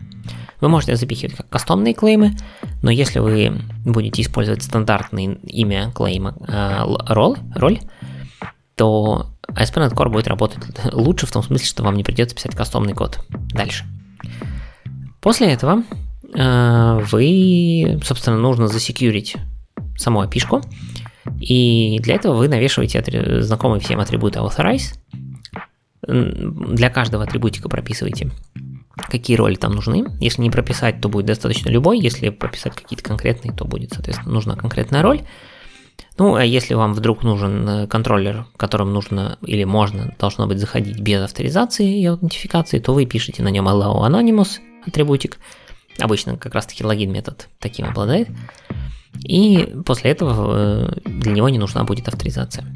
Вы 0.61 0.69
можете 0.69 0.97
запихивать 0.97 1.37
как 1.37 1.49
кастомные 1.49 1.95
клеймы, 1.95 2.33
но 2.83 2.91
если 2.91 3.19
вы 3.19 3.61
будете 3.85 4.23
использовать 4.23 4.63
стандартное 4.63 5.39
имя 5.45 5.93
клейма 5.95 6.35
э, 6.49 6.85
роль, 7.09 7.37
роль, 7.55 7.81
то 8.75 9.27
ASP.NET 9.49 9.93
Core 9.93 10.11
будет 10.11 10.29
работать 10.29 10.59
лучше 10.93 11.27
в 11.27 11.33
том 11.33 11.43
смысле, 11.43 11.67
что 11.67 11.83
вам 11.83 11.97
не 11.97 12.05
придется 12.05 12.35
писать 12.35 12.55
кастомный 12.55 12.95
код. 12.95 13.21
Дальше. 13.31 13.85
После 15.27 15.49
этого 15.49 15.83
э, 16.35 17.01
вы, 17.11 18.01
собственно, 18.05 18.39
нужно 18.39 18.69
засекьюрить 18.69 19.35
саму 19.97 20.23
api 20.23 20.63
и 21.41 21.99
для 21.99 22.15
этого 22.15 22.37
вы 22.37 22.47
навешиваете 22.47 23.01
атри- 23.01 23.41
знакомый 23.41 23.81
всем 23.81 23.99
атрибут 23.99 24.37
authorize. 24.37 24.95
Для 26.07 26.91
каждого 26.91 27.25
атрибутика 27.25 27.69
прописываете, 27.69 28.31
какие 29.11 29.37
роли 29.37 29.57
там 29.57 29.73
нужны. 29.73 30.07
Если 30.21 30.43
не 30.43 30.51
прописать, 30.51 31.01
то 31.01 31.09
будет 31.09 31.27
достаточно 31.27 31.71
любой. 31.71 31.99
Если 31.99 32.29
прописать 32.29 32.77
какие-то 32.77 33.03
конкретные, 33.03 33.53
то 33.53 33.65
будет, 33.65 33.95
соответственно, 33.95 34.33
нужна 34.33 34.55
конкретная 34.55 35.03
роль. 35.03 35.23
Ну, 36.19 36.37
а 36.37 36.45
если 36.45 36.75
вам 36.75 36.95
вдруг 36.95 37.25
нужен 37.25 37.69
э, 37.69 37.87
контроллер, 37.89 38.47
которым 38.57 38.93
нужно 38.93 39.39
или 39.43 39.65
можно, 39.65 40.15
должно 40.21 40.47
быть 40.47 40.61
заходить 40.61 41.01
без 41.01 41.21
авторизации 41.21 42.01
и 42.01 42.07
аутентификации, 42.07 42.79
то 42.79 42.95
вы 42.95 43.07
пишете 43.07 43.43
на 43.43 43.49
нем 43.49 43.67
allow 43.67 44.09
anonymous 44.09 44.61
атрибутик. 44.87 45.39
Обычно 45.99 46.37
как 46.37 46.55
раз 46.55 46.67
таки 46.67 46.85
логин 46.85 47.13
метод 47.13 47.49
таким 47.59 47.87
обладает. 47.87 48.29
И 49.25 49.75
после 49.85 50.11
этого 50.11 50.55
э, 50.57 51.01
для 51.05 51.33
него 51.33 51.49
не 51.49 51.59
нужна 51.59 51.85
будет 51.85 52.09
авторизация. 52.09 52.67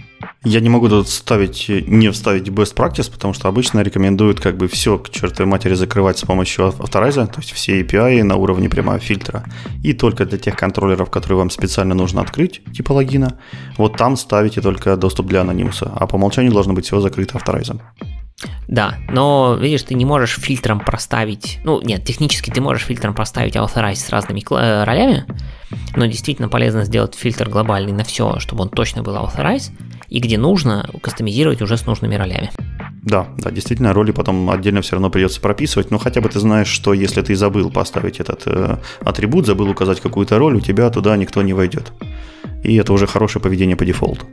Я 0.43 0.61
не 0.61 0.71
могу 0.71 0.89
тут 0.89 1.09
ставить, 1.09 1.69
не 1.69 2.11
вставить 2.11 2.49
best 2.49 2.75
practice, 2.75 3.11
потому 3.11 3.35
что 3.35 3.49
обычно 3.49 3.81
рекомендуют 3.81 4.41
как 4.41 4.57
бы 4.57 4.69
все 4.69 4.99
к 4.99 5.11
чертовой 5.11 5.51
матери 5.51 5.75
закрывать 5.75 6.19
с 6.19 6.23
помощью 6.23 6.69
авторайза, 6.69 7.27
то 7.27 7.41
есть 7.41 7.53
все 7.53 7.83
API 7.83 8.23
на 8.23 8.37
уровне 8.37 8.69
прямого 8.69 8.99
фильтра. 8.99 9.45
И 9.83 9.93
только 9.93 10.25
для 10.25 10.39
тех 10.39 10.57
контроллеров, 10.57 11.11
которые 11.11 11.39
вам 11.39 11.51
специально 11.51 11.95
нужно 11.95 12.23
открыть, 12.23 12.63
типа 12.73 12.93
логина, 12.93 13.39
вот 13.77 13.97
там 13.97 14.17
ставите 14.17 14.63
только 14.63 14.97
доступ 14.97 15.27
для 15.27 15.43
анонимуса, 15.43 15.93
а 15.95 16.07
по 16.07 16.17
умолчанию 16.17 16.53
должно 16.53 16.73
быть 16.73 16.87
все 16.87 17.01
закрыто 17.01 17.37
авторайзом. 17.37 17.83
Да, 18.69 18.99
но 19.11 19.57
видишь, 19.61 19.83
ты 19.83 19.95
не 19.95 20.05
можешь 20.05 20.39
фильтром 20.39 20.81
проставить, 20.81 21.59
ну 21.65 21.81
нет, 21.83 22.05
технически 22.05 22.51
ты 22.51 22.61
можешь 22.61 22.85
фильтром 22.85 23.15
проставить 23.15 23.57
authorize 23.57 23.97
с 23.97 24.09
разными 24.11 24.41
э, 24.51 24.85
ролями, 24.85 25.27
но 25.97 26.07
действительно 26.07 26.49
полезно 26.49 26.85
сделать 26.85 27.15
фильтр 27.15 27.49
глобальный 27.49 27.93
на 27.93 28.05
все, 28.05 28.39
чтобы 28.39 28.63
он 28.63 28.69
точно 28.69 29.03
был 29.03 29.17
authorize, 29.17 29.71
и 30.09 30.21
где 30.21 30.39
нужно, 30.39 30.89
кастомизировать 31.03 31.63
уже 31.63 31.77
с 31.77 31.87
нужными 31.87 32.15
ролями. 32.15 32.51
Да, 33.03 33.29
да, 33.39 33.51
действительно, 33.51 33.93
роли 33.93 34.13
потом 34.13 34.51
отдельно 34.51 34.83
все 34.83 34.93
равно 34.93 35.11
придется 35.11 35.41
прописывать, 35.41 35.91
но 35.91 35.99
хотя 35.99 36.21
бы 36.21 36.29
ты 36.29 36.39
знаешь, 36.39 36.69
что 36.69 36.93
если 36.93 37.23
ты 37.23 37.35
забыл 37.35 37.71
поставить 37.71 38.21
этот 38.21 38.43
э, 38.47 38.79
атрибут, 39.01 39.47
забыл 39.47 39.71
указать 39.71 40.01
какую-то 40.01 40.39
роль, 40.39 40.57
у 40.57 40.61
тебя 40.61 40.91
туда 40.91 41.17
никто 41.17 41.43
не 41.43 41.55
войдет. 41.55 41.93
И 42.63 42.77
это 42.77 42.93
уже 42.93 43.07
хорошее 43.07 43.43
поведение 43.43 43.77
по 43.77 43.87
дефолту. 43.87 44.27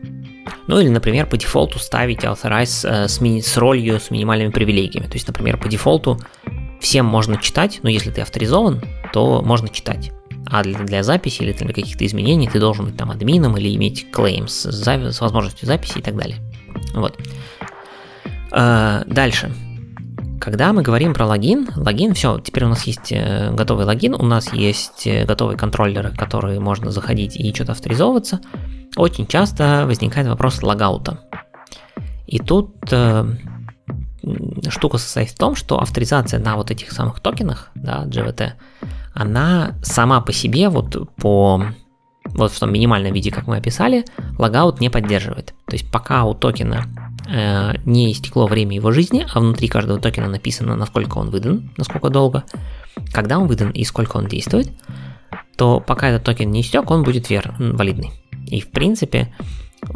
Ну 0.67 0.79
или, 0.79 0.89
например, 0.89 1.27
по 1.27 1.37
дефолту 1.37 1.79
ставить 1.79 2.23
authorize 2.23 2.87
э, 2.87 3.07
с, 3.07 3.21
мини- 3.21 3.41
с 3.41 3.57
ролью 3.57 3.99
с 3.99 4.11
минимальными 4.11 4.51
привилегиями. 4.51 5.07
То 5.07 5.13
есть, 5.13 5.27
например, 5.27 5.57
по 5.57 5.67
дефолту 5.67 6.19
всем 6.79 7.05
можно 7.05 7.41
читать, 7.41 7.79
но 7.83 7.89
если 7.89 8.11
ты 8.11 8.21
авторизован, 8.21 8.81
то 9.13 9.41
можно 9.41 9.69
читать. 9.69 10.11
А 10.49 10.63
для, 10.63 10.79
для 10.79 11.03
записи 11.03 11.41
или 11.41 11.51
для 11.53 11.67
каких-то 11.67 12.05
изменений 12.05 12.47
ты 12.47 12.59
должен 12.59 12.85
быть 12.85 12.97
там 12.97 13.11
админом 13.11 13.57
или 13.57 13.75
иметь 13.75 14.11
клейм 14.11 14.47
с, 14.47 14.65
с 14.65 15.21
возможностью 15.21 15.67
записи 15.67 15.99
и 15.99 16.01
так 16.01 16.15
далее. 16.15 16.37
Вот. 16.93 17.17
А, 18.51 19.03
дальше. 19.05 19.51
Когда 20.39 20.73
мы 20.73 20.81
говорим 20.81 21.13
про 21.13 21.25
логин, 21.25 21.69
логин, 21.75 22.13
все, 22.13 22.39
теперь 22.39 22.65
у 22.65 22.69
нас 22.69 22.83
есть 22.83 23.11
э, 23.11 23.51
готовый 23.53 23.85
логин, 23.85 24.13
у 24.13 24.23
нас 24.23 24.53
есть 24.53 25.07
э, 25.07 25.25
готовые 25.25 25.57
контроллеры, 25.57 26.11
которые 26.11 26.59
можно 26.59 26.91
заходить 26.91 27.35
и 27.35 27.53
что-то 27.53 27.71
авторизовываться 27.73 28.39
очень 28.97 29.27
часто 29.27 29.85
возникает 29.85 30.27
вопрос 30.27 30.61
логаута. 30.63 31.19
И 32.25 32.39
тут 32.39 32.75
э, 32.91 33.25
штука 34.69 34.97
состоит 34.97 35.29
в 35.29 35.37
том, 35.37 35.55
что 35.55 35.79
авторизация 35.79 36.39
на 36.39 36.55
вот 36.57 36.71
этих 36.71 36.91
самых 36.91 37.19
токенах, 37.19 37.69
да, 37.75 38.05
GVT, 38.05 38.51
она 39.13 39.75
сама 39.83 40.21
по 40.21 40.33
себе 40.33 40.69
вот 40.69 41.15
по 41.15 41.63
вот 42.25 42.51
в 42.51 42.59
том 42.59 42.73
минимальном 42.73 43.13
виде, 43.13 43.31
как 43.31 43.47
мы 43.47 43.57
описали, 43.57 44.03
логаут 44.37 44.81
не 44.81 44.89
поддерживает. 44.89 45.53
То 45.65 45.73
есть 45.73 45.89
пока 45.89 46.25
у 46.25 46.33
токена 46.33 46.85
не 47.85 48.11
истекло 48.11 48.47
время 48.47 48.75
его 48.75 48.91
жизни, 48.91 49.25
а 49.33 49.39
внутри 49.39 49.67
каждого 49.67 49.99
токена 49.99 50.27
написано, 50.27 50.75
насколько 50.75 51.17
он 51.17 51.29
выдан, 51.29 51.71
насколько 51.77 52.09
долго, 52.09 52.43
когда 53.11 53.37
он 53.37 53.47
выдан 53.47 53.71
и 53.71 53.83
сколько 53.83 54.17
он 54.17 54.27
действует, 54.27 54.69
то 55.57 55.79
пока 55.79 56.09
этот 56.09 56.23
токен 56.23 56.51
не 56.51 56.61
истек, 56.61 56.89
он 56.89 57.03
будет 57.03 57.29
вер, 57.29 57.53
валидный. 57.59 58.11
И 58.45 58.61
в 58.61 58.69
принципе, 58.69 59.33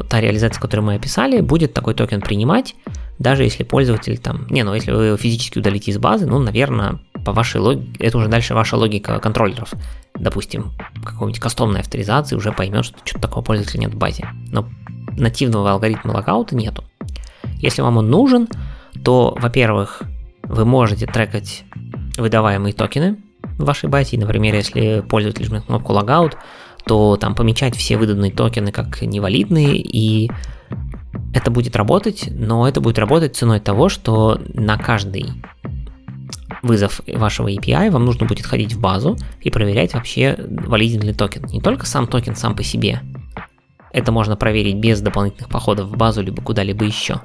та 0.10 0.20
реализация, 0.20 0.60
которую 0.60 0.86
мы 0.86 0.96
описали, 0.96 1.42
будет 1.42 1.74
такой 1.74 1.94
токен 1.94 2.22
принимать, 2.22 2.76
даже 3.20 3.44
если 3.44 3.64
пользователь 3.64 4.18
там... 4.18 4.48
Не, 4.50 4.64
ну 4.64 4.74
если 4.74 4.92
вы 4.92 5.06
его 5.06 5.18
физически 5.18 5.60
удалите 5.60 5.92
из 5.92 6.00
базы, 6.00 6.26
ну, 6.26 6.40
наверное, 6.40 7.00
по 7.24 7.34
вашей 7.34 7.62
логике, 7.62 7.92
это 8.00 8.18
уже 8.18 8.28
дальше 8.28 8.56
ваша 8.56 8.76
логика 8.76 9.20
контроллеров. 9.20 9.74
Допустим, 10.16 10.72
какой-нибудь 11.06 11.40
кастомной 11.40 11.82
авторизации 11.82 12.36
уже 12.36 12.52
поймет, 12.52 12.86
что 12.86 12.98
что-то 13.04 13.28
такого 13.28 13.44
пользователя 13.44 13.82
нет 13.82 13.94
в 13.94 13.98
базе. 13.98 14.28
Но 14.52 14.68
нативного 15.16 15.72
алгоритма 15.72 16.12
logout'а 16.12 16.56
нету. 16.56 16.84
Если 17.62 17.82
вам 17.82 17.97
он 17.97 18.09
нужен, 18.09 18.47
то, 19.03 19.36
во-первых, 19.39 20.01
вы 20.43 20.66
можете 20.66 21.05
track'ать 21.06 21.64
выдаваемые 22.18 22.74
токены 22.74 23.18
в 23.57 23.66
вашей 23.66 23.89
базе. 23.89 24.18
Например, 24.18 24.53
если 24.55 25.01
пользователь 25.07 25.45
жмет 25.45 25.66
кнопку 25.66 25.93
Logout, 25.93 26.34
то 26.86 27.16
там 27.18 27.36
помечать 27.36 27.76
все 27.76 27.97
выданные 27.97 28.32
токены 28.32 28.72
как 28.72 29.01
невалидные, 29.01 29.78
и 29.78 30.32
это 31.34 31.51
будет 31.51 31.76
работать, 31.76 32.28
но 32.32 32.68
это 32.68 32.82
будет 32.82 32.97
работать 32.97 33.36
ценой 33.36 33.59
того, 33.59 33.88
что 33.89 34.41
на 34.53 34.78
каждый 34.78 35.28
вызов 36.62 37.01
вашего 37.07 37.49
API 37.51 37.89
вам 37.91 38.05
нужно 38.05 38.26
будет 38.26 38.45
ходить 38.45 38.74
в 38.74 38.80
базу 38.80 39.18
и 39.39 39.49
проверять 39.49 39.93
вообще 39.93 40.36
валиден 40.38 41.01
ли 41.01 41.14
токен. 41.14 41.45
Не 41.45 41.62
только 41.62 41.86
сам 41.86 42.07
токен 42.07 42.36
сам 42.36 42.55
по 42.55 42.64
себе, 42.64 43.01
это 43.93 44.12
можно 44.12 44.36
проверить 44.36 44.76
без 44.76 45.01
дополнительных 45.01 45.49
походов 45.49 45.88
в 45.88 45.97
базу 45.97 46.22
либо 46.22 46.41
куда-либо 46.41 46.86
еще, 46.86 47.22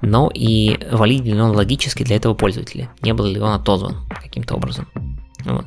но 0.00 0.30
и 0.32 0.78
валиден 0.90 1.34
ли 1.34 1.40
он 1.40 1.56
логически 1.56 2.02
для 2.02 2.16
этого 2.16 2.34
пользователя, 2.34 2.90
не 3.02 3.12
был 3.12 3.26
ли 3.26 3.40
он 3.40 3.52
отозван 3.52 3.96
каким-то 4.22 4.54
образом. 4.54 4.88
Вот. 5.44 5.66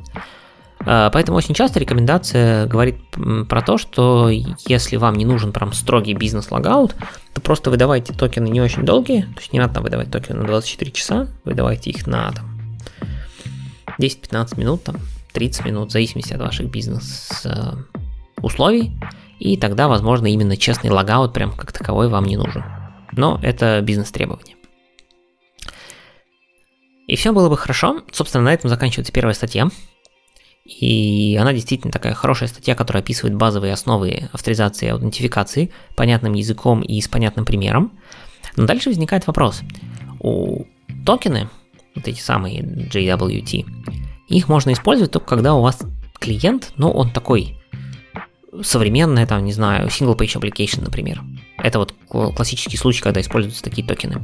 А, 0.84 1.10
поэтому 1.10 1.38
очень 1.38 1.54
часто 1.54 1.78
рекомендация 1.78 2.66
говорит 2.66 2.96
про 3.48 3.62
то, 3.62 3.78
что 3.78 4.28
если 4.30 4.96
вам 4.96 5.14
не 5.14 5.24
нужен 5.24 5.52
прям 5.52 5.72
строгий 5.72 6.14
бизнес-логаут, 6.14 6.96
то 7.34 7.40
просто 7.40 7.70
выдавайте 7.70 8.12
токены 8.12 8.48
не 8.48 8.60
очень 8.60 8.84
долгие, 8.84 9.22
то 9.22 9.40
есть 9.40 9.52
не 9.52 9.60
надо 9.60 9.74
там 9.74 9.84
выдавать 9.84 10.10
токены 10.10 10.40
на 10.40 10.46
24 10.46 10.90
часа, 10.90 11.28
выдавайте 11.44 11.90
их 11.90 12.04
на 12.06 12.32
там, 12.32 12.78
10-15 13.98 14.58
минут, 14.58 14.82
там, 14.84 14.96
30 15.32 15.66
минут, 15.66 15.90
в 15.90 15.92
зависимости 15.92 16.32
от 16.32 16.40
ваших 16.40 16.70
бизнес-условий, 16.70 18.98
и 19.38 19.56
тогда, 19.56 19.86
возможно, 19.88 20.26
именно 20.26 20.56
честный 20.56 20.90
логаут 20.90 21.32
прям 21.32 21.52
как 21.52 21.70
таковой 21.72 22.08
вам 22.08 22.24
не 22.24 22.36
нужен. 22.36 22.64
Но 23.12 23.38
это 23.42 23.80
бизнес-требование. 23.82 24.56
И 27.06 27.16
все 27.16 27.32
было 27.32 27.48
бы 27.48 27.56
хорошо. 27.56 28.02
Собственно, 28.12 28.44
на 28.44 28.54
этом 28.54 28.70
заканчивается 28.70 29.12
первая 29.12 29.34
статья. 29.34 29.68
И 30.64 31.36
она 31.40 31.52
действительно 31.52 31.92
такая 31.92 32.14
хорошая 32.14 32.48
статья, 32.48 32.74
которая 32.74 33.02
описывает 33.02 33.36
базовые 33.36 33.72
основы 33.72 34.28
авторизации 34.32 34.86
и 34.86 34.90
аутентификации 34.90 35.72
понятным 35.96 36.34
языком 36.34 36.80
и 36.82 37.00
с 37.00 37.08
понятным 37.08 37.44
примером. 37.44 37.98
Но 38.56 38.66
дальше 38.66 38.90
возникает 38.90 39.26
вопрос. 39.26 39.62
У 40.20 40.66
токены, 41.04 41.48
вот 41.94 42.06
эти 42.06 42.20
самые 42.20 42.62
JWT, 42.62 43.66
их 44.28 44.48
можно 44.48 44.72
использовать 44.72 45.10
только 45.10 45.26
когда 45.26 45.54
у 45.54 45.62
вас 45.62 45.80
клиент, 46.18 46.72
ну, 46.76 46.90
он 46.90 47.10
такой 47.10 47.58
современный, 48.62 49.26
там, 49.26 49.44
не 49.44 49.52
знаю, 49.52 49.88
single 49.88 50.16
page 50.16 50.40
application, 50.40 50.82
например. 50.82 51.22
Это 51.62 51.78
вот 51.78 51.94
классический 52.34 52.76
случай, 52.76 53.02
когда 53.02 53.20
используются 53.20 53.62
такие 53.62 53.86
токены. 53.86 54.20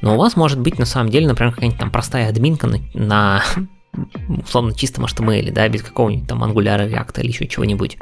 Но 0.00 0.14
у 0.14 0.18
вас 0.18 0.36
может 0.36 0.60
быть 0.60 0.78
на 0.78 0.84
самом 0.84 1.10
деле, 1.10 1.26
например, 1.26 1.52
какая-нибудь 1.52 1.80
там 1.80 1.90
простая 1.90 2.28
админка 2.28 2.66
на, 2.66 2.78
на 2.94 3.42
условно 4.44 4.74
чистом 4.74 5.06
HTML, 5.06 5.50
да, 5.50 5.68
без 5.68 5.82
какого-нибудь 5.82 6.28
там 6.28 6.44
Angular, 6.44 6.88
React 6.88 7.20
или 7.20 7.28
еще 7.28 7.46
чего-нибудь. 7.46 7.96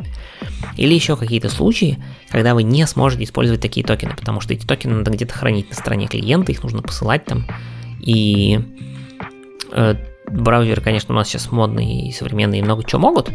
Или 0.77 0.95
еще 0.95 1.17
какие-то 1.17 1.49
случаи, 1.49 2.03
когда 2.29 2.55
вы 2.55 2.65
не 2.65 2.87
сможете 2.87 3.25
использовать 3.25 3.63
такие 3.63 3.87
токены, 3.87 4.15
потому 4.15 4.41
что 4.41 4.53
эти 4.53 4.67
токены 4.67 4.97
надо 4.97 5.13
где-то 5.13 5.33
хранить 5.33 5.71
на 5.71 5.77
стороне 5.77 6.09
клиента, 6.09 6.53
их 6.53 6.63
нужно 6.63 6.83
посылать 6.83 7.25
там. 7.25 7.47
И 8.01 8.61
э, 9.73 9.95
браузеры, 10.31 10.83
конечно, 10.83 11.15
у 11.15 11.17
нас 11.17 11.29
сейчас 11.29 11.51
модные 11.51 12.09
и 12.09 12.13
современные, 12.13 12.61
и 12.61 12.65
много 12.65 12.85
чего 12.85 13.01
могут, 13.01 13.31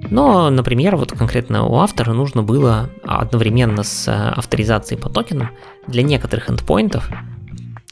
но, 0.00 0.50
например, 0.50 0.96
вот 0.96 1.12
конкретно 1.12 1.64
у 1.64 1.76
автора 1.76 2.12
нужно 2.12 2.42
было 2.42 2.90
одновременно 3.04 3.82
с 3.82 4.08
авторизацией 4.08 5.00
по 5.00 5.08
токенам 5.08 5.50
для 5.86 6.02
некоторых 6.02 6.50
эндпоинтов 6.50 7.10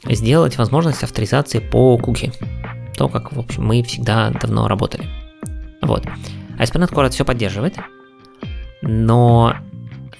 сделать 0.05 0.57
возможность 0.57 1.03
авторизации 1.03 1.59
по 1.59 1.97
куки 1.97 2.31
то, 2.97 3.07
как, 3.07 3.31
в 3.31 3.39
общем, 3.39 3.65
мы 3.65 3.83
всегда 3.83 4.31
давно 4.31 4.67
работали. 4.67 5.05
Вот. 5.81 6.03
ASP.NET 6.57 6.91
Core 6.91 7.05
это 7.05 7.13
все 7.13 7.23
поддерживает, 7.23 7.75
но 8.81 9.53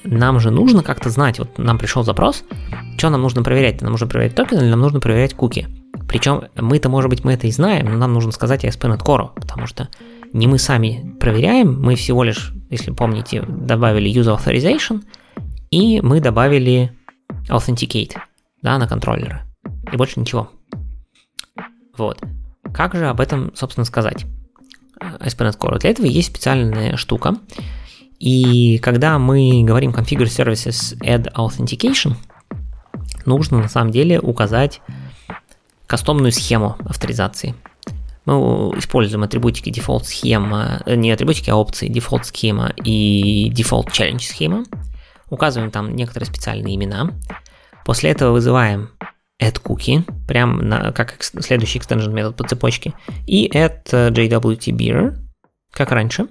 нам 0.04 0.40
же 0.40 0.52
нужно 0.52 0.84
как-то 0.84 1.10
знать, 1.10 1.40
вот 1.40 1.58
нам 1.58 1.80
пришел 1.80 2.04
запрос, 2.04 2.44
что 2.98 3.10
нам 3.10 3.24
нужно 3.24 3.44
проверять? 3.44 3.82
Нам 3.82 3.92
нужно 3.92 4.08
проверять 4.08 4.36
токен 4.36 4.60
или 4.60 4.70
нам 4.70 4.80
нужно 4.80 5.00
проверять 5.00 5.34
куки? 5.34 5.68
Причем 6.08 6.44
мы-то, 6.56 6.88
может 6.90 7.10
быть, 7.10 7.24
мы 7.24 7.34
это 7.34 7.48
и 7.48 7.52
знаем, 7.52 7.88
но 7.88 7.98
нам 7.98 8.14
нужно 8.14 8.32
сказать 8.32 8.64
ASP.NET 8.64 9.04
Core, 9.04 9.30
потому 9.34 9.66
что 9.66 9.90
не 10.34 10.48
мы 10.48 10.58
сами 10.58 11.16
проверяем, 11.20 11.82
мы 11.82 11.96
всего 11.96 12.24
лишь, 12.24 12.54
если 12.70 12.92
помните, 12.92 13.44
добавили 13.48 14.12
User 14.12 14.38
Authorization, 14.38 15.04
и 15.72 16.02
мы 16.02 16.22
добавили 16.22 16.92
Authenticate, 17.50 18.18
да, 18.62 18.78
на 18.78 18.88
контроллеры. 18.88 19.42
И 19.92 19.98
больше 19.98 20.20
ничего. 20.20 20.50
Вот. 21.98 22.22
Как 22.74 22.96
же 22.96 23.08
об 23.08 23.20
этом, 23.20 23.56
собственно, 23.56 23.86
сказать? 23.86 24.26
ASP.NET 25.00 25.58
Core. 25.58 25.80
Для 25.80 25.92
этого 25.92 26.06
есть 26.06 26.30
специальная 26.30 26.98
штука. 26.98 27.36
И 28.20 28.80
когда 28.80 29.20
мы 29.20 29.64
говорим 29.64 29.92
Configure 29.92 30.26
Services 30.26 30.98
Add 31.02 31.32
Authentication, 31.34 32.16
нужно 33.26 33.60
на 33.60 33.68
самом 33.68 33.92
деле 33.92 34.20
указать 34.20 34.82
кастомную 35.86 36.32
схему 36.32 36.76
авторизации. 36.86 37.56
Мы 38.28 38.78
используем 38.78 39.24
атрибутики 39.24 39.70
default 39.70 40.04
схема, 40.04 40.82
э, 40.86 40.96
не 40.96 41.12
атрибутики, 41.12 41.50
а 41.50 41.56
опции 41.56 41.90
default 41.90 42.26
схема 42.26 42.74
и 42.84 43.50
default 43.52 43.88
challenge 43.88 44.20
схема. 44.20 44.66
Указываем 45.30 45.72
там 45.72 45.96
некоторые 45.96 46.28
специальные 46.28 46.76
имена. 46.76 47.12
После 47.86 48.12
этого 48.12 48.34
вызываем 48.34 48.90
add 49.42 49.62
cookie, 49.64 50.04
прям 50.28 50.68
на, 50.68 50.92
как 50.92 51.16
следующий 51.24 51.80
extension 51.80 52.12
метод 52.12 52.36
по 52.36 52.46
цепочке, 52.46 52.94
и 53.26 53.50
add 53.50 53.84
э, 53.94 54.10
JWT 54.10 55.18
как 55.72 55.92
раньше. 55.94 56.28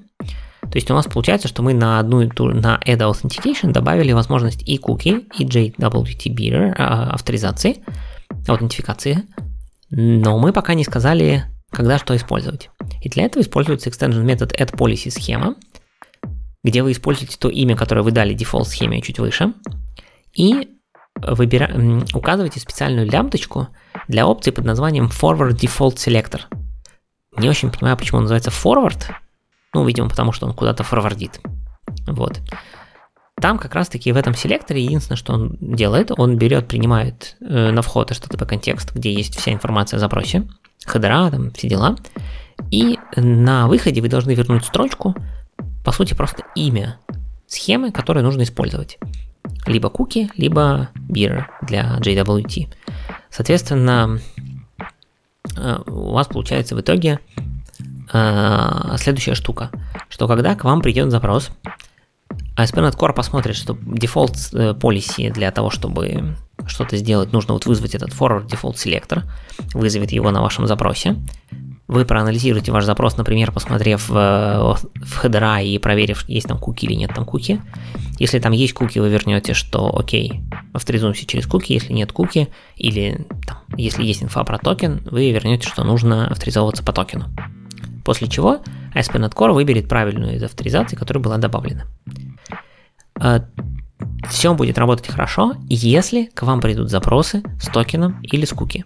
То 0.61 0.75
есть 0.75 0.91
у 0.91 0.95
нас 0.95 1.07
получается, 1.07 1.49
что 1.49 1.63
мы 1.63 1.73
на 1.73 1.99
одну 1.99 2.21
и 2.21 2.29
ту, 2.29 2.49
на 2.49 2.79
add 2.87 2.99
authentication 2.99 3.73
добавили 3.73 4.13
возможность 4.13 4.63
и 4.69 4.77
cookie, 4.77 5.25
и 5.39 5.47
JWT 5.47 6.75
а, 6.77 7.15
авторизации, 7.15 7.83
аутентификации, 8.47 9.23
но 9.89 10.39
мы 10.39 10.53
пока 10.53 10.75
не 10.75 10.85
сказали, 10.85 11.45
когда 11.71 11.99
что 11.99 12.17
использовать. 12.17 12.71
И 13.01 13.09
для 13.09 13.25
этого 13.25 13.43
используется 13.43 13.91
extension 13.91 14.23
метод 14.23 14.53
add 14.53 14.75
policy 14.75 15.11
схема, 15.11 15.57
где 16.65 16.83
вы 16.83 16.93
используете 16.93 17.37
то 17.39 17.49
имя, 17.49 17.77
которое 17.77 18.03
вы 18.03 18.11
дали 18.11 18.37
default 18.37 18.65
схеме 18.65 19.03
чуть 19.03 19.19
выше, 19.19 19.55
и 20.33 20.77
выбира... 21.17 21.71
указывайте 22.15 22.61
специальную 22.61 23.11
лямпточку 23.11 23.69
для 24.09 24.27
опции 24.27 24.51
под 24.51 24.65
названием 24.65 25.07
Forward 25.07 25.53
Default 25.53 25.97
Selector. 25.97 26.43
Не 27.39 27.49
очень 27.49 27.71
понимаю, 27.71 27.97
почему 27.97 28.19
он 28.19 28.25
называется 28.25 28.51
Forward. 28.51 29.03
Ну, 29.75 29.85
видимо, 29.85 30.09
потому 30.09 30.33
что 30.33 30.47
он 30.47 30.55
куда-то 30.55 30.85
forward'ит. 30.85 31.41
Вот. 32.07 32.41
Там 33.41 33.59
как 33.59 33.75
раз-таки 33.75 34.13
в 34.13 34.17
этом 34.17 34.35
селекторе 34.35 34.83
единственное, 34.83 35.19
что 35.19 35.35
он 35.35 35.59
делает, 35.61 36.11
он 36.17 36.39
берет, 36.39 36.69
принимает 36.69 37.37
э, 37.41 37.71
на 37.71 37.83
вход 37.83 38.11
HTTP 38.11 38.47
контекст, 38.47 38.95
где 38.95 39.13
есть 39.13 39.39
вся 39.39 39.53
информация 39.53 39.99
о 39.99 40.01
запросе, 40.01 40.49
header'а, 40.87 41.31
там 41.31 41.51
все 41.53 41.69
дела, 41.69 41.97
и 42.71 42.99
на 43.17 43.69
выходе 43.69 44.01
вы 44.01 44.09
должны 44.09 44.35
вернуть 44.35 44.65
строчку, 44.65 45.15
по 45.85 45.93
сути, 45.93 46.15
просто 46.15 46.45
имя 46.55 46.99
схемы, 47.47 47.93
которую 47.93 48.25
нужно 48.25 48.43
использовать. 48.43 48.99
Либо 49.67 49.89
куки, 49.89 50.31
либо 50.37 50.89
bearer 51.09 51.45
для 51.63 51.99
JWT. 51.99 52.75
Соответственно, 53.31 54.19
э, 55.57 55.79
у 55.87 56.13
вас 56.13 56.27
получается 56.27 56.75
в 56.75 56.81
итоге 56.81 57.21
э, 58.13 58.97
следующая 58.97 59.35
штука, 59.35 59.71
что 60.09 60.27
когда 60.27 60.55
к 60.55 60.65
вам 60.65 60.81
придет 60.81 61.11
запрос, 61.11 61.51
ASP.NET 62.57 62.97
Core 62.97 63.13
посмотрит, 63.13 63.57
что 63.57 63.77
дефолт 63.83 64.37
э, 64.53 64.73
policy 64.73 65.31
для 65.31 65.51
того, 65.51 65.71
чтобы 65.71 66.37
что-то 66.67 66.97
сделать, 66.97 67.33
нужно 67.33 67.55
вот 67.55 67.67
вызвать 67.67 67.95
этот 67.95 68.11
forward 68.11 68.49
default 68.49 68.75
selector, 68.75 69.25
вызовет 69.75 70.13
его 70.13 70.31
на 70.31 70.43
вашем 70.43 70.67
запросе, 70.67 71.17
вы 71.89 72.05
проанализируете 72.05 72.73
ваш 72.73 72.85
запрос, 72.85 73.17
например, 73.17 73.53
посмотрев 73.53 74.09
в, 74.09 74.79
в 74.95 75.17
header'а 75.17 75.61
и 75.61 75.79
проверив, 75.79 76.29
есть 76.29 76.49
там 76.49 76.59
куки 76.59 76.85
или 76.85 76.95
нет 76.95 77.15
там 77.15 77.25
куки. 77.25 77.61
Если 78.19 78.41
там 78.41 78.53
есть 78.53 78.73
куки, 78.73 78.99
вы 78.99 79.09
вернете, 79.09 79.55
что 79.55 79.97
окей, 79.97 80.41
авторизуемся 80.73 81.27
через 81.27 81.47
куки, 81.47 81.75
если 81.75 81.93
нет 81.93 82.11
куки, 82.11 82.49
или 82.77 83.25
там, 83.47 83.59
если 83.77 84.03
есть 84.03 84.23
инфа 84.23 84.43
про 84.43 84.59
токен, 84.59 85.07
вы 85.11 85.31
вернете, 85.31 85.69
что 85.69 85.85
нужно 85.85 86.27
авторизовываться 86.27 86.83
по 86.83 86.93
токену. 86.93 87.27
После 88.05 88.27
чего 88.27 88.61
ASP.NET 88.95 89.35
Core 89.35 89.53
выберет 89.53 89.89
правильную 89.89 90.37
из 90.37 90.43
авторизаций, 90.43 90.99
которая 90.99 91.23
была 91.23 91.39
добавлена. 91.39 91.85
Все 94.29 94.55
будет 94.55 94.79
работать 94.79 95.09
хорошо, 95.09 95.55
если 95.69 96.27
к 96.35 96.43
вам 96.43 96.61
придут 96.61 96.91
запросы 96.91 97.43
с 97.61 97.67
токеном 97.67 98.21
или 98.23 98.45
с 98.45 98.53
куки. 98.53 98.85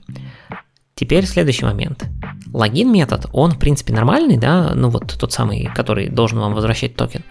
Теперь 0.95 1.27
следующий 1.27 1.65
момент. 1.65 2.05
Логин 2.53 2.93
метод, 2.93 3.27
он 3.33 3.53
в 3.53 3.59
принципе 3.59 3.93
нормальный, 3.93 4.37
да, 4.37 4.73
ну 4.75 4.91
вот 4.91 5.17
тот 5.19 5.33
самый, 5.33 5.71
который 5.75 6.09
должен 6.09 6.39
вам 6.39 6.55
возвращать 6.55 6.95
токен. 6.95 7.25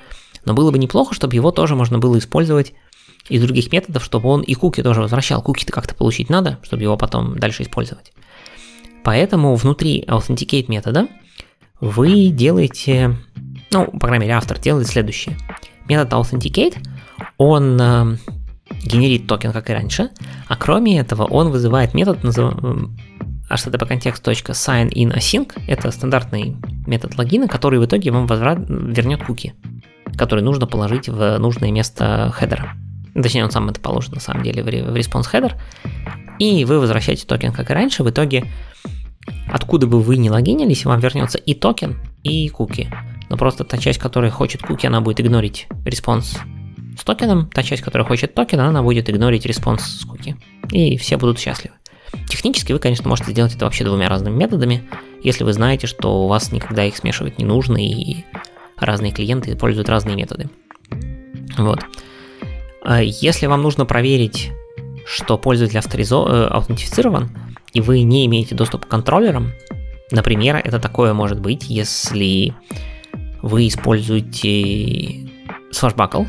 Но 0.46 0.54
было 0.54 0.72
бы 0.72 0.80
неплохо, 0.80 1.14
чтобы 1.14 1.36
его 1.36 1.52
тоже 1.52 1.76
можно 1.76 2.00
было 2.00 2.18
использовать 2.18 2.74
из 3.28 3.44
других 3.44 3.72
методов, 3.72 4.04
чтобы 4.04 4.30
он 4.30 4.42
и 4.42 4.56
куки 4.56 4.82
тоже 4.82 5.02
возвращал. 5.02 5.42
Куки-то 5.42 5.72
как-то 5.72 5.94
получить 5.94 6.30
надо, 6.30 6.58
чтобы 6.64 6.84
его 6.84 6.98
потом 6.98 7.38
дальше 7.38 7.64
использовать. 7.64 8.12
Поэтому 9.04 9.56
внутри 9.56 10.04
authenticate 10.08 10.66
метода 10.68 11.08
вы 11.80 12.28
делаете, 12.28 13.18
ну, 13.72 13.86
по 13.86 14.08
крайней 14.08 14.26
мере, 14.26 14.38
автор 14.38 14.60
делает 14.60 14.88
следующее. 14.88 15.38
Метод 15.88 16.12
authenticate, 16.14 16.78
он 17.38 17.80
э, 17.80 18.18
генерит 18.84 19.28
токен, 19.28 19.52
как 19.52 19.70
и 19.70 19.74
раньше, 19.74 20.10
а 20.48 20.56
кроме 20.56 21.00
этого 21.00 21.24
он 21.24 21.50
вызывает 21.50 21.94
метод, 21.94 22.24
назыв... 22.24 22.54
http-context.sign-in-async, 23.50 25.54
это 25.68 25.92
стандартный 25.92 26.56
метод 26.86 27.18
логина, 27.18 27.48
который 27.48 27.80
в 27.80 27.86
итоге 27.86 28.12
вам 28.12 28.28
возврат... 28.28 28.60
вернет 28.68 29.24
куки, 29.24 29.54
которые 30.18 30.44
нужно 30.44 30.68
положить 30.68 31.10
в 31.10 31.38
нужное 31.40 31.72
место 31.72 32.32
header'а. 32.34 32.76
Точнее, 33.16 33.44
он 33.44 33.52
сам 33.52 33.70
это 33.70 33.80
положит 33.80 34.14
на 34.14 34.22
самом 34.22 34.44
деле 34.44 34.64
в 34.64 34.68
response 34.68 35.26
header. 35.34 35.54
И 36.38 36.64
вы 36.64 36.80
возвращаете 36.80 37.26
токен, 37.26 37.52
как 37.52 37.70
и 37.70 37.74
раньше. 37.74 38.04
В 38.04 38.10
итоге, 38.10 38.46
откуда 39.52 39.88
бы 39.88 40.00
вы 40.00 40.18
не 40.18 40.30
логинились, 40.30 40.86
вам 40.86 41.00
вернется 41.00 41.38
и 41.38 41.54
токен, 41.54 41.98
и 42.24 42.48
куки. 42.50 42.90
Но 43.30 43.36
просто 43.36 43.64
та 43.64 43.78
часть, 43.78 44.00
которая 44.00 44.32
хочет 44.32 44.62
куки, 44.62 44.88
она 44.88 45.02
будет 45.02 45.20
игнорить 45.20 45.68
response 45.86 46.38
с 47.00 47.04
токеном, 47.04 47.50
та 47.50 47.64
часть, 47.64 47.82
которая 47.82 48.08
хочет 48.08 48.34
токен, 48.34 48.60
она 48.60 48.84
будет 48.84 49.10
игнорить 49.10 49.45
response 49.46 49.84
с 49.84 50.06
куки. 50.06 50.36
И 50.72 50.97
все 50.97 51.18
будут 51.18 51.39
счастливы. 51.39 51.76
Технически 52.28 52.74
вы, 52.74 52.80
конечно, 52.80 53.08
можете 53.08 53.32
сделать 53.32 53.56
это 53.56 53.66
вообще 53.66 53.84
двумя 53.84 54.10
разными 54.10 54.36
методами, 54.36 54.84
если 55.24 55.43
вы 55.43 55.54
знаете, 55.54 55.88
что 55.88 56.24
у 56.24 56.28
вас 56.28 56.52
никогда 56.52 56.84
их 56.84 56.97
смешивать 56.97 57.38
не 57.38 57.45
нужно, 57.45 57.78
и 57.78 58.26
разные 58.78 59.12
клиенты 59.12 59.52
используют 59.52 59.89
разные 59.89 60.16
методы. 60.16 60.50
Вот. 61.58 61.80
А 62.84 63.02
если 63.02 63.47
вам 63.47 63.62
нужно 63.62 63.86
проверить, 63.86 64.52
что 65.06 65.38
пользователь 65.38 65.78
авторизо... 65.78 66.26
Э, 66.28 66.47
аутентифицирован, 66.47 67.30
и 67.74 67.82
вы 67.82 68.02
не 68.02 68.26
имеете 68.26 68.56
доступ 68.56 68.86
к 68.86 68.88
контроллерам, 68.88 69.52
например, 70.12 70.58
это 70.58 70.80
такое 70.80 71.14
может 71.14 71.39
быть, 71.39 71.70
если 71.70 72.54
вы 73.41 73.68
используете 73.68 75.30
Swashbuckle, 75.72 76.28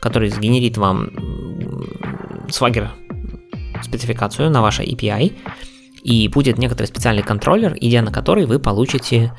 который 0.00 0.30
сгенерит 0.30 0.76
вам 0.76 1.10
Swagger 2.48 2.88
спецификацию 3.82 4.50
на 4.50 4.62
ваше 4.62 4.82
API, 4.82 5.32
и 6.02 6.28
будет 6.28 6.58
некоторый 6.58 6.86
специальный 6.86 7.22
контроллер, 7.22 7.76
идя 7.80 8.02
на 8.02 8.10
который 8.10 8.46
вы 8.46 8.58
получите 8.58 9.32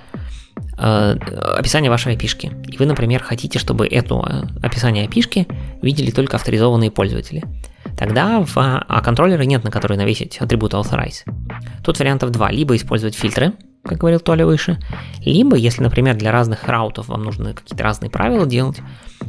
э, 0.78 1.16
описание 1.58 1.90
вашей 1.90 2.16
API. 2.16 2.68
И 2.68 2.78
вы, 2.78 2.86
например, 2.86 3.24
хотите, 3.24 3.60
чтобы 3.60 3.88
это 3.88 4.16
э, 4.16 4.66
описание 4.66 5.08
API 5.08 5.48
видели 5.82 6.12
только 6.12 6.38
авторизованные 6.38 6.92
пользователи. 6.92 7.44
Тогда 7.98 8.42
в 8.42 8.54
а 8.56 9.02
контроллера 9.02 9.44
нет, 9.44 9.64
на 9.64 9.72
который 9.72 9.98
навесить 9.98 10.38
атрибут 10.40 10.74
authorize. 10.74 11.24
Тут 11.84 12.00
вариантов 12.00 12.32
два. 12.32 12.52
Либо 12.52 12.76
использовать 12.76 13.16
фильтры, 13.16 13.54
как 13.84 13.98
говорил 13.98 14.20
Толя 14.20 14.46
выше, 14.46 14.80
либо, 15.26 15.56
если, 15.56 15.82
например, 15.82 16.16
для 16.16 16.32
разных 16.32 16.66
раутов 16.66 17.08
вам 17.08 17.24
нужны 17.24 17.54
какие-то 17.54 17.84
разные 17.84 18.10
правила 18.10 18.46
делать, 18.46 18.80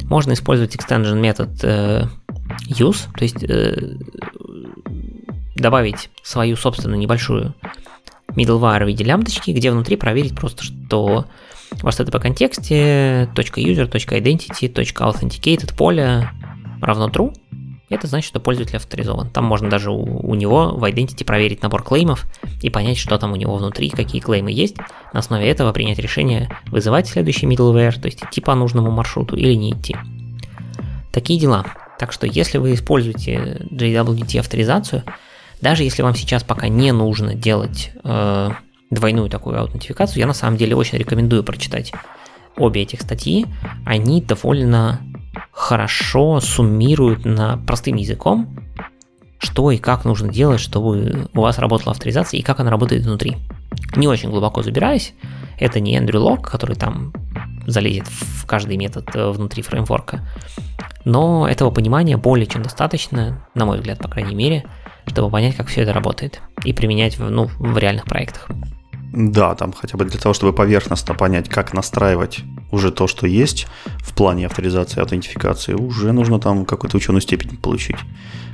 можно 0.03 0.33
использовать 0.33 0.75
extension 0.75 1.19
метод 1.19 1.49
э, 1.63 2.05
use, 2.69 3.07
то 3.15 3.23
есть 3.23 3.43
э, 3.43 3.97
добавить 5.55 6.09
свою 6.21 6.55
собственную 6.55 6.99
небольшую 6.99 7.55
middleware 8.29 8.83
в 8.83 8.87
виде 8.87 9.03
лямбдочки, 9.03 9.51
где 9.51 9.71
внутри 9.71 9.95
проверить 9.95 10.35
просто, 10.35 10.63
что 10.63 11.25
ваш 11.81 11.99
это 11.99 12.11
по 12.11 12.19
контексте 12.19 13.29
.user, 13.33 13.89
.identity, 13.89 14.71
.authenticated 14.71 15.75
поле 15.75 16.29
равно 16.81 17.09
true, 17.09 17.33
это 17.93 18.07
значит, 18.07 18.27
что 18.27 18.39
пользователь 18.39 18.77
авторизован. 18.77 19.29
Там 19.29 19.45
можно 19.45 19.69
даже 19.69 19.91
у, 19.91 20.03
у 20.03 20.35
него 20.35 20.69
в 20.69 20.83
Identity 20.83 21.23
проверить 21.23 21.61
набор 21.61 21.83
клеймов 21.83 22.25
и 22.61 22.69
понять, 22.69 22.97
что 22.97 23.17
там 23.17 23.33
у 23.33 23.35
него 23.35 23.55
внутри, 23.55 23.89
какие 23.89 24.21
клеймы 24.21 24.51
есть. 24.51 24.77
На 25.13 25.19
основе 25.19 25.47
этого 25.47 25.71
принять 25.71 25.99
решение, 25.99 26.49
вызывать 26.67 27.07
следующий 27.07 27.47
middleware, 27.47 27.99
то 27.99 28.05
есть 28.05 28.23
идти 28.23 28.41
по 28.41 28.55
нужному 28.55 28.91
маршруту 28.91 29.35
или 29.35 29.53
не 29.53 29.71
идти. 29.71 29.95
Такие 31.11 31.39
дела. 31.39 31.65
Так 31.99 32.11
что 32.11 32.27
если 32.27 32.57
вы 32.57 32.73
используете 32.73 33.61
JWT 33.69 34.39
авторизацию, 34.39 35.03
даже 35.61 35.83
если 35.83 36.01
вам 36.01 36.15
сейчас 36.15 36.43
пока 36.43 36.67
не 36.67 36.91
нужно 36.91 37.35
делать 37.35 37.91
э, 38.03 38.51
двойную 38.89 39.29
такую 39.29 39.59
аутентификацию, 39.59 40.19
я 40.19 40.27
на 40.27 40.33
самом 40.33 40.57
деле 40.57 40.75
очень 40.75 40.97
рекомендую 40.97 41.43
прочитать 41.43 41.93
обе 42.57 42.81
этих 42.81 43.01
статьи. 43.01 43.45
Они 43.85 44.21
довольно 44.21 45.01
хорошо 45.51 46.39
суммируют 46.39 47.25
на 47.25 47.57
простым 47.57 47.95
языком, 47.95 48.57
что 49.39 49.71
и 49.71 49.77
как 49.77 50.05
нужно 50.05 50.29
делать, 50.29 50.59
чтобы 50.59 51.27
у 51.33 51.41
вас 51.41 51.57
работала 51.57 51.91
авторизация 51.91 52.39
и 52.39 52.43
как 52.43 52.59
она 52.59 52.71
работает 52.71 53.03
внутри. 53.03 53.37
Не 53.95 54.07
очень 54.07 54.29
глубоко 54.29 54.63
забираясь, 54.63 55.13
это 55.59 55.79
не 55.79 55.95
Эндрю 55.95 56.21
Лок, 56.21 56.49
который 56.49 56.75
там 56.75 57.13
залезет 57.67 58.07
в 58.07 58.45
каждый 58.45 58.77
метод 58.77 59.09
э, 59.15 59.29
внутри 59.29 59.61
фреймворка, 59.61 60.21
но 61.05 61.47
этого 61.47 61.71
понимания 61.71 62.17
более 62.17 62.45
чем 62.45 62.63
достаточно, 62.63 63.45
на 63.53 63.65
мой 63.65 63.77
взгляд, 63.77 63.99
по 63.99 64.07
крайней 64.07 64.35
мере, 64.35 64.65
чтобы 65.05 65.29
понять, 65.29 65.55
как 65.55 65.67
все 65.67 65.81
это 65.81 65.93
работает 65.93 66.41
и 66.63 66.73
применять 66.73 67.17
в, 67.17 67.29
ну, 67.29 67.49
в 67.59 67.77
реальных 67.77 68.05
проектах. 68.05 68.49
Да, 69.13 69.53
там 69.53 69.73
хотя 69.73 69.95
бы 69.95 70.05
для 70.05 70.19
того, 70.19 70.33
чтобы 70.33 70.53
поверхностно 70.53 71.13
понять, 71.13 71.47
как 71.47 71.71
настраивать 71.73 72.39
уже 72.71 72.91
то, 72.91 73.07
что 73.07 73.27
есть 73.27 73.67
в 73.99 74.15
плане 74.15 74.47
авторизации, 74.47 75.01
аутентификации, 75.01 75.75
уже 75.75 76.11
нужно 76.11 76.39
там 76.39 76.65
какую-то 76.65 76.97
ученую 76.97 77.21
степень 77.21 77.55
получить. 77.57 77.97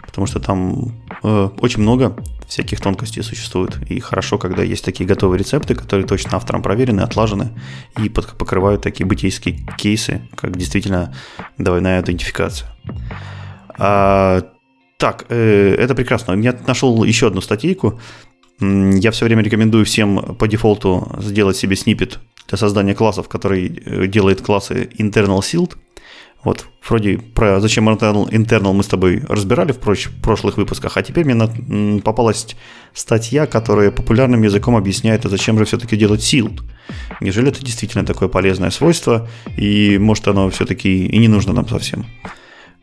Потому 0.06 0.28
что 0.28 0.42
там 0.42 0.92
э, 1.24 1.50
очень 1.62 1.82
много 1.82 2.14
всяких 2.46 2.82
тонкостей 2.82 3.24
существует. 3.24 3.78
И 3.90 4.02
хорошо, 4.02 4.38
когда 4.38 4.62
есть 4.62 4.84
такие 4.84 5.08
готовые 5.08 5.40
рецепты, 5.40 5.76
которые 5.76 6.06
точно 6.06 6.36
автором 6.36 6.62
проверены, 6.62 7.02
отлажены 7.02 7.52
и 7.98 8.10
под, 8.10 8.38
покрывают 8.38 8.82
такие 8.82 9.06
бытийские 9.06 9.66
кейсы, 9.78 10.22
как 10.36 10.58
действительно 10.58 11.16
двойная 11.58 12.00
аутентификация. 12.00 12.70
А, 13.78 14.42
так, 14.98 15.26
э, 15.30 15.76
это 15.80 15.96
прекрасно. 15.96 16.34
Я 16.34 16.54
нашел 16.68 17.06
еще 17.06 17.28
одну 17.28 17.40
статейку 17.40 18.02
я 18.60 19.12
все 19.12 19.26
время 19.26 19.44
рекомендую 19.44 19.86
всем 19.86 20.36
по 20.36 20.48
дефолту 20.48 21.16
сделать 21.20 21.58
себе 21.58 21.76
снипет 21.76 22.20
для 22.48 22.58
создания 22.58 22.96
классов, 22.96 23.30
который 23.30 23.82
э, 23.86 24.08
делает 24.08 24.42
классы 24.42 24.90
internal 24.98 25.40
sealed. 25.40 25.76
Вот, 26.44 26.66
вроде 26.88 27.18
про 27.18 27.60
зачем 27.60 27.90
internal, 27.90 28.30
internal 28.30 28.72
мы 28.72 28.84
с 28.84 28.88
тобой 28.88 29.22
разбирали 29.28 29.74
в 29.74 29.78
проч, 29.78 30.10
прошлых 30.24 30.56
выпусках, 30.56 30.96
а 30.96 31.04
теперь 31.04 31.26
мне 31.26 31.36
на, 31.36 32.02
попалась 32.02 32.56
статья, 32.94 33.46
которая 33.46 33.92
популярным 33.92 34.42
языком 34.44 34.78
объясняет, 34.78 35.26
а 35.26 35.30
зачем 35.30 35.58
же 35.58 35.66
все-таки 35.66 35.98
делать 35.98 36.22
sealed. 36.22 36.62
Неужели 37.20 37.50
это 37.50 37.64
действительно 37.64 38.06
такое 38.06 38.30
полезное 38.30 38.70
свойство, 38.70 39.28
и 39.58 39.98
может 39.98 40.28
оно 40.30 40.50
все-таки 40.50 41.08
и 41.08 41.18
не 41.18 41.28
нужно 41.28 41.52
нам 41.52 41.68
совсем. 41.68 42.06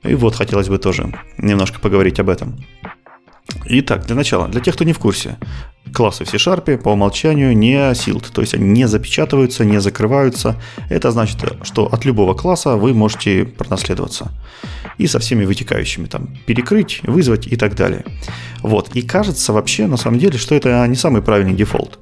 И 0.02 0.14
вот 0.14 0.34
хотелось 0.34 0.68
бы 0.68 0.78
тоже 0.78 1.12
немножко 1.38 1.80
поговорить 1.80 2.20
об 2.20 2.28
этом. 2.28 2.58
Итак, 3.66 4.06
для 4.06 4.14
начала, 4.14 4.48
для 4.48 4.60
тех, 4.60 4.74
кто 4.74 4.84
не 4.84 4.92
в 4.92 4.98
курсе, 4.98 5.36
классы 5.92 6.24
в 6.24 6.28
C-Sharp 6.28 6.78
по 6.78 6.90
умолчанию 6.90 7.56
не 7.56 7.74
sealed, 7.92 8.26
то 8.32 8.40
есть 8.40 8.54
они 8.54 8.68
не 8.68 8.86
запечатываются, 8.86 9.64
не 9.64 9.80
закрываются. 9.80 10.60
Это 10.88 11.10
значит, 11.10 11.38
что 11.62 11.86
от 11.86 12.04
любого 12.04 12.34
класса 12.34 12.76
вы 12.76 12.94
можете 12.94 13.44
пронаследоваться. 13.44 14.30
И 14.98 15.06
со 15.06 15.18
всеми 15.18 15.44
вытекающими, 15.44 16.06
там, 16.06 16.28
перекрыть, 16.46 17.00
вызвать 17.02 17.46
и 17.46 17.56
так 17.56 17.74
далее. 17.74 18.04
Вот, 18.62 18.94
и 18.94 19.02
кажется 19.02 19.52
вообще, 19.52 19.86
на 19.86 19.96
самом 19.96 20.18
деле, 20.18 20.38
что 20.38 20.54
это 20.54 20.86
не 20.86 20.96
самый 20.96 21.22
правильный 21.22 21.54
дефолт. 21.54 21.98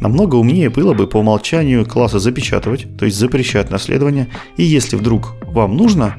Намного 0.00 0.36
умнее 0.36 0.68
было 0.68 0.92
бы 0.92 1.06
по 1.06 1.18
умолчанию 1.18 1.86
классы 1.86 2.18
запечатывать, 2.18 2.86
то 2.98 3.06
есть 3.06 3.16
запрещать 3.16 3.70
наследование, 3.70 4.28
и 4.56 4.62
если 4.62 4.96
вдруг 4.96 5.34
вам 5.42 5.76
нужно, 5.76 6.16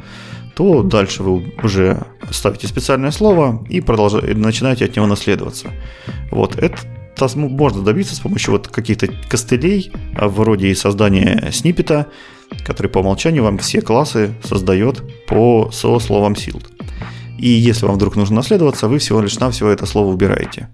то 0.58 0.82
дальше 0.82 1.22
вы 1.22 1.54
уже 1.62 2.00
ставите 2.32 2.66
специальное 2.68 3.12
слово 3.12 3.64
и 3.70 3.80
продолжаете, 3.80 4.34
начинаете 4.34 4.86
от 4.86 4.96
него 4.96 5.06
наследоваться. 5.06 5.70
Вот 6.32 6.56
это 6.56 6.78
можно 7.36 7.84
добиться 7.84 8.16
с 8.16 8.20
помощью 8.22 8.54
вот 8.54 8.68
каких-то 8.68 9.08
костылей, 9.30 9.92
а, 10.16 10.28
вроде 10.28 10.74
создания 10.74 11.50
сниппета, 11.52 12.08
который 12.66 12.88
по 12.88 13.00
умолчанию 13.00 13.44
вам 13.44 13.60
все 13.60 13.82
классы 13.82 14.34
создает 14.44 15.04
по 15.28 15.70
со 15.72 16.00
словом 16.00 16.34
sealed. 16.34 16.66
И 17.38 17.50
если 17.50 17.86
вам 17.86 17.96
вдруг 17.96 18.16
нужно 18.16 18.38
наследоваться, 18.38 18.88
вы 18.88 18.98
всего 18.98 19.22
лишь 19.22 19.38
навсего 19.38 19.70
это 19.70 19.86
слово 19.86 20.12
убираете. 20.12 20.70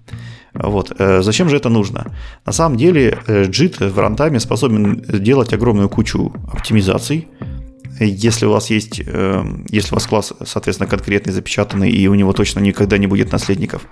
Вот. 0.53 0.93
Э, 0.97 1.21
зачем 1.21 1.49
же 1.49 1.57
это 1.57 1.67
нужно? 1.67 2.15
На 2.45 2.53
самом 2.53 2.77
деле 2.77 3.19
JIT 3.27 3.83
э, 3.83 3.89
в 3.89 3.99
рантайме 3.99 4.39
способен 4.39 5.03
делать 5.09 5.51
огромную 5.51 5.89
кучу 5.89 6.33
оптимизаций, 6.53 7.27
если 8.05 8.45
у 8.45 8.51
вас 8.51 8.69
есть, 8.69 9.01
эм, 9.05 9.65
если 9.69 9.91
у 9.91 9.95
вас 9.95 10.05
класс, 10.05 10.33
соответственно, 10.45 10.89
конкретный, 10.89 11.33
запечатанный, 11.33 11.89
и 11.89 12.07
у 12.07 12.15
него 12.15 12.33
точно 12.33 12.59
никогда 12.59 12.97
не 12.97 13.07
будет 13.07 13.31
наследников. 13.31 13.83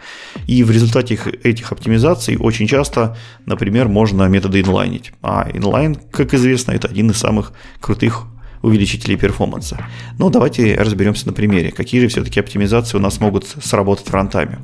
И 0.48 0.64
в 0.64 0.72
результате 0.72 1.20
этих 1.44 1.72
оптимизаций 1.72 2.38
очень 2.38 2.68
часто, 2.68 3.18
например, 3.46 3.88
можно 3.88 4.28
методы 4.28 4.62
инлайнить. 4.62 5.12
А 5.22 5.50
инлайн, 5.54 5.96
как 5.96 6.34
известно, 6.34 6.72
это 6.72 6.88
один 6.88 7.12
из 7.12 7.18
самых 7.18 7.54
крутых 7.80 8.26
увеличителей 8.62 9.18
перформанса. 9.18 9.86
Но 10.18 10.30
давайте 10.30 10.76
разберемся 10.76 11.28
на 11.28 11.34
примере, 11.34 11.72
какие 11.72 12.02
же 12.02 12.08
все-таки 12.08 12.40
оптимизации 12.40 12.98
у 12.98 13.02
нас 13.02 13.20
могут 13.20 13.48
сработать 13.48 14.08
в 14.08 14.14
рантайме. 14.14 14.60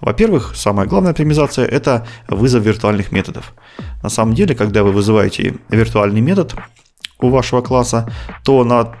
Во-первых, 0.00 0.52
самая 0.56 0.86
главная 0.86 1.10
оптимизация– 1.12 1.66
это 1.66 2.06
вызов 2.28 2.64
виртуальных 2.64 3.12
методов. 3.12 3.54
На 4.02 4.08
самом 4.08 4.34
деле, 4.34 4.54
когда 4.54 4.82
вы 4.82 4.92
вызываете 4.92 5.56
виртуальный 5.68 6.20
метод 6.20 6.54
у 7.22 7.28
вашего 7.28 7.60
класса, 7.62 8.10
то 8.44 8.64
на 8.64 8.94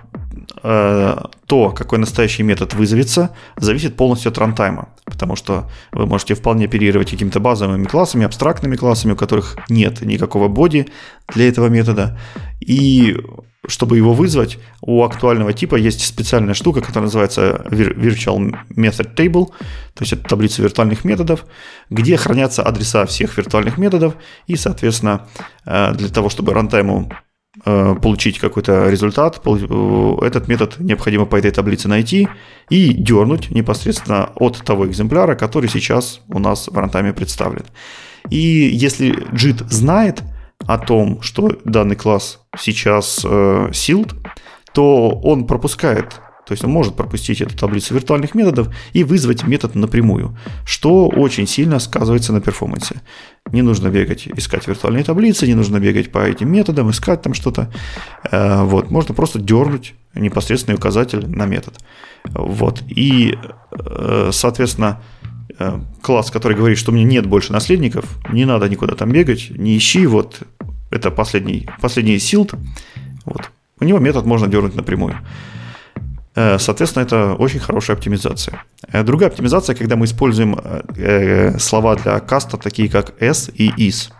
э, 0.62 1.18
то, 1.46 1.70
какой 1.70 1.98
настоящий 1.98 2.42
метод 2.42 2.74
вызовется, 2.74 3.30
зависит 3.56 3.96
полностью 3.96 4.30
от 4.30 4.38
рантайма. 4.38 4.88
Потому 5.04 5.36
что 5.36 5.68
вы 5.92 6.06
можете 6.06 6.34
вполне 6.34 6.66
оперировать 6.66 7.10
какими-то 7.10 7.40
базовыми 7.40 7.84
классами, 7.84 8.24
абстрактными 8.24 8.76
классами, 8.76 9.12
у 9.12 9.16
которых 9.16 9.56
нет 9.68 10.00
никакого 10.02 10.48
боди 10.48 10.86
для 11.34 11.48
этого 11.48 11.68
метода. 11.68 12.18
И 12.60 13.16
чтобы 13.66 13.96
его 13.96 14.14
вызвать, 14.14 14.58
у 14.80 15.02
актуального 15.02 15.52
типа 15.52 15.76
есть 15.76 16.04
специальная 16.04 16.54
штука, 16.54 16.80
которая 16.80 17.04
называется 17.04 17.64
Virtual 17.68 18.56
Method 18.70 19.14
Table, 19.14 19.46
то 19.94 20.00
есть 20.00 20.12
это 20.14 20.24
таблица 20.24 20.62
виртуальных 20.62 21.04
методов, 21.04 21.44
где 21.90 22.16
хранятся 22.16 22.62
адреса 22.62 23.04
всех 23.06 23.36
виртуальных 23.36 23.76
методов, 23.76 24.14
и, 24.46 24.56
соответственно, 24.56 25.26
э, 25.66 25.92
для 25.94 26.08
того, 26.08 26.30
чтобы 26.30 26.54
рантайму 26.54 27.12
получить 27.64 28.38
какой-то 28.38 28.88
результат, 28.88 29.40
э, 29.44 30.16
этот 30.22 30.48
метод 30.48 30.78
необходимо 30.78 31.26
по 31.26 31.36
этой 31.36 31.50
таблице 31.50 31.88
найти 31.88 32.28
и 32.70 32.92
дернуть 32.92 33.50
непосредственно 33.50 34.30
от 34.36 34.58
того 34.64 34.86
экземпляра, 34.86 35.34
который 35.34 35.68
сейчас 35.68 36.20
у 36.28 36.38
нас 36.38 36.68
в 36.68 36.76
рантайме 36.76 37.12
представлен. 37.12 37.64
И 38.30 38.36
если 38.36 39.12
JIT 39.32 39.66
знает, 39.68 40.22
о 40.66 40.78
том, 40.78 41.22
что 41.22 41.58
данный 41.64 41.96
класс 41.96 42.40
сейчас 42.58 43.24
э, 43.24 43.68
sealed, 43.72 44.14
то 44.72 45.08
он 45.08 45.46
пропускает, 45.46 46.20
то 46.50 46.52
есть 46.54 46.64
он 46.64 46.70
может 46.70 46.96
пропустить 46.96 47.40
эту 47.40 47.56
таблицу 47.56 47.94
виртуальных 47.94 48.34
методов 48.34 48.68
и 48.92 49.04
вызвать 49.04 49.46
метод 49.46 49.74
напрямую, 49.74 50.36
что 50.66 51.08
очень 51.08 51.46
сильно 51.46 51.78
сказывается 51.78 52.32
на 52.32 52.40
перформансе. 52.40 52.96
Не 53.52 53.62
нужно 53.62 53.88
бегать, 53.88 54.28
искать 54.36 54.68
виртуальные 54.68 55.04
таблицы, 55.04 55.46
не 55.46 55.54
нужно 55.54 55.80
бегать 55.80 56.12
по 56.12 56.18
этим 56.18 56.52
методам, 56.52 56.90
искать 56.90 57.22
там 57.22 57.34
что-то. 57.34 57.72
Э, 58.30 58.64
вот, 58.64 58.90
можно 58.90 59.14
просто 59.14 59.38
дернуть 59.38 59.94
непосредственный 60.14 60.76
указатель 60.76 61.26
на 61.26 61.46
метод. 61.46 61.78
Вот, 62.24 62.82
и, 62.88 63.38
э, 63.72 64.30
соответственно, 64.32 65.00
Э, 65.62 65.78
класс, 66.00 66.30
который 66.30 66.56
говорит, 66.56 66.78
что 66.78 66.90
у 66.90 66.94
меня 66.94 67.04
нет 67.04 67.26
больше 67.26 67.52
наследников, 67.52 68.06
не 68.32 68.46
надо 68.46 68.66
никуда 68.66 68.94
там 68.94 69.12
бегать, 69.12 69.50
не 69.50 69.76
ищи, 69.76 70.06
вот 70.06 70.40
это 70.90 71.10
последний, 71.10 71.68
последний 71.82 72.18
силд, 72.18 72.54
вот, 73.26 73.50
у 73.78 73.84
него 73.84 73.98
метод 73.98 74.24
можно 74.24 74.48
дернуть 74.48 74.74
напрямую. 74.74 75.18
Э, 76.34 76.58
соответственно, 76.58 77.04
это 77.04 77.34
очень 77.34 77.60
хорошая 77.60 77.96
оптимизация. 77.96 78.62
Э, 78.92 79.02
другая 79.02 79.30
оптимизация, 79.30 79.74
когда 79.74 79.96
мы 79.96 80.04
используем 80.04 80.58
слова 81.58 81.96
для 81.96 82.20
каста, 82.20 82.56
такие 82.56 82.88
как 82.88 83.14
s 83.20 83.50
и 83.54 83.70
is. 83.70 84.10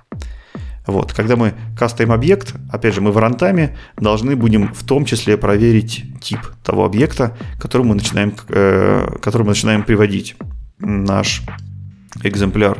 Вот. 0.86 1.12
Когда 1.12 1.36
мы 1.36 1.54
кастаем 1.78 2.10
объект, 2.10 2.54
опять 2.70 2.94
же, 2.94 3.00
мы 3.00 3.12
в 3.12 3.18
рантайме 3.18 3.76
должны 3.96 4.34
будем 4.34 4.72
в 4.72 4.84
том 4.84 5.04
числе 5.04 5.36
проверить 5.36 6.04
тип 6.20 6.40
того 6.64 6.84
объекта, 6.84 7.36
который 7.60 7.86
мы 7.86 7.94
начинаем, 7.94 8.32
который 8.32 9.42
мы 9.42 9.50
начинаем 9.50 9.84
приводить 9.84 10.36
наш 10.78 11.42
экземпляр. 12.22 12.78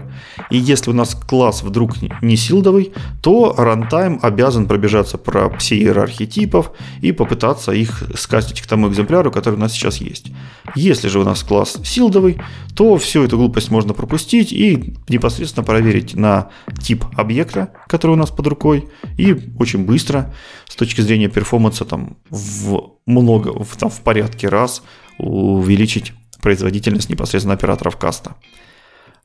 И 0.51 0.57
если 0.57 0.91
у 0.91 0.95
нас 0.95 1.14
класс 1.14 1.62
вдруг 1.62 1.97
не 2.22 2.37
силдовый, 2.37 2.93
то 3.22 3.55
рантайм 3.57 4.18
обязан 4.22 4.66
пробежаться 4.66 5.18
про 5.18 5.51
все 5.59 5.76
иерархии 5.76 6.24
типов 6.24 6.72
и 7.01 7.12
попытаться 7.12 7.72
их 7.72 8.03
скастить 8.16 8.61
к 8.61 8.66
тому 8.66 8.89
экземпляру, 8.89 9.31
который 9.31 9.55
у 9.55 9.59
нас 9.59 9.72
сейчас 9.72 9.99
есть. 9.99 10.33
Если 10.74 11.09
же 11.09 11.20
у 11.20 11.24
нас 11.24 11.43
класс 11.43 11.78
силдовый, 11.85 12.41
то 12.74 12.97
всю 12.97 13.24
эту 13.24 13.37
глупость 13.37 13.70
можно 13.70 13.95
пропустить 13.95 14.53
и 14.53 14.95
непосредственно 15.09 15.64
проверить 15.64 16.14
на 16.14 16.51
тип 16.81 17.05
объекта, 17.16 17.72
который 17.87 18.12
у 18.12 18.16
нас 18.16 18.31
под 18.31 18.47
рукой, 18.47 18.89
и 19.16 19.37
очень 19.59 19.85
быстро 19.85 20.35
с 20.68 20.76
точки 20.76 21.01
зрения 21.01 21.28
перформанса 21.28 21.85
там 21.85 22.16
в 22.31 22.93
много, 23.07 23.49
в, 23.49 23.76
там, 23.76 23.91
в 23.91 24.01
порядке 24.01 24.49
раз 24.49 24.83
увеличить 25.18 26.12
производительность 26.41 27.11
непосредственно 27.11 27.55
операторов 27.55 27.97
каста. 27.97 28.37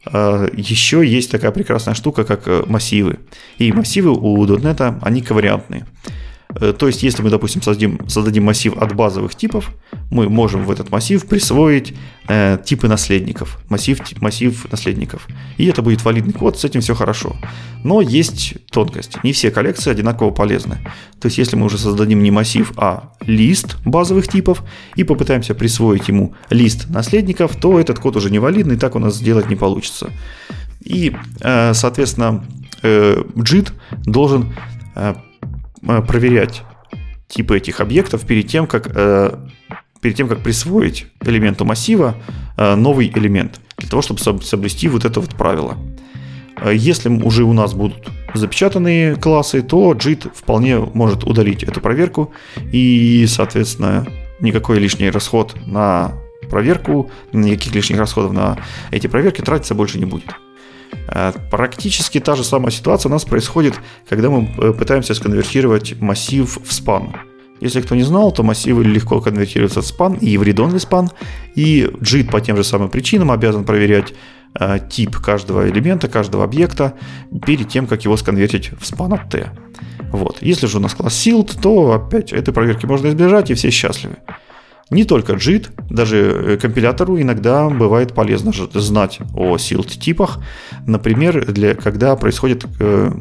А, 0.05 0.47
Еще 0.53 1.05
есть 1.05 1.31
такая 1.31 1.51
прекрасная 1.51 1.95
штука, 1.95 2.23
как 2.23 2.47
э, 2.47 2.63
массивы. 2.67 3.19
И 3.57 3.71
массивы 3.71 4.11
у 4.11 4.45
.NET, 4.45 4.99
они 5.01 5.21
ковариантные. 5.21 5.85
Э, 6.49 6.73
то 6.77 6.87
есть, 6.87 7.03
если 7.03 7.21
мы, 7.21 7.29
допустим, 7.29 7.61
создадим, 7.61 7.99
создадим 8.07 8.43
массив 8.45 8.77
от 8.77 8.93
базовых 8.95 9.35
типов, 9.35 9.71
мы 10.11 10.29
можем 10.29 10.63
в 10.65 10.71
этот 10.71 10.91
массив 10.91 11.25
присвоить 11.25 11.93
э, 12.27 12.57
типы 12.63 12.87
наследников, 12.87 13.59
массив, 13.69 13.99
массив 14.21 14.71
наследников. 14.71 15.27
И 15.57 15.65
это 15.65 15.81
будет 15.81 16.03
валидный 16.03 16.33
код, 16.33 16.59
с 16.59 16.63
этим 16.63 16.81
все 16.81 16.95
хорошо. 16.95 17.35
Но 17.83 18.01
есть 18.01 18.55
тонкость. 18.71 19.23
Не 19.23 19.33
все 19.33 19.51
коллекции 19.51 19.91
одинаково 19.91 20.31
полезны. 20.31 20.79
То 21.19 21.27
есть, 21.27 21.37
если 21.37 21.55
мы 21.55 21.65
уже 21.65 21.77
создадим 21.77 22.23
не 22.23 22.31
массив, 22.31 22.71
а 22.77 23.11
лист 23.21 23.77
базовых 23.85 24.27
типов 24.27 24.63
и 24.95 25.03
попытаемся 25.03 25.55
присвоить 25.55 26.07
ему 26.07 26.35
лист 26.49 26.89
наследников, 26.89 27.55
то 27.55 27.79
этот 27.79 27.99
код 27.99 28.15
уже 28.15 28.31
не 28.31 28.39
валидный, 28.39 28.77
так 28.77 28.95
у 28.95 28.99
нас 28.99 29.15
сделать 29.15 29.49
не 29.49 29.55
получится. 29.55 30.11
И, 30.83 31.15
э, 31.41 31.73
соответственно, 31.73 32.45
э, 32.83 33.23
JIT 33.35 33.71
должен 34.05 34.53
э, 34.95 35.15
проверять 35.85 36.63
типы 37.27 37.57
этих 37.57 37.79
объектов 37.79 38.25
перед 38.25 38.47
тем, 38.47 38.67
как, 38.67 38.89
э, 38.93 39.35
перед 40.01 40.15
тем, 40.15 40.27
как 40.27 40.39
присвоить 40.39 41.07
элементу 41.21 41.65
массива 41.65 42.15
э, 42.57 42.75
новый 42.75 43.11
элемент, 43.13 43.59
для 43.77 43.89
того, 43.89 44.01
чтобы 44.01 44.19
соблюсти 44.19 44.87
вот 44.87 45.05
это 45.05 45.19
вот 45.19 45.31
правило. 45.31 45.77
Если 46.71 47.09
уже 47.09 47.43
у 47.43 47.51
нас 47.51 47.73
будут 47.73 48.09
запечатанные 48.33 49.15
классы, 49.17 49.61
то 49.61 49.91
JIT 49.91 50.31
вполне 50.33 50.77
может 50.79 51.25
удалить 51.25 51.63
эту 51.63 51.81
проверку 51.81 52.31
и, 52.71 53.25
соответственно, 53.27 54.07
никакой 54.39 54.79
лишний 54.79 55.09
расход 55.09 55.55
на 55.65 56.13
проверку, 56.49 57.11
никаких 57.33 57.75
лишних 57.75 57.99
расходов 57.99 58.31
на 58.31 58.57
эти 58.91 59.07
проверки 59.07 59.41
тратиться 59.41 59.75
больше 59.75 59.99
не 59.99 60.05
будет. 60.05 60.33
Э, 61.07 61.33
практически 61.51 62.19
та 62.19 62.35
же 62.35 62.43
самая 62.43 62.71
ситуация 62.71 63.09
у 63.09 63.13
нас 63.13 63.25
происходит, 63.25 63.73
когда 64.09 64.29
мы 64.29 64.49
э, 64.57 64.73
пытаемся 64.73 65.13
сконвертировать 65.13 65.99
массив 66.01 66.57
в 66.63 66.73
спан. 66.73 67.15
Если 67.61 67.81
кто 67.81 67.95
не 67.95 68.03
знал, 68.03 68.31
то 68.31 68.43
массивы 68.43 68.83
легко 68.83 69.21
конвертируются 69.21 69.81
в 69.81 69.85
спан 69.85 70.13
и 70.13 70.37
в 70.37 70.43
read-only 70.43 70.75
span, 70.75 71.09
и 71.55 71.89
JIT 72.01 72.29
по 72.29 72.41
тем 72.41 72.57
же 72.57 72.63
самым 72.63 72.89
причинам 72.89 73.31
обязан 73.31 73.63
проверять 73.63 74.13
э, 74.59 74.79
тип 74.89 75.17
каждого 75.17 75.69
элемента, 75.69 76.07
каждого 76.07 76.43
объекта 76.43 76.93
перед 77.45 77.69
тем, 77.69 77.87
как 77.87 78.03
его 78.03 78.17
сконвертить 78.17 78.71
в 78.71 78.81
span 78.81 79.13
от 79.13 79.29
T. 79.29 79.49
Вот. 80.11 80.37
Если 80.41 80.67
же 80.67 80.77
у 80.77 80.81
нас 80.81 80.93
класс 80.93 81.13
sealed, 81.13 81.59
то 81.61 81.93
опять 81.93 82.33
этой 82.33 82.53
проверки 82.53 82.85
можно 82.85 83.07
избежать, 83.07 83.49
и 83.49 83.53
все 83.53 83.71
счастливы. 83.71 84.17
Не 84.91 85.03
только 85.03 85.33
JIT, 85.33 85.69
даже 85.89 86.17
э, 86.17 86.57
компилятору 86.57 87.19
иногда 87.19 87.69
бывает 87.69 88.13
полезно 88.13 88.51
знать 88.73 89.19
о 89.33 89.55
sealed 89.55 89.97
типах, 89.99 90.39
например, 90.85 91.51
для, 91.51 91.73
когда 91.73 92.15
происходят 92.15 92.65
э, 92.79 93.11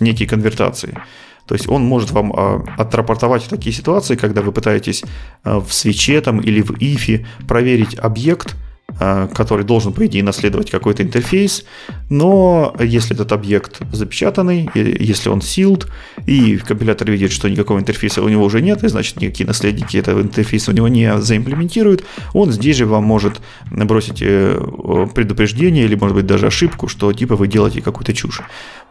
некие 0.00 0.28
конвертации. 0.28 0.98
То 1.46 1.54
есть 1.54 1.68
он 1.68 1.82
может 1.82 2.10
вам 2.10 2.32
э, 2.32 2.60
отрапортовать 2.76 3.44
такие 3.48 3.74
ситуации, 3.74 4.16
когда 4.16 4.42
вы 4.42 4.52
пытаетесь 4.52 5.02
э, 5.44 5.56
в 5.58 5.72
свече 5.72 6.20
там, 6.20 6.40
или 6.40 6.60
в 6.60 6.72
ифе 6.78 7.26
проверить 7.48 7.98
объект, 7.98 8.54
который 8.98 9.64
должен, 9.64 9.92
по 9.92 10.06
идее, 10.06 10.22
наследовать 10.22 10.70
какой-то 10.70 11.02
интерфейс, 11.02 11.64
но 12.10 12.74
если 12.78 13.14
этот 13.14 13.32
объект 13.32 13.80
запечатанный, 13.92 14.70
если 14.74 15.30
он 15.30 15.40
sealed, 15.40 15.86
и 16.26 16.58
компилятор 16.58 17.10
видит, 17.10 17.32
что 17.32 17.48
никакого 17.48 17.78
интерфейса 17.78 18.22
у 18.22 18.28
него 18.28 18.44
уже 18.44 18.60
нет, 18.60 18.84
и 18.84 18.88
значит 18.88 19.20
никакие 19.20 19.46
наследники 19.46 19.96
этого 19.96 20.20
интерфейса 20.20 20.70
у 20.70 20.74
него 20.74 20.88
не 20.88 21.18
заимплементируют, 21.18 22.04
он 22.34 22.52
здесь 22.52 22.76
же 22.76 22.86
вам 22.86 23.04
может 23.04 23.40
бросить 23.70 24.18
э, 24.20 25.08
предупреждение 25.14 25.84
или, 25.84 25.96
может 25.96 26.14
быть, 26.14 26.26
даже 26.26 26.46
ошибку, 26.46 26.86
что 26.86 27.12
типа 27.12 27.36
вы 27.36 27.48
делаете 27.48 27.80
какую-то 27.80 28.12
чушь. 28.12 28.42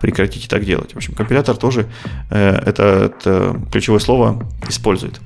Прекратите 0.01 0.49
так 0.49 0.65
делать. 0.65 0.93
В 0.93 0.97
общем, 0.97 1.13
компилятор 1.13 1.55
тоже 1.55 1.87
э, 2.29 2.61
это, 2.65 3.13
это 3.15 3.61
ключевое 3.71 3.99
слово 3.99 4.45
использует. 4.67 5.21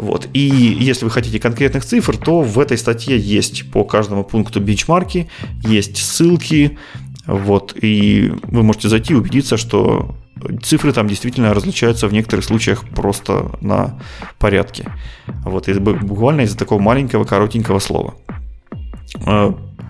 Вот. 0.00 0.28
И 0.32 0.40
если 0.40 1.04
вы 1.04 1.10
хотите 1.10 1.38
конкретных 1.38 1.84
цифр, 1.84 2.16
то 2.16 2.40
в 2.40 2.58
этой 2.58 2.78
статье 2.78 3.18
есть 3.18 3.70
по 3.70 3.84
каждому 3.84 4.24
пункту 4.24 4.58
бенчмарки, 4.58 5.28
есть 5.62 5.98
ссылки, 5.98 6.78
вот, 7.26 7.76
и 7.80 8.32
вы 8.44 8.62
можете 8.62 8.88
зайти 8.88 9.12
и 9.12 9.16
убедиться, 9.16 9.58
что 9.58 10.16
цифры 10.62 10.94
там 10.94 11.06
действительно 11.06 11.52
различаются 11.52 12.08
в 12.08 12.14
некоторых 12.14 12.46
случаях 12.46 12.88
просто 12.88 13.52
на 13.60 14.00
порядке. 14.38 14.90
Вот, 15.44 15.68
и 15.68 15.74
буквально 15.74 16.42
из-за 16.42 16.56
такого 16.56 16.80
маленького, 16.80 17.24
коротенького 17.24 17.78
слова. 17.78 18.14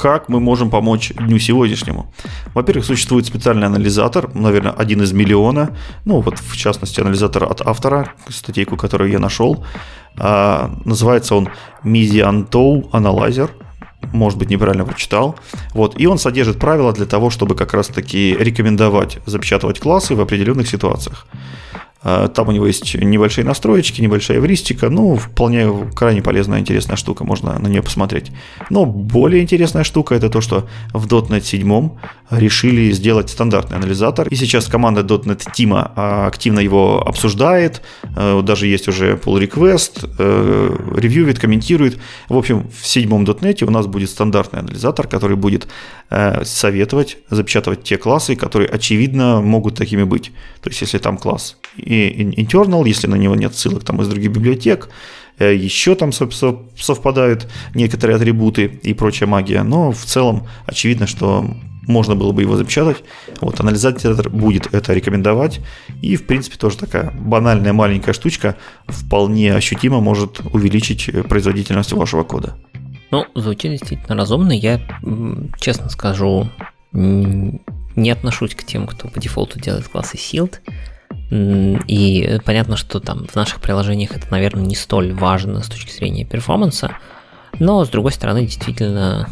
Как 0.00 0.30
мы 0.30 0.40
можем 0.40 0.70
помочь 0.70 1.12
дню 1.14 1.38
сегодняшнему? 1.38 2.10
Во-первых, 2.54 2.86
существует 2.86 3.26
специальный 3.26 3.66
анализатор, 3.66 4.34
наверное, 4.34 4.72
один 4.72 5.02
из 5.02 5.12
миллиона. 5.12 5.76
Ну, 6.06 6.20
вот 6.20 6.38
в 6.38 6.56
частности, 6.56 7.00
анализатор 7.00 7.44
от 7.44 7.60
автора, 7.60 8.14
статейку, 8.30 8.78
которую 8.78 9.10
я 9.10 9.18
нашел. 9.18 9.62
А, 10.16 10.70
называется 10.86 11.34
он 11.34 11.50
Miziantow 11.84 12.90
Analyzer 12.92 13.50
может 14.12 14.38
быть, 14.38 14.48
неправильно 14.48 14.86
прочитал. 14.86 15.36
Вот, 15.74 16.00
и 16.00 16.06
он 16.06 16.18
содержит 16.18 16.58
правила 16.58 16.92
для 16.94 17.04
того, 17.04 17.28
чтобы 17.28 17.54
как 17.54 17.74
раз-таки 17.74 18.34
рекомендовать 18.40 19.18
запечатывать 19.26 19.78
классы 19.78 20.14
в 20.14 20.20
определенных 20.22 20.66
ситуациях. 20.66 21.26
А, 22.02 22.28
там 22.28 22.48
у 22.48 22.52
него 22.52 22.66
есть 22.66 22.94
небольшие 22.94 23.44
настроечки, 23.44 24.00
небольшая 24.00 24.38
эвристика, 24.38 24.88
ну, 24.88 25.16
вполне 25.16 25.68
крайне 25.94 26.22
полезная, 26.22 26.60
интересная 26.60 26.96
штука, 26.96 27.24
можно 27.24 27.58
на 27.58 27.68
нее 27.68 27.82
посмотреть. 27.82 28.32
Но 28.70 28.86
более 28.86 29.42
интересная 29.42 29.84
штука 29.84 30.14
это 30.14 30.30
то, 30.30 30.40
что 30.40 30.66
в 30.94 31.06
.NET 31.06 31.42
7 31.42 31.90
решили 32.30 32.90
сделать 32.92 33.28
стандартный 33.28 33.76
анализатор, 33.76 34.28
и 34.28 34.34
сейчас 34.34 34.66
команда 34.66 35.02
.NET 35.02 35.46
Team 35.54 35.72
а, 35.74 36.26
активно 36.26 36.60
его 36.60 37.02
обсуждает, 37.06 37.82
а, 38.16 38.40
даже 38.40 38.66
есть 38.66 38.88
уже 38.88 39.14
pull 39.14 39.38
request, 39.40 40.08
ревьюет, 40.98 41.38
комментирует. 41.38 41.98
В 42.28 42.36
общем, 42.36 42.70
в 42.70 42.86
седьмом 42.86 43.24
.NET 43.24 43.62
у 43.64 43.70
нас 43.70 43.86
будет 43.86 44.08
стандартный 44.10 44.60
анализатор, 44.60 45.06
который 45.06 45.36
будет 45.36 45.68
советовать 46.42 47.18
запечатывать 47.30 47.84
те 47.84 47.96
классы, 47.96 48.34
которые, 48.34 48.68
очевидно, 48.68 49.40
могут 49.40 49.76
такими 49.76 50.02
быть. 50.02 50.32
То 50.60 50.70
есть, 50.70 50.80
если 50.80 50.98
там 50.98 51.16
класс 51.16 51.56
internal, 51.90 52.86
если 52.86 53.06
на 53.06 53.16
него 53.16 53.34
нет 53.34 53.54
ссылок 53.54 53.84
там 53.84 54.00
из 54.00 54.08
других 54.08 54.30
библиотек, 54.30 54.88
э, 55.38 55.54
еще 55.54 55.94
там 55.94 56.12
совпадают 56.12 57.48
некоторые 57.74 58.16
атрибуты 58.16 58.64
и 58.82 58.94
прочая 58.94 59.28
магия, 59.28 59.62
но 59.62 59.92
в 59.92 60.04
целом 60.04 60.46
очевидно, 60.66 61.06
что 61.06 61.44
можно 61.86 62.14
было 62.14 62.32
бы 62.32 62.42
его 62.42 62.56
запечатать. 62.56 62.98
Вот, 63.40 63.60
анализатор 63.60 64.28
будет 64.30 64.72
это 64.72 64.92
рекомендовать. 64.92 65.60
И, 66.02 66.16
в 66.16 66.26
принципе, 66.26 66.56
тоже 66.56 66.78
такая 66.78 67.10
банальная 67.10 67.72
маленькая 67.72 68.12
штучка 68.12 68.56
вполне 68.86 69.54
ощутимо 69.54 70.00
может 70.00 70.40
увеличить 70.52 71.10
производительность 71.28 71.92
вашего 71.92 72.22
кода. 72.22 72.56
Ну, 73.10 73.26
звучит 73.34 73.72
действительно 73.72 74.16
разумно. 74.16 74.52
Я, 74.52 74.80
честно 75.58 75.88
скажу, 75.88 76.48
не 76.92 78.10
отношусь 78.10 78.54
к 78.54 78.62
тем, 78.64 78.86
кто 78.86 79.08
по 79.08 79.18
дефолту 79.18 79.58
делает 79.58 79.88
классы 79.88 80.16
Sealed. 80.16 80.58
И 81.30 82.38
понятно, 82.44 82.76
что 82.76 82.98
там 82.98 83.26
в 83.26 83.36
наших 83.36 83.60
приложениях 83.60 84.16
это, 84.16 84.26
наверное, 84.30 84.64
не 84.64 84.74
столь 84.74 85.12
важно 85.12 85.62
с 85.62 85.68
точки 85.68 85.92
зрения 85.92 86.24
перформанса, 86.24 86.96
но 87.58 87.84
с 87.84 87.88
другой 87.88 88.12
стороны, 88.12 88.42
действительно, 88.42 89.28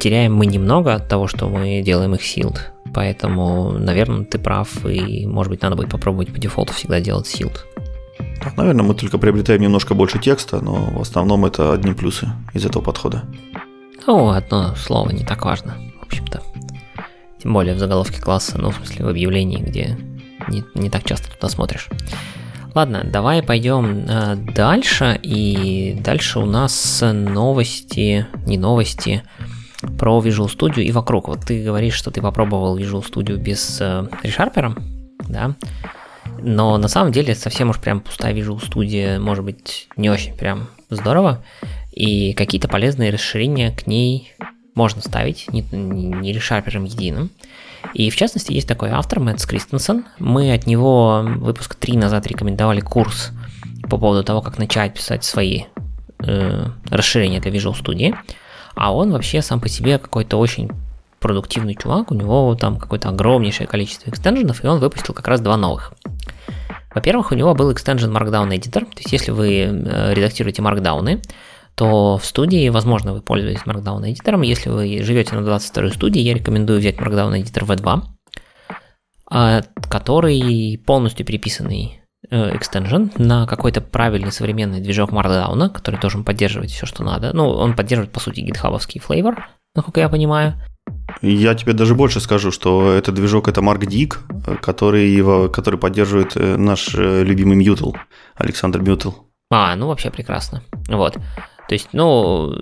теряем 0.00 0.34
мы 0.34 0.46
немного 0.46 0.94
от 0.94 1.08
того, 1.08 1.28
что 1.28 1.48
мы 1.48 1.82
делаем 1.82 2.14
их 2.14 2.20
sealed. 2.22 2.58
Поэтому, 2.94 3.72
наверное, 3.78 4.24
ты 4.24 4.38
прав, 4.38 4.84
и, 4.84 5.26
может 5.26 5.50
быть, 5.50 5.62
надо 5.62 5.76
будет 5.76 5.90
попробовать 5.90 6.32
по 6.32 6.38
дефолту 6.38 6.72
всегда 6.72 7.00
делать 7.00 7.26
sealed. 7.26 7.58
Наверное, 8.56 8.84
мы 8.84 8.94
только 8.94 9.18
приобретаем 9.18 9.62
немножко 9.62 9.94
больше 9.94 10.18
текста, 10.18 10.60
но 10.60 10.90
в 10.90 11.00
основном 11.00 11.44
это 11.44 11.72
одни 11.72 11.92
плюсы 11.94 12.28
из 12.52 12.66
этого 12.66 12.82
подхода. 12.82 13.22
Ну, 14.06 14.30
одно 14.30 14.74
слово 14.74 15.10
не 15.10 15.24
так 15.24 15.44
важно, 15.44 15.76
в 16.00 16.06
общем-то. 16.06 16.42
Тем 17.40 17.52
более 17.52 17.74
в 17.74 17.78
заголовке 17.78 18.20
класса, 18.20 18.58
ну, 18.58 18.70
в 18.70 18.76
смысле, 18.76 19.04
в 19.04 19.08
объявлении, 19.08 19.58
где 19.58 19.96
не, 20.48 20.64
не 20.74 20.90
так 20.90 21.04
часто 21.04 21.30
туда 21.30 21.48
смотришь. 21.48 21.88
Ладно, 22.74 23.02
давай 23.04 23.42
пойдем 23.42 24.06
э, 24.08 24.36
дальше. 24.36 25.18
И 25.22 25.98
дальше 26.00 26.38
у 26.38 26.46
нас 26.46 27.02
новости, 27.02 28.26
не 28.46 28.56
новости, 28.56 29.22
про 29.98 30.20
Visual 30.20 30.46
Studio 30.46 30.82
и 30.82 30.92
вокруг. 30.92 31.28
Вот 31.28 31.40
ты 31.40 31.62
говоришь, 31.62 31.94
что 31.94 32.10
ты 32.10 32.22
попробовал 32.22 32.78
Visual 32.78 33.04
Studio 33.04 33.36
без 33.36 33.78
э, 33.80 34.06
ReSharper, 34.22 34.80
да? 35.28 35.54
Но 36.38 36.78
на 36.78 36.88
самом 36.88 37.12
деле 37.12 37.34
совсем 37.34 37.70
уж 37.70 37.78
прям 37.78 38.00
пустая 38.00 38.34
Visual 38.34 38.60
Studio 38.60 39.18
может 39.18 39.44
быть 39.44 39.88
не 39.96 40.08
очень 40.08 40.34
прям 40.34 40.68
здорово. 40.88 41.44
И 41.92 42.32
какие-то 42.32 42.68
полезные 42.68 43.10
расширения 43.10 43.70
к 43.70 43.86
ней 43.86 44.32
можно 44.74 45.02
ставить, 45.02 45.52
не, 45.52 45.60
не 45.60 46.32
ReSharper 46.32 46.84
единым. 46.86 47.30
И 47.94 48.10
в 48.10 48.16
частности 48.16 48.52
есть 48.52 48.68
такой 48.68 48.90
автор, 48.90 49.20
Мэтт 49.20 49.46
Кристенсен. 49.46 50.04
Мы 50.18 50.52
от 50.52 50.66
него 50.66 51.22
выпуск 51.24 51.74
3 51.74 51.96
назад 51.96 52.26
рекомендовали 52.26 52.80
курс 52.80 53.30
по 53.88 53.98
поводу 53.98 54.24
того, 54.24 54.40
как 54.40 54.58
начать 54.58 54.94
писать 54.94 55.24
свои 55.24 55.64
э, 56.20 56.66
расширения 56.90 57.40
для 57.40 57.50
Visual 57.50 57.74
Studio. 57.74 58.16
А 58.74 58.94
он 58.94 59.12
вообще 59.12 59.42
сам 59.42 59.60
по 59.60 59.68
себе 59.68 59.98
какой-то 59.98 60.38
очень 60.38 60.70
продуктивный 61.20 61.74
чувак, 61.74 62.10
у 62.10 62.14
него 62.14 62.54
там 62.56 62.78
какое-то 62.78 63.08
огромнейшее 63.08 63.66
количество 63.66 64.10
экстенженов, 64.10 64.64
и 64.64 64.66
он 64.66 64.80
выпустил 64.80 65.14
как 65.14 65.28
раз 65.28 65.40
два 65.40 65.56
новых. 65.56 65.92
Во-первых, 66.94 67.32
у 67.32 67.34
него 67.34 67.54
был 67.54 67.72
экстенжен 67.72 68.14
Markdown 68.14 68.50
Editor, 68.50 68.84
то 68.84 68.98
есть 68.98 69.12
если 69.12 69.30
вы 69.30 69.62
э, 69.62 70.14
редактируете 70.14 70.60
маркдауны, 70.60 71.22
то 71.74 72.18
в 72.18 72.24
студии, 72.24 72.68
возможно, 72.68 73.12
вы 73.12 73.22
пользуетесь 73.22 73.62
Markdown 73.62 74.10
эдитором. 74.10 74.42
Если 74.42 74.68
вы 74.68 75.02
живете 75.02 75.34
на 75.34 75.42
22 75.42 75.90
студии, 75.90 76.20
я 76.20 76.34
рекомендую 76.34 76.78
взять 76.78 76.96
Markdown 76.96 77.40
эдитор 77.40 77.64
V2, 77.64 78.02
а, 79.30 79.62
который 79.88 80.82
полностью 80.86 81.24
переписанный 81.24 82.00
э, 82.30 82.56
экстенжен 82.56 83.10
на 83.16 83.46
какой-то 83.46 83.80
правильный 83.80 84.32
современный 84.32 84.80
движок 84.80 85.10
Markdown, 85.10 85.70
который 85.70 85.98
тоже 85.98 86.18
поддерживает 86.18 86.70
все, 86.70 86.86
что 86.86 87.02
надо. 87.02 87.32
Ну, 87.32 87.48
он 87.48 87.74
поддерживает, 87.74 88.12
по 88.12 88.20
сути, 88.20 88.40
гитхабовский 88.40 89.00
флейвор, 89.00 89.48
насколько 89.74 90.00
я 90.00 90.08
понимаю. 90.08 90.54
Я 91.20 91.54
тебе 91.54 91.72
даже 91.72 91.94
больше 91.94 92.20
скажу, 92.20 92.50
что 92.50 92.92
этот 92.92 93.14
движок 93.14 93.48
это 93.48 93.60
MarkDig, 93.60 94.58
который, 94.60 95.08
его, 95.08 95.48
который 95.48 95.78
поддерживает 95.78 96.36
э, 96.36 96.56
наш 96.56 96.94
э, 96.94 97.22
любимый 97.22 97.56
Мьютл, 97.56 97.92
Александр 98.34 98.80
Мьютл. 98.82 99.10
А, 99.50 99.76
ну 99.76 99.86
вообще 99.86 100.10
прекрасно. 100.10 100.62
Вот. 100.88 101.18
То 101.72 101.74
есть, 101.74 101.88
ну, 101.94 102.52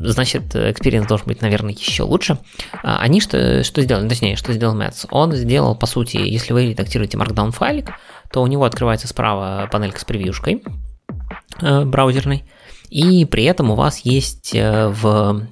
значит, 0.00 0.56
experience 0.56 1.06
должен 1.06 1.28
быть, 1.28 1.40
наверное, 1.42 1.74
еще 1.74 2.02
лучше. 2.02 2.38
А 2.82 2.98
они 2.98 3.20
что, 3.20 3.62
что 3.62 3.82
сделали? 3.82 4.08
Точнее, 4.08 4.34
что 4.34 4.52
сделал 4.52 4.76
Mets? 4.76 5.06
Он 5.12 5.32
сделал, 5.32 5.76
по 5.76 5.86
сути, 5.86 6.16
если 6.16 6.52
вы 6.52 6.70
редактируете 6.70 7.18
Markdown 7.18 7.52
файлик, 7.52 7.92
то 8.32 8.42
у 8.42 8.48
него 8.48 8.64
открывается 8.64 9.06
справа 9.06 9.68
панелька 9.70 10.00
с 10.00 10.04
превьюшкой 10.04 10.64
э, 11.60 11.84
браузерной, 11.84 12.42
и 12.90 13.24
при 13.26 13.44
этом 13.44 13.70
у 13.70 13.76
вас 13.76 14.00
есть 14.00 14.56
э, 14.56 14.88
в 14.88 15.46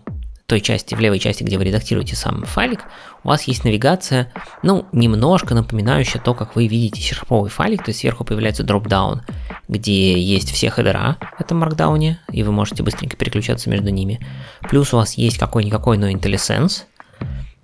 той 0.53 0.61
части, 0.61 0.95
в 0.95 1.01
левой 1.01 1.19
части, 1.19 1.43
где 1.43 1.57
вы 1.57 1.65
редактируете 1.65 2.15
сам 2.15 2.45
файлик, 2.45 2.81
у 3.25 3.29
вас 3.29 3.45
есть 3.45 3.65
навигация, 3.65 4.31
ну, 4.63 4.85
немножко 4.93 5.55
напоминающая 5.55 6.21
то, 6.21 6.35
как 6.35 6.57
вы 6.57 6.67
видите 6.67 7.01
серповый 7.01 7.49
файлик, 7.49 7.83
то 7.83 7.89
есть 7.89 8.01
сверху 8.01 8.23
появляется 8.23 8.63
dropdown, 8.63 9.23
где 9.69 10.21
есть 10.21 10.51
все 10.51 10.69
header'а 10.69 11.17
в 11.39 11.41
этом 11.41 11.61
markdown'е, 11.61 12.21
и 12.31 12.43
вы 12.43 12.53
можете 12.53 12.83
быстренько 12.83 13.17
переключаться 13.17 13.71
между 13.71 13.89
ними. 13.89 14.21
Плюс 14.69 14.93
у 14.93 14.99
вас 14.99 15.15
есть 15.15 15.39
какой-никакой, 15.39 15.97
но 15.97 16.11
IntelliSense 16.11 16.83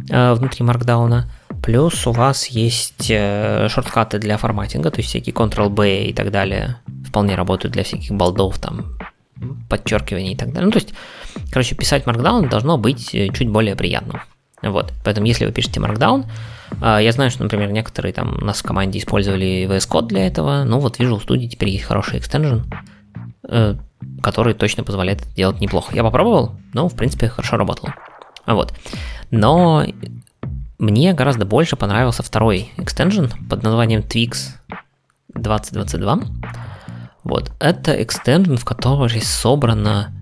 э, 0.09 0.32
внутри 0.32 0.65
markdown'а. 0.65 1.31
Плюс 1.62 2.06
у 2.06 2.12
вас 2.12 2.47
есть 2.47 3.10
э, 3.10 3.69
shortcut'ы 3.69 4.19
для 4.19 4.39
formatting'а, 4.39 4.91
то 4.90 5.01
есть 5.01 5.10
всякие 5.10 5.35
Ctrl-B 5.35 6.05
и 6.05 6.15
так 6.15 6.31
далее 6.31 6.78
вполне 7.06 7.35
работают 7.35 7.74
для 7.74 7.85
всяких 7.85 8.12
bold'ов, 8.12 8.59
там, 8.59 8.97
подчеркиваний 9.69 10.32
и 10.32 10.36
так 10.36 10.55
далее. 10.55 10.66
Ну, 10.66 10.73
то 10.73 10.78
есть, 10.78 10.94
короче, 11.51 11.75
писать 11.75 12.05
Markdown 12.05 12.49
должно 12.49 12.79
быть 12.79 13.15
э, 13.15 13.29
чуть 13.29 13.49
более 13.49 13.77
приятным. 13.77 14.20
Вот, 14.62 14.93
поэтому 15.05 15.27
если 15.27 15.47
вы 15.47 15.53
пишете 15.53 15.81
Markdown, 15.81 16.27
а, 16.81 16.99
я 16.99 17.12
знаю, 17.12 17.31
что, 17.31 17.43
например, 17.43 17.70
некоторые 17.70 18.12
там 18.12 18.39
у 18.41 18.45
нас 18.45 18.59
в 18.59 18.62
команде 18.62 18.99
использовали 18.99 19.69
VS 19.69 19.89
Code 19.89 20.07
для 20.09 20.27
этого, 20.27 20.65
ну 20.65 20.79
вот 20.79 20.99
Visual 20.99 21.25
Studio 21.25 21.47
теперь 21.47 21.70
есть 21.70 21.85
хороший 21.85 22.19
экстенжен, 22.19 22.65
э, 23.49 23.75
который 24.23 24.55
точно 24.55 24.85
позволяет 24.85 25.23
это 25.23 25.35
делать 25.35 25.61
неплохо. 25.61 25.95
Я 25.95 26.03
попробовал, 26.03 26.57
но, 26.73 26.89
в 26.89 26.97
принципе, 26.97 27.29
хорошо 27.29 27.57
работало. 27.57 27.95
Вот. 28.47 28.75
Но 29.31 29.85
мне 30.79 31.12
гораздо 31.12 31.45
больше 31.45 31.77
понравился 31.77 32.23
второй 32.23 32.70
экстенжен 32.77 33.31
под 33.49 33.62
названием 33.62 34.01
Twix 34.01 34.55
2022. 35.35 36.20
Вот, 37.25 37.53
это 37.61 38.03
экстенжен, 38.03 38.57
в 38.57 38.65
котором 38.65 39.09
собрано 39.20 40.12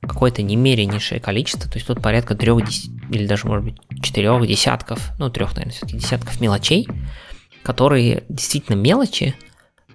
какое-то 0.00 0.42
немереннейшее 0.42 1.20
количество, 1.20 1.70
то 1.70 1.76
есть 1.76 1.86
тут 1.86 2.02
порядка 2.02 2.34
трех 2.34 2.60
или 3.10 3.26
даже, 3.26 3.46
может 3.46 3.64
быть, 3.64 4.02
четырех 4.02 4.46
десятков, 4.46 5.10
ну, 5.18 5.30
трех, 5.30 5.54
наверное, 5.54 5.72
все-таки 5.72 5.98
десятков 5.98 6.40
мелочей, 6.40 6.88
которые 7.62 8.24
действительно 8.28 8.76
мелочи, 8.76 9.34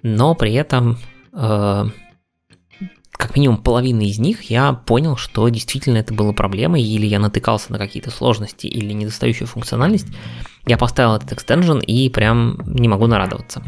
но 0.02 0.34
при 0.34 0.54
этом 0.54 0.98
э, 1.32 1.84
как 3.12 3.34
минимум 3.34 3.58
половина 3.58 4.02
из 4.02 4.18
них 4.18 4.42
я 4.50 4.72
понял, 4.72 5.16
что 5.16 5.48
действительно 5.48 5.98
это 5.98 6.14
было 6.14 6.32
проблемой, 6.32 6.82
или 6.82 7.06
я 7.06 7.18
натыкался 7.18 7.72
на 7.72 7.78
какие-то 7.78 8.10
сложности 8.10 8.66
или 8.66 8.92
недостающую 8.92 9.48
функциональность. 9.48 10.06
Я 10.66 10.76
поставил 10.76 11.14
этот 11.14 11.32
экстенжен 11.32 11.80
и 11.80 12.08
прям 12.10 12.58
не 12.66 12.88
могу 12.88 13.06
нарадоваться. 13.06 13.62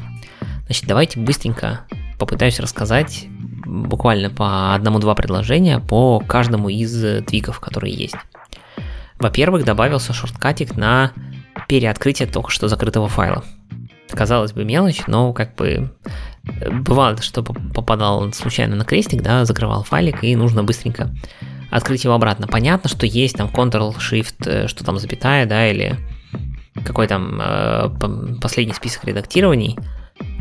Значит, 0.67 0.87
давайте 0.87 1.19
быстренько 1.19 1.87
попытаюсь 2.19 2.61
рассказать 2.61 3.27
буквально 3.69 4.31
по 4.31 4.75
одному-два 4.75 5.15
предложения 5.15 5.79
по 5.79 6.21
каждому 6.21 6.69
из 6.69 7.25
твиков, 7.27 7.61
которые 7.61 7.95
есть. 7.95 8.17
Во-первых, 9.19 9.65
добавился 9.65 10.13
шорткатик 10.13 10.77
на 10.77 11.13
переоткрытие 11.69 12.29
только 12.29 12.51
что 12.51 12.69
закрытого 12.69 13.09
файла. 13.09 13.45
Казалось 14.11 14.53
бы, 14.53 14.65
мелочь, 14.65 15.03
но 15.07 15.33
как 15.33 15.55
бы 15.57 15.91
э, 16.45 16.71
бывало, 16.71 17.21
что 17.21 17.43
попадал 17.43 18.33
случайно 18.33 18.75
на 18.75 18.85
крестик, 18.85 19.21
да, 19.21 19.45
закрывал 19.45 19.83
файлик, 19.83 20.25
и 20.25 20.35
нужно 20.35 20.65
быстренько 20.65 21.15
открыть 21.71 22.05
его 22.05 22.15
обратно. 22.15 22.47
Понятно, 22.47 22.89
что 22.89 23.05
есть 23.05 23.37
там 23.37 23.49
Ctrl-Shift, 23.49 24.35
э, 24.47 24.67
что 24.69 24.83
там 24.83 24.99
запятая, 24.99 25.45
да, 25.45 25.69
или 25.69 25.99
какой 26.87 27.07
там 27.07 27.39
э, 27.43 27.91
последний 28.41 28.73
список 28.73 29.05
редактирований, 29.05 29.77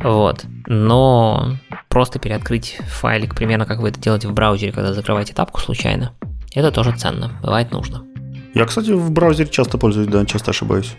вот. 0.04 0.46
Но 0.68 1.58
просто 1.90 2.20
переоткрыть 2.20 2.78
файлик, 2.88 3.36
примерно 3.36 3.66
как 3.66 3.80
вы 3.80 3.90
это 3.90 4.00
делаете 4.00 4.28
в 4.28 4.34
браузере, 4.34 4.72
когда 4.72 4.94
закрываете 4.94 5.34
тапку 5.34 5.60
случайно, 5.60 6.14
это 6.54 6.72
тоже 6.72 6.92
ценно, 6.96 7.32
бывает 7.42 7.72
нужно. 7.72 8.04
Я, 8.54 8.66
кстати, 8.66 8.92
в 8.92 9.12
браузере 9.12 9.50
часто 9.50 9.78
пользуюсь, 9.78 10.08
да, 10.08 10.26
часто 10.26 10.52
ошибаюсь. 10.52 10.96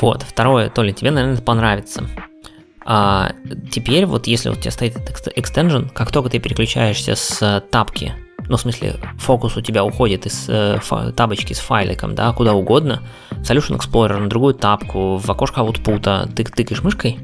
Вот, 0.00 0.22
второе, 0.22 0.70
Толя, 0.70 0.92
тебе, 0.92 1.10
наверное, 1.10 1.34
это 1.34 1.42
понравится. 1.42 2.04
А 2.84 3.32
теперь 3.70 4.06
вот 4.06 4.26
если 4.26 4.48
у 4.48 4.54
тебя 4.54 4.70
стоит 4.70 4.96
этот 4.96 5.36
extension, 5.36 5.90
как 5.92 6.10
только 6.10 6.30
ты 6.30 6.40
переключаешься 6.40 7.14
с 7.14 7.64
тапки, 7.70 8.14
ну, 8.48 8.56
в 8.56 8.60
смысле, 8.60 8.96
фокус 9.18 9.56
у 9.56 9.60
тебя 9.60 9.84
уходит 9.84 10.26
из 10.26 10.46
э, 10.48 10.80
табочки 11.16 11.52
с 11.52 11.58
файликом, 11.58 12.14
да, 12.14 12.32
куда 12.32 12.54
угодно, 12.54 13.02
в 13.30 13.42
Solution 13.42 13.78
Explorer 13.78 14.18
на 14.18 14.28
другую 14.28 14.54
тапку, 14.54 15.16
в 15.16 15.30
окошко 15.30 15.60
output, 15.60 16.32
ты 16.34 16.44
тыкаешь 16.44 16.82
мышкой, 16.82 17.18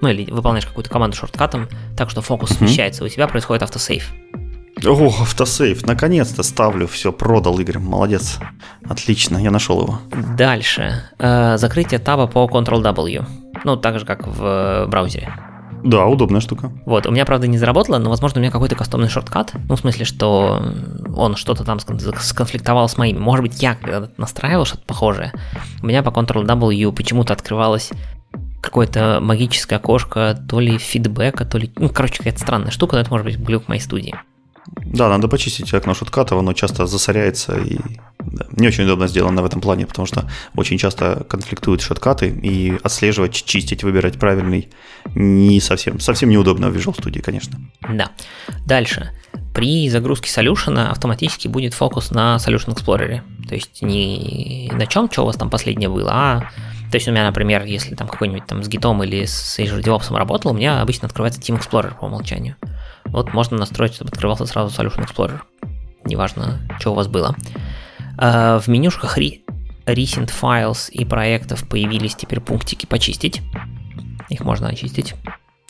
ну, 0.00 0.08
или 0.08 0.30
выполняешь 0.30 0.66
какую-то 0.66 0.90
команду 0.90 1.16
шорткатом, 1.16 1.68
так 1.96 2.10
что 2.10 2.22
фокус 2.22 2.50
mm-hmm. 2.50 2.58
смещается, 2.58 3.04
у 3.04 3.08
тебя 3.08 3.28
происходит 3.28 3.62
автосейв. 3.62 4.12
О, 4.84 5.06
автосейв, 5.06 5.86
наконец-то 5.86 6.42
ставлю, 6.42 6.86
все, 6.86 7.10
продал 7.10 7.58
Игорь, 7.58 7.78
молодец. 7.78 8.38
Отлично, 8.88 9.38
я 9.38 9.50
нашел 9.50 9.82
его. 9.82 10.00
Дальше. 10.36 11.02
Э, 11.18 11.56
закрытие 11.56 11.98
таба 11.98 12.26
по 12.26 12.44
Ctrl-W. 12.44 13.24
Ну, 13.64 13.76
так 13.76 13.98
же, 13.98 14.04
как 14.04 14.26
в 14.26 14.44
э, 14.44 14.86
браузере. 14.86 15.32
Да, 15.82 16.06
удобная 16.06 16.40
штука. 16.40 16.72
Вот, 16.84 17.06
у 17.06 17.10
меня, 17.10 17.24
правда, 17.24 17.46
не 17.46 17.58
заработало, 17.58 17.98
но, 17.98 18.10
возможно, 18.10 18.38
у 18.38 18.42
меня 18.42 18.50
какой-то 18.50 18.74
кастомный 18.74 19.08
шорткат. 19.08 19.52
Ну, 19.68 19.76
в 19.76 19.80
смысле, 19.80 20.04
что 20.04 20.62
он 21.16 21.36
что-то 21.36 21.64
там 21.64 21.78
сконфликтовал 21.78 22.88
с 22.88 22.96
моими. 22.96 23.18
Может 23.18 23.42
быть, 23.44 23.62
я 23.62 23.76
когда-то 23.76 24.10
настраивал 24.16 24.64
что-то 24.64 24.84
похожее. 24.84 25.32
У 25.82 25.86
меня 25.86 26.02
по 26.02 26.10
Ctrl-W 26.10 26.92
почему-то 26.92 27.32
открывалось 27.32 27.92
какое-то 28.66 29.18
магическое 29.22 29.76
окошко, 29.76 30.38
то 30.48 30.60
ли 30.60 30.78
фидбэка, 30.78 31.44
то 31.44 31.58
ли... 31.58 31.72
Ну, 31.76 31.88
короче, 31.88 32.18
какая-то 32.18 32.40
странная 32.40 32.70
штука, 32.70 32.96
но 32.96 33.02
это 33.02 33.10
может 33.10 33.26
быть 33.26 33.38
глюк 33.38 33.68
моей 33.68 33.80
студии. 33.80 34.14
Да, 34.84 35.08
надо 35.08 35.28
почистить 35.28 35.72
окно 35.72 35.94
шуткатов, 35.94 36.38
оно 36.38 36.52
часто 36.52 36.86
засоряется 36.86 37.56
и 37.56 37.78
да, 38.18 38.46
не 38.52 38.66
очень 38.66 38.84
удобно 38.84 39.06
сделано 39.06 39.42
в 39.42 39.44
этом 39.44 39.60
плане, 39.60 39.86
потому 39.86 40.06
что 40.06 40.28
очень 40.56 40.78
часто 40.78 41.24
конфликтуют 41.28 41.82
шоткаты 41.82 42.28
и 42.28 42.76
отслеживать, 42.82 43.32
чистить, 43.32 43.84
выбирать 43.84 44.18
правильный 44.18 44.68
не 45.14 45.60
совсем, 45.60 46.00
совсем 46.00 46.30
неудобно 46.30 46.70
в 46.70 46.76
Visual 46.76 46.96
Studio, 46.98 47.22
конечно. 47.22 47.58
Да. 47.88 48.10
Дальше. 48.66 49.12
При 49.54 49.88
загрузке 49.88 50.30
солюшена 50.30 50.90
автоматически 50.90 51.48
будет 51.48 51.72
фокус 51.72 52.10
на 52.10 52.36
Solution 52.36 52.74
Explorer. 52.74 53.20
То 53.48 53.54
есть 53.54 53.82
не 53.82 54.70
на 54.74 54.86
чем, 54.86 55.10
что 55.10 55.22
у 55.22 55.26
вас 55.26 55.36
там 55.36 55.48
последнее 55.48 55.88
было, 55.88 56.10
а 56.12 56.50
то 56.90 56.96
есть 56.96 57.08
у 57.08 57.10
меня, 57.10 57.24
например, 57.24 57.64
если 57.64 57.94
там 57.94 58.08
какой-нибудь 58.08 58.46
там 58.46 58.62
с 58.62 58.68
гитом 58.68 59.02
или 59.02 59.24
с 59.24 59.58
Azure 59.58 59.82
DevOps 59.82 60.16
работал, 60.16 60.52
у 60.52 60.54
меня 60.54 60.80
обычно 60.80 61.06
открывается 61.06 61.40
Team 61.40 61.58
Explorer 61.58 61.98
по 61.98 62.04
умолчанию. 62.04 62.56
Вот 63.06 63.32
можно 63.32 63.56
настроить, 63.56 63.94
чтобы 63.94 64.10
открывался 64.10 64.46
сразу 64.46 64.74
Solution 64.74 65.06
Explorer. 65.06 65.40
Неважно, 66.04 66.60
что 66.78 66.92
у 66.92 66.94
вас 66.94 67.08
было. 67.08 67.34
А, 68.18 68.58
в 68.60 68.68
менюшках 68.68 69.18
Recent 69.18 70.30
Files 70.40 70.90
и 70.90 71.04
проектов 71.04 71.68
появились 71.68 72.14
теперь 72.14 72.40
пунктики 72.40 72.86
«Почистить». 72.86 73.42
Их 74.28 74.40
можно 74.40 74.68
очистить. 74.68 75.14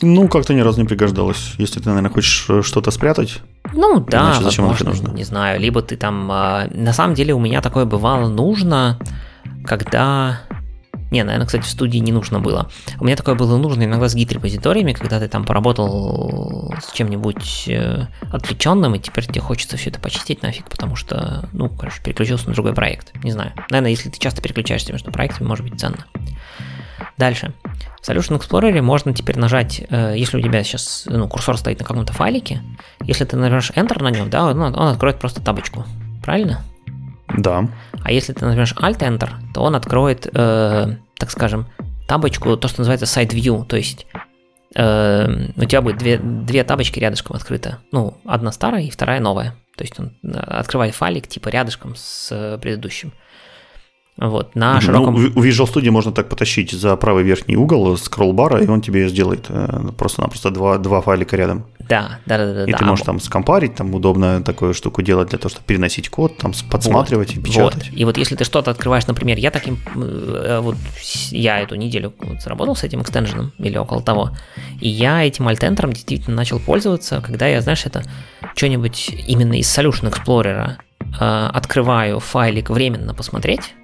Ну, 0.01 0.27
как-то 0.27 0.53
ни 0.53 0.61
разу 0.61 0.79
не 0.79 0.87
пригождалось. 0.87 1.53
Если 1.57 1.79
ты, 1.79 1.89
наверное, 1.89 2.11
хочешь 2.11 2.45
э, 2.49 2.61
что-то 2.61 2.91
спрятать. 2.91 3.39
Ну 3.73 3.99
да, 3.99 4.29
Иначе 4.29 4.43
зачем 4.43 4.67
возможно, 4.67 4.89
нужно? 4.89 5.15
не 5.15 5.23
знаю. 5.23 5.59
Либо 5.59 5.81
ты 5.81 5.97
там... 5.97 6.29
А, 6.31 6.67
на 6.71 6.93
самом 6.93 7.15
деле 7.15 7.33
у 7.33 7.39
меня 7.39 7.61
такое 7.61 7.85
бывало 7.85 8.29
нужно, 8.29 8.99
когда 9.65 10.41
не, 11.11 11.23
наверное, 11.23 11.45
кстати, 11.45 11.63
в 11.63 11.69
студии 11.69 11.99
не 11.99 12.11
нужно 12.11 12.39
было. 12.39 12.69
У 12.99 13.05
меня 13.05 13.15
такое 13.15 13.35
было 13.35 13.57
нужно 13.57 13.83
иногда 13.83 14.09
с 14.09 14.15
гид-репозиториями, 14.15 14.93
когда 14.93 15.19
ты 15.19 15.27
там 15.27 15.45
поработал 15.45 16.73
с 16.81 16.91
чем-нибудь 16.91 17.65
э, 17.67 18.07
отвлеченным, 18.31 18.95
и 18.95 18.99
теперь 18.99 19.25
тебе 19.25 19.41
хочется 19.41 19.77
все 19.77 19.89
это 19.89 19.99
почистить 19.99 20.41
нафиг, 20.41 20.69
потому 20.69 20.95
что, 20.95 21.47
ну, 21.53 21.69
короче, 21.69 22.01
переключился 22.03 22.49
на 22.49 22.53
другой 22.53 22.73
проект. 22.73 23.13
Не 23.23 23.31
знаю. 23.31 23.53
Наверное, 23.69 23.91
если 23.91 24.09
ты 24.09 24.19
часто 24.19 24.41
переключаешься 24.41 24.91
между 24.91 25.11
проектами, 25.11 25.47
может 25.47 25.67
быть 25.67 25.79
ценно. 25.79 26.05
Дальше. 27.17 27.53
В 28.01 28.09
Solution 28.09 28.39
Explorer 28.39 28.81
можно 28.81 29.13
теперь 29.13 29.37
нажать, 29.37 29.83
э, 29.89 30.13
если 30.17 30.37
у 30.37 30.41
тебя 30.41 30.63
сейчас 30.63 31.03
ну, 31.07 31.27
курсор 31.27 31.57
стоит 31.57 31.79
на 31.79 31.85
каком-то 31.85 32.13
файлике, 32.13 32.61
если 33.01 33.25
ты 33.25 33.37
нажмешь 33.37 33.71
Enter 33.71 34.03
на 34.03 34.09
нем, 34.09 34.29
да, 34.29 34.45
он, 34.45 34.61
он 34.61 34.87
откроет 34.87 35.19
просто 35.19 35.41
табочку. 35.41 35.85
Правильно? 36.23 36.61
Да. 37.35 37.67
А 38.03 38.11
если 38.11 38.33
ты 38.33 38.45
нажмешь 38.45 38.73
Alt-Enter, 38.73 39.29
то 39.53 39.61
он 39.61 39.75
откроет, 39.75 40.27
э, 40.33 40.95
так 41.17 41.31
скажем, 41.31 41.67
табочку, 42.07 42.55
то, 42.57 42.67
что 42.67 42.81
называется 42.81 43.05
Side 43.05 43.31
View, 43.31 43.65
то 43.65 43.75
есть 43.75 44.07
э, 44.75 45.49
у 45.55 45.65
тебя 45.65 45.81
будет 45.81 45.97
две, 45.97 46.17
две 46.17 46.63
табочки 46.63 46.99
рядышком 46.99 47.35
открыты. 47.35 47.77
Ну, 47.91 48.17
одна 48.25 48.51
старая 48.51 48.83
и 48.83 48.89
вторая 48.89 49.19
новая. 49.19 49.55
То 49.75 49.83
есть 49.83 49.99
он 49.99 50.13
э, 50.23 50.37
открывает 50.37 50.95
файлик 50.95 51.27
типа 51.27 51.49
рядышком 51.49 51.95
с 51.95 52.29
э, 52.31 52.57
предыдущим. 52.59 53.13
Вот, 54.17 54.55
на 54.55 54.75
ну, 54.75 54.81
широком... 54.81 55.13
Ну, 55.13 55.31
у 55.35 55.43
Visual 55.43 55.71
Studio 55.71 55.91
можно 55.91 56.11
так 56.11 56.27
потащить 56.27 56.71
за 56.71 56.95
правый 56.95 57.23
верхний 57.23 57.55
угол 57.55 57.95
скролл-бара, 57.97 58.63
и 58.63 58.67
он 58.67 58.81
тебе 58.81 59.07
сделает 59.09 59.45
э, 59.49 59.91
просто-напросто 59.95 60.49
два, 60.49 60.79
два 60.79 61.01
файлика 61.01 61.37
рядом. 61.37 61.65
Да, 61.87 62.19
да, 62.25 62.37
да, 62.37 62.53
да. 62.53 62.63
И 62.65 62.71
да. 62.71 62.79
ты 62.79 62.85
можешь 62.85 63.05
там 63.05 63.19
скомпарить, 63.19 63.75
там 63.75 63.93
удобно 63.93 64.41
такую 64.41 64.73
штуку 64.73 65.03
делать 65.03 65.29
для 65.29 65.37
того, 65.37 65.49
чтобы 65.49 65.65
переносить 65.67 66.09
код, 66.09 66.35
там 66.37 66.51
подсматривать 66.69 67.35
вот, 67.35 67.37
и 67.37 67.41
печатать. 67.41 67.89
Вот. 67.89 67.99
И 67.99 68.05
вот 68.05 68.17
если 68.17 68.35
ты 68.35 68.43
что-то 68.43 68.71
открываешь, 68.71 69.05
например, 69.05 69.37
я 69.37 69.51
таким, 69.51 69.77
э, 69.95 70.61
вот 70.63 70.77
я 71.29 71.59
эту 71.59 71.75
неделю 71.75 72.11
вот 72.19 72.41
заработал 72.41 72.75
с 72.75 72.83
этим 72.83 73.03
экстенженом 73.03 73.53
или 73.59 73.77
около 73.77 74.01
того, 74.01 74.31
и 74.81 74.89
я 74.89 75.23
этим 75.23 75.47
альтентером 75.47 75.93
действительно 75.93 76.35
начал 76.35 76.59
пользоваться, 76.59 77.21
когда 77.21 77.45
я, 77.45 77.61
знаешь, 77.61 77.85
это 77.85 78.03
что-нибудь 78.55 79.11
именно 79.27 79.59
из 79.59 79.67
Solution 79.67 80.11
Explorer 80.11 80.77
э, 81.19 81.49
открываю 81.53 82.19
файлик 82.19 82.71
временно 82.71 83.13
посмотреть, 83.13 83.75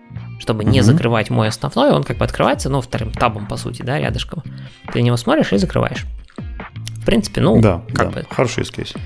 чтобы 0.44 0.65
не 0.65 0.80
mm-hmm. 0.80 0.84
закрывать 0.84 1.30
мой 1.30 1.48
основной, 1.48 1.91
он 1.91 2.03
как 2.03 2.18
бы 2.18 2.26
открывается, 2.26 2.70
ну, 2.70 2.82
вторым 2.82 3.14
табом, 3.14 3.48
по 3.48 3.56
сути, 3.56 3.82
да, 3.82 3.98
рядышком. 3.98 4.44
Ты 4.91 4.99
на 4.99 5.06
него 5.06 5.15
смотришь 5.15 5.53
и 5.53 5.57
закрываешь. 5.57 6.06
В 6.36 7.06
принципе, 7.06 7.40
ну, 7.40 7.61
да, 7.61 7.82
как 7.94 8.11
да. 8.11 8.20
бы... 8.20 8.26
Хороший 8.30 8.64
use 8.64 8.98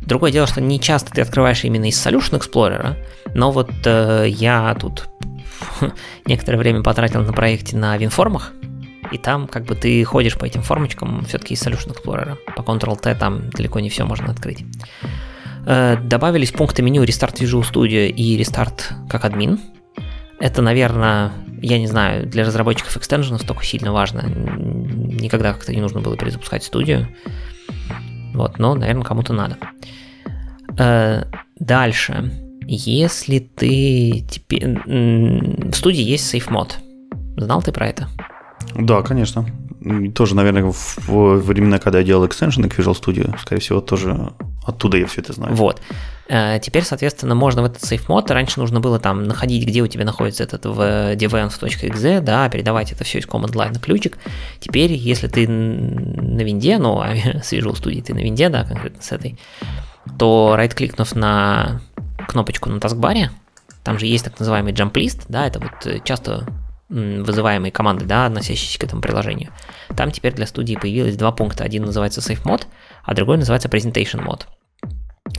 Другое 0.00 0.32
дело, 0.32 0.46
что 0.46 0.62
не 0.62 0.80
часто 0.80 1.10
ты 1.10 1.20
открываешь 1.20 1.62
именно 1.64 1.84
из 1.86 2.06
Solution 2.06 2.40
Explorer, 2.40 2.96
но 3.34 3.50
вот 3.50 3.70
э, 3.84 4.24
я 4.28 4.74
тут 4.80 5.10
некоторое 6.24 6.56
время 6.56 6.82
потратил 6.82 7.20
на 7.20 7.34
проекте 7.34 7.76
на 7.76 7.94
винформах, 7.98 8.54
и 9.12 9.18
там 9.18 9.46
как 9.46 9.66
бы 9.66 9.74
ты 9.74 10.02
ходишь 10.04 10.38
по 10.38 10.46
этим 10.46 10.62
формочкам 10.62 11.26
все-таки 11.26 11.52
из 11.52 11.66
Solution 11.66 11.94
Explorer. 11.94 12.36
По 12.56 12.62
Ctrl-T 12.62 13.14
там 13.16 13.50
далеко 13.50 13.80
не 13.80 13.90
все 13.90 14.06
можно 14.06 14.32
открыть. 14.32 14.64
Э, 15.66 15.98
добавились 16.02 16.52
пункты 16.52 16.80
меню 16.80 17.04
Restart 17.04 17.34
Visual 17.34 17.70
Studio 17.70 18.08
и 18.08 18.40
Restart 18.40 19.08
как 19.10 19.26
админ. 19.26 19.60
Это, 20.40 20.62
наверное, 20.62 21.32
я 21.60 21.78
не 21.78 21.86
знаю, 21.86 22.26
для 22.26 22.44
разработчиков 22.44 22.96
экстенженов 22.96 23.42
столько 23.42 23.64
сильно 23.64 23.92
важно. 23.92 24.22
Никогда 24.22 25.52
как-то 25.52 25.74
не 25.74 25.80
нужно 25.80 26.00
было 26.00 26.16
перезапускать 26.16 26.62
студию. 26.62 27.08
Вот, 28.34 28.58
но, 28.58 28.74
наверное, 28.74 29.02
кому-то 29.02 29.32
надо. 29.32 29.56
Э, 30.78 31.24
дальше. 31.58 32.32
Если 32.66 33.38
ты 33.40 34.24
теперь... 34.30 34.78
В 34.86 35.74
студии 35.74 36.02
есть 36.02 36.26
сейф 36.28 36.50
мод. 36.50 36.78
Знал 37.36 37.62
ты 37.62 37.72
про 37.72 37.88
это? 37.88 38.08
Да, 38.76 39.02
конечно. 39.02 39.46
Тоже, 40.14 40.34
наверное, 40.34 40.64
в 40.72 41.36
времена, 41.40 41.78
когда 41.78 41.98
я 41.98 42.04
делал 42.04 42.26
экстеншены 42.26 42.68
к 42.68 42.78
Visual 42.78 43.00
Studio, 43.00 43.38
скорее 43.40 43.60
всего, 43.60 43.80
тоже 43.80 44.32
оттуда 44.66 44.98
я 44.98 45.06
все 45.06 45.20
это 45.20 45.32
знаю. 45.32 45.54
Вот. 45.54 45.80
Э, 46.28 46.58
теперь, 46.60 46.84
соответственно, 46.84 47.34
можно 47.34 47.62
в 47.62 47.64
этот 47.64 47.82
safe 47.82 48.04
мод, 48.08 48.30
раньше 48.30 48.60
нужно 48.60 48.80
было 48.80 48.98
там 48.98 49.24
находить, 49.24 49.66
где 49.66 49.82
у 49.82 49.86
тебя 49.86 50.04
находится 50.04 50.44
этот 50.44 50.66
в 50.66 51.14
devenv.exe, 51.14 52.20
да, 52.20 52.48
передавать 52.48 52.92
это 52.92 53.04
все 53.04 53.18
из 53.18 53.26
command 53.26 53.52
line 53.52 53.72
на 53.72 53.80
ключик. 53.80 54.18
Теперь, 54.60 54.92
если 54.92 55.28
ты 55.28 55.48
на 55.48 56.42
винде, 56.42 56.78
ну, 56.78 57.00
а 57.00 57.14
с 57.42 57.52
Visual 57.52 57.74
Studio 57.74 58.02
ты 58.02 58.14
на 58.14 58.18
винде, 58.18 58.48
да, 58.48 58.64
конкретно 58.64 59.02
с 59.02 59.12
этой, 59.12 59.38
то 60.18 60.54
right-кликнув 60.58 61.14
на 61.14 61.80
кнопочку 62.28 62.68
на 62.68 62.80
таскбаре, 62.80 63.30
там 63.82 63.98
же 63.98 64.06
есть 64.06 64.24
так 64.24 64.38
называемый 64.38 64.72
jump 64.72 64.92
list, 64.92 65.22
да, 65.28 65.46
это 65.46 65.60
вот 65.60 66.04
часто 66.04 66.46
вызываемые 66.88 67.70
команды, 67.70 68.04
да, 68.04 68.26
относящиеся 68.26 68.78
к 68.78 68.84
этому 68.84 69.02
приложению. 69.02 69.52
Там 69.96 70.10
теперь 70.10 70.34
для 70.34 70.46
студии 70.46 70.74
появилось 70.74 71.16
два 71.16 71.32
пункта. 71.32 71.64
Один 71.64 71.84
называется 71.84 72.20
Safe 72.20 72.42
Mode, 72.44 72.66
а 73.04 73.14
другой 73.14 73.36
называется 73.36 73.68
Presentation 73.68 74.24
Mode. 74.24 74.42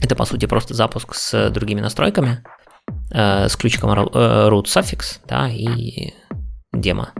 Это, 0.00 0.14
по 0.14 0.24
сути, 0.24 0.46
просто 0.46 0.74
запуск 0.74 1.14
с 1.14 1.50
другими 1.50 1.80
настройками, 1.80 2.44
э, 3.10 3.48
с 3.48 3.56
ключиком 3.56 3.90
root 3.90 4.64
suffix, 4.64 5.18
да, 5.26 5.48
и 5.48 6.12
демо. 6.72 7.10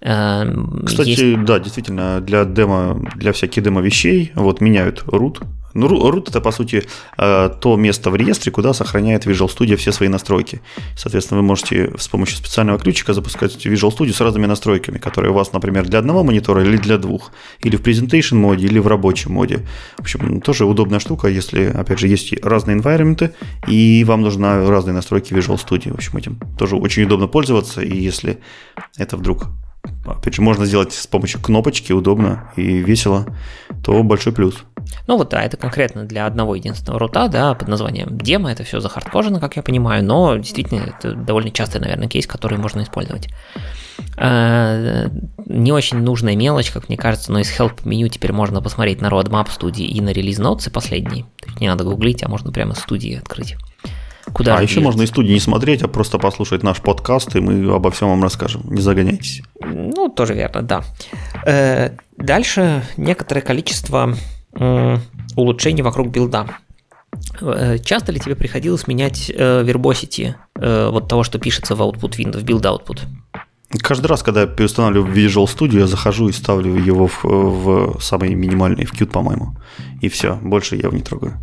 Кстати, 0.00 1.08
есть... 1.08 1.44
да, 1.44 1.58
действительно, 1.58 2.20
для 2.20 2.44
демо, 2.44 3.02
для 3.16 3.32
всяких 3.32 3.62
демо 3.62 3.80
вещей 3.80 4.32
вот 4.34 4.60
меняют 4.60 5.02
root 5.04 5.42
ну, 5.76 6.10
root 6.10 6.30
это, 6.30 6.40
по 6.40 6.52
сути, 6.52 6.84
э, 7.18 7.50
то 7.60 7.76
место 7.76 8.10
в 8.10 8.16
реестре, 8.16 8.52
куда 8.52 8.72
сохраняет 8.72 9.26
Visual 9.26 9.48
Studio 9.48 9.76
все 9.76 9.92
свои 9.92 10.08
настройки. 10.08 10.60
Соответственно, 10.96 11.40
вы 11.40 11.46
можете 11.46 11.92
с 11.98 12.08
помощью 12.08 12.38
специального 12.38 12.78
ключика 12.78 13.12
запускать 13.12 13.66
Visual 13.66 13.96
Studio 13.96 14.12
с 14.12 14.20
разными 14.20 14.46
настройками, 14.46 14.98
которые 14.98 15.32
у 15.32 15.34
вас, 15.34 15.52
например, 15.52 15.86
для 15.86 15.98
одного 15.98 16.24
монитора 16.24 16.64
или 16.64 16.76
для 16.76 16.98
двух, 16.98 17.32
или 17.60 17.76
в 17.76 17.82
Presentation 17.82 18.36
моде, 18.36 18.66
или 18.66 18.78
в 18.78 18.86
рабочем 18.86 19.32
моде. 19.32 19.60
В 19.98 20.00
общем, 20.00 20.40
тоже 20.40 20.64
удобная 20.64 20.98
штука, 20.98 21.28
если, 21.28 21.66
опять 21.66 21.98
же, 21.98 22.08
есть 22.08 22.32
разные 22.42 22.76
environment, 22.78 23.32
и 23.68 24.04
вам 24.04 24.22
нужны 24.22 24.68
разные 24.68 24.94
настройки 24.94 25.32
Visual 25.32 25.56
Studio. 25.56 25.92
В 25.92 25.96
общем, 25.96 26.16
этим 26.16 26.38
тоже 26.58 26.76
очень 26.76 27.04
удобно 27.04 27.26
пользоваться, 27.26 27.82
и 27.82 27.96
если 27.96 28.38
это 28.96 29.16
вдруг 29.16 29.46
опять 30.04 30.34
же, 30.34 30.42
можно 30.42 30.66
сделать 30.66 30.92
с 30.92 31.06
помощью 31.06 31.40
кнопочки, 31.40 31.92
удобно 31.92 32.50
и 32.56 32.78
весело, 32.78 33.26
то 33.84 34.02
большой 34.02 34.32
плюс. 34.32 34.64
Ну 35.06 35.16
вот 35.16 35.30
да, 35.30 35.42
это 35.42 35.56
конкретно 35.56 36.04
для 36.04 36.26
одного 36.26 36.54
единственного 36.54 36.98
рута, 36.98 37.28
да, 37.28 37.54
под 37.54 37.68
названием 37.68 38.18
демо, 38.18 38.50
это 38.50 38.64
все 38.64 38.80
захардкожено, 38.80 39.40
как 39.40 39.56
я 39.56 39.62
понимаю, 39.62 40.04
но 40.04 40.36
действительно 40.36 40.94
это 40.98 41.14
довольно 41.14 41.50
частый, 41.50 41.80
наверное, 41.80 42.08
кейс, 42.08 42.26
который 42.26 42.58
можно 42.58 42.82
использовать. 42.82 43.28
А, 44.16 45.08
не 45.46 45.72
очень 45.72 45.98
нужная 45.98 46.36
мелочь, 46.36 46.70
как 46.70 46.88
мне 46.88 46.96
кажется, 46.96 47.32
но 47.32 47.40
из 47.40 47.50
help 47.58 47.80
меню 47.84 48.08
теперь 48.08 48.32
можно 48.32 48.60
посмотреть 48.60 49.00
на 49.00 49.08
roadmap 49.08 49.50
студии 49.50 49.86
и 49.86 50.00
на 50.00 50.10
релиз 50.10 50.38
ноутсы 50.38 50.70
последний. 50.70 51.22
То 51.40 51.48
есть 51.48 51.60
не 51.60 51.68
надо 51.68 51.84
гуглить, 51.84 52.22
а 52.22 52.28
можно 52.28 52.52
прямо 52.52 52.74
студии 52.74 53.16
открыть. 53.16 53.56
Куда 54.32 54.58
а 54.58 54.62
еще 54.62 54.80
можно 54.80 55.02
из 55.02 55.08
студии 55.08 55.32
не 55.32 55.40
смотреть, 55.40 55.82
а 55.82 55.88
просто 55.88 56.18
послушать 56.18 56.62
наш 56.62 56.80
подкаст, 56.80 57.36
и 57.36 57.40
мы 57.40 57.72
обо 57.72 57.90
всем 57.90 58.08
вам 58.08 58.22
расскажем. 58.22 58.62
Не 58.64 58.80
загоняйтесь. 58.80 59.42
Ну, 59.60 60.08
тоже 60.08 60.34
верно, 60.34 60.62
да. 60.62 60.82
Э, 61.46 61.90
дальше 62.16 62.82
некоторое 62.96 63.40
количество 63.40 64.14
улучшений 65.36 65.82
вокруг 65.82 66.08
билда. 66.08 66.46
Э, 67.40 67.78
часто 67.78 68.12
ли 68.12 68.20
тебе 68.20 68.34
приходилось 68.34 68.86
менять 68.86 69.30
э, 69.34 69.62
verbosity 69.64 70.34
вот 70.90 71.08
того, 71.08 71.22
что 71.22 71.38
пишется 71.38 71.74
в 71.74 71.82
output 71.82 72.16
window, 72.18 72.38
в 72.38 72.44
build 72.44 72.62
output? 72.62 73.00
Каждый 73.78 74.06
раз, 74.06 74.22
когда 74.22 74.42
я 74.42 74.46
переустанавливаю 74.46 75.12
Visual 75.12 75.44
Studio, 75.44 75.80
я 75.80 75.86
захожу 75.86 76.28
и 76.28 76.32
ставлю 76.32 76.76
его 76.76 77.08
в, 77.08 77.24
в 77.24 78.00
самый 78.00 78.34
минимальный, 78.34 78.84
в 78.84 78.92
Qt, 78.92 79.06
по-моему. 79.06 79.56
И 80.00 80.08
все, 80.08 80.36
больше 80.36 80.76
я 80.76 80.82
его 80.82 80.96
не 80.96 81.02
трогаю. 81.02 81.34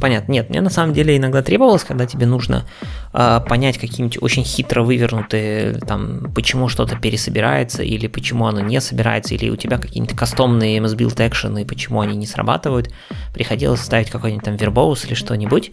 Понятно. 0.00 0.32
Нет, 0.32 0.48
мне 0.50 0.60
на 0.60 0.70
самом 0.70 0.92
деле 0.92 1.16
иногда 1.16 1.42
требовалось, 1.42 1.82
когда 1.82 2.06
тебе 2.06 2.26
нужно 2.26 2.64
э, 3.12 3.40
понять 3.48 3.78
какие-нибудь 3.78 4.18
очень 4.20 4.44
хитро 4.44 4.82
вывернутые, 4.82 5.74
там, 5.74 6.32
почему 6.34 6.68
что-то 6.68 6.96
пересобирается, 6.96 7.82
или 7.82 8.06
почему 8.06 8.46
оно 8.46 8.60
не 8.60 8.80
собирается, 8.80 9.34
или 9.34 9.50
у 9.50 9.56
тебя 9.56 9.78
какие-нибудь 9.78 10.16
кастомные 10.16 10.78
MS 10.78 10.96
Build 10.96 11.26
экшены, 11.26 11.64
почему 11.64 12.00
они 12.00 12.16
не 12.16 12.26
срабатывают. 12.26 12.92
Приходилось 13.34 13.80
ставить 13.80 14.10
какой-нибудь 14.10 14.44
там 14.44 14.56
вербоус 14.56 15.04
или 15.04 15.14
что-нибудь. 15.14 15.72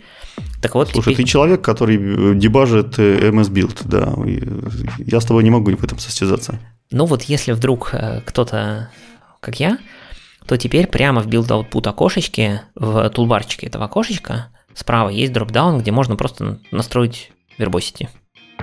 Так 0.61 0.73
вот, 0.73 0.89
Слушай, 0.89 1.13
теперь... 1.13 1.25
ты 1.25 1.31
человек, 1.31 1.61
который 1.61 1.97
э, 1.97 2.35
дебажит 2.35 2.97
э, 2.97 3.29
MS 3.29 3.51
Build, 3.51 3.81
да. 3.85 4.13
Я 4.97 5.19
с 5.19 5.25
тобой 5.25 5.43
не 5.43 5.51
могу 5.51 5.75
в 5.75 5.83
этом 5.83 5.99
состязаться. 5.99 6.59
Ну 6.91 7.05
вот 7.05 7.23
если 7.23 7.51
вдруг 7.51 7.89
э, 7.93 8.21
кто-то, 8.25 8.89
как 9.39 9.59
я, 9.59 9.77
то 10.47 10.57
теперь 10.57 10.87
прямо 10.87 11.21
в 11.21 11.27
build 11.27 11.47
output 11.47 11.87
окошечке, 11.87 12.61
в 12.75 13.09
тулбарчике 13.09 13.67
этого 13.67 13.85
окошечка, 13.85 14.47
справа 14.73 15.09
есть 15.09 15.33
дропдаун, 15.33 15.79
где 15.79 15.91
можно 15.91 16.15
просто 16.15 16.59
настроить 16.71 17.31
verbosity. 17.57 18.07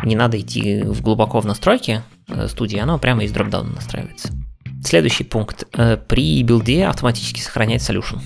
Не 0.05 0.17
надо 0.17 0.41
идти 0.41 0.83
в 0.83 1.03
глубоко 1.03 1.41
в 1.41 1.47
настройки 1.47 2.03
э, 2.29 2.49
студии, 2.49 2.79
оно 2.79 2.99
прямо 2.99 3.25
из 3.25 3.33
дропдауна 3.33 3.73
настраивается. 3.75 4.33
Следующий 4.83 5.25
пункт. 5.25 5.65
Э, 5.75 5.97
при 5.97 6.43
билде 6.43 6.87
автоматически 6.87 7.41
сохраняет 7.41 7.83
solution 7.83 8.19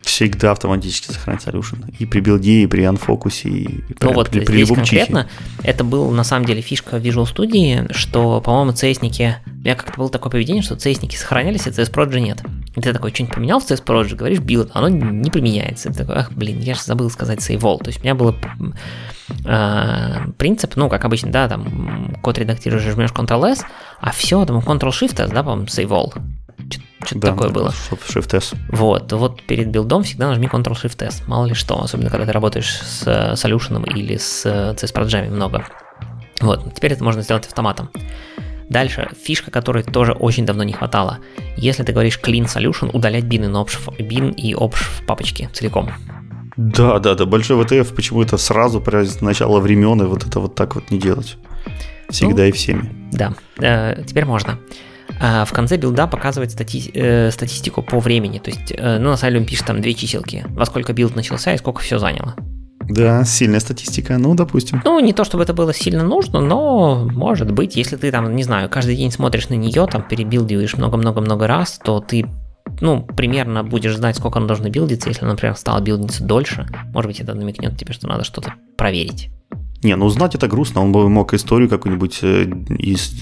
всегда 0.00 0.52
автоматически 0.52 1.12
сохранять 1.12 1.46
solution. 1.46 1.94
И 1.98 2.06
при 2.06 2.20
билде, 2.20 2.62
и 2.62 2.66
при 2.66 2.82
unfocus'е, 2.84 3.48
и 3.48 3.84
ну 4.00 4.12
вот 4.12 4.30
при, 4.30 4.40
при 4.40 4.64
здесь 4.64 4.76
конкретно 4.76 5.24
чихе. 5.24 5.68
это 5.68 5.84
был 5.84 6.10
на 6.10 6.24
самом 6.24 6.46
деле 6.46 6.60
фишка 6.60 6.96
Visual 6.96 7.24
Studio, 7.24 7.92
что, 7.92 8.40
по-моему, 8.40 8.72
CS'ники, 8.72 9.36
у 9.46 9.50
меня 9.50 9.74
как-то 9.74 9.98
было 9.98 10.08
такое 10.10 10.30
поведение, 10.30 10.62
что 10.62 10.74
CS'ники 10.74 11.16
сохранялись, 11.16 11.66
а 11.66 11.70
CS 11.70 11.92
Project 11.92 12.20
нет. 12.20 12.42
И 12.76 12.80
ты 12.80 12.92
такой, 12.92 13.12
что-нибудь 13.12 13.34
поменял 13.34 13.60
в 13.60 13.64
CS 13.64 13.84
Project, 13.84 14.16
говоришь 14.16 14.38
build, 14.38 14.70
оно 14.74 14.88
не 14.88 15.30
применяется. 15.30 15.90
Ты 15.90 15.98
такой, 15.98 16.16
ах, 16.16 16.32
блин, 16.32 16.60
я 16.60 16.74
же 16.74 16.82
забыл 16.82 17.10
сказать 17.10 17.38
save 17.40 17.60
all. 17.60 17.78
То 17.78 17.88
есть 17.88 18.00
у 18.00 18.02
меня 18.02 18.14
было 18.14 18.34
э, 19.44 20.30
принцип, 20.38 20.76
ну, 20.76 20.88
как 20.88 21.04
обычно, 21.04 21.30
да, 21.32 21.48
там 21.48 22.16
код 22.22 22.38
редактируешь, 22.38 22.82
жмешь 22.82 23.10
Ctrl-S, 23.10 23.64
а 24.00 24.12
все, 24.12 24.44
там 24.44 24.58
Ctrl-Shift, 24.58 25.32
да, 25.32 25.42
по-моему, 25.42 25.66
save 25.66 25.88
all. 25.88 26.12
Что-то 27.04 27.20
да, 27.20 27.32
такое 27.32 27.48
было. 27.50 27.72
Shift-S. 27.90 28.54
Вот, 28.70 29.12
вот 29.12 29.42
перед 29.42 29.68
билдом 29.68 30.02
всегда 30.02 30.28
нажми 30.28 30.46
Ctrl-Shift-S, 30.46 31.22
мало 31.26 31.46
ли 31.46 31.54
что, 31.54 31.80
особенно 31.80 32.10
когда 32.10 32.26
ты 32.26 32.32
работаешь 32.32 32.80
с 32.82 33.06
Solution 33.34 33.84
или 33.94 34.16
с 34.16 34.44
CS-проджами 34.46 35.28
много. 35.28 35.64
Вот, 36.40 36.74
теперь 36.74 36.92
это 36.92 37.04
можно 37.04 37.22
сделать 37.22 37.46
автоматом. 37.46 37.90
Дальше, 38.68 39.08
фишка, 39.22 39.50
которой 39.50 39.82
тоже 39.82 40.12
очень 40.12 40.44
давно 40.44 40.62
не 40.62 40.72
хватало. 40.72 41.18
Если 41.56 41.84
ты 41.84 41.92
говоришь 41.92 42.20
clean 42.22 42.44
solution, 42.44 42.90
удалять 42.92 43.24
бин 43.24 43.44
и 43.44 43.46
obj, 43.46 43.96
bin 43.98 44.34
и 44.34 44.54
obj 44.54 44.76
в 44.76 45.06
папочке 45.06 45.48
целиком. 45.52 45.90
Да, 46.56 46.98
да, 46.98 47.14
да, 47.14 47.24
большой 47.24 47.62
VTF 47.62 47.94
почему 47.94 48.22
это 48.22 48.36
сразу, 48.36 48.80
прямо 48.80 49.06
с 49.06 49.20
начала 49.20 49.60
времен, 49.60 50.02
и 50.02 50.06
вот 50.06 50.26
это 50.26 50.40
вот 50.40 50.54
так 50.54 50.74
вот 50.74 50.90
не 50.90 50.98
делать. 50.98 51.36
Всегда 52.10 52.42
ну, 52.42 52.48
и 52.48 52.52
всеми. 52.52 52.90
Да, 53.12 53.34
э, 53.58 54.02
теперь 54.06 54.24
можно. 54.24 54.58
А 55.20 55.44
в 55.44 55.52
конце 55.52 55.76
билда 55.76 56.06
показывает 56.06 56.50
стати- 56.50 56.90
э, 56.94 57.30
статистику 57.30 57.82
по 57.82 57.98
времени. 57.98 58.38
То 58.38 58.50
есть, 58.50 58.72
э, 58.76 58.98
ну, 58.98 59.10
на 59.10 59.16
самом 59.16 59.32
деле 59.32 59.40
он 59.42 59.46
пишет 59.46 59.66
там 59.66 59.80
две 59.80 59.94
чиселки. 59.94 60.44
Во 60.48 60.64
сколько 60.64 60.92
билд 60.92 61.16
начался 61.16 61.52
и 61.52 61.58
сколько 61.58 61.80
все 61.80 61.98
заняло. 61.98 62.34
Да, 62.88 63.24
сильная 63.24 63.60
статистика, 63.60 64.16
ну, 64.16 64.34
допустим. 64.34 64.80
Ну, 64.84 64.98
не 65.00 65.12
то, 65.12 65.24
чтобы 65.24 65.42
это 65.42 65.52
было 65.52 65.74
сильно 65.74 66.04
нужно, 66.04 66.40
но 66.40 67.06
может 67.12 67.50
быть, 67.50 67.76
если 67.76 67.96
ты 67.96 68.10
там, 68.10 68.34
не 68.34 68.44
знаю, 68.44 68.70
каждый 68.70 68.96
день 68.96 69.12
смотришь 69.12 69.50
на 69.50 69.54
нее, 69.54 69.86
там, 69.86 70.02
перебилдиваешь 70.02 70.74
много-много-много 70.74 71.46
раз, 71.46 71.78
то 71.82 72.00
ты 72.00 72.24
ну, 72.80 73.02
примерно 73.02 73.64
будешь 73.64 73.96
знать, 73.96 74.16
сколько 74.16 74.38
оно 74.38 74.46
должно 74.46 74.68
билдиться, 74.68 75.08
если, 75.08 75.24
например, 75.24 75.56
стало 75.56 75.80
билдиться 75.80 76.22
дольше. 76.22 76.66
Может 76.92 77.08
быть, 77.08 77.20
это 77.20 77.34
намекнет 77.34 77.76
тебе, 77.76 77.92
что 77.92 78.06
надо 78.06 78.24
что-то 78.24 78.54
проверить. 78.76 79.30
Не, 79.82 79.94
ну 79.94 80.06
узнать 80.06 80.34
это 80.34 80.48
грустно, 80.48 80.80
он 80.82 80.90
бы 80.90 81.08
мог 81.08 81.34
историю 81.34 81.68
какую-нибудь 81.68 82.18
э, 82.22 82.50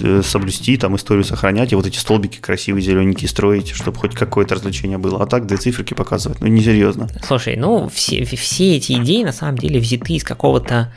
э, 0.00 0.22
соблюсти, 0.22 0.78
там 0.78 0.96
историю 0.96 1.24
сохранять, 1.24 1.72
и 1.72 1.74
вот 1.74 1.86
эти 1.86 1.98
столбики 1.98 2.38
красивые, 2.38 2.82
зелененькие 2.82 3.28
строить, 3.28 3.70
чтобы 3.70 3.98
хоть 3.98 4.14
какое-то 4.14 4.54
развлечение 4.54 4.96
было. 4.96 5.22
А 5.22 5.26
так 5.26 5.46
две 5.46 5.58
циферки 5.58 5.92
показывать, 5.92 6.40
ну 6.40 6.46
несерьезно. 6.46 7.08
Слушай, 7.22 7.56
ну 7.56 7.90
все, 7.92 8.24
все 8.24 8.76
эти 8.76 8.92
идеи 8.92 9.22
на 9.22 9.32
самом 9.32 9.58
деле 9.58 9.80
взяты 9.80 10.14
из 10.14 10.24
какого-то 10.24 10.92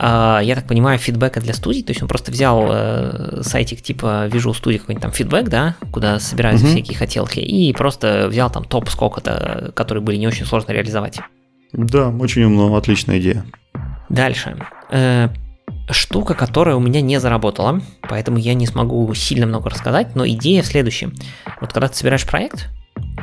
Uh, 0.00 0.38
я 0.44 0.54
так 0.54 0.68
понимаю, 0.68 0.96
фидбэка 0.96 1.40
для 1.40 1.52
студий, 1.52 1.82
то 1.82 1.90
есть 1.90 2.00
он 2.00 2.06
просто 2.06 2.30
взял 2.30 2.70
uh, 2.70 3.42
сайтик 3.42 3.82
типа 3.82 4.28
Visual 4.28 4.52
Studio 4.52 4.78
какой-нибудь 4.78 5.02
там 5.02 5.10
фидбэк, 5.10 5.48
да, 5.48 5.74
куда 5.90 6.20
собираются 6.20 6.66
uh-huh. 6.66 6.70
всякие 6.70 6.96
хотелки, 6.96 7.40
и 7.40 7.72
просто 7.72 8.28
взял 8.30 8.48
там 8.48 8.62
топ 8.62 8.88
сколько-то, 8.90 9.72
которые 9.74 10.00
были 10.00 10.14
не 10.14 10.28
очень 10.28 10.46
сложно 10.46 10.70
реализовать. 10.70 11.18
Да, 11.72 12.10
очень 12.10 12.44
умно, 12.44 12.76
отличная 12.76 13.18
идея. 13.18 13.44
Дальше. 14.08 14.56
Э, 14.90 15.28
штука, 15.90 16.34
которая 16.34 16.76
у 16.76 16.80
меня 16.80 17.00
не 17.00 17.18
заработала, 17.18 17.80
поэтому 18.02 18.38
я 18.38 18.54
не 18.54 18.66
смогу 18.66 19.12
сильно 19.14 19.46
много 19.46 19.70
рассказать, 19.70 20.14
но 20.14 20.26
идея 20.26 20.62
в 20.62 20.66
следующем. 20.66 21.14
Вот 21.60 21.72
когда 21.72 21.88
ты 21.88 21.94
собираешь 21.94 22.26
проект, 22.26 22.68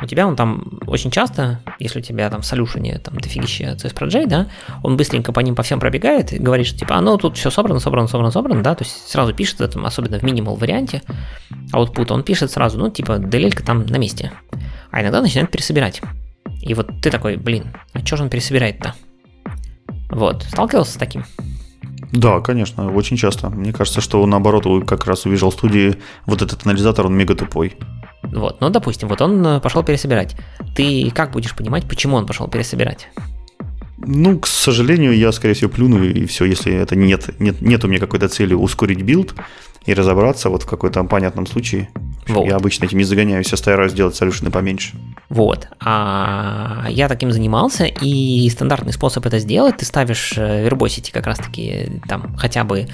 у 0.02 0.06
тебя 0.06 0.26
он 0.26 0.36
там 0.36 0.80
очень 0.86 1.10
часто, 1.10 1.60
если 1.78 2.00
у 2.00 2.02
тебя 2.02 2.28
там 2.30 2.42
солюшене 2.42 2.98
там 2.98 3.14
дофигища 3.16 3.76
CS 3.76 3.94
Project, 3.94 4.26
да, 4.26 4.48
он 4.82 4.96
быстренько 4.96 5.32
по 5.32 5.40
ним 5.40 5.54
по 5.54 5.62
всем 5.62 5.80
пробегает 5.80 6.32
и 6.32 6.38
говорит, 6.38 6.66
что 6.66 6.78
типа, 6.78 6.96
а 6.96 7.00
ну 7.00 7.16
тут 7.18 7.36
все 7.36 7.50
собрано, 7.50 7.80
собрано, 7.80 8.08
собрано, 8.08 8.30
собрано, 8.30 8.62
да, 8.62 8.74
то 8.74 8.84
есть 8.84 9.08
сразу 9.08 9.34
пишет, 9.34 9.60
это, 9.60 9.80
особенно 9.84 10.18
в 10.18 10.22
минимал 10.22 10.56
варианте 10.56 11.02
output, 11.72 12.12
он 12.12 12.22
пишет 12.22 12.50
сразу, 12.50 12.78
ну 12.78 12.90
типа, 12.90 13.18
делелька 13.18 13.64
там 13.64 13.86
на 13.86 13.96
месте. 13.96 14.32
А 14.90 15.02
иногда 15.02 15.20
начинает 15.20 15.50
пересобирать. 15.50 16.00
И 16.60 16.74
вот 16.74 16.88
ты 17.02 17.10
такой, 17.10 17.36
блин, 17.36 17.74
а 17.92 18.04
что 18.04 18.16
же 18.16 18.24
он 18.24 18.30
пересобирает-то? 18.30 18.94
Вот, 20.10 20.44
сталкивался 20.44 20.92
с 20.92 20.96
таким? 20.96 21.24
Да, 22.12 22.40
конечно, 22.40 22.92
очень 22.92 23.16
часто. 23.16 23.50
Мне 23.50 23.72
кажется, 23.72 24.00
что 24.00 24.24
наоборот, 24.26 24.86
как 24.86 25.06
раз 25.06 25.26
у 25.26 25.32
Visual 25.32 25.54
Studio 25.56 25.96
вот 26.26 26.42
этот 26.42 26.64
анализатор, 26.66 27.06
он 27.06 27.16
мега 27.16 27.34
тупой. 27.34 27.76
Вот, 28.22 28.60
ну, 28.60 28.70
допустим, 28.70 29.08
вот 29.08 29.20
он 29.20 29.46
э, 29.46 29.60
пошел 29.60 29.82
пересобирать. 29.84 30.36
Ты 30.74 31.10
как 31.10 31.32
будешь 31.32 31.54
понимать, 31.54 31.88
почему 31.88 32.16
он 32.16 32.26
пошел 32.26 32.48
пересобирать? 32.48 33.08
Ну, 33.98 34.38
к 34.38 34.46
сожалению, 34.46 35.16
я, 35.16 35.32
скорее 35.32 35.54
всего, 35.54 35.70
плюну, 35.70 36.02
и 36.04 36.26
все, 36.26 36.44
если 36.44 36.72
это 36.72 36.96
нет, 36.96 37.40
нет, 37.40 37.60
нет 37.60 37.84
у 37.84 37.88
меня 37.88 37.98
какой-то 37.98 38.28
цели 38.28 38.54
ускорить 38.54 39.02
билд 39.02 39.34
и 39.86 39.94
разобраться 39.94 40.50
вот 40.50 40.64
в 40.64 40.66
какой-то 40.66 41.02
понятном 41.04 41.46
случае. 41.46 41.88
Вот. 42.26 42.46
Я 42.46 42.56
обычно 42.56 42.84
этим 42.84 42.98
не 42.98 43.04
загоняюсь, 43.04 43.50
я 43.50 43.56
стараюсь 43.56 43.92
сделать 43.92 44.16
солюшены 44.16 44.50
поменьше. 44.50 44.96
Вот. 45.28 45.68
А 45.80 46.86
я 46.88 47.08
таким 47.08 47.30
занимался, 47.30 47.84
и 47.84 48.48
стандартный 48.50 48.92
способ 48.92 49.24
это 49.26 49.38
сделать, 49.38 49.76
ты 49.78 49.84
ставишь 49.84 50.34
э, 50.36 50.68
Verbosity 50.68 51.12
как 51.12 51.26
раз-таки 51.26 52.00
там 52.08 52.36
хотя 52.36 52.64
бы 52.64 52.88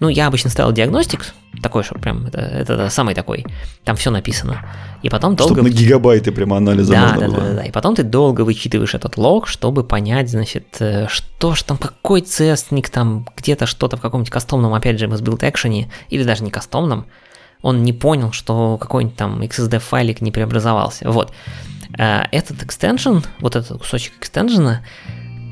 ну, 0.00 0.08
я 0.08 0.26
обычно 0.26 0.50
ставил 0.50 0.72
диагностик, 0.72 1.26
такой, 1.62 1.84
что 1.84 1.94
прям, 1.98 2.26
это, 2.26 2.38
это 2.38 2.88
самый 2.88 3.14
такой, 3.14 3.46
там 3.84 3.94
все 3.94 4.10
написано. 4.10 4.66
И 5.02 5.08
потом 5.08 5.36
долго... 5.36 5.54
Чтобы 5.54 5.68
на 5.68 5.72
гигабайты 5.72 6.32
прямо 6.32 6.56
анализа 6.56 6.92
да, 6.92 7.00
можно 7.02 7.20
да, 7.20 7.26
было. 7.26 7.36
Да, 7.36 7.48
да, 7.48 7.54
да. 7.54 7.62
И 7.62 7.70
потом 7.70 7.94
ты 7.94 8.02
долго 8.02 8.40
вычитываешь 8.40 8.94
этот 8.94 9.16
лог, 9.16 9.46
чтобы 9.46 9.84
понять, 9.84 10.30
значит, 10.30 10.76
э, 10.80 11.06
что 11.08 11.54
ж 11.54 11.62
там, 11.62 11.76
какой 11.76 12.22
цестник 12.22 12.90
там, 12.90 13.26
где-то 13.36 13.66
что-то 13.66 13.96
в 13.96 14.00
каком-нибудь 14.00 14.32
кастомном, 14.32 14.74
опять 14.74 14.98
же, 14.98 15.06
Build 15.06 15.40
Action, 15.40 15.86
или 16.08 16.24
даже 16.24 16.42
не 16.42 16.50
кастомном, 16.50 17.06
он 17.62 17.82
не 17.82 17.92
понял, 17.92 18.32
что 18.32 18.76
какой-нибудь 18.78 19.16
там 19.16 19.40
XSD 19.42 19.78
файлик 19.78 20.20
не 20.20 20.32
преобразовался. 20.32 21.08
Вот. 21.08 21.32
Э, 21.96 22.24
этот 22.32 22.62
экстеншн, 22.64 23.18
вот 23.38 23.54
этот 23.54 23.78
кусочек 23.78 24.14
экстеншена 24.18 24.82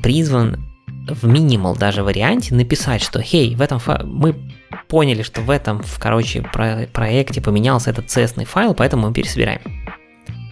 призван 0.03 0.72
в 1.07 1.27
минимал 1.27 1.75
даже 1.75 2.03
варианте 2.03 2.55
написать, 2.55 3.01
что 3.01 3.21
хей, 3.21 3.55
в 3.55 3.61
этом 3.61 3.79
фа... 3.79 4.01
мы 4.05 4.35
поняли, 4.87 5.23
что 5.23 5.41
в 5.41 5.49
этом, 5.49 5.81
в, 5.83 5.99
короче, 5.99 6.41
про 6.41 6.87
проекте 6.91 7.41
поменялся 7.41 7.89
этот 7.89 8.05
CS 8.05 8.45
файл, 8.45 8.73
поэтому 8.73 9.07
мы 9.07 9.13
пересобираем. 9.13 9.61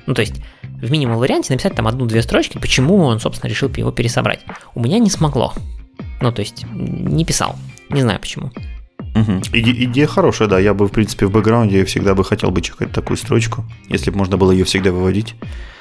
Ну, 0.06 0.14
то 0.14 0.22
есть, 0.22 0.36
в 0.64 0.92
минимал 0.92 1.20
варианте 1.20 1.54
написать 1.54 1.76
там 1.76 1.88
одну-две 1.88 2.22
строчки, 2.22 2.58
почему 2.58 2.98
он, 2.98 3.20
собственно, 3.20 3.50
решил 3.50 3.70
его 3.70 3.92
пересобрать. 3.92 4.42
У 4.76 4.82
меня 4.82 5.00
не 5.00 5.10
смогло. 5.10 5.54
Ну, 6.22 6.32
то 6.32 6.42
есть, 6.42 6.66
не 6.72 7.24
писал. 7.24 7.56
Не 7.90 8.02
знаю 8.02 8.20
почему. 8.20 8.52
Угу. 9.16 9.32
Иде- 9.54 9.84
идея 9.86 10.08
хорошая, 10.08 10.48
да. 10.48 10.60
Я 10.60 10.74
бы, 10.74 10.88
в 10.88 10.92
принципе, 10.92 11.26
в 11.26 11.32
бэкграунде 11.32 11.84
всегда 11.86 12.16
бы 12.16 12.24
хотел 12.24 12.52
бы 12.52 12.62
чекать 12.62 12.92
такую 12.92 13.18
строчку, 13.18 13.66
если 13.90 14.10
бы 14.10 14.18
можно 14.18 14.38
было 14.38 14.52
ее 14.52 14.64
всегда 14.64 14.92
выводить. 14.92 15.36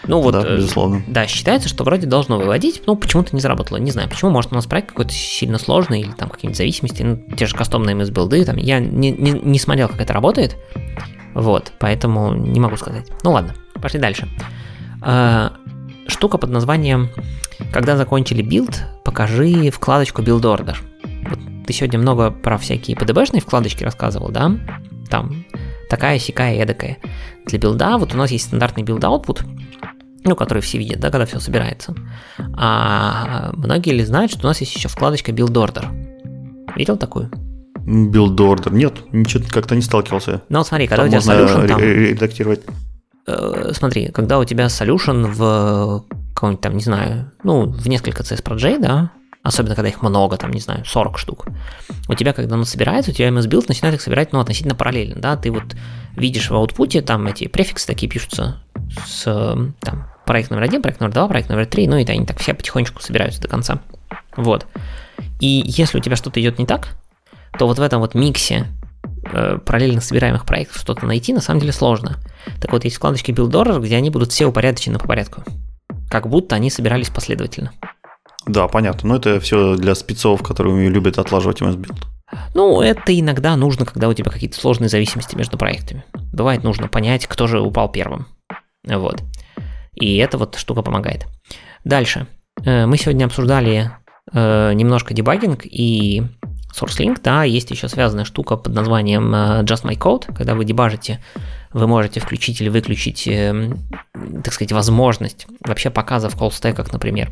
Ну 0.06 0.20
вот, 0.20 0.32
да, 0.32 0.42
э, 0.44 0.56
безусловно. 0.56 1.02
Да, 1.06 1.26
считается, 1.26 1.68
что 1.68 1.84
вроде 1.84 2.06
должно 2.06 2.38
выводить, 2.38 2.82
но 2.86 2.96
почему-то 2.96 3.34
не 3.34 3.40
заработало. 3.40 3.76
Не 3.76 3.90
знаю, 3.90 4.08
почему, 4.08 4.30
может 4.30 4.50
у 4.52 4.54
нас 4.54 4.66
проект 4.66 4.88
какой-то 4.88 5.12
сильно 5.12 5.58
сложный, 5.58 6.00
или 6.00 6.10
там 6.10 6.28
какие-нибудь 6.28 6.56
зависимости, 6.56 7.02
ну, 7.02 7.22
те 7.36 7.46
же 7.46 7.54
кастомные 7.54 7.94
MS-билды, 7.94 8.44
там, 8.44 8.56
я 8.56 8.80
не, 8.80 9.10
не, 9.12 9.32
не 9.32 9.58
смотрел, 9.58 9.88
как 9.88 10.00
это 10.00 10.12
работает, 10.12 10.56
вот, 11.34 11.72
поэтому 11.78 12.34
не 12.34 12.58
могу 12.58 12.76
сказать. 12.76 13.06
Ну 13.22 13.32
ладно, 13.32 13.54
пошли 13.80 14.00
дальше. 14.00 14.28
А, 15.02 15.52
штука 16.08 16.38
под 16.38 16.50
названием 16.50 17.10
«Когда 17.72 17.96
закончили 17.96 18.42
build, 18.42 18.82
покажи 19.04 19.70
вкладочку 19.70 20.22
Build 20.22 20.42
Order». 20.42 20.76
Ты 21.66 21.72
сегодня 21.72 21.98
много 21.98 22.30
про 22.30 22.58
всякие 22.58 22.96
PDB-шные 22.96 23.40
вкладочки 23.40 23.84
рассказывал, 23.84 24.30
да? 24.30 24.52
Там 25.08 25.44
такая, 25.88 26.18
сякая, 26.18 26.62
эдакая. 26.62 26.98
Для 27.46 27.58
build 27.58 27.92
а 27.92 27.98
вот 27.98 28.14
у 28.14 28.16
нас 28.16 28.30
есть 28.30 28.46
стандартный 28.46 28.84
output, 28.84 29.44
ну, 30.24 30.36
который 30.36 30.62
все 30.62 30.78
видят, 30.78 31.00
да, 31.00 31.10
когда 31.10 31.26
все 31.26 31.40
собирается. 31.40 31.94
А 32.56 33.50
многие 33.54 33.90
ли 33.90 34.04
знают, 34.04 34.32
что 34.32 34.46
у 34.46 34.48
нас 34.48 34.60
есть 34.60 34.74
еще 34.74 34.88
вкладочка 34.88 35.32
Build 35.32 35.52
Order? 35.52 35.86
Видел 36.76 36.96
такую? 36.96 37.30
Build 37.86 38.36
Order? 38.36 38.72
Нет, 38.72 38.94
ничего 39.12 39.44
как-то 39.48 39.74
не 39.74 39.82
сталкивался. 39.82 40.42
Ну, 40.48 40.58
вот 40.58 40.66
смотри, 40.66 40.86
когда 40.86 41.08
там 41.08 41.18
у 41.18 41.20
тебя 41.20 41.34
solution 41.34 41.68
там... 41.68 41.80
редактировать. 41.80 42.60
Э, 43.26 43.72
смотри, 43.74 44.08
когда 44.08 44.38
у 44.38 44.44
тебя 44.44 44.66
solution 44.66 45.26
в 45.26 46.04
каком-нибудь 46.34 46.60
там, 46.60 46.76
не 46.76 46.82
знаю, 46.82 47.32
ну, 47.42 47.66
в 47.66 47.88
несколько 47.88 48.22
CS 48.22 48.42
Project, 48.42 48.80
да, 48.80 49.12
особенно 49.42 49.74
когда 49.74 49.88
их 49.88 50.02
много, 50.02 50.36
там, 50.36 50.50
не 50.50 50.60
знаю, 50.60 50.84
40 50.84 51.18
штук, 51.18 51.46
у 52.08 52.14
тебя, 52.14 52.32
когда 52.32 52.54
оно 52.54 52.64
собирается, 52.64 53.10
у 53.10 53.14
тебя 53.14 53.28
MS 53.28 53.48
Build 53.48 53.66
начинает 53.68 53.94
их 53.94 54.02
собирать, 54.02 54.32
ну, 54.32 54.40
относительно 54.40 54.74
параллельно, 54.74 55.16
да, 55.16 55.36
ты 55.36 55.50
вот 55.50 55.76
видишь 56.16 56.50
в 56.50 56.54
аутпуте, 56.54 57.00
там 57.02 57.26
эти 57.26 57.46
префиксы 57.46 57.86
такие 57.86 58.10
пишутся 58.10 58.62
с, 59.06 59.24
там, 59.80 60.08
проект 60.26 60.50
номер 60.50 60.64
один, 60.64 60.82
проект 60.82 61.00
номер 61.00 61.14
два, 61.14 61.28
проект 61.28 61.48
номер 61.48 61.66
три, 61.66 61.88
ну, 61.88 61.96
и 61.96 62.04
они 62.04 62.26
так 62.26 62.38
все 62.38 62.54
потихонечку 62.54 63.00
собираются 63.02 63.40
до 63.40 63.48
конца, 63.48 63.80
вот. 64.36 64.66
И 65.40 65.62
если 65.66 65.98
у 65.98 66.00
тебя 66.00 66.16
что-то 66.16 66.40
идет 66.40 66.58
не 66.58 66.66
так, 66.66 66.96
то 67.58 67.66
вот 67.66 67.78
в 67.78 67.82
этом 67.82 68.00
вот 68.00 68.14
миксе 68.14 68.66
э, 69.32 69.58
параллельно 69.64 70.00
собираемых 70.00 70.44
проектов 70.44 70.78
что-то 70.78 71.06
найти 71.06 71.32
на 71.32 71.40
самом 71.40 71.60
деле 71.60 71.72
сложно. 71.72 72.18
Так 72.60 72.72
вот, 72.72 72.84
есть 72.84 72.96
вкладочки 72.96 73.32
Build 73.32 73.50
Order, 73.50 73.80
где 73.80 73.96
они 73.96 74.10
будут 74.10 74.32
все 74.32 74.46
упорядочены 74.46 74.98
по 74.98 75.06
порядку. 75.06 75.42
Как 76.08 76.28
будто 76.28 76.56
они 76.56 76.70
собирались 76.70 77.08
последовательно. 77.08 77.72
Да, 78.46 78.68
понятно. 78.68 79.10
Но 79.10 79.16
это 79.16 79.40
все 79.40 79.76
для 79.76 79.94
спецов, 79.94 80.42
которые 80.42 80.88
любят 80.88 81.18
отлаживать 81.18 81.60
MS 81.60 81.76
Build. 81.76 81.98
Ну, 82.54 82.80
это 82.80 83.18
иногда 83.18 83.56
нужно, 83.56 83.84
когда 83.84 84.08
у 84.08 84.14
тебя 84.14 84.30
какие-то 84.30 84.58
сложные 84.58 84.88
зависимости 84.88 85.36
между 85.36 85.58
проектами. 85.58 86.04
Бывает 86.32 86.62
нужно 86.62 86.88
понять, 86.88 87.26
кто 87.26 87.46
же 87.46 87.60
упал 87.60 87.90
первым. 87.90 88.26
Вот. 88.86 89.22
И 89.94 90.16
эта 90.16 90.38
вот 90.38 90.56
штука 90.56 90.82
помогает. 90.82 91.26
Дальше. 91.84 92.26
Э, 92.64 92.86
мы 92.86 92.96
сегодня 92.96 93.24
обсуждали 93.24 93.90
э, 94.32 94.72
немножко 94.74 95.14
дебагинг 95.14 95.64
и 95.64 96.22
SourceLink, 96.74 97.18
да, 97.22 97.42
есть 97.42 97.70
еще 97.70 97.88
связанная 97.88 98.24
штука 98.24 98.56
под 98.56 98.72
названием 98.74 99.34
э, 99.34 99.62
Just 99.62 99.84
My 99.84 99.98
Code, 99.98 100.32
когда 100.34 100.54
вы 100.54 100.64
дебажите, 100.64 101.20
вы 101.72 101.86
можете 101.86 102.20
включить 102.20 102.60
или 102.60 102.68
выключить, 102.68 103.24
так 104.44 104.52
сказать, 104.52 104.72
возможность 104.72 105.46
вообще 105.64 105.90
показа 105.90 106.28
в 106.28 106.36
call 106.36 106.52
стеках, 106.52 106.92
например, 106.92 107.30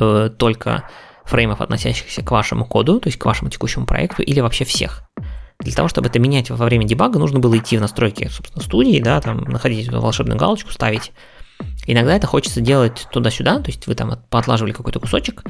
э, 0.00 0.30
только 0.36 0.84
фреймов, 1.24 1.60
относящихся 1.60 2.22
к 2.22 2.30
вашему 2.30 2.64
коду, 2.64 3.00
то 3.00 3.08
есть 3.08 3.18
к 3.18 3.24
вашему 3.24 3.50
текущему 3.50 3.86
проекту, 3.86 4.22
или 4.22 4.40
вообще 4.40 4.64
всех. 4.64 5.04
Для 5.60 5.74
того, 5.74 5.88
чтобы 5.88 6.08
это 6.08 6.18
менять 6.18 6.50
во 6.50 6.64
время 6.64 6.86
дебага, 6.86 7.18
нужно 7.18 7.38
было 7.38 7.56
идти 7.58 7.76
в 7.76 7.80
настройки, 7.80 8.28
собственно, 8.28 8.62
студии, 8.62 9.00
да, 9.00 9.20
там 9.20 9.44
находить 9.44 9.88
эту 9.88 10.00
волшебную 10.00 10.38
галочку, 10.38 10.70
ставить. 10.70 11.12
Иногда 11.86 12.16
это 12.16 12.26
хочется 12.26 12.60
делать 12.60 13.06
туда-сюда, 13.12 13.58
то 13.60 13.70
есть 13.70 13.86
вы 13.86 13.94
там 13.94 14.18
поотлаживали 14.30 14.72
какой-то 14.72 15.00
кусочек, 15.00 15.44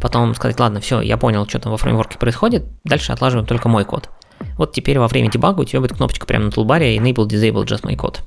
потом 0.00 0.34
сказать, 0.34 0.58
ладно, 0.58 0.80
все, 0.80 1.00
я 1.00 1.16
понял, 1.16 1.46
что 1.48 1.60
там 1.60 1.72
во 1.72 1.78
фреймворке 1.78 2.18
происходит, 2.18 2.64
дальше 2.84 3.12
отлаживаем 3.12 3.46
только 3.46 3.68
мой 3.68 3.84
код. 3.84 4.10
Вот 4.58 4.72
теперь 4.72 4.98
во 4.98 5.06
время 5.06 5.30
дебага 5.30 5.60
у 5.60 5.64
тебя 5.64 5.80
будет 5.80 5.96
кнопочка 5.96 6.26
прямо 6.26 6.46
на 6.46 6.50
тулбаре 6.50 6.96
Enable, 6.96 7.26
Disable, 7.28 7.64
Just 7.64 7.84
My 7.84 7.96
Code. 7.96 8.18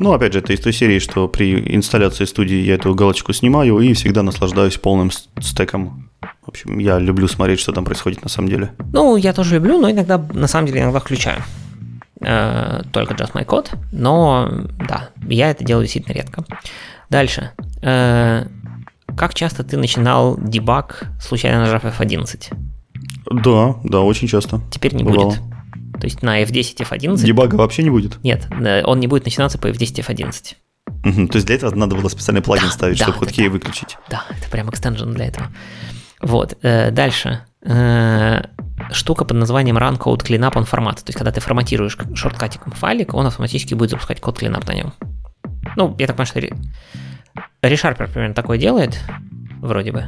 Ну, 0.00 0.14
опять 0.14 0.32
же, 0.32 0.38
это 0.38 0.54
из 0.54 0.60
той 0.60 0.72
серии, 0.72 0.98
что 0.98 1.28
при 1.28 1.76
инсталляции 1.76 2.24
студии 2.24 2.56
я 2.56 2.76
эту 2.76 2.94
галочку 2.94 3.34
снимаю 3.34 3.80
и 3.80 3.92
всегда 3.92 4.22
наслаждаюсь 4.22 4.78
полным 4.78 5.10
стеком. 5.40 6.08
В 6.40 6.48
общем, 6.48 6.78
я 6.78 6.98
люблю 6.98 7.28
смотреть, 7.28 7.60
что 7.60 7.72
там 7.72 7.84
происходит 7.84 8.22
на 8.22 8.30
самом 8.30 8.48
деле. 8.48 8.72
Ну, 8.94 9.16
я 9.16 9.34
тоже 9.34 9.56
люблю, 9.56 9.78
но 9.78 9.90
иногда, 9.90 10.16
на 10.32 10.46
самом 10.46 10.68
деле, 10.68 10.80
иногда 10.80 11.00
включаю. 11.00 11.42
Э, 12.22 12.80
только 12.92 13.12
Just 13.12 13.34
My 13.34 13.44
Code, 13.44 13.76
но 13.92 14.48
да, 14.88 15.10
я 15.28 15.50
это 15.50 15.64
делаю 15.64 15.84
действительно 15.84 16.14
редко. 16.14 16.46
Дальше. 17.10 17.50
Э, 17.82 18.46
как 19.18 19.34
часто 19.34 19.64
ты 19.64 19.76
начинал 19.76 20.38
дебаг, 20.38 21.08
случайно 21.20 21.60
нажав 21.60 21.84
F11? 21.84 22.54
Да, 23.30 23.76
да, 23.84 24.00
очень 24.00 24.28
часто. 24.28 24.62
Теперь 24.70 24.94
не 24.94 25.04
Бывало. 25.04 25.26
будет. 25.32 25.40
То 26.00 26.06
есть 26.06 26.22
на 26.22 26.42
F10, 26.42 26.78
F11... 26.78 27.24
Дебага 27.24 27.56
вообще 27.56 27.82
не 27.82 27.90
будет? 27.90 28.22
Нет, 28.24 28.48
э, 28.50 28.82
он 28.84 29.00
не 29.00 29.06
будет 29.06 29.24
начинаться 29.24 29.58
по 29.58 29.68
F10, 29.68 30.04
F11. 30.06 30.54
Угу, 31.04 31.28
то 31.28 31.36
есть 31.36 31.46
для 31.46 31.56
этого 31.56 31.74
надо 31.74 31.96
было 31.96 32.08
специальный 32.08 32.42
плагин 32.42 32.66
да, 32.66 32.72
ставить, 32.72 32.98
да, 32.98 33.04
чтобы 33.04 33.18
хоткей 33.18 33.46
да, 33.46 33.52
выключить. 33.52 33.96
Да, 34.08 34.24
это 34.30 34.50
прям 34.50 34.68
экстенжен 34.70 35.12
для 35.12 35.26
этого. 35.26 35.48
Вот, 36.20 36.58
э, 36.62 36.90
дальше. 36.90 37.44
Э, 37.62 38.42
штука 38.90 39.24
под 39.24 39.36
названием 39.36 39.78
Run 39.78 39.98
Code 39.98 40.22
Cleanup 40.22 40.54
on 40.54 40.68
Format. 40.68 40.96
То 40.96 41.04
есть, 41.06 41.18
когда 41.18 41.32
ты 41.32 41.40
форматируешь 41.40 41.96
шорткатиком 42.14 42.72
файлик, 42.72 43.14
он 43.14 43.26
автоматически 43.26 43.74
будет 43.74 43.90
запускать 43.90 44.20
код 44.20 44.40
cleanup 44.40 44.66
на 44.66 44.74
нем. 44.74 44.92
Ну, 45.76 45.94
я 45.98 46.06
так 46.06 46.16
понимаю, 46.16 46.26
что 46.26 46.40
ReSharper 47.62 48.10
примерно 48.12 48.34
такое 48.34 48.58
делает, 48.58 48.98
вроде 49.60 49.92
бы. 49.92 50.06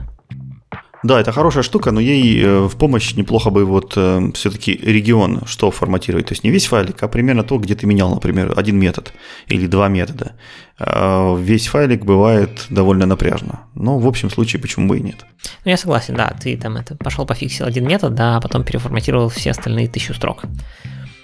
Да, 1.02 1.20
это 1.20 1.32
хорошая 1.32 1.64
штука, 1.64 1.90
но 1.90 2.00
ей 2.00 2.42
э, 2.42 2.60
в 2.60 2.76
помощь 2.76 3.14
неплохо 3.14 3.50
бы 3.50 3.64
вот 3.64 3.94
э, 3.96 4.30
все-таки 4.34 4.72
регион, 4.72 5.42
что 5.46 5.70
форматировать. 5.72 6.26
То 6.26 6.32
есть 6.32 6.44
не 6.44 6.50
весь 6.50 6.66
файлик, 6.66 7.02
а 7.02 7.08
примерно 7.08 7.42
то, 7.42 7.58
где 7.58 7.74
ты 7.74 7.86
менял, 7.86 8.14
например, 8.14 8.54
один 8.56 8.78
метод 8.78 9.12
или 9.48 9.66
два 9.66 9.88
метода. 9.88 10.32
А 10.78 11.36
весь 11.36 11.66
файлик 11.66 12.04
бывает 12.04 12.66
довольно 12.70 13.06
напряжно. 13.06 13.62
Но 13.74 13.98
в 13.98 14.06
общем 14.06 14.30
случае 14.30 14.62
почему 14.62 14.86
бы 14.86 14.98
и 14.98 15.02
нет. 15.02 15.26
Ну 15.64 15.70
я 15.70 15.76
согласен, 15.76 16.14
да, 16.14 16.36
ты 16.40 16.56
там 16.56 16.76
это 16.76 16.94
пошел 16.94 17.26
пофиксил 17.26 17.66
один 17.66 17.86
метод, 17.86 18.14
да, 18.14 18.36
а 18.36 18.40
потом 18.40 18.62
переформатировал 18.62 19.28
все 19.28 19.50
остальные 19.50 19.88
тысячу 19.88 20.14
строк. 20.14 20.44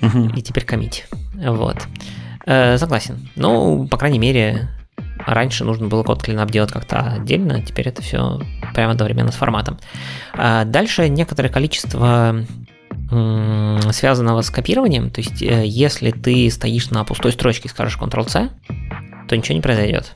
Угу. 0.03 0.31
И 0.37 0.43
теперь 0.43 0.65
комить. 0.65 1.07
Вот. 1.35 1.87
Э, 2.47 2.79
согласен. 2.79 3.29
Ну, 3.37 3.87
по 3.87 3.97
крайней 3.97 4.19
мере, 4.19 4.69
Раньше 5.27 5.65
нужно 5.65 5.89
было 5.89 6.03
код 6.03 6.23
клинап 6.23 6.51
делать 6.51 6.73
как-то 6.73 7.01
отдельно, 7.01 7.63
теперь 7.63 7.89
это 7.89 8.03
все 8.03 8.41
прямо 8.75 8.93
одновременно 8.93 9.31
с 9.31 9.37
форматом. 9.37 9.79
А 10.33 10.65
дальше 10.65 11.09
некоторое 11.09 11.49
количество 11.49 12.45
связанного 13.91 14.43
с 14.43 14.51
копированием, 14.51 15.11
то 15.11 15.21
есть 15.21 15.43
э, 15.43 15.65
если 15.67 16.11
ты 16.11 16.51
стоишь 16.51 16.91
на 16.91 17.05
пустой 17.05 17.33
строчке 17.33 17.69
и 17.69 17.71
скажешь 17.71 17.97
Ctrl-C, 17.99 18.51
то 19.29 19.37
ничего 19.37 19.55
не 19.55 19.63
произойдет. 19.63 20.15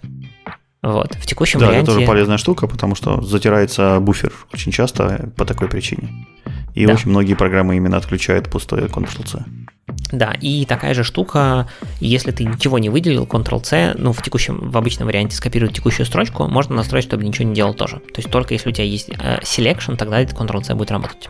Вот. 0.82 1.14
В 1.14 1.26
текущем 1.26 1.60
да, 1.60 1.68
варианте... 1.68 1.90
это 1.90 1.94
тоже 1.94 2.06
полезная 2.06 2.38
штука, 2.38 2.66
потому 2.66 2.94
что 2.94 3.22
затирается 3.22 3.98
буфер 4.00 4.32
очень 4.52 4.72
часто 4.72 5.30
по 5.36 5.44
такой 5.44 5.68
причине. 5.68 6.26
И 6.74 6.86
да. 6.86 6.94
очень 6.94 7.10
многие 7.10 7.34
программы 7.34 7.76
именно 7.76 7.96
отключают 7.96 8.50
пустое 8.50 8.86
Ctrl-C. 8.86 9.44
Да, 10.12 10.34
и 10.40 10.64
такая 10.66 10.94
же 10.94 11.04
штука, 11.04 11.68
если 12.00 12.30
ты 12.30 12.44
ничего 12.44 12.78
не 12.78 12.88
выделил, 12.88 13.24
Ctrl-C, 13.24 13.94
ну, 13.96 14.12
в 14.12 14.22
текущем, 14.22 14.70
в 14.70 14.76
обычном 14.76 15.06
варианте 15.06 15.36
скопировать 15.36 15.74
текущую 15.74 16.06
строчку, 16.06 16.46
можно 16.48 16.76
настроить, 16.76 17.04
чтобы 17.04 17.24
ничего 17.24 17.48
не 17.48 17.54
делал 17.54 17.74
тоже. 17.74 17.96
То 17.96 18.18
есть 18.18 18.30
только 18.30 18.54
если 18.54 18.70
у 18.70 18.72
тебя 18.72 18.84
есть 18.84 19.08
э, 19.08 19.40
selection, 19.42 19.96
тогда 19.96 20.20
этот 20.20 20.38
Ctrl-C 20.38 20.74
будет 20.74 20.90
работать. 20.90 21.28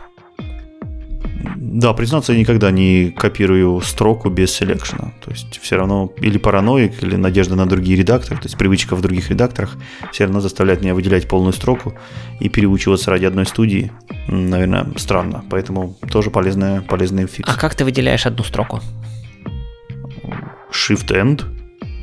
Да, 1.55 1.93
признаться, 1.93 2.33
я 2.33 2.39
никогда 2.39 2.71
не 2.71 3.11
копирую 3.11 3.81
строку 3.81 4.29
без 4.29 4.51
селекшена. 4.53 5.11
То 5.23 5.31
есть 5.31 5.59
все 5.61 5.75
равно 5.75 6.11
или 6.17 6.37
параноик, 6.37 7.03
или 7.03 7.15
надежда 7.15 7.55
на 7.55 7.65
другие 7.65 7.97
редакторы, 7.97 8.37
то 8.37 8.45
есть 8.45 8.57
привычка 8.57 8.95
в 8.95 9.01
других 9.01 9.29
редакторах 9.29 9.75
все 10.11 10.25
равно 10.25 10.39
заставляет 10.39 10.81
меня 10.81 10.93
выделять 10.93 11.27
полную 11.27 11.53
строку 11.53 11.93
и 12.39 12.49
переучиваться 12.49 13.11
ради 13.11 13.25
одной 13.25 13.45
студии. 13.45 13.91
Наверное, 14.27 14.87
странно. 14.97 15.43
Поэтому 15.49 15.97
тоже 16.11 16.31
полезная, 16.31 16.81
полезный 16.81 17.27
фикс. 17.27 17.49
А 17.49 17.59
как 17.59 17.75
ты 17.75 17.83
выделяешь 17.83 18.25
одну 18.25 18.43
строку? 18.43 18.79
Shift-End 20.71 21.43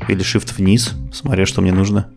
или 0.07 0.21
Shift 0.21 0.55
вниз, 0.55 0.93
смотря 1.11 1.45
что 1.45 1.61
мне 1.61 1.71
нужно. 1.71 2.11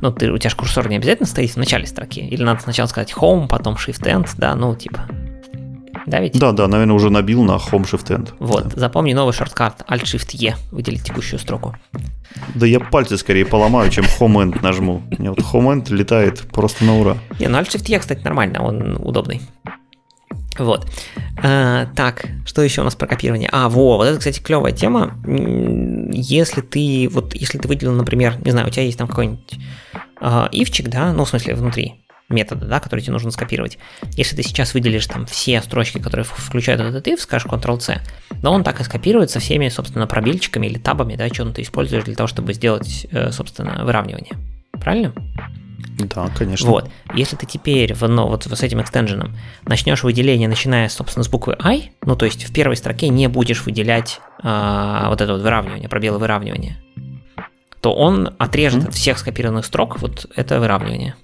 Ну, 0.00 0.12
ты, 0.12 0.30
у 0.30 0.38
тебя 0.38 0.50
же 0.50 0.56
курсор 0.56 0.88
не 0.88 0.96
обязательно 0.96 1.26
стоит 1.26 1.50
в 1.50 1.56
начале 1.56 1.86
строки. 1.86 2.20
Или 2.20 2.42
надо 2.44 2.60
сначала 2.62 2.86
сказать 2.86 3.12
Home, 3.14 3.48
потом 3.48 3.74
Shift-End, 3.74 4.28
да, 4.36 4.54
ну, 4.54 4.76
типа 4.76 5.08
да 6.08 6.20
ведь? 6.20 6.38
Да, 6.38 6.52
да, 6.52 6.66
наверное, 6.68 6.94
уже 6.94 7.10
набил 7.10 7.42
на 7.42 7.52
Home 7.52 7.84
Shift 7.84 8.08
End. 8.08 8.34
Вот, 8.38 8.68
да. 8.68 8.80
запомни 8.80 9.12
новый 9.12 9.32
шорткат 9.32 9.84
Alt-Shift-E, 9.88 10.54
выделить 10.70 11.04
текущую 11.04 11.38
строку. 11.38 11.74
Да 12.54 12.66
я 12.66 12.80
пальцы 12.80 13.16
скорее 13.16 13.46
поломаю, 13.46 13.90
чем 13.90 14.04
Home 14.04 14.44
End 14.44 14.62
нажму. 14.62 15.02
Мне 15.18 15.30
вот 15.30 15.38
Home 15.38 15.74
End 15.74 15.94
летает 15.94 16.40
просто 16.50 16.84
на 16.84 16.98
ура. 16.98 17.16
Не, 17.38 17.48
ну 17.48 17.58
Alt-Shift-E, 17.58 17.98
кстати, 17.98 18.22
нормально, 18.22 18.62
он 18.62 18.96
удобный. 18.96 19.40
Вот. 20.58 20.86
А, 21.42 21.86
так, 21.94 22.26
что 22.44 22.62
еще 22.62 22.80
у 22.80 22.84
нас 22.84 22.96
про 22.96 23.06
копирование? 23.06 23.48
А, 23.52 23.68
во, 23.68 23.96
вот 23.96 24.04
это, 24.04 24.18
кстати, 24.18 24.40
клевая 24.40 24.72
тема. 24.72 25.14
Если 26.12 26.60
ты, 26.60 27.08
вот, 27.10 27.34
если 27.34 27.58
ты 27.58 27.68
выделил, 27.68 27.92
например, 27.92 28.36
не 28.44 28.50
знаю, 28.50 28.66
у 28.66 28.70
тебя 28.70 28.82
есть 28.82 28.98
там 28.98 29.06
какой-нибудь 29.06 29.58
э, 30.20 30.48
ивчик, 30.52 30.88
да, 30.88 31.12
ну, 31.12 31.24
в 31.24 31.28
смысле, 31.28 31.54
внутри, 31.54 32.04
метода, 32.28 32.66
да, 32.66 32.80
который 32.80 33.00
тебе 33.00 33.12
нужно 33.12 33.30
скопировать. 33.30 33.78
Если 34.12 34.36
ты 34.36 34.42
сейчас 34.42 34.74
выделишь 34.74 35.06
там 35.06 35.26
все 35.26 35.62
строчки, 35.62 35.98
которые 35.98 36.24
включают 36.24 36.80
этот 36.80 37.06
if, 37.06 37.18
скажешь 37.18 37.48
Ctrl-C, 37.48 38.00
но 38.42 38.52
он 38.52 38.64
так 38.64 38.80
и 38.80 38.84
скопируется 38.84 39.40
всеми, 39.40 39.68
собственно, 39.68 40.06
пробельчиками 40.06 40.66
или 40.66 40.78
табами, 40.78 41.16
да, 41.16 41.28
что 41.28 41.50
ты 41.50 41.62
используешь 41.62 42.04
для 42.04 42.14
того, 42.14 42.26
чтобы 42.26 42.52
сделать, 42.52 43.06
э, 43.10 43.30
собственно, 43.32 43.84
выравнивание. 43.84 44.34
Правильно? 44.72 45.14
Да, 45.98 46.28
конечно. 46.36 46.68
Вот. 46.68 46.90
Если 47.14 47.36
ты 47.36 47.46
теперь 47.46 47.94
в, 47.94 48.06
ну, 48.06 48.28
вот 48.28 48.44
с 48.44 48.62
этим 48.62 48.80
экстенженом 48.80 49.36
начнешь 49.66 50.02
выделение, 50.02 50.48
начиная, 50.48 50.88
собственно, 50.88 51.24
с 51.24 51.28
буквы 51.28 51.56
I, 51.60 51.92
ну, 52.02 52.14
то 52.14 52.24
есть 52.26 52.44
в 52.44 52.52
первой 52.52 52.76
строке 52.76 53.08
не 53.08 53.28
будешь 53.28 53.64
выделять 53.64 54.20
э, 54.42 55.04
вот 55.08 55.20
это 55.20 55.32
вот 55.32 55.42
выравнивание, 55.42 55.88
пробелы 55.88 56.18
выравнивания, 56.18 56.76
то 57.80 57.94
он 57.94 58.34
отрежет 58.38 58.84
mm-hmm. 58.84 58.88
от 58.88 58.94
всех 58.94 59.18
скопированных 59.18 59.64
строк 59.64 60.00
вот 60.00 60.26
это 60.36 60.60
выравнивание. 60.60 61.16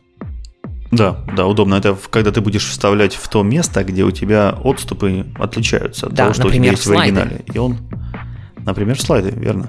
Да, 0.94 1.16
да, 1.36 1.46
удобно. 1.46 1.74
Это 1.74 1.96
когда 2.10 2.30
ты 2.30 2.40
будешь 2.40 2.66
вставлять 2.66 3.14
в 3.14 3.28
то 3.28 3.42
место, 3.42 3.84
где 3.84 4.04
у 4.04 4.10
тебя 4.10 4.56
отступы 4.62 5.26
отличаются 5.38 6.06
от 6.06 6.14
да, 6.14 6.24
того, 6.24 6.34
что 6.34 6.44
например, 6.44 6.60
у 6.60 6.64
тебя 6.64 6.70
есть 6.72 6.82
слайды. 6.84 7.14
в 7.14 7.18
оригинале. 7.18 7.44
И 7.52 7.58
он, 7.58 7.78
например, 8.58 9.00
слайды, 9.00 9.30
верно. 9.30 9.68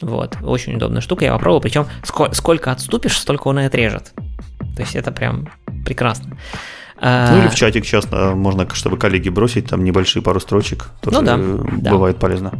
Вот, 0.00 0.36
очень 0.42 0.74
удобная 0.74 1.00
штука, 1.00 1.24
я 1.24 1.32
попробовал, 1.32 1.62
причем 1.62 1.86
сколько, 2.04 2.34
сколько 2.34 2.72
отступишь, 2.72 3.18
столько 3.18 3.48
он 3.48 3.60
и 3.60 3.64
отрежет. 3.64 4.12
То 4.76 4.82
есть 4.82 4.94
это 4.94 5.10
прям 5.10 5.48
прекрасно. 5.86 6.36
Ну 7.00 7.38
или 7.40 7.48
в 7.48 7.54
чатик 7.54 7.84
часто 7.84 8.34
можно, 8.34 8.66
чтобы 8.72 8.96
коллеги 8.96 9.28
бросить 9.28 9.68
там 9.68 9.84
небольшие 9.84 10.22
пару 10.22 10.40
строчек, 10.40 10.88
тоже 11.02 11.20
ну, 11.20 11.24
да, 11.78 11.90
бывает 11.90 12.16
да. 12.16 12.20
полезно. 12.20 12.58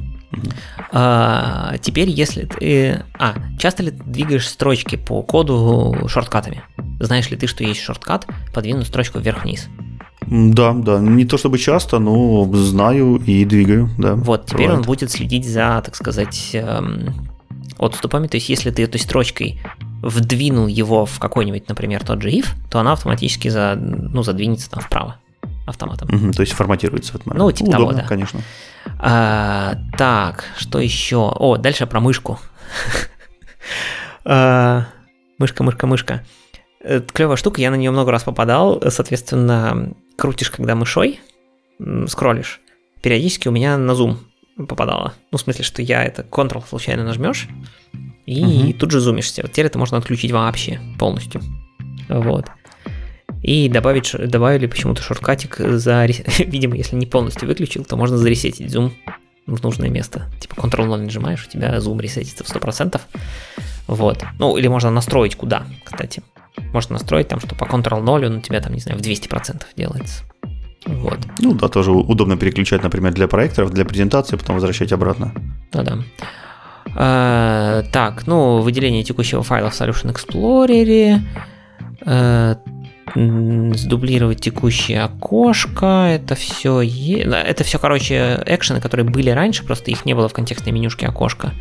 А, 0.93 1.75
теперь, 1.81 2.11
если 2.11 2.45
ты... 2.45 3.03
А, 3.19 3.35
часто 3.59 3.83
ли 3.83 3.91
ты 3.91 4.03
двигаешь 4.05 4.49
строчки 4.49 4.97
по 4.97 5.23
коду 5.23 5.97
шорткатами? 6.09 6.63
Знаешь 7.01 7.31
ли 7.31 7.37
ты, 7.37 7.47
что 7.47 7.65
есть 7.65 7.81
шорткат, 7.81 8.27
подвинуть 8.53 8.87
строчку 8.87 9.19
вверх-вниз? 9.19 9.69
Да, 10.27 10.73
да, 10.73 10.99
не 10.99 11.25
то 11.25 11.39
чтобы 11.39 11.59
часто, 11.59 11.99
но 11.99 12.45
знаю 12.53 13.17
и 13.17 13.45
двигаю, 13.45 13.89
да. 13.97 14.15
Вот, 14.17 14.47
теперь 14.47 14.67
бывает. 14.67 14.79
он 14.81 14.83
будет 14.85 15.11
следить 15.11 15.49
за, 15.49 15.81
так 15.85 15.95
сказать, 15.95 16.51
эм, 16.53 17.15
отступами. 17.79 18.27
То 18.27 18.37
есть, 18.37 18.49
если 18.49 18.71
ты 18.71 18.83
этой 18.83 19.01
строчкой 19.01 19.61
вдвинул 20.02 20.66
его 20.66 21.06
в 21.06 21.18
какой-нибудь, 21.18 21.68
например, 21.68 22.05
тот 22.05 22.23
же 22.23 22.31
if, 22.31 22.48
то 22.70 22.78
она 22.78 22.93
автоматически 22.93 23.48
за, 23.48 23.77
ну, 23.77 24.23
задвинется 24.23 24.70
там 24.70 24.81
вправо 24.82 25.16
автоматом. 25.66 26.09
Угу, 26.14 26.32
то 26.32 26.40
есть 26.43 26.52
форматируется 26.52 27.12
в 27.12 27.14
этот 27.16 27.27
момент. 27.27 27.44
Ну, 27.44 27.52
типа 27.52 27.68
Удобно, 27.68 27.86
того, 27.89 28.01
да. 28.02 28.09
конечно. 28.09 28.40
А, 28.98 29.74
так, 29.98 30.44
что 30.56 30.78
еще? 30.78 31.32
О, 31.35 31.56
дальше 31.56 31.86
про 31.86 32.01
мышку. 32.01 32.39
А, 34.28 34.86
мышка, 35.39 35.62
мышка, 35.62 35.86
мышка. 35.86 36.24
Это 36.81 37.12
клевая 37.12 37.36
штука, 37.36 37.60
я 37.60 37.70
на 37.70 37.77
нее 37.77 37.93
много 37.93 38.10
раз 38.10 38.24
попадал. 38.24 38.82
Соответственно, 38.90 39.93
крутишь, 40.16 40.51
когда 40.51 40.74
мышой, 40.74 41.20
скроллишь. 42.09 42.60
Периодически 43.02 43.47
у 43.47 43.52
меня 43.52 43.78
на 43.78 43.94
зум 43.94 44.18
попадало. 44.56 45.14
Ну, 45.31 45.39
в 45.39 45.40
смысле, 45.40 45.64
что 45.64 45.81
я 45.81 46.05
это 46.05 46.23
Ctrl 46.23 46.64
случайно 46.68 47.05
нажмешь, 47.05 47.48
и 48.27 48.44
угу. 48.44 48.73
тут 48.74 48.90
же 48.90 49.01
зумишься. 49.01 49.43
Вот 49.43 49.53
теперь 49.53 49.66
это 49.66 49.78
можно 49.78 49.97
отключить 49.97 50.32
вообще 50.32 50.81
полностью. 50.98 51.40
Вот. 52.09 52.47
И 53.43 53.69
добавить, 53.69 54.12
добавили 54.28 54.66
почему-то 54.66 55.03
шорткатик 55.03 55.57
за... 55.59 56.05
Видимо, 56.39 56.77
если 56.77 56.97
не 56.97 57.07
полностью 57.07 57.48
выключил, 57.48 57.85
то 57.85 57.97
можно 57.97 58.19
заресетить 58.19 58.70
зум 58.70 58.93
в 59.47 59.62
нужное 59.62 59.89
место. 59.89 60.28
Типа 60.40 60.55
Ctrl-0 60.61 60.97
нажимаешь, 60.97 61.47
у 61.47 61.51
тебя 61.51 61.81
зум 61.81 62.01
ресетится 62.01 62.43
в 62.43 62.48
100%. 62.48 63.01
Вот. 63.86 64.24
Ну, 64.40 64.57
или 64.57 64.66
можно 64.66 64.90
настроить 64.90 65.36
куда, 65.36 65.65
кстати. 65.85 66.23
Можно 66.73 66.94
настроить 66.94 67.28
там, 67.28 67.39
что 67.39 67.55
по 67.55 67.65
Ctrl-0 67.65 68.27
он 68.27 68.36
у 68.39 68.40
тебя 68.40 68.61
там, 68.61 68.74
не 68.74 68.81
знаю, 68.81 68.98
в 68.98 69.03
200% 69.03 69.62
делается. 69.77 70.24
Вот. 70.86 71.19
Ну 71.40 71.55
да, 71.55 71.69
тоже 71.69 71.93
удобно 71.93 72.36
переключать, 72.36 72.82
например, 72.82 73.12
для 73.12 73.28
проекторов, 73.28 73.70
для 73.70 73.85
презентации, 73.85 74.36
потом 74.36 74.57
возвращать 74.57 74.93
обратно. 74.93 75.32
Да-да. 75.73 75.98
А, 76.98 77.82
так, 77.93 78.27
ну, 78.27 78.60
выделение 78.60 79.05
текущего 79.05 79.43
файла 79.43 79.70
в 79.70 79.78
Solution 79.78 80.14
Explorer. 80.14 81.20
А, 82.06 82.59
сдублировать 83.14 84.40
текущее 84.40 85.02
окошко, 85.02 86.09
это 86.10 86.35
все, 86.35 86.82
это 86.82 87.64
все, 87.64 87.78
короче, 87.78 88.43
экшены, 88.47 88.81
которые 88.81 89.06
были 89.06 89.31
раньше, 89.31 89.64
просто 89.64 89.90
их 89.90 90.05
не 90.05 90.14
было 90.14 90.28
в 90.28 90.32
контекстной 90.32 90.73
менюшке 90.73 91.06
окошка. 91.06 91.52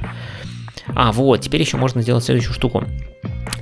А, 0.88 1.12
вот, 1.12 1.42
теперь 1.42 1.62
еще 1.62 1.78
можно 1.78 2.02
сделать 2.02 2.24
следующую 2.24 2.54
штуку. 2.54 2.84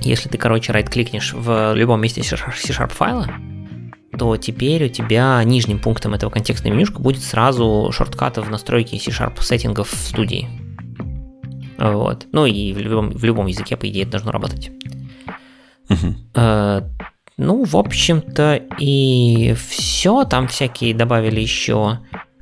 Если 0.00 0.28
ты, 0.28 0.38
короче, 0.38 0.72
right-кликнешь 0.72 1.34
в 1.34 1.74
любом 1.74 2.00
месте 2.00 2.22
C-Sharp 2.22 2.92
файла, 2.92 3.28
то 4.18 4.36
теперь 4.36 4.86
у 4.86 4.88
тебя 4.88 5.42
нижним 5.44 5.78
пунктом 5.78 6.14
этого 6.14 6.30
контекстной 6.30 6.72
менюшка 6.72 7.00
будет 7.00 7.22
сразу 7.22 7.90
шорткаты 7.92 8.40
в 8.40 8.50
настройке 8.50 8.98
C-Sharp 8.98 9.40
сеттингов 9.40 9.90
в 9.90 9.96
студии. 9.96 10.48
Вот. 11.78 12.26
Ну 12.32 12.46
и 12.46 12.72
в 12.72 12.78
любом, 12.78 13.10
в 13.10 13.24
любом 13.24 13.46
языке, 13.46 13.76
по 13.76 13.88
идее, 13.88 14.02
это 14.02 14.12
должно 14.12 14.32
работать. 14.32 14.70
Uh-huh. 15.88 16.90
Ну, 17.36 17.64
в 17.64 17.76
общем-то, 17.76 18.62
и 18.78 19.54
все. 19.68 20.24
Там 20.24 20.46
всякие 20.46 20.94
добавили 20.94 21.40
еще 21.40 21.98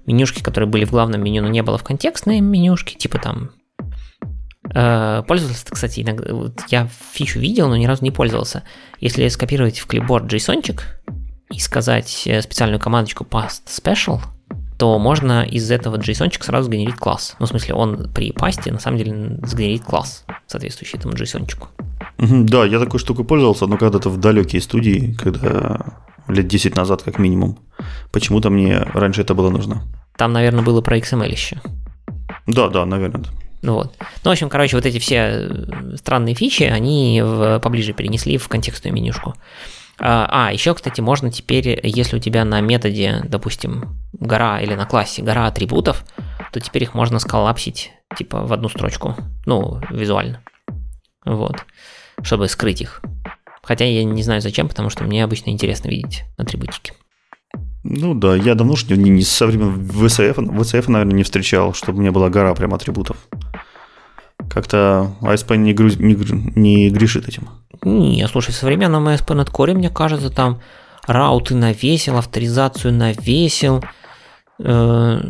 менюшки, 0.07 0.43
которые 0.43 0.69
были 0.69 0.85
в 0.85 0.91
главном 0.91 1.23
меню, 1.23 1.43
но 1.43 1.49
не 1.49 1.63
было 1.63 1.79
в 1.79 1.85
контекстной 1.85 2.41
менюшке, 2.41 2.97
типа 2.97 3.19
там 3.19 3.53
э, 4.75 5.23
Пользовался, 5.27 5.65
кстати, 5.71 6.01
иногда, 6.01 6.35
вот 6.35 6.61
я 6.69 6.89
фичу 7.13 7.39
видел, 7.39 7.69
но 7.69 7.77
ни 7.77 7.87
разу 7.87 8.05
не 8.05 8.11
пользовался. 8.11 8.65
Если 9.01 9.29
скопировать 9.29 9.79
в 9.79 9.87
клипборд 9.87 10.33
JSON 10.33 10.81
и 11.51 11.59
сказать 11.59 12.25
э, 12.27 12.43
специальную 12.43 12.81
командочку 12.81 13.25
past 13.25 13.63
special, 13.67 14.21
то 14.83 14.99
можно 14.99 15.45
из 15.45 15.71
этого 15.71 15.97
JSON 15.97 16.43
сразу 16.43 16.67
сгенерить 16.67 16.97
класс. 16.97 17.37
Ну, 17.39 17.47
в 17.47 17.49
смысле, 17.49 17.75
он 17.75 18.11
при 18.13 18.33
пасте 18.33 18.73
на 18.73 18.81
самом 18.81 18.99
деле 18.99 19.39
сгенерит 19.45 19.85
класс, 19.85 20.25
соответствующий 20.49 20.99
этому 20.99 21.15
JSON. 21.15 21.47
-чику. 21.47 21.69
Да, 22.19 22.67
я 22.67 22.81
такой 22.81 22.99
штукой 22.99 23.25
пользовался, 23.25 23.69
но 23.69 23.79
когда-то 23.79 24.11
в 24.11 24.17
далекие 24.17 24.61
студии, 24.61 25.17
когда 25.23 25.79
лет 26.27 26.49
10 26.49 26.75
назад 26.75 27.05
как 27.05 27.21
минимум. 27.21 27.61
Почему-то 28.11 28.51
мне 28.51 28.79
раньше 28.95 29.23
это 29.23 29.35
было 29.35 29.51
нужно. 29.51 29.83
Там, 30.17 30.33
наверное, 30.33 30.65
было 30.65 30.81
про 30.81 30.99
XML 30.99 31.31
еще. 31.31 31.61
Да, 32.49 32.69
да, 32.69 32.85
наверное. 32.85 33.23
Ну 33.63 33.75
вот. 33.75 33.95
Ну, 34.25 34.31
в 34.31 34.33
общем, 34.33 34.49
короче, 34.49 34.75
вот 34.77 34.87
эти 34.87 34.99
все 34.99 35.17
э, 35.17 35.97
странные 35.97 36.35
фичи, 36.35 36.65
они 36.65 37.23
в, 37.23 37.61
поближе 37.61 37.93
перенесли 37.93 38.37
в 38.37 38.49
контекстную 38.49 38.93
менюшку. 38.93 39.35
А, 40.03 40.49
а, 40.49 40.53
еще, 40.53 40.75
кстати, 40.75 41.01
можно 41.01 41.31
теперь, 41.31 41.81
если 41.83 42.17
у 42.17 42.21
тебя 42.21 42.45
на 42.45 42.61
методе, 42.61 43.23
допустим, 43.25 43.99
гора 44.13 44.61
или 44.61 44.75
на 44.75 44.85
классе 44.85 45.23
гора 45.23 45.47
атрибутов, 45.47 46.05
то 46.53 46.61
теперь 46.61 46.83
их 46.83 46.95
можно 46.95 47.19
сколлапсить 47.19 47.93
типа 48.17 48.43
в 48.43 48.53
одну 48.53 48.69
строчку, 48.69 49.17
ну, 49.47 49.81
визуально. 49.91 50.43
Вот 51.25 51.65
чтобы 52.23 52.49
скрыть 52.49 52.81
их. 52.81 53.03
Хотя 53.63 53.85
я 53.85 54.05
не 54.05 54.23
знаю 54.23 54.41
зачем, 54.41 54.69
потому 54.69 54.91
что 54.91 55.05
мне 55.05 55.23
обычно 55.23 55.51
интересно 55.51 55.89
видеть 55.89 56.25
атрибутики. 56.37 56.93
Ну 57.85 58.15
да, 58.15 58.37
я 58.37 58.55
давно 58.55 58.75
уж 58.75 58.89
не, 58.89 58.97
не 58.97 59.23
со 59.23 59.47
времен 59.47 59.81
VCF, 59.81 60.37
VCF, 60.37 60.91
наверное, 60.91 61.15
не 61.15 61.23
встречал, 61.25 61.75
чтобы 61.75 61.99
у 61.99 62.01
меня 62.01 62.13
была 62.13 62.31
гора 62.31 62.55
прям 62.55 62.75
атрибутов. 62.75 63.17
Как-то 64.51 65.15
ASP.NET, 65.21 65.73
груз, 65.73 65.97
не, 65.97 66.15
не 66.55 66.91
грешит 66.91 67.29
этим. 67.29 67.49
Не, 67.83 68.27
слушай, 68.29 68.53
в 68.53 68.57
современном 68.57 69.09
ASP.NET 69.09 69.51
Core, 69.51 69.75
мне 69.75 69.91
кажется, 69.91 70.31
там 70.31 70.61
route 71.07 71.47
ы 71.47 71.55
навесил, 71.55 72.17
авторизацию 72.17 72.93
навесил, 72.93 73.83
Э, 74.65 75.21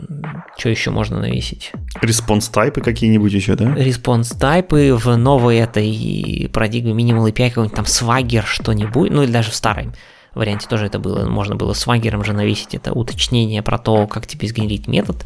что 0.59 0.69
еще 0.69 0.91
можно 0.91 1.19
навесить? 1.19 1.73
Response 2.01 2.49
type 2.49 2.74
ы 2.74 2.81
какие-нибудь 2.81 3.33
еще, 3.33 3.55
да? 3.55 3.75
Response 3.75 4.31
type 4.31 4.82
ы 4.82 4.95
в 4.95 5.17
новой 5.17 5.57
этой 5.57 6.51
парадигме 6.53 6.93
Minimal 6.93 7.33
API 7.33 7.49
какой-нибудь 7.49 7.77
там 7.77 7.87
Swagger 7.87 8.45
что-нибудь, 8.45 9.11
ну 9.11 9.23
или 9.23 9.31
даже 9.31 9.51
в 9.51 9.55
старой 9.55 9.91
варианте 10.35 10.67
тоже 10.69 10.87
это 10.87 10.99
было. 10.99 11.27
Можно 11.27 11.57
было 11.57 11.73
Swagger 11.73 12.13
ом 12.13 12.25
же 12.25 12.33
навесить 12.33 12.75
это 12.75 12.93
уточнение 12.93 13.63
про 13.63 13.79
то, 13.79 14.07
как 14.07 14.27
тебе 14.27 14.49
сгенерить 14.49 14.87
метод. 14.87 15.25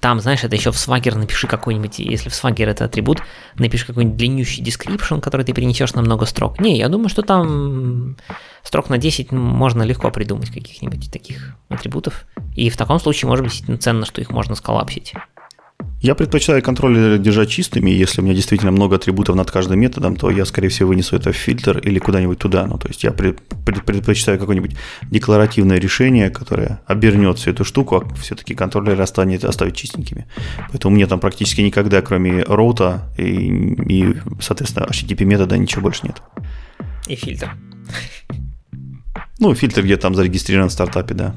Там, 0.00 0.20
знаешь, 0.20 0.44
это 0.44 0.54
еще 0.54 0.70
в 0.70 0.76
Swagger 0.76 1.16
напиши 1.16 1.46
какой-нибудь, 1.48 1.98
если 1.98 2.28
в 2.28 2.32
Swagger 2.32 2.66
это 2.66 2.84
атрибут, 2.84 3.20
напиши 3.56 3.86
какой-нибудь 3.86 4.16
длиннющий 4.16 4.62
description, 4.62 5.20
который 5.20 5.44
ты 5.44 5.52
перенесешь 5.52 5.94
на 5.94 6.02
много 6.02 6.24
строк. 6.24 6.60
Не, 6.60 6.78
я 6.78 6.88
думаю, 6.88 7.08
что 7.08 7.22
там 7.22 8.16
строк 8.62 8.90
на 8.90 8.98
10 8.98 9.32
можно 9.32 9.82
легко 9.82 10.10
придумать 10.10 10.50
каких-нибудь 10.50 11.10
таких 11.10 11.56
атрибутов. 11.68 12.26
И 12.54 12.70
в 12.70 12.76
таком 12.76 13.00
случае, 13.00 13.28
может 13.28 13.42
быть, 13.42 13.52
действительно 13.52 13.78
ценно, 13.78 14.06
что 14.06 14.20
их 14.20 14.30
можно 14.30 14.54
сколлапсить. 14.54 15.14
Я 16.00 16.14
предпочитаю 16.14 16.62
контроллеры 16.62 17.18
держать 17.18 17.50
чистыми. 17.50 17.90
Если 17.90 18.20
у 18.20 18.24
меня 18.24 18.32
действительно 18.32 18.70
много 18.70 18.96
атрибутов 18.96 19.34
над 19.34 19.50
каждым 19.50 19.80
методом, 19.80 20.14
то 20.14 20.30
я, 20.30 20.44
скорее 20.44 20.68
всего, 20.68 20.90
вынесу 20.90 21.16
это 21.16 21.32
в 21.32 21.36
фильтр 21.36 21.78
или 21.78 21.98
куда-нибудь 21.98 22.38
туда. 22.38 22.66
Ну, 22.66 22.78
то 22.78 22.86
есть 22.86 23.02
я 23.02 23.10
предпочитаю 23.10 24.38
какое-нибудь 24.38 24.76
декларативное 25.10 25.78
решение, 25.78 26.30
которое 26.30 26.80
обернет 26.86 27.38
всю 27.38 27.50
эту 27.50 27.64
штуку, 27.64 27.96
а 27.96 28.14
все-таки 28.14 28.54
контроллеры 28.54 29.02
останет, 29.02 29.44
оставить 29.44 29.74
чистенькими. 29.74 30.28
Поэтому 30.70 30.94
мне 30.94 31.08
там 31.08 31.18
практически 31.18 31.62
никогда, 31.62 32.00
кроме 32.00 32.44
роута 32.44 33.12
и, 33.18 33.48
и 33.88 34.16
соответственно, 34.40 34.86
HTTP 34.86 35.24
метода 35.24 35.58
ничего 35.58 35.82
больше 35.82 36.06
нет. 36.06 36.22
И 37.08 37.16
фильтр. 37.16 37.50
Ну, 39.38 39.54
фильтр 39.54 39.82
где 39.82 39.96
там 39.96 40.14
зарегистрирован 40.14 40.68
в 40.68 40.72
стартапе, 40.72 41.14
да. 41.14 41.34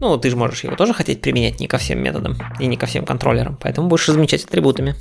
Ну, 0.00 0.18
ты 0.18 0.30
же 0.30 0.36
можешь 0.36 0.64
его 0.64 0.76
тоже 0.76 0.92
хотеть 0.92 1.20
применять 1.20 1.60
не 1.60 1.66
ко 1.66 1.78
всем 1.78 2.02
методам 2.02 2.36
и 2.58 2.66
не 2.66 2.76
ко 2.76 2.86
всем 2.86 3.04
контроллерам, 3.06 3.56
поэтому 3.60 3.88
будешь 3.88 4.08
размечать 4.08 4.44
атрибутами. 4.44 4.94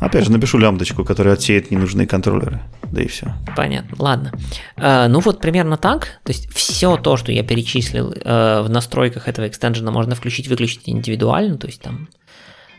Опять 0.00 0.24
же, 0.24 0.32
напишу 0.32 0.58
лямбдочку, 0.58 1.04
которая 1.04 1.34
отсеет 1.34 1.70
ненужные 1.70 2.06
контроллеры. 2.06 2.62
Да 2.90 3.02
и 3.02 3.06
все. 3.06 3.34
Понятно, 3.54 3.96
ладно. 3.98 4.32
Э, 4.76 5.06
ну 5.08 5.20
вот 5.20 5.40
примерно 5.40 5.76
так. 5.76 6.20
То 6.24 6.32
есть 6.32 6.52
все 6.52 6.96
то, 6.96 7.16
что 7.16 7.32
я 7.32 7.42
перечислил 7.42 8.12
э, 8.12 8.62
в 8.62 8.70
настройках 8.70 9.28
этого 9.28 9.46
экстенжена, 9.46 9.90
можно 9.90 10.14
включить, 10.14 10.48
выключить 10.48 10.82
индивидуально. 10.86 11.58
То 11.58 11.66
есть 11.66 11.82
там 11.82 12.08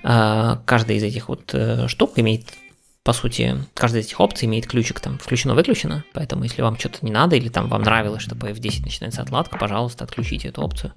э, 0.03 0.57
каждая 0.65 0.97
из 0.97 1.03
этих 1.03 1.29
вот 1.29 1.51
э, 1.53 1.87
штук 1.87 2.13
имеет 2.17 2.45
по 3.03 3.13
сути, 3.13 3.57
каждая 3.73 4.03
из 4.03 4.07
этих 4.07 4.19
опций 4.19 4.47
имеет 4.47 4.67
ключик 4.67 4.99
там 4.99 5.17
включено-выключено, 5.17 6.03
поэтому 6.13 6.43
если 6.43 6.61
вам 6.61 6.77
что-то 6.77 6.99
не 7.01 7.11
надо 7.11 7.35
или 7.35 7.49
там 7.49 7.67
вам 7.67 7.81
нравилось, 7.81 8.21
что 8.21 8.35
по 8.35 8.45
F10 8.45 8.83
начинается 8.83 9.21
отладка, 9.23 9.57
пожалуйста, 9.57 10.03
отключите 10.03 10.49
эту 10.49 10.61
опцию. 10.61 10.93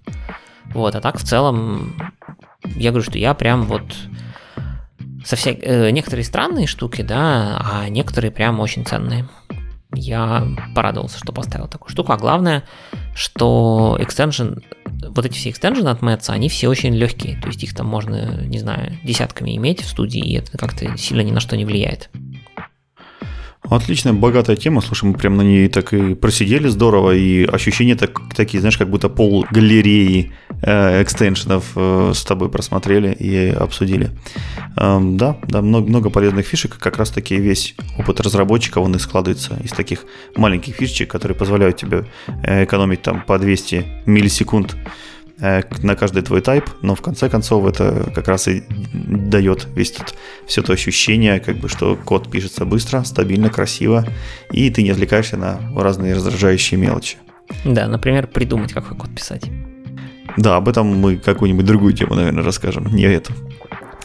Вот, 0.66 0.94
а 0.94 1.00
так 1.00 1.18
в 1.18 1.24
целом, 1.24 2.12
я 2.64 2.90
говорю, 2.90 3.08
что 3.08 3.18
я 3.18 3.34
прям 3.34 3.64
вот 3.64 3.84
со 5.24 5.36
вся... 5.36 5.52
Э, 5.52 5.90
некоторые 5.90 6.24
странные 6.24 6.66
штуки, 6.66 7.02
да, 7.02 7.58
а 7.60 7.88
некоторые 7.88 8.30
прям 8.30 8.60
очень 8.60 8.84
ценные. 8.84 9.26
Я 9.94 10.46
порадовался, 10.74 11.18
что 11.18 11.32
поставил 11.32 11.68
такую 11.68 11.90
штуку. 11.90 12.12
А 12.12 12.18
главное, 12.18 12.64
что 13.14 13.96
extension 14.00 14.62
вот 15.08 15.24
эти 15.24 15.34
все 15.34 15.50
экстенжены 15.50 15.88
от 15.88 16.00
Mets, 16.00 16.28
они 16.28 16.48
все 16.48 16.68
очень 16.68 16.94
легкие. 16.94 17.40
То 17.40 17.48
есть 17.48 17.62
их 17.62 17.74
там 17.74 17.86
можно, 17.86 18.44
не 18.44 18.58
знаю, 18.58 18.96
десятками 19.02 19.56
иметь 19.56 19.82
в 19.82 19.88
студии, 19.88 20.20
и 20.20 20.36
это 20.36 20.56
как-то 20.58 20.96
сильно 20.96 21.20
ни 21.20 21.30
на 21.30 21.40
что 21.40 21.56
не 21.56 21.64
влияет. 21.64 22.10
Отличная, 23.70 24.12
богатая 24.12 24.56
тема. 24.56 24.82
Слушай, 24.82 25.06
мы 25.06 25.14
прям 25.14 25.36
на 25.36 25.42
ней 25.42 25.68
так 25.68 25.94
и 25.94 26.14
просидели 26.14 26.68
здорово, 26.68 27.12
и 27.12 27.44
ощущения 27.44 27.96
так, 27.96 28.20
такие, 28.36 28.60
знаешь, 28.60 28.76
как 28.76 28.90
будто 28.90 29.08
пол 29.08 29.46
галереи 29.50 30.32
э, 30.60 31.02
экстеншенов 31.02 31.72
э, 31.74 32.12
с 32.14 32.22
тобой 32.24 32.50
просмотрели 32.50 33.12
и 33.12 33.48
обсудили. 33.48 34.10
Э, 34.76 35.00
да, 35.02 35.38
да, 35.48 35.62
много, 35.62 35.88
много 35.88 36.10
полезных 36.10 36.46
фишек. 36.46 36.76
Как 36.78 36.98
раз 36.98 37.10
таки 37.10 37.36
весь 37.36 37.74
опыт 37.98 38.20
разработчика, 38.20 38.80
он 38.80 38.94
и 38.96 38.98
складывается 38.98 39.58
из 39.64 39.70
таких 39.70 40.04
маленьких 40.36 40.74
фишечек, 40.74 41.10
которые 41.10 41.36
позволяют 41.36 41.78
тебе 41.78 42.04
э, 42.42 42.64
экономить 42.64 43.00
там 43.00 43.22
по 43.26 43.38
200 43.38 44.02
миллисекунд 44.04 44.76
на 45.38 45.96
каждый 45.96 46.22
твой 46.22 46.40
тайп, 46.40 46.64
но 46.82 46.94
в 46.94 47.02
конце 47.02 47.28
концов 47.28 47.66
это 47.66 48.10
как 48.14 48.28
раз 48.28 48.48
и 48.48 48.64
дает 48.68 49.66
весь 49.74 49.92
тут 49.92 50.14
все 50.46 50.62
то 50.62 50.72
ощущение, 50.72 51.40
как 51.40 51.56
бы, 51.56 51.68
что 51.68 51.96
код 51.96 52.30
пишется 52.30 52.64
быстро, 52.64 53.02
стабильно, 53.02 53.50
красиво, 53.50 54.06
и 54.52 54.70
ты 54.70 54.82
не 54.82 54.90
отвлекаешься 54.90 55.36
на 55.36 55.60
разные 55.76 56.14
раздражающие 56.14 56.78
мелочи. 56.78 57.16
Да, 57.64 57.88
например, 57.88 58.26
придумать, 58.26 58.72
какой 58.72 58.96
код 58.96 59.10
писать. 59.14 59.50
Да, 60.36 60.56
об 60.56 60.68
этом 60.68 60.86
мы 60.86 61.16
какую-нибудь 61.16 61.66
другую 61.66 61.94
тему, 61.94 62.14
наверное, 62.14 62.44
расскажем, 62.44 62.86
не 62.94 63.02
эту. 63.02 63.32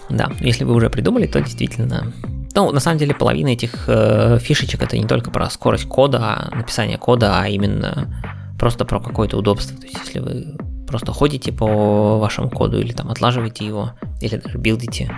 Да, 0.10 0.32
если 0.40 0.64
вы 0.64 0.74
уже 0.74 0.90
придумали, 0.90 1.28
то 1.28 1.40
действительно 1.40 2.12
ну, 2.56 2.72
на 2.72 2.80
самом 2.80 2.98
деле, 2.98 3.14
половина 3.14 3.50
этих 3.50 3.86
э, 3.88 4.40
фишечек 4.42 4.82
это 4.82 4.98
не 4.98 5.06
только 5.06 5.30
про 5.32 5.50
скорость 5.50 5.86
кода, 5.86 6.20
а 6.20 6.56
написание 6.56 6.98
кода, 6.98 7.40
а 7.40 7.48
именно 7.48 8.10
просто 8.58 8.86
про 8.86 9.00
какое-то 9.00 9.38
удобство. 9.38 9.78
То 9.78 9.84
есть, 9.86 9.98
если 10.06 10.20
вы 10.20 10.58
просто 10.90 11.14
ходите 11.14 11.52
по 11.52 12.18
вашему 12.18 12.50
коду 12.50 12.80
или 12.80 12.92
там 12.92 13.10
отлаживаете 13.10 13.66
его, 13.66 13.94
или 14.22 14.36
даже 14.36 14.58
билдите, 14.58 15.16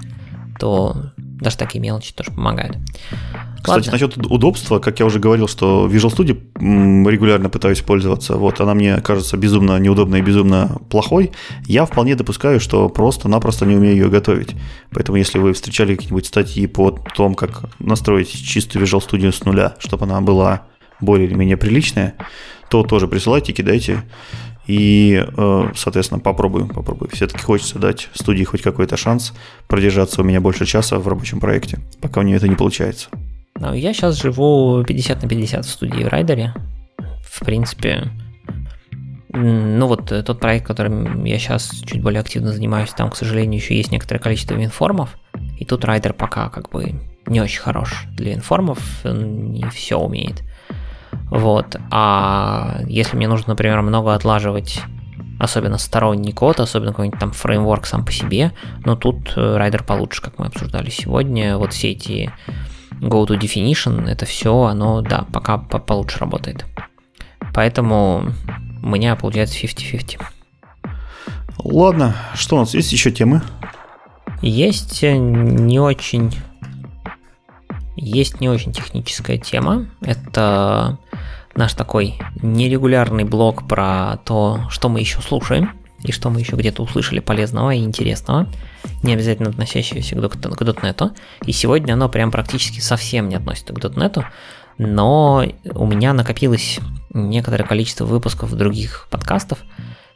то 0.59 0.95
даже 1.15 1.57
такие 1.57 1.79
мелочи 1.79 2.13
тоже 2.13 2.29
помогают. 2.31 2.77
Кстати, 3.61 3.87
Ладно. 3.87 3.91
насчет 3.91 4.17
удобства, 4.17 4.79
как 4.79 4.99
я 4.99 5.05
уже 5.05 5.19
говорил, 5.19 5.47
что 5.47 5.87
Visual 5.87 6.15
Studio 6.15 7.09
регулярно 7.09 7.49
пытаюсь 7.49 7.81
пользоваться. 7.81 8.35
Вот 8.35 8.59
она 8.59 8.73
мне 8.73 8.97
кажется 9.01 9.37
безумно 9.37 9.77
неудобной 9.79 10.19
и 10.19 10.21
безумно 10.23 10.77
плохой. 10.89 11.31
Я 11.65 11.85
вполне 11.85 12.15
допускаю, 12.15 12.59
что 12.59 12.89
просто-напросто 12.89 13.65
не 13.65 13.75
умею 13.75 13.95
ее 13.95 14.09
готовить. 14.09 14.55
Поэтому, 14.91 15.17
если 15.17 15.39
вы 15.39 15.53
встречали 15.53 15.95
какие-нибудь 15.95 16.25
статьи 16.25 16.67
по 16.67 16.91
тому, 17.15 17.35
как 17.35 17.63
настроить 17.79 18.31
чистую 18.31 18.85
Visual 18.85 19.07
Studio 19.07 19.31
с 19.31 19.43
нуля, 19.45 19.75
чтобы 19.79 20.05
она 20.05 20.21
была 20.21 20.63
более 20.99 21.27
или 21.27 21.35
менее 21.35 21.57
приличная, 21.57 22.15
то 22.69 22.83
тоже 22.83 23.07
присылайте, 23.07 23.51
кидайте. 23.53 24.03
И, 24.71 25.21
э, 25.21 25.71
соответственно, 25.75 26.21
попробую, 26.21 26.65
попробую. 26.65 27.09
Все-таки 27.11 27.43
хочется 27.43 27.77
дать 27.77 28.07
студии 28.13 28.45
хоть 28.45 28.61
какой-то 28.61 28.95
шанс 28.95 29.33
продержаться 29.67 30.21
у 30.21 30.23
меня 30.23 30.39
больше 30.39 30.65
часа 30.65 30.97
в 30.97 31.05
рабочем 31.09 31.41
проекте, 31.41 31.79
пока 31.99 32.21
у 32.21 32.23
нее 32.23 32.37
это 32.37 32.47
не 32.47 32.55
получается. 32.55 33.09
Ну, 33.59 33.73
я 33.73 33.93
сейчас 33.93 34.15
живу 34.15 34.81
50 34.87 35.23
на 35.23 35.27
50 35.27 35.65
в 35.65 35.69
студии 35.69 36.05
в 36.05 36.07
Райдере. 36.07 36.53
В 37.21 37.43
принципе, 37.43 38.07
ну 39.33 39.87
вот 39.87 40.05
тот 40.05 40.39
проект, 40.39 40.65
которым 40.65 41.25
я 41.25 41.37
сейчас 41.37 41.69
чуть 41.85 42.01
более 42.01 42.21
активно 42.21 42.53
занимаюсь, 42.53 42.91
там, 42.91 43.09
к 43.09 43.17
сожалению, 43.17 43.59
еще 43.59 43.75
есть 43.75 43.91
некоторое 43.91 44.21
количество 44.21 44.55
информов, 44.55 45.17
и 45.59 45.65
тут 45.65 45.83
райдер 45.83 46.13
пока 46.13 46.47
как 46.49 46.69
бы 46.69 46.93
не 47.25 47.41
очень 47.41 47.59
хорош 47.59 48.05
для 48.13 48.33
информов, 48.33 48.79
он 49.03 49.51
не 49.51 49.69
все 49.69 49.97
умеет. 49.97 50.43
Вот. 51.31 51.77
А 51.89 52.81
если 52.87 53.17
мне 53.17 53.27
нужно, 53.27 53.53
например, 53.53 53.81
много 53.81 54.13
отлаживать 54.13 54.81
особенно 55.39 55.79
сторонний 55.79 56.33
код, 56.33 56.59
особенно 56.59 56.91
какой-нибудь 56.91 57.19
там 57.19 57.31
фреймворк 57.31 57.87
сам 57.87 58.05
по 58.05 58.11
себе, 58.11 58.51
но 58.85 58.95
тут 58.95 59.33
райдер 59.35 59.83
получше, 59.83 60.21
как 60.21 60.37
мы 60.37 60.45
обсуждали 60.45 60.91
сегодня. 60.91 61.57
Вот 61.57 61.73
все 61.73 61.91
эти 61.91 62.31
go 62.99 63.25
to 63.25 63.39
definition, 63.39 64.07
это 64.07 64.27
все, 64.27 64.65
оно, 64.65 65.01
да, 65.01 65.25
пока 65.33 65.57
получше 65.57 66.19
работает. 66.19 66.65
Поэтому 67.55 68.31
у 68.83 68.87
меня 68.87 69.15
получается 69.15 69.57
50-50. 69.57 70.21
Ладно, 71.63 72.15
что 72.35 72.57
у 72.57 72.59
нас 72.59 72.75
есть 72.75 72.91
еще 72.91 73.09
темы? 73.09 73.41
Есть 74.41 75.01
не 75.01 75.79
очень 75.79 76.35
есть 77.95 78.41
не 78.41 78.49
очень 78.49 78.71
техническая 78.71 79.37
тема. 79.37 79.87
Это 80.01 80.97
наш 81.55 81.73
такой 81.73 82.19
нерегулярный 82.41 83.23
блог 83.23 83.67
про 83.67 84.17
то, 84.25 84.61
что 84.69 84.89
мы 84.89 84.99
еще 84.99 85.21
слушаем 85.21 85.71
и 86.03 86.11
что 86.11 86.29
мы 86.29 86.39
еще 86.39 86.55
где-то 86.55 86.81
услышали 86.81 87.19
полезного 87.19 87.71
и 87.71 87.79
интересного, 87.79 88.47
не 89.03 89.13
обязательно 89.13 89.49
относящегося 89.49 90.15
к 90.15 90.35
.NET. 90.35 91.11
И 91.45 91.51
сегодня 91.51 91.93
оно 91.93 92.09
прям 92.09 92.31
практически 92.31 92.79
совсем 92.79 93.29
не 93.29 93.35
относится 93.35 93.73
к 93.73 93.77
.NET, 93.77 94.23
но 94.77 95.45
у 95.75 95.85
меня 95.85 96.13
накопилось 96.13 96.79
некоторое 97.13 97.65
количество 97.65 98.05
выпусков 98.05 98.53
других 98.53 99.07
подкастов, 99.11 99.59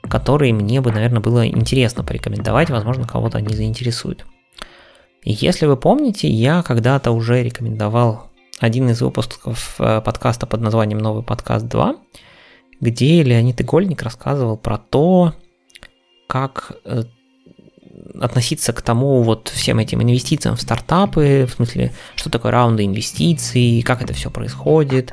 которые 0.02 0.54
мне 0.54 0.82
бы, 0.82 0.92
наверное, 0.92 1.20
было 1.20 1.48
интересно 1.48 2.04
порекомендовать, 2.04 2.70
возможно, 2.70 3.08
кого-то 3.08 3.38
они 3.38 3.54
заинтересуют. 3.54 4.26
Если 5.28 5.66
вы 5.66 5.76
помните, 5.76 6.30
я 6.30 6.62
когда-то 6.62 7.10
уже 7.10 7.42
рекомендовал 7.42 8.30
один 8.60 8.90
из 8.92 9.02
выпусков 9.02 9.76
э, 9.80 10.00
подкаста 10.00 10.46
под 10.46 10.62
названием 10.62 11.00
«Новый 11.00 11.24
подкаст 11.24 11.66
2», 11.66 11.98
где 12.80 13.24
Леонид 13.24 13.60
Игольник 13.60 14.04
рассказывал 14.04 14.56
про 14.56 14.78
то, 14.78 15.34
как 16.28 16.74
э, 16.86 17.06
относиться 18.22 18.72
к 18.72 18.84
тому 18.84 19.24
вот 19.24 19.48
всем 19.48 19.80
этим 19.80 20.04
инвестициям 20.04 20.58
в 20.58 20.62
стартапы, 20.62 21.48
в 21.50 21.56
смысле, 21.56 21.92
что 22.16 22.30
такое 22.30 22.52
раунды 22.52 22.86
инвестиций, 22.86 23.82
как 23.82 24.04
это 24.04 24.14
все 24.14 24.30
происходит, 24.30 25.12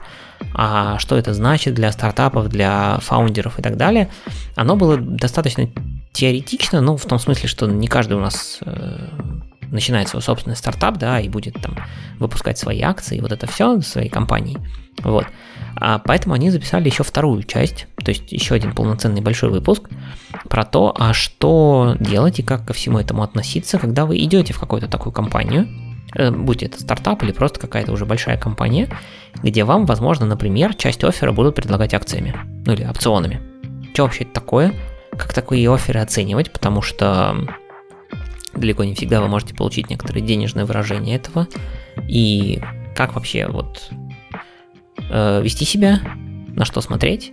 а 0.53 0.99
что 0.99 1.17
это 1.17 1.33
значит 1.33 1.73
для 1.73 1.91
стартапов, 1.91 2.51
для 2.51 2.99
фаундеров 2.99 3.59
и 3.59 3.63
так 3.63 3.79
далее, 3.79 4.11
оно 4.57 4.77
было 4.77 4.99
достаточно 4.99 5.71
теоретично, 6.13 6.83
ну, 6.83 6.99
в 6.99 7.07
том 7.07 7.19
смысле, 7.19 7.49
что 7.49 7.67
не 7.67 7.87
каждый 7.87 8.19
у 8.19 8.21
нас 8.21 8.59
э, 8.61 9.09
начинает 9.73 10.09
свой 10.09 10.23
собственный 10.23 10.57
стартап, 10.57 10.99
да, 10.99 11.21
и 11.21 11.29
будет 11.29 11.55
там 11.61 11.77
выпускать 12.19 12.59
свои 12.59 12.81
акции, 12.83 13.21
вот 13.21 13.33
это 13.33 13.47
все, 13.47 13.81
своей 13.81 14.09
компании. 14.09 14.59
Вот. 15.03 15.27
А 15.77 15.99
поэтому 15.99 16.35
они 16.35 16.51
записали 16.51 16.89
еще 16.89 17.03
вторую 17.03 17.43
часть, 17.43 17.87
то 17.97 18.11
есть 18.11 18.31
еще 18.31 18.55
один 18.55 18.73
полноценный 18.73 19.23
большой 19.23 19.51
выпуск 19.51 19.89
про 20.49 20.65
то, 20.65 20.95
а 20.97 21.13
что 21.15 21.97
делать 21.99 22.39
и 22.39 22.43
как 22.43 22.67
ко 22.67 22.73
всему 22.73 22.99
этому 22.99 23.23
относиться, 23.23 23.79
когда 23.79 24.05
вы 24.07 24.19
идете 24.19 24.53
в 24.53 24.61
какую-то 24.61 24.89
такую 24.89 25.13
компанию, 25.13 25.67
э, 26.15 26.31
будь 26.31 26.63
это 26.63 26.81
стартап 26.81 27.23
или 27.23 27.33
просто 27.33 27.59
какая-то 27.59 27.93
уже 27.93 28.05
большая 28.05 28.37
компания, 28.37 28.89
где 29.43 29.65
вам, 29.65 29.87
возможно, 29.87 30.27
например, 30.27 30.75
часть 30.75 31.03
оффера 31.05 31.33
будут 31.33 31.57
предлагать 31.57 31.95
акциями, 31.95 32.37
ну 32.67 32.75
или 32.75 32.85
опционами. 32.85 33.41
Что 33.95 34.05
вообще 34.05 34.25
это 34.25 34.35
такое? 34.35 34.75
Как 35.13 35.33
такие 35.33 35.73
оферы 35.73 36.01
оценивать? 36.01 36.51
Потому 36.53 36.81
что 36.81 37.37
далеко 38.55 38.85
не 38.85 38.95
всегда 38.95 39.21
вы 39.21 39.29
можете 39.29 39.55
получить 39.55 39.91
некоторые 39.91 40.25
денежные 40.25 40.65
выражения 40.65 41.17
этого. 41.17 41.49
И 42.09 42.61
как 42.95 43.15
вообще 43.15 43.47
вот 43.47 43.91
э, 45.11 45.43
вести 45.43 45.65
себя, 45.65 46.01
на 46.49 46.65
что 46.65 46.81
смотреть, 46.81 47.33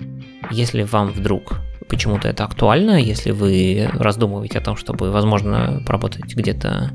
если 0.52 0.84
вам 0.84 1.10
вдруг 1.10 1.60
почему-то 1.88 2.28
это 2.28 2.46
актуально, 2.46 3.02
если 3.02 3.32
вы 3.32 3.90
раздумываете 3.94 4.60
о 4.60 4.62
том, 4.62 4.76
чтобы, 4.76 5.12
возможно, 5.12 5.82
поработать 5.86 6.36
где-то, 6.36 6.92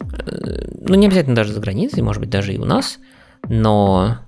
э, 0.00 0.68
ну, 0.80 0.94
не 0.94 1.06
обязательно 1.06 1.34
даже 1.34 1.52
за 1.52 1.60
границей, 1.60 2.02
может 2.02 2.20
быть, 2.20 2.30
даже 2.30 2.52
и 2.52 2.58
у 2.58 2.64
нас, 2.64 2.98
но 3.48 4.18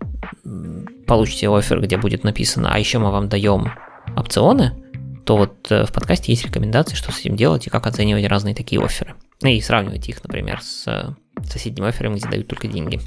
получите 1.07 1.49
офер, 1.49 1.81
где 1.81 1.97
будет 1.97 2.25
написано, 2.25 2.73
а 2.73 2.79
еще 2.79 2.99
мы 2.99 3.11
вам 3.11 3.29
даем 3.29 3.73
опционы, 4.17 4.73
то 5.29 5.37
вот 5.37 5.71
э, 5.71 5.85
в 5.85 5.93
подкасте 5.93 6.33
есть 6.33 6.47
рекомендации, 6.47 6.97
что 6.97 7.13
с 7.13 7.21
этим 7.21 7.37
делать 7.37 7.67
и 7.67 7.71
как 7.71 7.87
оценивать 7.87 8.27
разные 8.27 8.55
такие 8.55 8.83
оферы. 8.83 9.15
И 9.43 9.61
сравнивать 9.61 10.09
их, 10.09 10.25
например, 10.25 10.63
с 10.63 10.85
э, 10.87 11.11
соседним 11.45 11.85
оффером, 11.85 12.15
где 12.15 12.27
дают 12.27 12.49
только 12.49 12.67
деньги. 12.67 12.99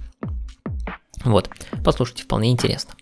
Вот, 1.24 1.50
послушайте, 1.84 2.22
вполне 2.22 2.52
интересно. 2.52 2.94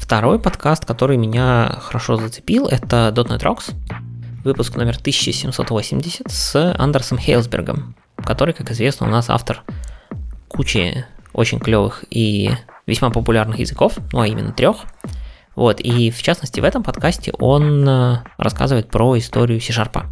Второй 0.00 0.38
подкаст, 0.38 0.84
который 0.84 1.16
меня 1.16 1.80
хорошо 1.80 2.14
зацепил, 2.14 2.68
это 2.68 3.12
.NET 3.12 3.42
Rocks, 3.42 3.74
выпуск 4.44 4.76
номер 4.76 4.98
1780 4.98 6.30
с 6.30 6.74
Андерсом 6.78 7.18
Хейлсбергом, 7.18 7.96
который, 8.24 8.54
как 8.54 8.70
известно, 8.70 9.08
у 9.08 9.10
нас 9.10 9.30
автор 9.30 9.64
кучи 10.46 11.04
очень 11.32 11.58
клевых 11.58 12.04
и 12.08 12.52
весьма 12.86 13.10
популярных 13.10 13.58
языков, 13.58 13.98
ну 14.12 14.20
а 14.20 14.28
именно 14.28 14.52
трех. 14.52 14.84
Вот, 15.58 15.80
и 15.80 16.12
в 16.12 16.22
частности 16.22 16.60
в 16.60 16.64
этом 16.64 16.84
подкасте 16.84 17.32
он 17.40 17.86
э, 17.88 18.18
рассказывает 18.36 18.90
про 18.90 19.18
историю 19.18 19.60
C-Sharp. 19.60 20.04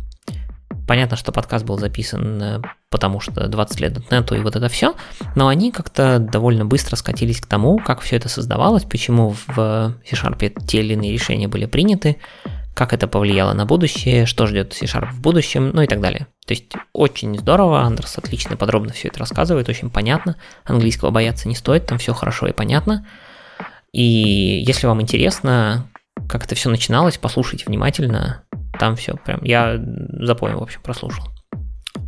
Понятно, 0.88 1.16
что 1.16 1.30
подкаст 1.30 1.64
был 1.64 1.78
записан 1.78 2.42
э, 2.42 2.62
потому 2.90 3.20
что 3.20 3.46
20 3.46 3.80
лет 3.80 3.96
.NET 4.10 4.36
и 4.36 4.40
вот 4.40 4.56
это 4.56 4.68
все, 4.68 4.96
но 5.36 5.46
они 5.46 5.70
как-то 5.70 6.18
довольно 6.18 6.64
быстро 6.64 6.96
скатились 6.96 7.40
к 7.40 7.46
тому, 7.46 7.78
как 7.78 8.00
все 8.00 8.16
это 8.16 8.28
создавалось, 8.28 8.82
почему 8.82 9.36
в 9.46 9.94
C-Sharp 10.04 10.66
те 10.66 10.80
или 10.80 10.94
иные 10.94 11.12
решения 11.12 11.46
были 11.46 11.66
приняты, 11.66 12.16
как 12.74 12.92
это 12.92 13.06
повлияло 13.06 13.52
на 13.52 13.66
будущее, 13.66 14.26
что 14.26 14.48
ждет 14.48 14.72
C-Sharp 14.72 15.12
в 15.12 15.20
будущем, 15.20 15.70
ну 15.72 15.82
и 15.82 15.86
так 15.86 16.00
далее. 16.00 16.26
То 16.44 16.54
есть 16.54 16.72
очень 16.92 17.38
здорово, 17.38 17.82
Андерс 17.82 18.18
отлично, 18.18 18.56
подробно 18.56 18.92
все 18.92 19.06
это 19.06 19.20
рассказывает, 19.20 19.68
очень 19.68 19.90
понятно, 19.90 20.34
английского 20.64 21.12
бояться 21.12 21.46
не 21.46 21.54
стоит, 21.54 21.86
там 21.86 21.98
все 21.98 22.14
хорошо 22.14 22.48
и 22.48 22.52
понятно. 22.52 23.06
И 23.92 24.62
если 24.66 24.86
вам 24.86 25.00
интересно, 25.00 25.88
как 26.28 26.44
это 26.44 26.54
все 26.54 26.70
начиналось, 26.70 27.18
послушайте 27.18 27.64
внимательно, 27.66 28.44
там 28.78 28.96
все 28.96 29.16
прям, 29.16 29.42
я 29.42 29.78
запомнил, 30.20 30.60
в 30.60 30.62
общем, 30.62 30.80
прослушал. 30.82 31.24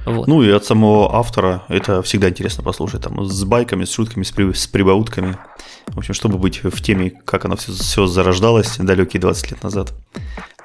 Вот. 0.05 0.27
Ну 0.27 0.43
и 0.43 0.51
от 0.51 0.65
самого 0.65 1.17
автора 1.17 1.65
это 1.69 2.03
всегда 2.03 2.29
интересно 2.29 2.63
послушать, 2.63 3.03
там, 3.03 3.25
с 3.25 3.45
байками, 3.45 3.85
с 3.85 3.93
шутками, 3.93 4.23
с, 4.23 4.31
при, 4.31 4.53
с 4.53 4.67
прибаутками. 4.67 5.37
В 5.89 5.99
общем, 5.99 6.15
чтобы 6.15 6.39
быть 6.39 6.63
в 6.63 6.83
теме, 6.83 7.11
как 7.11 7.45
оно 7.45 7.57
все, 7.57 7.73
все 7.73 8.07
зарождалось 8.07 8.77
далекие 8.79 9.21
20 9.21 9.51
лет 9.51 9.63
назад. 9.63 9.95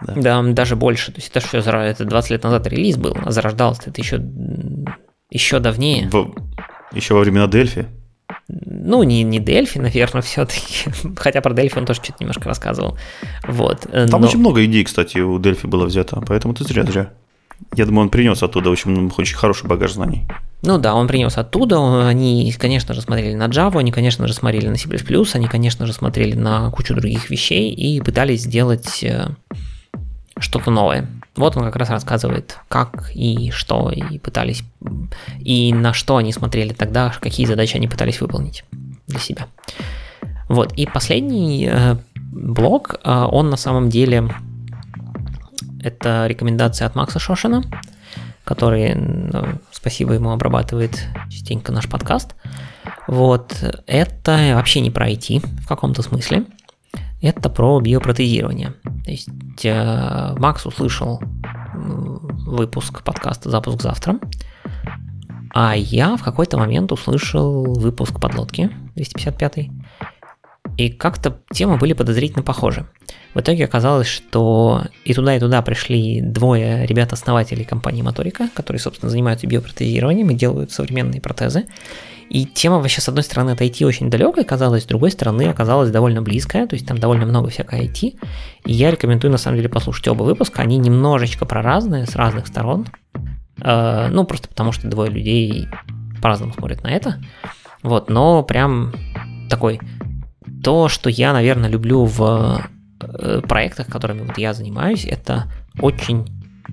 Да. 0.02 0.14
да, 0.16 0.44
даже 0.44 0.76
больше. 0.76 1.12
То 1.12 1.20
есть 1.20 1.30
это 1.30 1.40
все 1.40 1.60
это 1.60 2.06
20 2.06 2.32
лет 2.32 2.44
назад 2.44 2.68
релиз 2.68 2.98
был, 2.98 3.18
а 3.24 3.32
зарождалось 3.32 3.80
это 3.86 4.00
еще, 4.00 4.22
еще 5.30 5.60
давнее. 5.60 6.10
В, 6.10 6.34
еще 6.94 7.14
во 7.14 7.22
времена 7.22 7.48
Дельфи. 7.48 7.88
Ну, 8.48 9.04
не, 9.04 9.24
не 9.24 9.40
Дельфи, 9.40 9.78
наверное, 9.80 10.22
все-таки. 10.22 10.90
Хотя 11.18 11.42
про 11.42 11.54
Дельфи 11.54 11.78
он 11.78 11.86
тоже 11.86 12.02
что-то 12.04 12.18
немножко 12.20 12.48
рассказывал. 12.48 12.98
Вот. 13.48 13.82
Там 13.82 14.22
Но... 14.22 14.28
очень 14.28 14.40
много 14.40 14.64
идей, 14.66 14.84
кстати, 14.84 15.20
у 15.20 15.40
Дельфи 15.40 15.66
было 15.68 15.86
взято, 15.86 16.22
поэтому 16.26 16.54
ты 16.54 16.64
зря 16.64 16.84
зря. 16.84 17.12
Я 17.76 17.86
думаю, 17.86 18.04
он 18.04 18.10
принес 18.10 18.44
оттуда 18.44 18.70
очень, 18.70 19.12
очень 19.18 19.36
хороший 19.36 19.68
багаж 19.68 19.94
знаний. 19.94 20.24
Ну 20.62 20.78
да, 20.78 20.94
он 20.96 21.08
принес 21.08 21.38
оттуда. 21.38 22.08
Они, 22.08 22.54
конечно 22.58 22.94
же, 22.94 23.02
смотрели 23.02 23.36
на 23.36 23.48
Java, 23.48 23.80
они, 23.80 23.92
конечно 23.92 24.28
же, 24.28 24.34
смотрели 24.34 24.68
на 24.68 24.78
C++, 24.78 24.88
они, 25.34 25.48
конечно 25.48 25.86
же, 25.86 25.94
смотрели 25.94 26.36
на 26.36 26.70
кучу 26.72 26.94
других 26.94 27.30
вещей 27.30 27.72
и 27.72 28.00
пытались 28.02 28.44
сделать 28.44 29.04
э, 29.04 29.28
что-то 30.38 30.72
новое. 30.72 31.08
Вот 31.36 31.58
он 31.58 31.64
как 31.64 31.76
раз 31.76 31.90
рассказывает, 31.90 32.60
как 32.68 33.12
и 33.16 33.50
что, 33.50 33.90
и 33.90 34.20
пытались, 34.20 34.64
и 35.40 35.74
на 35.74 35.92
что 35.94 36.18
они 36.18 36.32
смотрели 36.32 36.74
тогда, 36.74 37.12
какие 37.20 37.48
задачи 37.48 37.76
они 37.76 37.88
пытались 37.88 38.22
выполнить 38.22 38.64
для 39.08 39.20
себя. 39.20 39.48
Вот, 40.48 40.74
и 40.74 40.86
последний 40.86 41.68
э, 41.72 41.96
блок, 42.16 43.00
э, 43.04 43.28
он 43.32 43.50
на 43.50 43.58
самом 43.58 43.90
деле, 43.90 44.30
это 45.82 46.28
рекомендация 46.28 46.86
от 46.86 46.96
Макса 46.96 47.18
Шошина, 47.18 47.64
который, 48.44 48.94
ну, 48.94 49.60
спасибо 49.72 50.14
ему, 50.14 50.32
обрабатывает 50.32 51.08
частенько 51.30 51.72
наш 51.72 51.90
подкаст. 51.90 52.36
Вот, 53.08 53.56
это 53.88 54.54
вообще 54.56 54.82
не 54.82 54.92
про 54.92 55.10
IT 55.10 55.46
в 55.64 55.68
каком-то 55.68 56.04
смысле 56.04 56.46
это 57.30 57.50
про 57.50 57.80
биопротезирование. 57.80 58.76
То 59.06 59.12
есть 59.12 59.30
э, 59.64 60.36
Макс 60.38 60.66
услышал 60.66 61.22
выпуск 61.74 63.04
подкаста 63.04 63.50
«Запуск 63.50 63.82
завтра», 63.82 64.20
а 65.54 65.76
я 65.76 66.18
в 66.18 66.24
какой-то 66.24 66.58
момент 66.58 66.92
услышал 66.92 67.64
выпуск 67.64 68.20
подлодки 68.20 68.72
255 68.96 69.70
и 70.78 70.90
как-то 70.90 71.40
темы 71.52 71.78
были 71.78 71.94
подозрительно 71.94 72.44
похожи. 72.44 72.88
В 73.34 73.40
итоге 73.40 73.66
оказалось, 73.66 74.08
что 74.08 74.84
и 75.06 75.14
туда, 75.14 75.36
и 75.36 75.40
туда 75.40 75.62
пришли 75.62 76.22
двое 76.22 76.86
ребят-основателей 76.86 77.64
компании 77.64 78.02
Моторика, 78.02 78.50
которые, 78.54 78.80
собственно, 78.80 79.10
занимаются 79.10 79.48
биопротезированием 79.48 80.30
и 80.32 80.36
делают 80.36 80.72
современные 80.72 81.22
протезы. 81.22 81.66
И 82.30 82.46
тема 82.46 82.78
вообще, 82.80 83.02
с 83.02 83.10
одной 83.10 83.24
стороны, 83.24 83.52
от 83.52 83.62
IT 83.62 83.86
очень 83.86 84.10
далекая 84.10 84.44
казалась, 84.44 84.84
с 84.84 84.88
другой 84.88 85.12
стороны, 85.12 85.44
оказалась 85.44 85.92
довольно 85.92 86.22
близкая, 86.22 86.68
то 86.68 86.76
есть 86.76 86.88
там 86.88 86.98
довольно 86.98 87.26
много 87.26 87.50
всякой 87.50 87.88
IT. 87.88 88.20
И 88.66 88.74
я 88.74 88.92
рекомендую, 88.92 89.32
на 89.32 89.38
самом 89.38 89.58
деле, 89.58 89.70
послушать 89.70 90.08
оба 90.08 90.24
выпуска, 90.24 90.62
они 90.62 90.78
немножечко 90.78 91.46
про 91.46 91.62
разные, 91.62 92.06
с 92.06 92.16
разных 92.16 92.48
сторон. 92.48 92.88
Э, 93.62 94.08
ну, 94.10 94.24
просто 94.24 94.48
потому 94.48 94.72
что 94.72 94.88
двое 94.88 95.12
людей 95.12 95.68
по-разному 96.22 96.54
смотрят 96.54 96.84
на 96.84 96.88
это. 96.88 97.22
Вот, 97.82 98.10
но 98.10 98.44
прям 98.44 98.94
такой 99.50 99.80
то, 100.64 100.88
что 100.88 101.10
я, 101.10 101.34
наверное, 101.34 101.70
люблю 101.70 102.06
в 102.06 102.62
э, 103.02 103.42
проектах, 103.42 103.88
которыми 103.88 104.22
вот 104.22 104.38
я 104.38 104.54
занимаюсь, 104.54 105.06
это 105.06 105.52
очень 105.80 106.26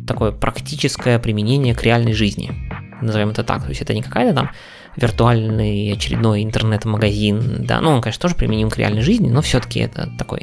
такое 0.06 0.30
практическое 0.30 1.18
применение 1.18 1.74
к 1.74 1.82
реальной 1.82 2.12
жизни. 2.12 2.69
Назовем 3.00 3.30
это 3.30 3.44
так. 3.44 3.62
То 3.62 3.68
есть 3.68 3.80
это 3.80 3.94
не 3.94 4.02
какая-то 4.02 4.34
там 4.34 4.50
виртуальный 4.96 5.92
очередной 5.92 6.42
интернет-магазин. 6.42 7.64
Да, 7.64 7.80
ну 7.80 7.90
он, 7.90 8.00
конечно, 8.00 8.22
тоже 8.22 8.34
применим 8.34 8.70
к 8.70 8.78
реальной 8.78 9.02
жизни, 9.02 9.28
но 9.28 9.40
все-таки 9.42 9.80
это 9.80 10.10
такой 10.18 10.42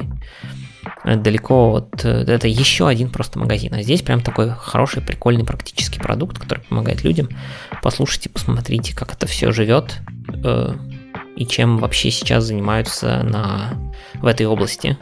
э, 1.04 1.16
далеко 1.16 1.76
от... 1.76 2.04
Э, 2.04 2.24
это 2.26 2.48
еще 2.48 2.88
один 2.88 3.10
просто 3.10 3.38
магазин. 3.38 3.74
А 3.74 3.82
здесь 3.82 4.02
прям 4.02 4.20
такой 4.20 4.50
хороший, 4.50 5.02
прикольный, 5.02 5.44
практический 5.44 6.00
продукт, 6.00 6.38
который 6.38 6.60
помогает 6.60 7.04
людям. 7.04 7.28
Послушайте, 7.82 8.30
посмотрите, 8.30 8.94
как 8.94 9.12
это 9.12 9.26
все 9.26 9.52
живет 9.52 9.98
и 11.36 11.46
чем 11.46 11.78
вообще 11.78 12.10
сейчас 12.10 12.44
занимаются 12.44 13.22
на, 13.22 13.92
в 14.14 14.26
этой 14.26 14.46
области 14.46 14.98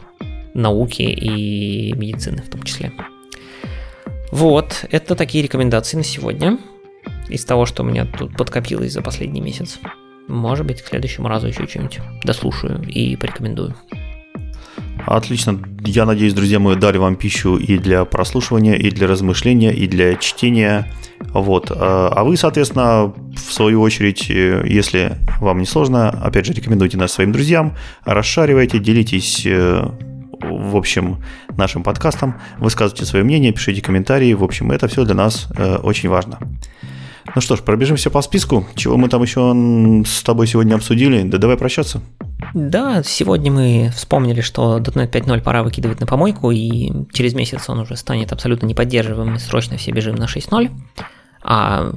науки 0.53 1.01
и 1.01 1.93
медицины 1.93 2.43
в 2.43 2.49
том 2.49 2.61
числе. 2.63 2.91
Вот, 4.31 4.85
это 4.91 5.15
такие 5.15 5.43
рекомендации 5.43 5.97
на 5.97 6.03
сегодня 6.03 6.59
из 7.29 7.45
того, 7.45 7.65
что 7.65 7.83
у 7.83 7.85
меня 7.85 8.05
тут 8.05 8.35
подкопилось 8.35 8.93
за 8.93 9.01
последний 9.01 9.41
месяц. 9.41 9.79
Может 10.27 10.65
быть, 10.65 10.81
к 10.81 10.87
следующему 10.87 11.27
разу 11.27 11.47
еще 11.47 11.67
что-нибудь 11.67 11.99
дослушаю 12.23 12.83
и 12.83 13.15
порекомендую. 13.15 13.75
Отлично. 15.05 15.61
Я 15.85 16.05
надеюсь, 16.05 16.33
друзья 16.33 16.59
мои, 16.59 16.75
дали 16.75 16.97
вам 16.97 17.15
пищу 17.15 17.55
и 17.55 17.77
для 17.77 18.03
прослушивания, 18.03 18.75
и 18.75 18.91
для 18.91 19.07
размышления, 19.07 19.71
и 19.71 19.87
для 19.87 20.15
чтения. 20.15 20.91
Вот. 21.33 21.71
А 21.73 22.23
вы, 22.23 22.35
соответственно, 22.35 23.13
в 23.35 23.53
свою 23.53 23.81
очередь, 23.81 24.29
э, 24.29 24.63
если 24.67 25.17
вам 25.39 25.59
не 25.59 25.65
сложно, 25.65 26.09
опять 26.09 26.45
же, 26.45 26.53
рекомендуйте 26.53 26.97
нас 26.97 27.13
своим 27.13 27.31
друзьям, 27.31 27.75
расшаривайте, 28.03 28.79
делитесь 28.79 29.45
э, 29.45 29.87
в 30.41 30.75
общем, 30.75 31.23
нашим 31.55 31.83
подкастом, 31.83 32.35
высказывайте 32.57 33.05
свое 33.05 33.23
мнение, 33.23 33.51
пишите 33.51 33.81
комментарии. 33.81 34.33
В 34.33 34.43
общем, 34.43 34.71
это 34.71 34.87
все 34.87 35.05
для 35.05 35.15
нас 35.15 35.47
э, 35.55 35.77
очень 35.77 36.09
важно. 36.09 36.39
Ну 37.35 37.41
что 37.41 37.55
ж, 37.55 37.61
пробежимся 37.61 38.09
по 38.09 38.21
списку. 38.21 38.65
Чего 38.75 38.97
мы 38.97 39.09
там 39.09 39.21
еще 39.21 39.53
с 40.05 40.23
тобой 40.23 40.47
сегодня 40.47 40.75
обсудили? 40.75 41.23
Да 41.23 41.37
давай 41.37 41.57
прощаться. 41.57 42.01
Да, 42.53 43.03
сегодня 43.03 43.51
мы 43.51 43.91
вспомнили, 43.95 44.41
что 44.41 44.77
.NET 44.77 45.11
5.0 45.11 45.41
пора 45.41 45.63
выкидывать 45.63 45.99
на 45.99 46.07
помойку, 46.07 46.51
и 46.51 46.91
через 47.11 47.33
месяц 47.33 47.69
он 47.69 47.79
уже 47.79 47.95
станет 47.95 48.31
абсолютно 48.31 48.65
неподдерживаемым, 48.67 49.35
и 49.35 49.39
срочно 49.39 49.77
все 49.77 49.91
бежим 49.91 50.15
на 50.15 50.25
6.0. 50.25 50.71
А 51.43 51.91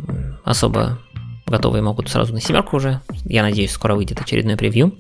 особо 0.44 0.98
готовые 1.46 1.82
могут 1.82 2.08
сразу 2.08 2.32
на 2.32 2.40
семерку 2.40 2.76
уже. 2.76 3.00
Я 3.24 3.42
надеюсь, 3.42 3.72
скоро 3.72 3.94
выйдет 3.94 4.20
очередной 4.20 4.56
превью. 4.56 4.94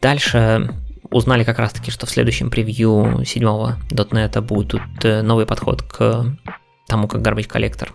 Дальше 0.00 0.70
узнали 1.10 1.44
как 1.44 1.58
раз-таки, 1.58 1.90
что 1.90 2.06
в 2.06 2.10
следующем 2.10 2.50
превью 2.50 3.22
7 3.24 3.42
.NET 3.42 4.40
будет 4.40 4.82
э, 5.04 5.22
новый 5.22 5.46
подход 5.46 5.82
к 5.82 6.36
тому, 6.88 7.08
как 7.08 7.20
Garbage 7.22 7.48
Collector 7.48 7.90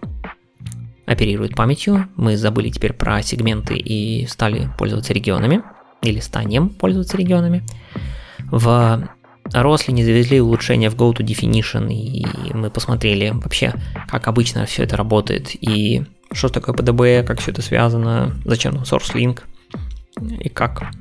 оперирует 1.10 1.56
памятью. 1.56 2.07
Мы 2.15 2.38
забыли 2.38 2.69
теперь 2.69 2.94
про 2.94 3.22
сегменты 3.23 3.76
и 3.76 4.27
стали 4.27 4.69
пользоваться 4.77 5.11
регионами, 5.11 5.64
или 6.03 6.19
станем 6.19 6.69
пользоваться 6.69 7.18
регионами. 7.18 7.64
В 8.52 9.10
Росли 9.52 9.94
не 9.94 10.03
завезли 10.03 10.40
улучшения 10.40 10.91
в 10.91 10.95
GoToDefinition, 10.95 11.91
и 11.91 12.53
мы 12.53 12.69
посмотрели 12.69 13.31
вообще, 13.31 13.73
как 14.07 14.27
обычно 14.27 14.65
все 14.68 14.84
это 14.84 14.95
работает, 14.95 15.56
и 15.60 16.03
что 16.31 16.49
такое 16.49 16.76
PDB, 16.76 17.23
как 17.23 17.40
все 17.40 17.52
это 17.52 17.64
связано, 17.64 18.36
зачем 18.45 18.76
нам 18.76 18.84
SourceLink, 18.84 19.40
и 20.40 20.49
как 20.49 20.91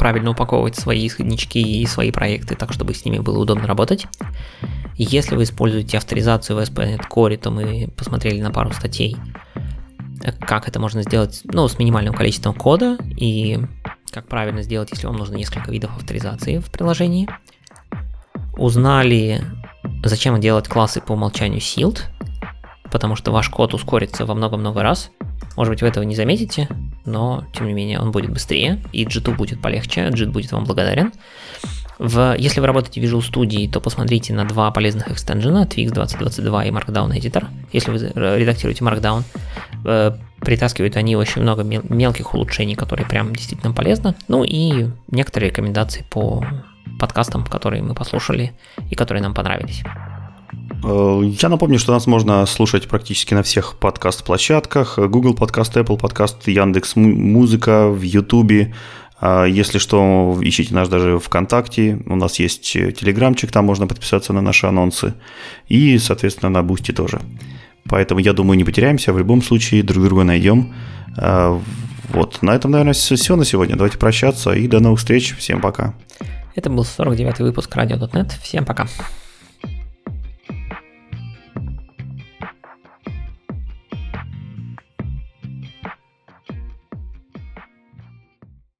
правильно 0.00 0.30
упаковывать 0.30 0.76
свои 0.76 1.06
исходнички 1.06 1.58
и 1.58 1.84
свои 1.84 2.10
проекты 2.10 2.56
так, 2.56 2.72
чтобы 2.72 2.94
с 2.94 3.04
ними 3.04 3.18
было 3.18 3.38
удобно 3.38 3.66
работать. 3.66 4.06
Если 4.96 5.36
вы 5.36 5.42
используете 5.42 5.98
авторизацию 5.98 6.56
в 6.56 6.60
ASP.NET 6.60 7.02
Core, 7.10 7.36
то 7.36 7.50
мы 7.50 7.86
посмотрели 7.94 8.40
на 8.40 8.50
пару 8.50 8.72
статей, 8.72 9.18
как 10.40 10.68
это 10.68 10.80
можно 10.80 11.02
сделать 11.02 11.42
ну, 11.44 11.68
с 11.68 11.78
минимальным 11.78 12.14
количеством 12.14 12.54
кода 12.54 12.96
и 13.14 13.58
как 14.10 14.26
правильно 14.26 14.62
сделать, 14.62 14.88
если 14.90 15.06
вам 15.06 15.18
нужно 15.18 15.36
несколько 15.36 15.70
видов 15.70 15.94
авторизации 15.94 16.60
в 16.60 16.70
приложении. 16.70 17.28
Узнали, 18.56 19.44
зачем 20.02 20.40
делать 20.40 20.66
классы 20.66 21.02
по 21.02 21.12
умолчанию 21.12 21.60
sealed, 21.60 22.04
потому 22.90 23.16
что 23.16 23.32
ваш 23.32 23.50
код 23.50 23.74
ускорится 23.74 24.24
во 24.24 24.34
много-много 24.34 24.82
раз. 24.82 25.10
Может 25.56 25.72
быть, 25.72 25.82
вы 25.82 25.88
этого 25.88 26.04
не 26.04 26.14
заметите, 26.14 26.68
но, 27.04 27.44
тем 27.52 27.66
не 27.66 27.72
менее, 27.72 28.00
он 28.00 28.12
будет 28.12 28.30
быстрее, 28.30 28.80
и 28.92 29.04
JIT 29.04 29.34
будет 29.36 29.60
полегче, 29.60 30.08
JIT 30.08 30.30
будет 30.30 30.52
вам 30.52 30.64
благодарен. 30.64 31.12
В, 31.98 32.34
если 32.38 32.60
вы 32.60 32.66
работаете 32.66 32.98
в 32.98 33.04
Visual 33.04 33.20
Studio, 33.20 33.70
то 33.70 33.78
посмотрите 33.78 34.32
на 34.32 34.46
два 34.46 34.70
полезных 34.70 35.10
экстенжена, 35.10 35.64
Twix 35.64 35.90
2022 35.90 36.64
и 36.64 36.70
Markdown 36.70 37.10
Editor. 37.10 37.46
Если 37.72 37.90
вы 37.90 37.98
редактируете 38.38 38.82
Markdown, 38.82 39.22
э, 39.84 40.12
притаскивают 40.40 40.96
они 40.96 41.14
очень 41.16 41.42
много 41.42 41.62
мел- 41.62 41.82
мелких 41.90 42.32
улучшений, 42.32 42.74
которые 42.74 43.06
прям 43.06 43.34
действительно 43.34 43.74
полезны. 43.74 44.14
Ну 44.28 44.44
и 44.44 44.88
некоторые 45.10 45.50
рекомендации 45.50 46.06
по 46.08 46.42
подкастам, 46.98 47.44
которые 47.44 47.82
мы 47.82 47.94
послушали 47.94 48.52
и 48.90 48.94
которые 48.94 49.22
нам 49.22 49.34
понравились. 49.34 49.82
Э, 50.82 51.22
я 51.24 51.48
напомню, 51.48 51.78
что 51.78 51.92
нас 51.92 52.06
можно 52.06 52.44
слушать 52.46 52.88
практически 52.88 53.34
на 53.34 53.42
всех 53.42 53.76
подкаст-площадках. 53.76 54.98
Google 54.98 55.34
подкаст, 55.34 55.76
Apple 55.76 55.98
подкаст, 55.98 56.48
Яндекс 56.48 56.96
Музыка, 56.96 57.88
в 57.88 58.02
Ютубе. 58.02 58.74
А 59.20 59.44
если 59.44 59.78
что, 59.78 60.38
ищите 60.40 60.74
нас 60.74 60.88
даже 60.88 61.18
ВКонтакте. 61.18 62.00
У 62.06 62.16
нас 62.16 62.38
есть 62.38 62.72
телеграмчик, 62.72 63.52
там 63.52 63.66
можно 63.66 63.86
подписаться 63.86 64.32
на 64.32 64.40
наши 64.40 64.66
анонсы. 64.66 65.14
И, 65.68 65.98
соответственно, 65.98 66.48
на 66.50 66.62
Бусти 66.62 66.92
тоже. 66.92 67.20
Поэтому, 67.88 68.20
я 68.20 68.32
думаю, 68.32 68.56
не 68.56 68.64
потеряемся. 68.64 69.12
В 69.12 69.18
любом 69.18 69.42
случае, 69.42 69.82
друг 69.82 70.04
друга 70.04 70.24
найдем. 70.24 70.72
А, 71.18 71.60
вот, 72.08 72.40
на 72.42 72.52
этом, 72.52 72.70
наверное, 72.70 72.94
все 72.94 73.36
на 73.36 73.44
сегодня. 73.44 73.76
Давайте 73.76 73.98
прощаться 73.98 74.52
и 74.52 74.66
до 74.68 74.80
новых 74.80 75.00
встреч. 75.00 75.36
Всем 75.36 75.60
пока. 75.60 75.94
Это 76.54 76.70
был 76.70 76.84
49-й 76.84 77.42
выпуск 77.42 77.76
RadioDotNet. 77.76 78.32
Всем 78.42 78.64
пока. 78.64 78.86